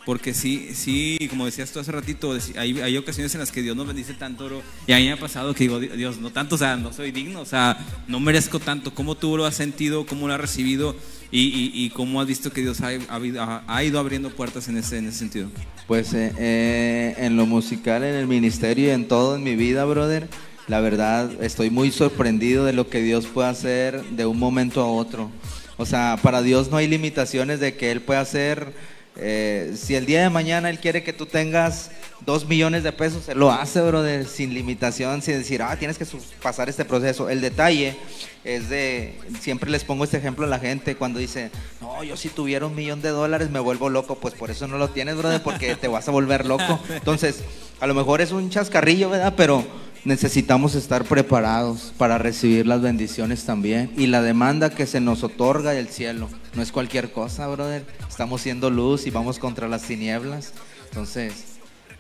porque 0.04 0.34
sí, 0.34 0.70
sí, 0.74 1.18
como 1.30 1.46
decías 1.46 1.72
tú 1.72 1.80
hace 1.80 1.92
ratito, 1.92 2.36
hay, 2.58 2.82
hay 2.82 2.98
ocasiones 2.98 3.36
en 3.36 3.40
las 3.40 3.52
que 3.52 3.62
Dios 3.62 3.76
nos 3.78 3.86
bendice 3.86 4.16
tanto, 4.16 4.46
bro, 4.46 4.64
y 4.88 4.94
a 4.94 4.98
mí 4.98 5.04
me 5.06 5.12
ha 5.12 5.18
pasado 5.20 5.54
que 5.54 5.66
digo, 5.66 5.80
"Di- 5.80 5.90
Dios, 5.90 6.18
no 6.18 6.32
tanto, 6.32 6.56
o 6.56 6.58
sea, 6.58 6.76
no 6.76 6.92
soy 6.92 7.12
digno, 7.12 7.42
o 7.42 7.46
sea, 7.46 7.78
no 8.08 8.20
merezco 8.20 8.60
tanto. 8.60 8.96
¿Cómo 8.96 9.14
tú 9.16 9.38
lo 9.38 9.46
has 9.46 9.56
sentido? 9.56 10.08
¿Cómo 10.08 10.28
lo 10.28 10.34
has 10.34 10.42
recibido? 10.42 10.96
Y, 11.36 11.72
y, 11.74 11.90
cómo 11.90 12.22
has 12.22 12.28
visto 12.28 12.52
que 12.52 12.62
Dios 12.62 12.80
ha, 12.82 13.84
ido 13.84 14.00
abriendo 14.00 14.30
puertas 14.30 14.68
en 14.68 14.78
ese, 14.78 15.00
en 15.00 15.08
ese 15.08 15.18
sentido? 15.18 15.50
Pues 15.88 16.14
eh, 16.14 16.32
eh, 16.38 17.16
en 17.18 17.38
lo 17.38 17.48
musical, 17.48 18.04
en 18.04 18.14
el 18.14 18.28
ministerio 18.28 18.90
y 18.90 18.90
en 18.92 19.08
todo 19.08 19.36
en 19.36 19.44
mi 19.44 19.56
vida, 19.56 19.84
brother, 19.84 20.28
la 20.68 20.80
verdad 20.80 21.32
estoy 21.42 21.72
muy 21.72 21.90
sorprendido 21.90 22.66
de 22.66 22.74
lo 22.74 22.88
que 22.88 23.02
Dios 23.02 23.26
puede 23.26 23.50
hacer 23.50 24.04
de 24.12 24.28
un 24.28 24.38
momento 24.38 24.80
a 24.82 24.86
otro. 24.86 25.32
O 25.78 25.88
sea, 25.88 26.20
para 26.22 26.44
Dios 26.44 26.70
no 26.70 26.78
hay 26.78 26.88
limitaciones 26.88 27.60
de 27.60 27.76
que 27.76 27.92
Él 27.92 28.02
pueda 28.02 28.22
hacer, 28.22 28.72
eh, 29.16 29.74
si 29.76 29.96
el 29.96 30.06
día 30.06 30.24
de 30.24 30.30
mañana 30.30 30.70
Él 30.70 30.80
quiere 30.80 31.04
que 31.04 31.14
tú 31.14 31.26
tengas 31.26 31.92
dos 32.26 32.48
millones 32.48 32.84
de 32.84 32.92
pesos, 32.92 33.28
Él 33.30 33.40
lo 33.40 33.52
hace, 33.52 33.82
brother, 33.82 34.26
sin 34.26 34.54
limitación, 34.54 35.22
sin 35.22 35.38
decir, 35.38 35.62
ah, 35.62 35.76
tienes 35.78 35.98
que 35.98 36.06
pasar 36.42 36.70
este 36.70 36.86
proceso. 36.86 37.30
El 37.30 37.42
detalle 37.42 37.96
es 38.44 38.70
de, 38.70 39.18
siempre 39.40 39.70
les 39.70 39.84
pongo 39.84 40.04
este 40.04 40.18
ejemplo 40.18 40.46
a 40.46 40.50
la 40.50 40.60
gente 40.60 40.96
cuando 40.96 41.20
dice, 41.20 41.52
no, 41.82 42.04
yo 42.04 42.18
si 42.18 42.30
tuviera 42.30 42.66
un 42.66 42.76
millón 42.76 43.02
de 43.02 43.10
dólares 43.10 43.50
me 43.50 43.60
vuelvo 43.60 43.90
loco, 43.90 44.16
pues 44.16 44.34
por 44.34 44.50
eso 44.50 44.68
no 44.68 44.78
lo 44.78 44.90
tienes, 44.90 45.16
brother, 45.16 45.42
porque 45.42 45.76
te 45.76 45.88
vas 45.88 46.08
a 46.08 46.12
volver 46.12 46.46
loco. 46.46 46.80
Entonces, 46.90 47.44
a 47.80 47.88
lo 47.88 47.94
mejor 47.94 48.22
es 48.22 48.32
un 48.32 48.50
chascarrillo, 48.50 49.10
¿verdad? 49.10 49.34
Pero 49.38 49.64
necesitamos 50.06 50.76
estar 50.76 51.06
preparados 51.06 51.94
para 51.98 52.18
recibir 52.18 52.68
las 52.68 52.82
bendiciones 52.82 53.46
también 53.46 53.92
y 53.98 54.08
la 54.08 54.22
demanda 54.22 54.70
que 54.70 54.86
se 54.86 55.00
nos 55.00 55.24
otorga 55.24 55.72
del 55.72 55.88
cielo. 55.88 56.30
No 56.56 56.62
es 56.62 56.72
cualquier 56.72 57.12
cosa, 57.12 57.48
brother. 57.48 57.86
Estamos 58.10 58.42
siendo 58.42 58.70
luz 58.70 59.06
y 59.08 59.10
vamos 59.12 59.40
contra 59.40 59.68
las 59.68 59.84
tinieblas. 59.84 60.54
Entonces, 60.90 61.34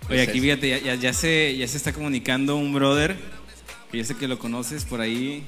Oye, 0.01 0.07
pues 0.07 0.27
aquí 0.29 0.37
eso. 0.39 0.43
fíjate, 0.43 0.69
ya, 0.69 0.79
ya, 0.79 0.95
ya 0.95 1.13
se, 1.13 1.55
ya 1.57 1.67
se 1.67 1.77
está 1.77 1.93
comunicando 1.93 2.55
un 2.57 2.73
brother, 2.73 3.15
que 3.91 3.97
yo 3.99 4.03
sé 4.03 4.15
que 4.15 4.27
lo 4.27 4.37
conoces 4.37 4.85
por 4.85 5.01
ahí, 5.01 5.43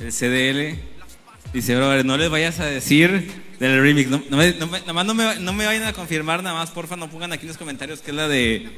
el 0.00 0.12
CDL. 0.12 0.78
Dice, 1.52 1.74
brother, 1.76 2.04
no 2.04 2.18
les 2.18 2.28
vayas 2.28 2.60
a 2.60 2.66
decir 2.66 3.30
del 3.58 3.80
remix. 3.80 4.10
No, 4.10 4.20
no 4.28 4.36
me, 4.36 4.52
no 4.54 4.66
me- 4.66 4.80
nada 4.80 4.92
más 4.92 5.06
no 5.06 5.14
me, 5.14 5.36
no 5.40 5.52
me 5.54 5.64
vayan 5.64 5.84
a 5.84 5.92
confirmar, 5.94 6.42
nada 6.42 6.54
más, 6.56 6.70
porfa, 6.70 6.96
no 6.96 7.08
pongan 7.08 7.32
aquí 7.32 7.42
en 7.42 7.48
los 7.48 7.56
comentarios 7.56 8.00
que 8.00 8.10
es 8.10 8.16
la 8.16 8.28
de. 8.28 8.68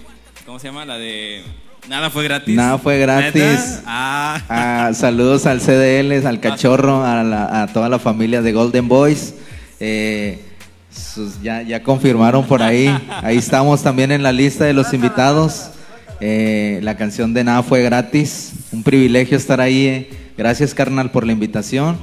¿Cómo 0.46 0.58
se 0.60 0.68
llama? 0.68 0.84
La 0.84 0.96
de. 0.98 1.42
Nada 1.88 2.10
fue 2.10 2.24
gratis. 2.24 2.54
Nada 2.54 2.78
fue 2.78 2.98
gratis. 2.98 3.80
Ah. 3.86 4.40
Ah, 4.48 4.90
saludos 4.94 5.46
al 5.46 5.60
CDL, 5.60 6.24
al 6.26 6.40
cachorro, 6.40 7.04
a, 7.04 7.22
la- 7.24 7.62
a 7.62 7.66
toda 7.66 7.88
la 7.88 7.98
familia 7.98 8.42
de 8.42 8.52
Golden 8.52 8.86
Boys. 8.86 9.34
Eh, 9.80 10.40
sus- 10.92 11.40
ya, 11.42 11.62
ya 11.62 11.82
confirmaron 11.82 12.46
por 12.46 12.62
ahí. 12.62 12.86
Ahí 13.22 13.38
estamos 13.38 13.82
también 13.82 14.12
en 14.12 14.22
la 14.22 14.32
lista 14.32 14.64
de 14.64 14.72
los 14.72 14.92
invitados. 14.92 15.70
Eh, 16.20 16.78
la 16.82 16.96
canción 16.96 17.34
de 17.34 17.42
Nada 17.44 17.62
fue 17.62 17.82
gratis. 17.82 18.52
Un 18.72 18.82
privilegio 18.82 19.36
estar 19.36 19.60
ahí. 19.60 19.86
eh. 19.86 20.10
Gracias, 20.36 20.74
carnal, 20.74 21.10
por 21.10 21.26
la 21.26 21.32
invitación. 21.32 21.98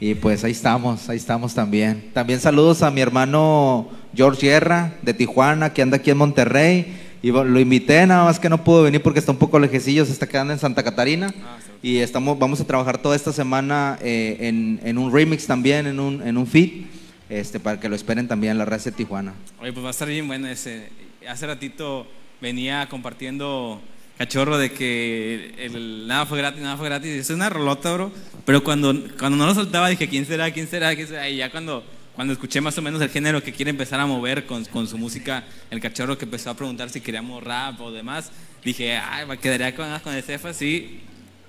Y 0.00 0.14
pues 0.14 0.44
ahí 0.44 0.52
estamos, 0.52 1.08
ahí 1.08 1.16
estamos 1.16 1.54
también. 1.54 2.10
También 2.12 2.40
saludos 2.40 2.82
a 2.82 2.90
mi 2.90 3.00
hermano 3.00 3.88
George 4.14 4.46
Guerra 4.46 4.92
de 5.02 5.14
Tijuana, 5.14 5.72
que 5.72 5.82
anda 5.82 5.96
aquí 5.96 6.10
en 6.10 6.18
Monterrey. 6.18 7.02
Y 7.26 7.32
lo 7.32 7.58
invité, 7.58 8.06
nada 8.06 8.22
más 8.22 8.38
que 8.38 8.48
no 8.48 8.62
pudo 8.62 8.84
venir 8.84 9.02
porque 9.02 9.18
está 9.18 9.32
un 9.32 9.38
poco 9.38 9.58
lejecillo, 9.58 10.06
se 10.06 10.12
está 10.12 10.28
quedando 10.28 10.52
en 10.52 10.60
Santa 10.60 10.84
Catarina. 10.84 11.34
Y 11.82 11.96
estamos, 11.96 12.38
vamos 12.38 12.60
a 12.60 12.64
trabajar 12.64 12.98
toda 12.98 13.16
esta 13.16 13.32
semana 13.32 13.98
eh, 14.00 14.36
en, 14.42 14.78
en 14.84 14.96
un 14.96 15.12
remix 15.12 15.44
también, 15.44 15.88
en 15.88 15.98
un, 15.98 16.22
en 16.24 16.36
un 16.36 16.46
feed, 16.46 16.84
este, 17.28 17.58
para 17.58 17.80
que 17.80 17.88
lo 17.88 17.96
esperen 17.96 18.28
también 18.28 18.52
en 18.52 18.58
la 18.58 18.64
red 18.64 18.80
de 18.80 18.92
Tijuana. 18.92 19.34
Oye, 19.60 19.72
pues 19.72 19.82
va 19.82 19.88
a 19.88 19.90
estar 19.90 20.06
bien 20.06 20.28
bueno 20.28 20.46
ese. 20.46 20.88
Hace 21.28 21.48
ratito 21.48 22.06
venía 22.40 22.86
compartiendo 22.88 23.80
cachorro 24.18 24.56
de 24.56 24.70
que 24.70 25.52
el, 25.58 26.06
nada 26.06 26.26
fue 26.26 26.38
gratis, 26.38 26.62
nada 26.62 26.76
fue 26.76 26.86
gratis. 26.86 27.10
Es 27.10 27.30
una 27.30 27.50
rolota, 27.50 27.92
bro. 27.92 28.12
Pero 28.44 28.62
cuando, 28.62 28.94
cuando 29.18 29.36
no 29.36 29.46
lo 29.46 29.54
soltaba 29.56 29.88
dije, 29.88 30.08
¿quién 30.08 30.26
será? 30.26 30.52
¿Quién 30.52 30.68
será? 30.68 30.94
¿Quién 30.94 31.08
será? 31.08 31.28
Y 31.28 31.38
ya 31.38 31.50
cuando, 31.50 31.82
cuando 32.16 32.32
escuché 32.32 32.60
más 32.60 32.76
o 32.78 32.82
menos 32.82 33.00
el 33.00 33.10
género 33.10 33.42
que 33.42 33.52
quiere 33.52 33.70
empezar 33.70 34.00
a 34.00 34.06
mover 34.06 34.46
con, 34.46 34.64
con 34.64 34.88
su 34.88 34.98
música, 34.98 35.44
el 35.70 35.80
cachorro 35.80 36.18
que 36.18 36.24
empezó 36.24 36.50
a 36.50 36.54
preguntar 36.54 36.90
si 36.90 37.00
queríamos 37.00 37.44
rap 37.44 37.80
o 37.80 37.92
demás, 37.92 38.32
dije, 38.64 38.96
ay, 38.96 39.26
me 39.26 39.38
quedaría 39.38 39.74
con, 39.76 39.86
con 40.00 40.14
el 40.14 40.22
Cefa, 40.22 40.52
sí, 40.52 41.00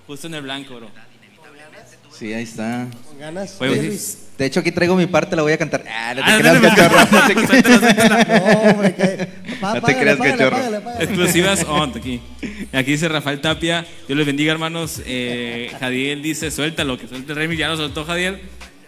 justo 0.05 0.27
en 0.27 0.35
el 0.35 0.41
blanco, 0.43 0.75
bro. 0.75 0.89
Sí, 2.11 2.33
ahí 2.33 2.43
está. 2.43 2.87
Con 3.07 3.19
ganas. 3.19 3.57
Oye, 3.59 3.71
Oye, 3.71 3.81
sí. 3.81 3.87
Luis. 3.87 4.23
De 4.39 4.45
hecho, 4.45 4.59
aquí 4.59 4.71
traigo 4.71 4.95
mi 4.95 5.05
parte, 5.05 5.35
la 5.35 5.43
voy 5.43 5.51
a 5.51 5.57
cantar. 5.57 5.83
Ah, 5.87 6.13
no 6.15 6.23
te 6.23 6.31
Ah, 6.31 6.37
creas, 6.39 6.59
cachorro. 6.59 6.97
No 7.11 7.27
te 7.27 7.33
creas. 7.33 9.29
No, 9.61 9.73
te 9.73 9.81
págale, 9.81 9.95
creas, 9.99 10.17
cachorro. 10.17 10.57
Exclusivas 10.99 11.63
on 11.67 11.91
aquí. 11.95 12.19
Aquí 12.73 12.91
dice 12.91 13.07
Rafael 13.07 13.39
Tapia. 13.41 13.85
Dios 14.07 14.17
les 14.17 14.25
bendiga, 14.25 14.51
hermanos. 14.51 15.01
Eh, 15.05 15.71
Jadiel 15.79 16.21
dice: 16.21 16.49
suéltalo, 16.51 16.97
que 16.97 17.07
suelte 17.07 17.31
el 17.33 17.37
remix. 17.37 17.59
Ya 17.59 17.69
lo 17.69 17.77
soltó 17.77 18.03
Jadiel. 18.05 18.39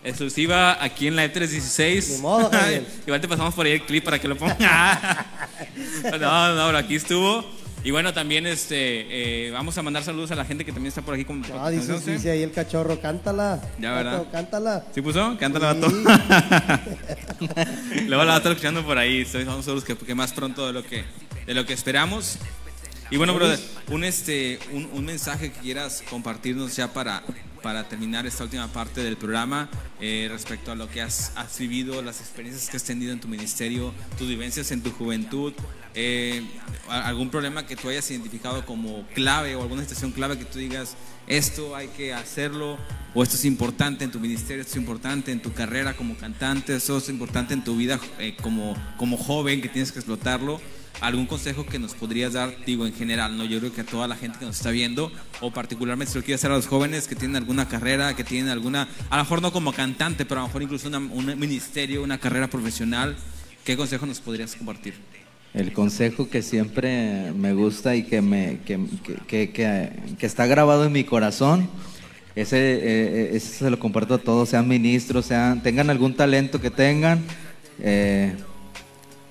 Exclusiva 0.03 0.81
aquí 0.83 1.07
en 1.07 1.15
la 1.15 1.25
E 1.25 1.33
E316. 1.33 2.15
Ni 2.15 2.21
modo. 2.21 2.49
Igual 3.05 3.21
te 3.21 3.27
pasamos 3.27 3.53
por 3.53 3.65
ahí 3.65 3.73
el 3.73 3.85
clip 3.85 4.03
para 4.03 4.19
que 4.19 4.27
lo 4.27 4.37
ponga. 4.37 4.53
no, 6.19 6.55
no, 6.55 6.65
pero 6.67 6.77
aquí 6.77 6.95
estuvo. 6.95 7.45
Y 7.81 7.91
bueno, 7.91 8.13
también 8.13 8.45
este, 8.45 9.47
eh, 9.47 9.51
vamos 9.51 9.77
a 9.77 9.81
mandar 9.81 10.03
saludos 10.03 10.31
a 10.31 10.35
la 10.35 10.43
gente 10.43 10.65
que 10.65 10.73
también 10.73 10.89
está 10.89 11.01
por 11.01 11.13
aquí 11.13 11.23
con. 11.23 11.41
Ah, 11.57 11.69
dice, 11.69 11.93
con- 11.93 12.05
dice 12.05 12.31
ahí 12.31 12.43
el 12.43 12.51
cachorro, 12.51 12.99
cántala. 12.99 13.61
Ya, 13.79 13.93
¿verdad? 13.93 14.17
Vato, 14.19 14.31
Cántala. 14.31 14.83
¿Sí 14.93 15.01
puso? 15.01 15.37
Cántale, 15.39 15.65
vato. 15.65 15.89
Sí. 15.89 16.03
Luego 18.07 18.23
la 18.23 18.29
va 18.31 18.35
a 18.35 18.37
estar 18.37 18.51
escuchando 18.51 18.85
por 18.85 18.97
ahí. 18.97 19.21
Estoy 19.21 19.45
vamos 19.45 19.63
seguros 19.63 19.85
que, 19.85 19.95
que 19.95 20.15
más 20.15 20.33
pronto 20.33 20.67
de 20.67 20.73
lo 20.73 20.83
que, 20.83 21.05
de 21.45 21.53
lo 21.53 21.65
que 21.65 21.71
esperamos. 21.73 22.37
Y 23.11 23.17
bueno, 23.17 23.33
brother, 23.33 23.59
un, 23.87 24.03
este, 24.03 24.59
un, 24.73 24.89
un 24.93 25.05
mensaje 25.05 25.51
que 25.51 25.59
quieras 25.59 26.03
compartirnos 26.09 26.75
ya 26.75 26.91
para, 26.93 27.23
para 27.61 27.87
terminar 27.87 28.25
esta 28.25 28.43
última 28.43 28.67
parte 28.67 29.03
del 29.03 29.17
programa 29.17 29.69
eh, 29.99 30.27
respecto 30.31 30.71
a 30.71 30.75
lo 30.75 30.89
que 30.89 31.01
has, 31.01 31.33
vivido, 31.59 32.01
las 32.01 32.19
experiencias 32.19 32.69
que 32.69 32.77
has 32.77 32.83
tenido 32.83 33.11
en 33.11 33.19
tu 33.19 33.27
ministerio, 33.27 33.93
tus 34.17 34.27
vivencias 34.27 34.71
en 34.71 34.81
tu 34.81 34.91
juventud, 34.91 35.53
eh, 35.95 36.43
algún 36.87 37.29
problema 37.29 37.65
que 37.65 37.75
tú 37.75 37.89
hayas 37.89 38.09
identificado 38.11 38.65
como 38.65 39.05
clave 39.13 39.55
o 39.55 39.61
alguna 39.61 39.81
situación 39.81 40.11
clave 40.11 40.37
que 40.37 40.45
tú 40.45 40.59
digas, 40.59 40.95
esto 41.27 41.75
hay 41.75 41.87
que 41.89 42.13
hacerlo, 42.13 42.77
o 43.13 43.23
esto 43.23 43.35
es 43.35 43.45
importante 43.45 44.03
en 44.03 44.11
tu 44.11 44.19
ministerio, 44.19 44.61
esto 44.61 44.73
es 44.73 44.77
importante 44.77 45.31
en 45.31 45.41
tu 45.41 45.53
carrera 45.53 45.95
como 45.95 46.17
cantante, 46.17 46.75
esto 46.75 46.97
es 46.97 47.09
importante 47.09 47.53
en 47.53 47.63
tu 47.63 47.75
vida 47.75 47.99
eh, 48.19 48.35
como, 48.41 48.75
como 48.97 49.17
joven 49.17 49.61
que 49.61 49.69
tienes 49.69 49.91
que 49.91 49.99
explotarlo. 49.99 50.59
¿Algún 51.01 51.27
consejo 51.27 51.65
que 51.65 51.79
nos 51.79 51.93
podrías 51.93 52.33
dar, 52.33 52.53
digo, 52.65 52.85
en 52.85 52.93
general, 52.93 53.37
no? 53.37 53.45
Yo 53.45 53.59
creo 53.59 53.71
que 53.73 53.81
a 53.81 53.85
toda 53.85 54.05
la 54.07 54.17
gente 54.17 54.37
que 54.39 54.45
nos 54.45 54.57
está 54.57 54.69
viendo, 54.69 55.11
o 55.39 55.49
particularmente 55.51 56.11
si 56.11 56.19
lo 56.19 56.25
quieres 56.25 56.41
hacer 56.41 56.51
a 56.51 56.55
los 56.55 56.67
jóvenes 56.67 57.07
que 57.07 57.15
tienen 57.15 57.37
alguna 57.37 57.69
carrera, 57.69 58.13
que 58.15 58.25
tienen 58.25 58.49
alguna, 58.51 58.89
a 59.09 59.15
lo 59.17 59.23
mejor 59.23 59.41
no 59.41 59.53
como 59.53 59.71
cantante, 59.71 60.25
pero 60.25 60.41
a 60.41 60.43
lo 60.43 60.47
mejor 60.47 60.63
incluso 60.63 60.89
una- 60.89 60.97
un 60.97 61.39
ministerio, 61.39 62.03
una 62.03 62.17
carrera 62.17 62.49
profesional, 62.49 63.15
¿qué 63.63 63.77
consejo 63.77 64.05
nos 64.05 64.19
podrías 64.19 64.53
compartir? 64.55 64.95
El 65.53 65.71
consejo 65.71 66.29
que 66.29 66.41
siempre 66.41 67.31
me 67.33 67.53
gusta 67.53 67.95
y 67.95 68.03
que, 68.03 68.21
me, 68.21 68.59
que, 68.65 68.77
que- 69.25 69.51
que- 69.51 70.25
está 70.25 70.45
grabado 70.47 70.85
en 70.85 70.91
mi 70.91 71.05
corazón, 71.05 71.69
ese, 72.35 72.57
eh, 72.57 73.29
ese 73.37 73.53
se 73.59 73.69
lo 73.69 73.79
comparto 73.79 74.15
a 74.15 74.17
todos, 74.17 74.49
sean 74.49 74.67
ministros, 74.67 75.25
sean, 75.27 75.63
tengan 75.63 75.89
algún 75.89 76.13
talento 76.13 76.59
que 76.59 76.69
tengan. 76.69 77.23
eh, 77.79 78.35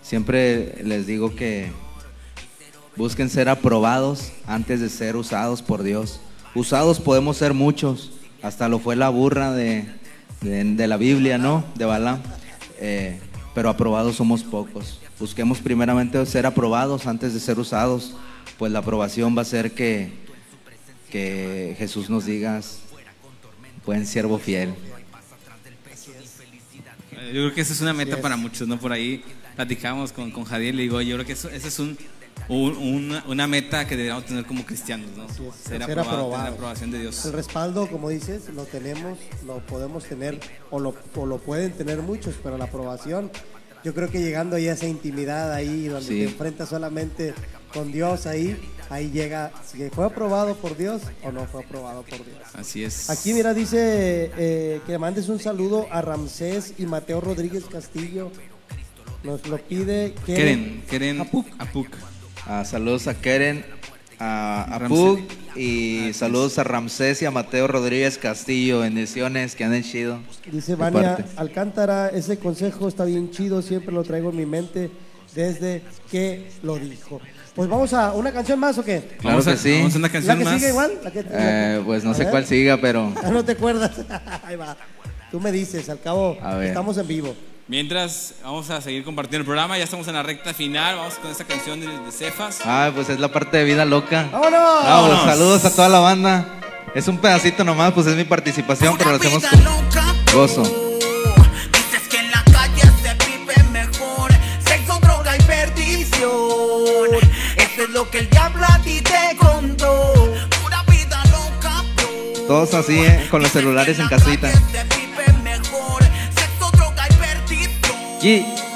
siempre 0.08 0.82
les 0.84 1.06
digo 1.06 1.34
que 1.34 1.70
busquen 2.96 3.28
ser 3.28 3.50
aprobados 3.50 4.32
antes 4.46 4.80
de 4.80 4.88
ser 4.88 5.16
usados 5.16 5.60
por 5.60 5.82
Dios. 5.82 6.18
Usados 6.54 6.98
podemos 6.98 7.36
ser 7.36 7.52
muchos, 7.52 8.10
hasta 8.42 8.70
lo 8.70 8.78
fue 8.78 8.96
la 8.96 9.10
burra 9.10 9.52
de, 9.52 9.84
de- 10.40 10.86
la 10.86 10.96
Biblia, 10.96 11.36
¿no? 11.36 11.62
De 11.76 11.84
Balaam. 11.84 12.20
Eh, 12.80 13.20
pero 13.54 13.68
aprobados 13.68 14.16
somos 14.16 14.42
pocos. 14.44 14.98
Busquemos 15.20 15.58
primeramente 15.58 16.24
ser 16.24 16.46
aprobados 16.46 17.06
antes 17.06 17.34
de 17.34 17.40
ser 17.40 17.58
usados, 17.58 18.14
pues 18.56 18.72
la 18.72 18.78
aprobación 18.78 19.36
va 19.36 19.42
a 19.42 19.44
ser 19.44 19.72
que, 19.72 20.10
que 21.10 21.74
Jesús 21.78 22.08
nos 22.08 22.24
diga, 22.24 22.60
buen 23.84 24.06
siervo 24.06 24.38
fiel. 24.38 24.72
Eh, 27.12 27.26
Yo 27.34 27.42
creo 27.42 27.54
que 27.54 27.60
esa 27.62 27.72
es 27.72 27.80
una 27.80 27.92
meta 27.92 28.20
para 28.20 28.36
muchos, 28.36 28.68
¿no? 28.68 28.78
Por 28.78 28.92
ahí 28.92 29.24
platicamos 29.56 30.12
con, 30.12 30.30
con 30.30 30.44
Javier, 30.44 30.74
le 30.74 30.82
digo, 30.82 31.00
yo 31.00 31.16
creo 31.16 31.26
que 31.26 31.32
eso, 31.32 31.48
esa 31.50 31.68
es 31.68 31.78
un, 31.78 31.96
un- 32.48 32.76
una, 32.76 33.24
una 33.26 33.46
meta 33.46 33.86
que 33.86 33.96
deberíamos 33.96 34.24
tener 34.26 34.44
como 34.46 34.64
cristianos, 34.64 35.10
¿no? 35.16 35.26
es, 35.26 35.32
Ser 35.32 35.48
ser 35.64 35.82
aprobado, 35.82 36.10
aprobado. 36.10 36.30
tener 36.30 36.50
la 36.50 36.56
aprobación 36.56 36.90
de 36.90 37.00
Dios. 37.00 37.24
El 37.26 37.32
respaldo, 37.32 37.88
como 37.88 38.08
dices, 38.10 38.48
lo 38.54 38.64
tenemos, 38.64 39.18
lo 39.46 39.58
podemos 39.66 40.04
tener 40.04 40.38
o 40.70 40.78
lo, 40.78 40.94
o 41.14 41.26
lo 41.26 41.38
pueden 41.38 41.72
tener 41.72 41.98
muchos, 42.02 42.34
pero 42.42 42.56
la 42.58 42.64
aprobación, 42.64 43.30
yo 43.84 43.94
creo 43.94 44.10
que 44.10 44.20
llegando 44.20 44.56
ahí 44.56 44.68
a 44.68 44.72
esa 44.72 44.86
intimidad 44.86 45.52
ahí, 45.52 45.86
donde 45.88 46.06
Sí. 46.06 46.18
te 46.18 46.24
enfrentas 46.24 46.68
solamente 46.68 47.34
con 47.72 47.92
Dios 47.92 48.26
ahí, 48.26 48.56
ahí 48.90 49.10
llega 49.10 49.52
si 49.70 49.88
fue 49.90 50.06
aprobado 50.06 50.56
por 50.56 50.76
Dios 50.76 51.02
o 51.22 51.30
no 51.32 51.46
fue 51.46 51.62
aprobado 51.64 52.02
por 52.02 52.24
Dios. 52.24 52.38
Así 52.54 52.82
es. 52.84 53.10
Aquí, 53.10 53.32
mira, 53.32 53.54
dice 53.54 54.30
eh, 54.36 54.80
que 54.86 54.98
mandes 54.98 55.28
un 55.28 55.38
saludo 55.38 55.86
a 55.90 56.00
Ramsés 56.02 56.74
y 56.78 56.86
Mateo 56.86 57.20
Rodríguez 57.20 57.64
Castillo. 57.66 58.30
Nos 59.24 59.46
lo 59.48 59.58
pide 59.58 60.14
Keren, 60.24 60.82
Keren 60.88 61.20
Apuk. 61.20 61.46
Apuk. 61.58 61.88
Ah, 62.46 62.64
saludos 62.64 63.08
a 63.08 63.14
Keren, 63.14 63.64
a. 64.18 64.80
Pug 64.88 65.20
y 65.56 66.12
saludos 66.12 66.58
a 66.58 66.64
Ramsés 66.64 67.20
y 67.22 67.26
a 67.26 67.30
Mateo 67.30 67.66
Rodríguez 67.66 68.18
Castillo. 68.18 68.80
Bendiciones, 68.80 69.54
que 69.54 69.64
anden 69.64 69.82
chido. 69.82 70.20
Dice 70.50 70.74
Vania. 70.76 71.24
Alcántara, 71.36 72.08
ese 72.08 72.38
consejo 72.38 72.88
está 72.88 73.04
bien 73.04 73.30
chido, 73.30 73.62
siempre 73.62 73.92
lo 73.92 74.02
traigo 74.04 74.30
en 74.30 74.36
mi 74.36 74.46
mente 74.46 74.90
desde 75.34 75.82
que 76.10 76.50
lo 76.62 76.76
dijo. 76.76 77.20
Pues 77.54 77.68
vamos 77.68 77.92
a 77.92 78.12
una 78.12 78.30
canción 78.32 78.58
más 78.60 78.78
o 78.78 78.84
qué? 78.84 79.00
Claro 79.18 79.38
vamos 79.38 79.46
a, 79.48 79.52
que 79.52 79.56
sí. 79.58 79.72
Vamos 79.78 79.94
a 79.94 79.98
una 79.98 80.06
¿La 80.08 80.12
canción 80.12 80.38
que 80.38 80.44
más. 80.44 80.54
sigue 80.54 80.68
igual? 80.68 80.92
¿La 81.02 81.10
que- 81.10 81.24
Eh, 81.28 81.82
pues 81.84 82.04
no 82.04 82.10
A 82.10 82.14
sé 82.14 82.22
ver. 82.22 82.30
cuál 82.30 82.46
siga, 82.46 82.76
pero 82.80 83.12
Ah, 83.22 83.30
no 83.30 83.44
te 83.44 83.52
acuerdas. 83.52 83.90
Ahí 84.44 84.54
va. 84.56 84.76
Tú 85.30 85.40
me 85.40 85.50
dices, 85.52 85.88
al 85.88 86.00
cabo 86.00 86.38
estamos 86.62 86.96
en 86.98 87.06
vivo. 87.08 87.34
Mientras, 87.68 88.32
vamos 88.42 88.70
a 88.70 88.80
seguir 88.80 89.04
compartiendo 89.04 89.42
el 89.42 89.44
programa. 89.44 89.76
Ya 89.76 89.84
estamos 89.84 90.08
en 90.08 90.14
la 90.14 90.22
recta 90.22 90.54
final. 90.54 90.96
Vamos 90.96 91.14
con 91.14 91.30
esta 91.30 91.44
canción 91.44 91.80
de, 91.80 91.86
de 91.86 92.12
Cefas. 92.12 92.60
ah, 92.64 92.90
pues 92.94 93.10
es 93.10 93.20
la 93.20 93.28
parte 93.28 93.58
de 93.58 93.64
vida 93.64 93.84
loca. 93.84 94.26
¡Vámonos! 94.32 94.58
Ah, 94.58 95.00
pues, 95.02 95.12
Vámonos. 95.12 95.24
saludos 95.24 95.64
a 95.66 95.74
toda 95.74 95.88
la 95.90 95.98
banda. 95.98 96.46
Es 96.94 97.06
un 97.08 97.18
pedacito 97.18 97.64
nomás, 97.64 97.92
pues 97.92 98.06
es 98.06 98.16
mi 98.16 98.24
participación, 98.24 98.96
pero 98.96 99.10
lo 99.10 99.16
hacemos 99.16 99.44
con 99.44 99.62
loca, 99.64 100.14
gozo. 100.32 100.62
Dices 100.62 102.08
que 102.10 102.16
en 102.18 102.30
la 102.30 102.42
calle 102.44 102.80
se 103.02 103.14
vive 103.26 103.62
mejor. 103.70 104.32
Sexo, 104.64 104.98
droga 105.00 105.36
y 105.36 105.42
perdición. 105.42 106.30
Eso 107.58 107.82
es 107.82 107.90
lo 107.90 108.08
que 108.10 108.20
el 108.20 108.30
diablo 108.30 108.64
a 108.66 108.78
ti 108.78 109.02
te 109.02 109.36
contó. 109.36 110.14
Pura 110.62 110.82
vida 110.84 111.22
loca, 111.26 111.84
bro. 111.96 112.46
Todos 112.46 112.72
así, 112.72 112.98
eh, 112.98 113.26
con 113.30 113.42
los 113.42 113.52
celulares 113.52 113.98
en 113.98 114.08
casita. 114.08 114.50
Perdición. 118.18 118.67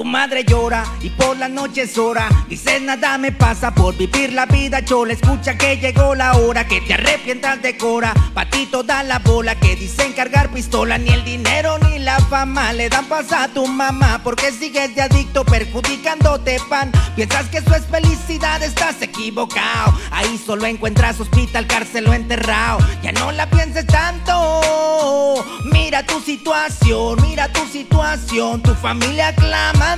Tu 0.00 0.06
madre 0.06 0.44
llora 0.44 0.82
y 1.02 1.10
por 1.10 1.36
la 1.36 1.46
noche 1.46 1.82
es 1.82 1.98
hora. 1.98 2.26
Dice 2.48 2.80
nada 2.80 3.18
me 3.18 3.32
pasa 3.32 3.74
por 3.74 3.94
vivir 3.98 4.32
la 4.32 4.46
vida 4.46 4.82
chola. 4.82 5.12
Escucha 5.12 5.58
que 5.58 5.76
llegó 5.76 6.14
la 6.14 6.38
hora 6.38 6.66
que 6.66 6.80
te 6.80 6.94
arrepientas 6.94 7.60
de 7.60 7.76
cora. 7.76 8.14
Patito 8.32 8.82
da 8.82 9.02
la 9.02 9.18
bola 9.18 9.56
que 9.56 9.76
dicen 9.76 10.14
cargar 10.14 10.48
pistola. 10.48 10.96
Ni 10.96 11.10
el 11.10 11.22
dinero 11.22 11.78
ni 11.80 11.98
la 11.98 12.18
fama 12.18 12.72
le 12.72 12.88
dan 12.88 13.04
paz 13.10 13.30
a 13.30 13.48
tu 13.48 13.66
mamá. 13.66 14.22
Porque 14.24 14.52
sigues 14.52 14.94
de 14.94 15.02
adicto 15.02 15.44
perjudicándote 15.44 16.56
pan. 16.70 16.90
Piensas 17.14 17.48
que 17.48 17.58
eso 17.58 17.74
es 17.74 17.84
felicidad, 17.84 18.62
estás 18.62 19.02
equivocado. 19.02 19.92
Ahí 20.12 20.40
solo 20.42 20.64
encuentras 20.64 21.20
hospital, 21.20 21.66
cárcel 21.66 22.08
o 22.08 22.14
enterrado. 22.14 22.78
Ya 23.02 23.12
no 23.12 23.32
la 23.32 23.50
pienses 23.50 23.86
tanto. 23.86 25.44
Mira 25.70 26.06
tu 26.06 26.20
situación, 26.20 27.20
mira 27.20 27.52
tu 27.52 27.66
situación. 27.66 28.62
Tu 28.62 28.74
familia 28.76 29.34
clama 29.34 29.89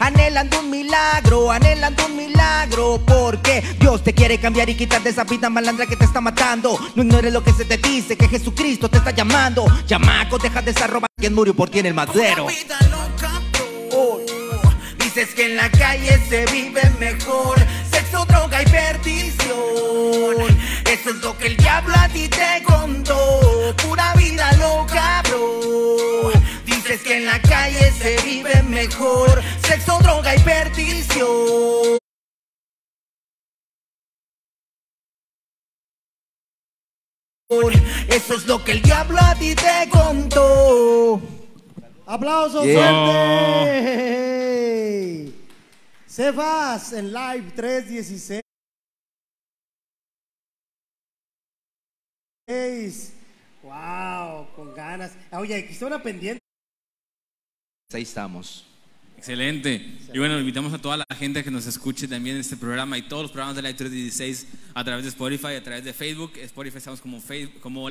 Anhelando 0.00 0.60
un 0.60 0.70
milagro, 0.70 1.50
anhelando 1.50 2.06
un 2.06 2.16
milagro. 2.16 3.00
Porque 3.06 3.62
Dios 3.78 4.02
te 4.02 4.14
quiere 4.14 4.38
cambiar 4.38 4.70
y 4.70 4.74
quitar 4.74 5.02
de 5.02 5.10
esa 5.10 5.24
vida 5.24 5.50
malandra 5.50 5.86
que 5.86 5.96
te 5.96 6.04
está 6.04 6.20
matando. 6.20 6.78
No 6.94 7.02
ignores 7.02 7.32
lo 7.32 7.44
que 7.44 7.52
se 7.52 7.64
te 7.64 7.76
dice, 7.76 8.16
que 8.16 8.26
Jesucristo 8.28 8.88
te 8.88 8.98
está 8.98 9.10
llamando. 9.10 9.66
Chamaco, 9.86 10.38
deja 10.38 10.62
de 10.62 10.70
estar 10.70 10.88
robando. 10.88 11.08
¿Quién 11.16 11.34
murió 11.34 11.54
por 11.54 11.68
ti 11.68 11.80
en 11.80 11.86
el 11.86 11.94
madero? 11.94 12.44
Una 12.44 12.52
vida 12.52 12.78
loca. 12.90 13.08
Dices 14.98 15.34
que 15.34 15.46
en 15.46 15.56
la 15.56 15.70
calle 15.70 16.18
se 16.28 16.46
vive 16.46 16.82
mejor. 17.00 17.58
Sexo, 17.90 18.24
droga 18.24 18.62
y 18.62 18.66
perdición. 18.66 20.58
Eso 20.84 21.10
es 21.10 21.16
lo 21.16 21.36
que 21.36 21.48
el 21.48 21.56
diablo 21.56 21.94
a 21.96 22.08
ti 22.08 22.28
te 22.28 22.62
contó. 22.62 23.74
Pura 23.82 24.14
vida 24.14 24.52
loca, 24.52 25.22
bro. 25.28 26.30
Dices 26.88 27.04
que 27.04 27.18
en 27.18 27.26
la 27.26 27.38
calle 27.42 27.92
se 27.92 28.16
vive 28.22 28.62
mejor. 28.62 29.42
Sexo, 29.60 29.98
droga 29.98 30.34
y 30.34 30.38
perdición. 30.38 31.98
Eso 38.08 38.34
es 38.36 38.46
lo 38.46 38.64
que 38.64 38.72
el 38.72 38.80
diablo 38.80 39.18
a 39.20 39.34
ti 39.34 39.54
te 39.54 39.90
contó. 39.90 41.20
¡Aplausos 42.06 42.64
Yeah. 42.64 42.88
fuerte! 43.60 44.14
Cefas 46.06 46.94
en 46.94 47.12
live 47.12 47.52
316. 47.54 48.40
Wow, 53.62 54.46
con 54.56 54.74
ganas. 54.74 55.12
Ah, 55.30 55.40
Oye, 55.40 55.54
aquí 55.54 55.74
está 55.74 55.84
una 55.84 56.02
pendiente. 56.02 56.47
Ahí 57.94 58.02
estamos. 58.02 58.66
Excelente. 59.16 59.76
Y 60.12 60.18
bueno, 60.18 60.38
invitamos 60.38 60.74
a 60.74 60.78
toda 60.78 60.98
la 60.98 61.06
gente 61.18 61.42
que 61.42 61.50
nos 61.50 61.64
escuche 61.66 62.06
también 62.06 62.36
en 62.36 62.40
este 62.42 62.56
programa 62.58 62.98
y 62.98 63.02
todos 63.08 63.22
los 63.22 63.30
programas 63.32 63.56
de 63.56 63.62
Live 63.62 63.74
316 63.78 64.46
a 64.74 64.84
través 64.84 65.04
de 65.04 65.08
Spotify, 65.08 65.54
a 65.54 65.62
través 65.62 65.84
de 65.84 65.94
Facebook. 65.94 66.32
Spotify 66.36 66.76
estamos 66.76 67.00
como 67.00 67.18
Facebook, 67.18 67.60
como 67.62 67.88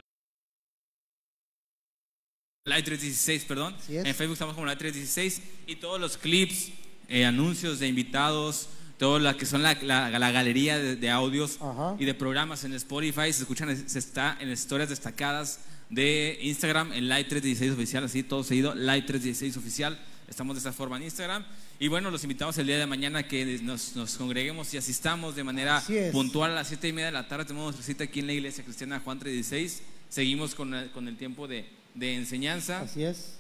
Live 2.68 2.84
316, 2.84 3.46
perdón. 3.46 3.76
En 3.90 4.14
Facebook 4.14 4.34
estamos 4.34 4.54
como 4.54 4.68
Live 4.68 4.78
316 4.78 5.42
y 5.66 5.78
todos 5.78 6.00
los 6.00 6.16
clips, 6.18 6.70
eh, 7.10 7.26
anuncios 7.26 7.80
de 7.80 7.88
invitados, 7.88 8.70
todo 9.00 9.18
lo 9.18 9.36
que 9.36 9.48
son 9.48 9.64
la, 9.64 9.74
la- 9.82 10.12
la 10.12 10.32
galería 10.32 10.78
de, 10.78 10.96
de 10.96 11.10
audios 11.10 11.58
Ajá. 11.60 11.96
y 11.98 12.06
de 12.06 12.14
programas 12.14 12.64
en 12.66 12.74
Spotify 12.74 13.34
se 13.34 13.42
escuchan, 13.42 13.90
se 13.90 13.98
está 13.98 14.38
en 14.40 14.52
historias 14.52 14.90
destacadas 14.90 15.60
de 15.90 16.38
Instagram 16.42 16.92
en 16.94 17.08
Live 17.08 17.26
316 17.26 17.72
oficial, 17.74 18.04
así 18.04 18.24
todo 18.24 18.44
seguido, 18.44 18.76
Live 18.76 19.04
316 19.04 19.58
oficial. 19.58 19.98
Estamos 20.28 20.56
de 20.56 20.60
esta 20.60 20.74
forma 20.74 20.98
en 20.98 21.04
Instagram. 21.04 21.46
Y 21.80 21.88
bueno, 21.88 22.12
los 22.12 22.22
invitamos 22.24 22.58
el 22.58 22.68
día 22.68 22.78
de 22.78 22.86
mañana 22.86 23.20
a 23.20 23.24
que 23.28 23.60
nos, 23.64 23.96
nos 23.96 24.18
congreguemos 24.18 24.74
y 24.74 24.78
asistamos 24.78 25.36
de 25.36 25.44
manera 25.46 25.82
puntual 26.12 26.52
a 26.52 26.56
las 26.56 26.68
7 26.68 26.90
y 26.90 26.94
media 26.94 27.06
de 27.08 27.12
la 27.14 27.28
tarde. 27.30 27.46
Tenemos 27.46 27.66
nuestra 27.76 27.86
cita 27.86 28.04
aquí 28.04 28.20
en 28.20 28.28
la 28.28 28.34
iglesia 28.34 28.64
cristiana 28.64 29.00
Juan 29.00 29.20
316. 29.20 29.84
Seguimos 30.10 30.54
con 30.56 30.74
el, 30.74 30.92
con 30.92 31.08
el 31.08 31.16
tiempo 31.16 31.48
de, 31.48 31.66
de 31.94 32.16
enseñanza 32.16 32.82
Así 32.82 33.04
es. 33.04 33.36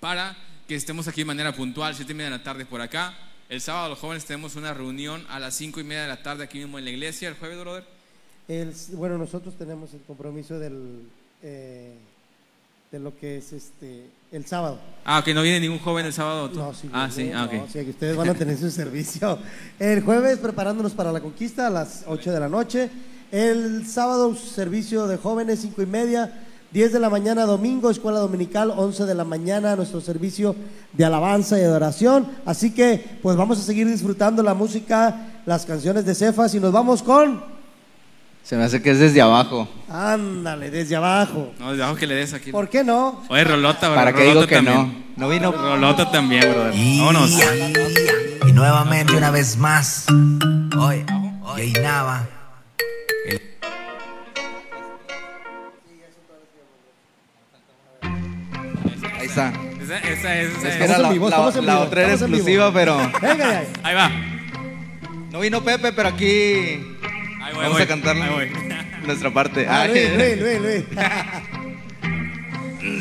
para 0.00 0.36
que 0.66 0.74
estemos 0.74 1.06
aquí 1.06 1.20
de 1.20 1.26
manera 1.26 1.54
puntual, 1.54 1.94
7 1.94 2.10
y 2.10 2.14
media 2.16 2.30
de 2.30 2.38
la 2.38 2.42
tarde 2.42 2.66
por 2.66 2.80
acá. 2.80 3.16
El 3.48 3.60
sábado 3.60 3.90
los 3.90 3.98
jóvenes 4.00 4.24
tenemos 4.24 4.56
una 4.56 4.74
reunión 4.74 5.24
a 5.28 5.38
las 5.38 5.54
5 5.54 5.78
y 5.80 5.84
media 5.84 6.02
de 6.02 6.08
la 6.08 6.22
tarde 6.24 6.42
aquí 6.44 6.58
mismo 6.58 6.78
en 6.80 6.84
la 6.84 6.90
iglesia. 6.90 7.28
El 7.28 7.34
jueves, 7.36 7.60
brother. 7.60 7.84
El- 8.48 8.72
bueno, 8.94 9.18
nosotros 9.18 9.56
tenemos 9.56 9.94
el 9.94 10.00
compromiso 10.00 10.58
del, 10.58 11.02
eh, 11.48 11.92
de 12.90 12.98
lo 12.98 13.16
que 13.16 13.38
es 13.38 13.52
este 13.52 14.06
el 14.32 14.46
sábado. 14.46 14.78
Ah, 15.04 15.20
ok, 15.20 15.28
no 15.28 15.42
viene 15.42 15.60
ningún 15.60 15.78
joven 15.78 16.04
el 16.04 16.12
sábado. 16.12 16.50
¿tú? 16.50 16.58
No, 16.58 16.74
sí, 16.74 16.90
ah, 16.92 17.08
sí, 17.08 17.30
ah, 17.32 17.44
ok. 17.44 17.52
no, 17.52 17.66
que 17.72 17.90
ustedes 17.90 18.16
van 18.16 18.28
a 18.30 18.34
tener 18.34 18.58
su 18.58 18.68
servicio. 18.70 19.38
El 19.78 20.02
jueves 20.02 20.38
preparándonos 20.38 20.92
para 20.92 21.12
la 21.12 21.20
conquista 21.20 21.68
a 21.68 21.70
las 21.70 22.02
8 22.08 22.32
de 22.32 22.40
la 22.40 22.48
noche. 22.48 22.90
El 23.30 23.86
sábado 23.86 24.34
servicio 24.34 25.06
de 25.06 25.18
jóvenes 25.18 25.60
5 25.60 25.82
y 25.82 25.86
media. 25.86 26.42
10 26.72 26.92
de 26.92 26.98
la 26.98 27.08
mañana 27.08 27.46
domingo, 27.46 27.90
escuela 27.90 28.18
dominical, 28.18 28.72
11 28.76 29.04
de 29.04 29.14
la 29.14 29.24
mañana 29.24 29.76
nuestro 29.76 30.00
servicio 30.00 30.56
de 30.92 31.04
alabanza 31.04 31.58
y 31.58 31.62
adoración. 31.62 32.26
Así 32.44 32.74
que 32.74 33.18
pues 33.22 33.36
vamos 33.36 33.60
a 33.60 33.62
seguir 33.62 33.86
disfrutando 33.86 34.42
la 34.42 34.52
música, 34.52 35.42
las 35.46 35.64
canciones 35.64 36.04
de 36.04 36.14
Cefas 36.16 36.54
y 36.54 36.60
nos 36.60 36.72
vamos 36.72 37.04
con, 37.04 37.55
Se 38.46 38.56
me 38.56 38.62
hace 38.62 38.80
que 38.80 38.92
es 38.92 39.00
desde 39.00 39.20
abajo. 39.20 39.68
ándale, 39.88 40.70
desde 40.70 40.94
abajo. 40.94 41.52
No, 41.58 41.72
debajo 41.72 41.96
que 41.96 42.06
le 42.06 42.14
des 42.14 42.32
aquí. 42.32 42.52
¿Por 42.52 42.68
qué 42.68 42.84
no? 42.84 43.24
Oye, 43.28 43.42
Rolota, 43.42 43.92
¿Para 43.92 44.12
qué 44.12 44.20
Rolota 44.20 44.34
digo 44.34 44.46
que 44.46 44.54
también. 44.54 45.04
no? 45.16 45.26
No 45.26 45.28
vino. 45.28 45.50
Rolota 45.50 46.12
también, 46.12 46.42
brother. 46.42 46.72
Y, 46.72 47.00
Vámonos. 47.00 47.30
y 48.46 48.52
nuevamente 48.52 49.16
una 49.16 49.32
vez 49.32 49.56
más, 49.56 50.06
hoy, 50.78 51.04
hoy 51.42 51.72
Nava. 51.82 52.24
Ahí 59.18 59.26
está. 59.26 59.52
Esa, 59.82 59.98
esa 59.98 60.40
es. 60.40 60.56
esa 60.56 60.68
Es 60.68 60.76
que 60.76 60.84
era 60.84 60.98
la, 60.98 61.10
vivo, 61.10 61.26
otra 61.26 62.02
era 62.02 62.12
exclusiva, 62.12 62.72
pero 62.72 62.96
Venga, 63.20 63.38
ya. 63.38 63.64
Ahí 63.82 63.94
va. 63.96 64.08
no 65.32 65.40
vino 65.40 65.64
Pepe, 65.64 65.92
pero 65.92 66.10
aquí 66.10 66.95
Ahí 67.46 67.54
voy, 67.54 67.62
vamos 67.62 67.72
voy. 67.74 67.82
a 67.82 67.86
cantarla. 67.86 68.24
Ahí 68.24 68.30
voy. 68.32 68.50
Nuestra 69.06 69.30
parte. 69.30 69.66
Ah, 69.68 69.82
Ay. 69.82 69.90
Luis, 69.92 70.10
Luis, 70.16 70.60
Luis, 70.60 70.60
Luis. 70.60 70.84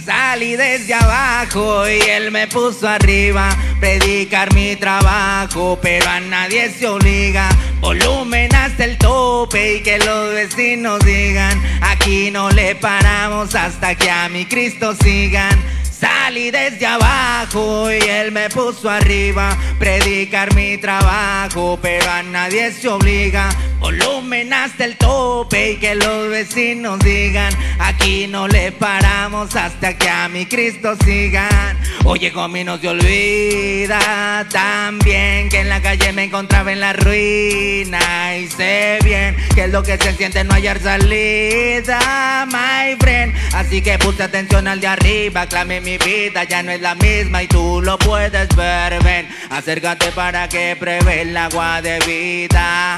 Salí 0.05 0.55
desde 0.55 0.93
abajo 0.93 1.89
y 1.89 1.99
él 2.09 2.29
me 2.31 2.47
puso 2.47 2.87
arriba. 2.87 3.49
Predicar 3.79 4.53
mi 4.53 4.75
trabajo, 4.75 5.79
pero 5.81 6.07
a 6.09 6.19
nadie 6.19 6.69
se 6.69 6.87
obliga. 6.87 7.49
Volumen 7.79 8.53
hasta 8.53 8.85
el 8.85 8.99
tope 8.99 9.77
y 9.77 9.81
que 9.81 9.97
los 9.97 10.33
vecinos 10.33 10.99
digan: 11.03 11.59
Aquí 11.81 12.29
no 12.29 12.51
le 12.51 12.75
paramos 12.75 13.55
hasta 13.55 13.95
que 13.95 14.11
a 14.11 14.29
mi 14.29 14.45
Cristo 14.45 14.95
sigan. 15.01 15.59
Salí 16.05 16.51
desde 16.51 16.85
abajo 16.85 17.91
y 17.91 17.97
él 17.97 18.31
me 18.31 18.47
puso 18.49 18.89
arriba. 18.91 19.57
Predicar 19.79 20.53
mi 20.53 20.77
trabajo, 20.77 21.79
pero 21.81 22.07
a 22.11 22.21
nadie 22.21 22.71
se 22.71 22.87
obliga. 22.89 23.49
Volumen 23.79 24.53
hasta 24.53 24.85
el 24.85 24.97
tope 24.97 25.71
y 25.71 25.77
que 25.77 25.95
los 25.95 26.29
vecinos 26.29 26.99
digan: 26.99 27.51
Aquí 27.79 28.27
no 28.27 28.47
le 28.47 28.71
paramos 28.71 29.55
hasta 29.55 29.97
que 29.97 30.07
a 30.07 30.27
mi 30.27 30.45
Cristo 30.45 30.95
sigan. 31.03 31.75
Oye, 32.03 32.31
mí 32.49 32.63
no 32.63 32.77
se 32.77 32.87
olvida 32.87 34.45
también 34.51 35.49
que 35.49 35.61
en 35.61 35.69
la 35.69 35.81
calle 35.81 36.11
me 36.13 36.25
encontraba 36.25 36.71
en 36.71 36.79
la 36.79 36.93
ruina. 36.93 38.37
Y 38.37 38.47
sé 38.47 38.99
bien 39.03 39.35
que 39.55 39.63
es 39.63 39.71
lo 39.71 39.81
que 39.81 39.97
se 39.97 40.13
siente 40.13 40.43
no 40.43 40.53
hallar 40.53 40.79
salida, 40.79 42.45
my 42.45 42.95
friend. 42.99 43.33
Así 43.53 43.81
que 43.81 43.97
puse 43.97 44.21
atención 44.21 44.67
al 44.67 44.79
de 44.79 44.87
arriba, 44.87 45.47
clame 45.47 45.81
mi 45.81 45.94
vida, 45.97 46.43
ya 46.43 46.63
no 46.63 46.71
es 46.71 46.81
la 46.81 46.95
misma 46.95 47.43
y 47.43 47.47
tú 47.47 47.81
lo 47.81 47.97
puedes 47.97 48.47
ver, 48.55 49.03
ven. 49.03 49.27
Acércate 49.49 50.11
para 50.11 50.47
que 50.49 50.75
pruebe 50.79 51.21
el 51.21 51.35
agua 51.35 51.81
de 51.81 51.99
vida. 51.99 52.97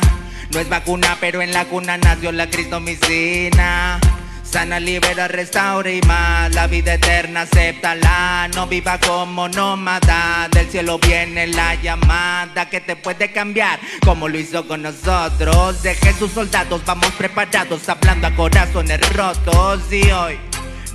No 0.52 0.60
es 0.60 0.70
vacuna, 0.70 1.18
pero 1.20 1.42
en 1.42 1.52
la 1.52 1.66
cuna 1.66 1.98
nació 1.98 2.32
la 2.32 2.50
cristomicina. 2.50 4.00
Sana, 4.44 4.80
libera, 4.80 5.28
restaura 5.28 5.92
y 5.92 6.00
más. 6.02 6.56
La 6.56 6.68
vida 6.68 6.94
eterna, 6.94 7.42
acéptala. 7.42 8.50
No 8.56 8.66
viva 8.66 8.98
como 8.98 9.50
nómada. 9.50 10.48
Del 10.50 10.70
cielo 10.70 11.00
viene 11.00 11.48
la 11.48 11.76
llamada 11.76 12.70
que 12.70 12.80
te 12.80 12.96
puede 12.96 13.32
cambiar, 13.34 13.80
como 14.06 14.30
lo 14.30 14.40
hizo 14.40 14.66
con 14.66 14.84
nosotros. 14.84 15.84
De 15.84 15.96
Jesús, 15.96 16.32
soldados, 16.32 16.82
vamos 16.86 17.12
preparados, 17.18 17.90
hablando 17.90 18.28
a 18.28 18.36
corazones 18.36 19.02
rotos. 19.14 19.82
Y 19.92 20.10
hoy 20.12 20.40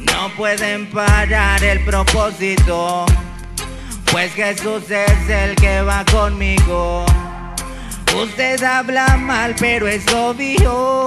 no 0.06 0.28
pueden 0.36 0.86
parar 0.90 1.62
el 1.62 1.80
propósito. 1.84 3.06
Pues 4.10 4.32
Jesús 4.34 4.90
es 4.90 5.28
el 5.30 5.54
que 5.56 5.82
va 5.82 6.04
conmigo. 6.04 7.06
Usted 8.14 8.62
habla 8.62 9.16
mal, 9.16 9.54
pero 9.58 9.88
es 9.88 10.06
obvio 10.12 11.06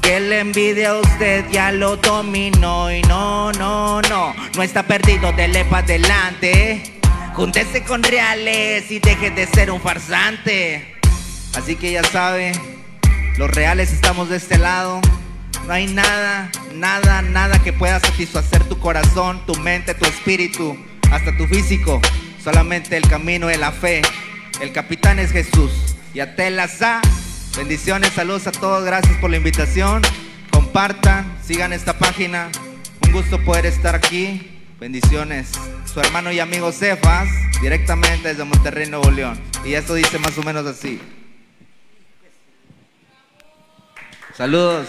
que 0.00 0.20
la 0.20 0.38
envidia 0.38 0.90
a 0.90 1.00
usted 1.00 1.44
ya 1.50 1.70
lo 1.70 1.96
dominó. 1.96 2.90
Y 2.90 3.02
no, 3.02 3.52
no, 3.52 4.00
no, 4.02 4.34
no 4.54 4.62
está 4.62 4.82
perdido, 4.82 5.32
dele 5.32 5.64
pa' 5.66 5.78
adelante. 5.78 6.98
Júntese 7.34 7.84
con 7.84 8.02
reales 8.02 8.90
y 8.90 9.00
deje 9.00 9.30
de 9.30 9.46
ser 9.46 9.70
un 9.70 9.80
farsante. 9.80 10.96
Así 11.54 11.76
que 11.76 11.92
ya 11.92 12.02
sabe, 12.04 12.52
los 13.36 13.50
reales 13.50 13.92
estamos 13.92 14.30
de 14.30 14.38
este 14.38 14.56
lado. 14.56 15.00
No 15.68 15.74
hay 15.74 15.86
nada, 15.86 16.50
nada, 16.72 17.20
nada 17.20 17.58
que 17.62 17.74
pueda 17.74 18.00
satisfacer 18.00 18.64
tu 18.64 18.78
corazón, 18.78 19.44
tu 19.44 19.54
mente, 19.56 19.92
tu 19.92 20.06
espíritu, 20.06 20.78
hasta 21.10 21.36
tu 21.36 21.46
físico. 21.46 22.00
Solamente 22.42 22.96
el 22.96 23.06
camino 23.06 23.48
de 23.48 23.58
la 23.58 23.70
fe. 23.70 24.00
El 24.62 24.72
capitán 24.72 25.18
es 25.18 25.30
Jesús. 25.30 25.94
Y 26.14 26.20
a 26.20 26.34
Telasa. 26.34 27.02
Bendiciones, 27.54 28.14
saludos 28.14 28.46
a 28.46 28.52
todos. 28.52 28.82
Gracias 28.82 29.14
por 29.18 29.28
la 29.28 29.36
invitación. 29.36 30.00
Compartan, 30.50 31.36
sigan 31.44 31.74
esta 31.74 31.98
página. 31.98 32.48
Un 33.04 33.12
gusto 33.12 33.38
poder 33.44 33.66
estar 33.66 33.94
aquí. 33.94 34.62
Bendiciones. 34.80 35.50
su 35.84 36.00
hermano 36.00 36.32
y 36.32 36.40
amigo 36.40 36.72
Cefas, 36.72 37.28
directamente 37.60 38.28
desde 38.28 38.44
Monterrey, 38.44 38.88
Nuevo 38.88 39.10
León. 39.10 39.38
Y 39.66 39.74
esto 39.74 39.92
dice 39.92 40.18
más 40.18 40.38
o 40.38 40.42
menos 40.42 40.64
así. 40.64 40.98
Saludos. 44.34 44.88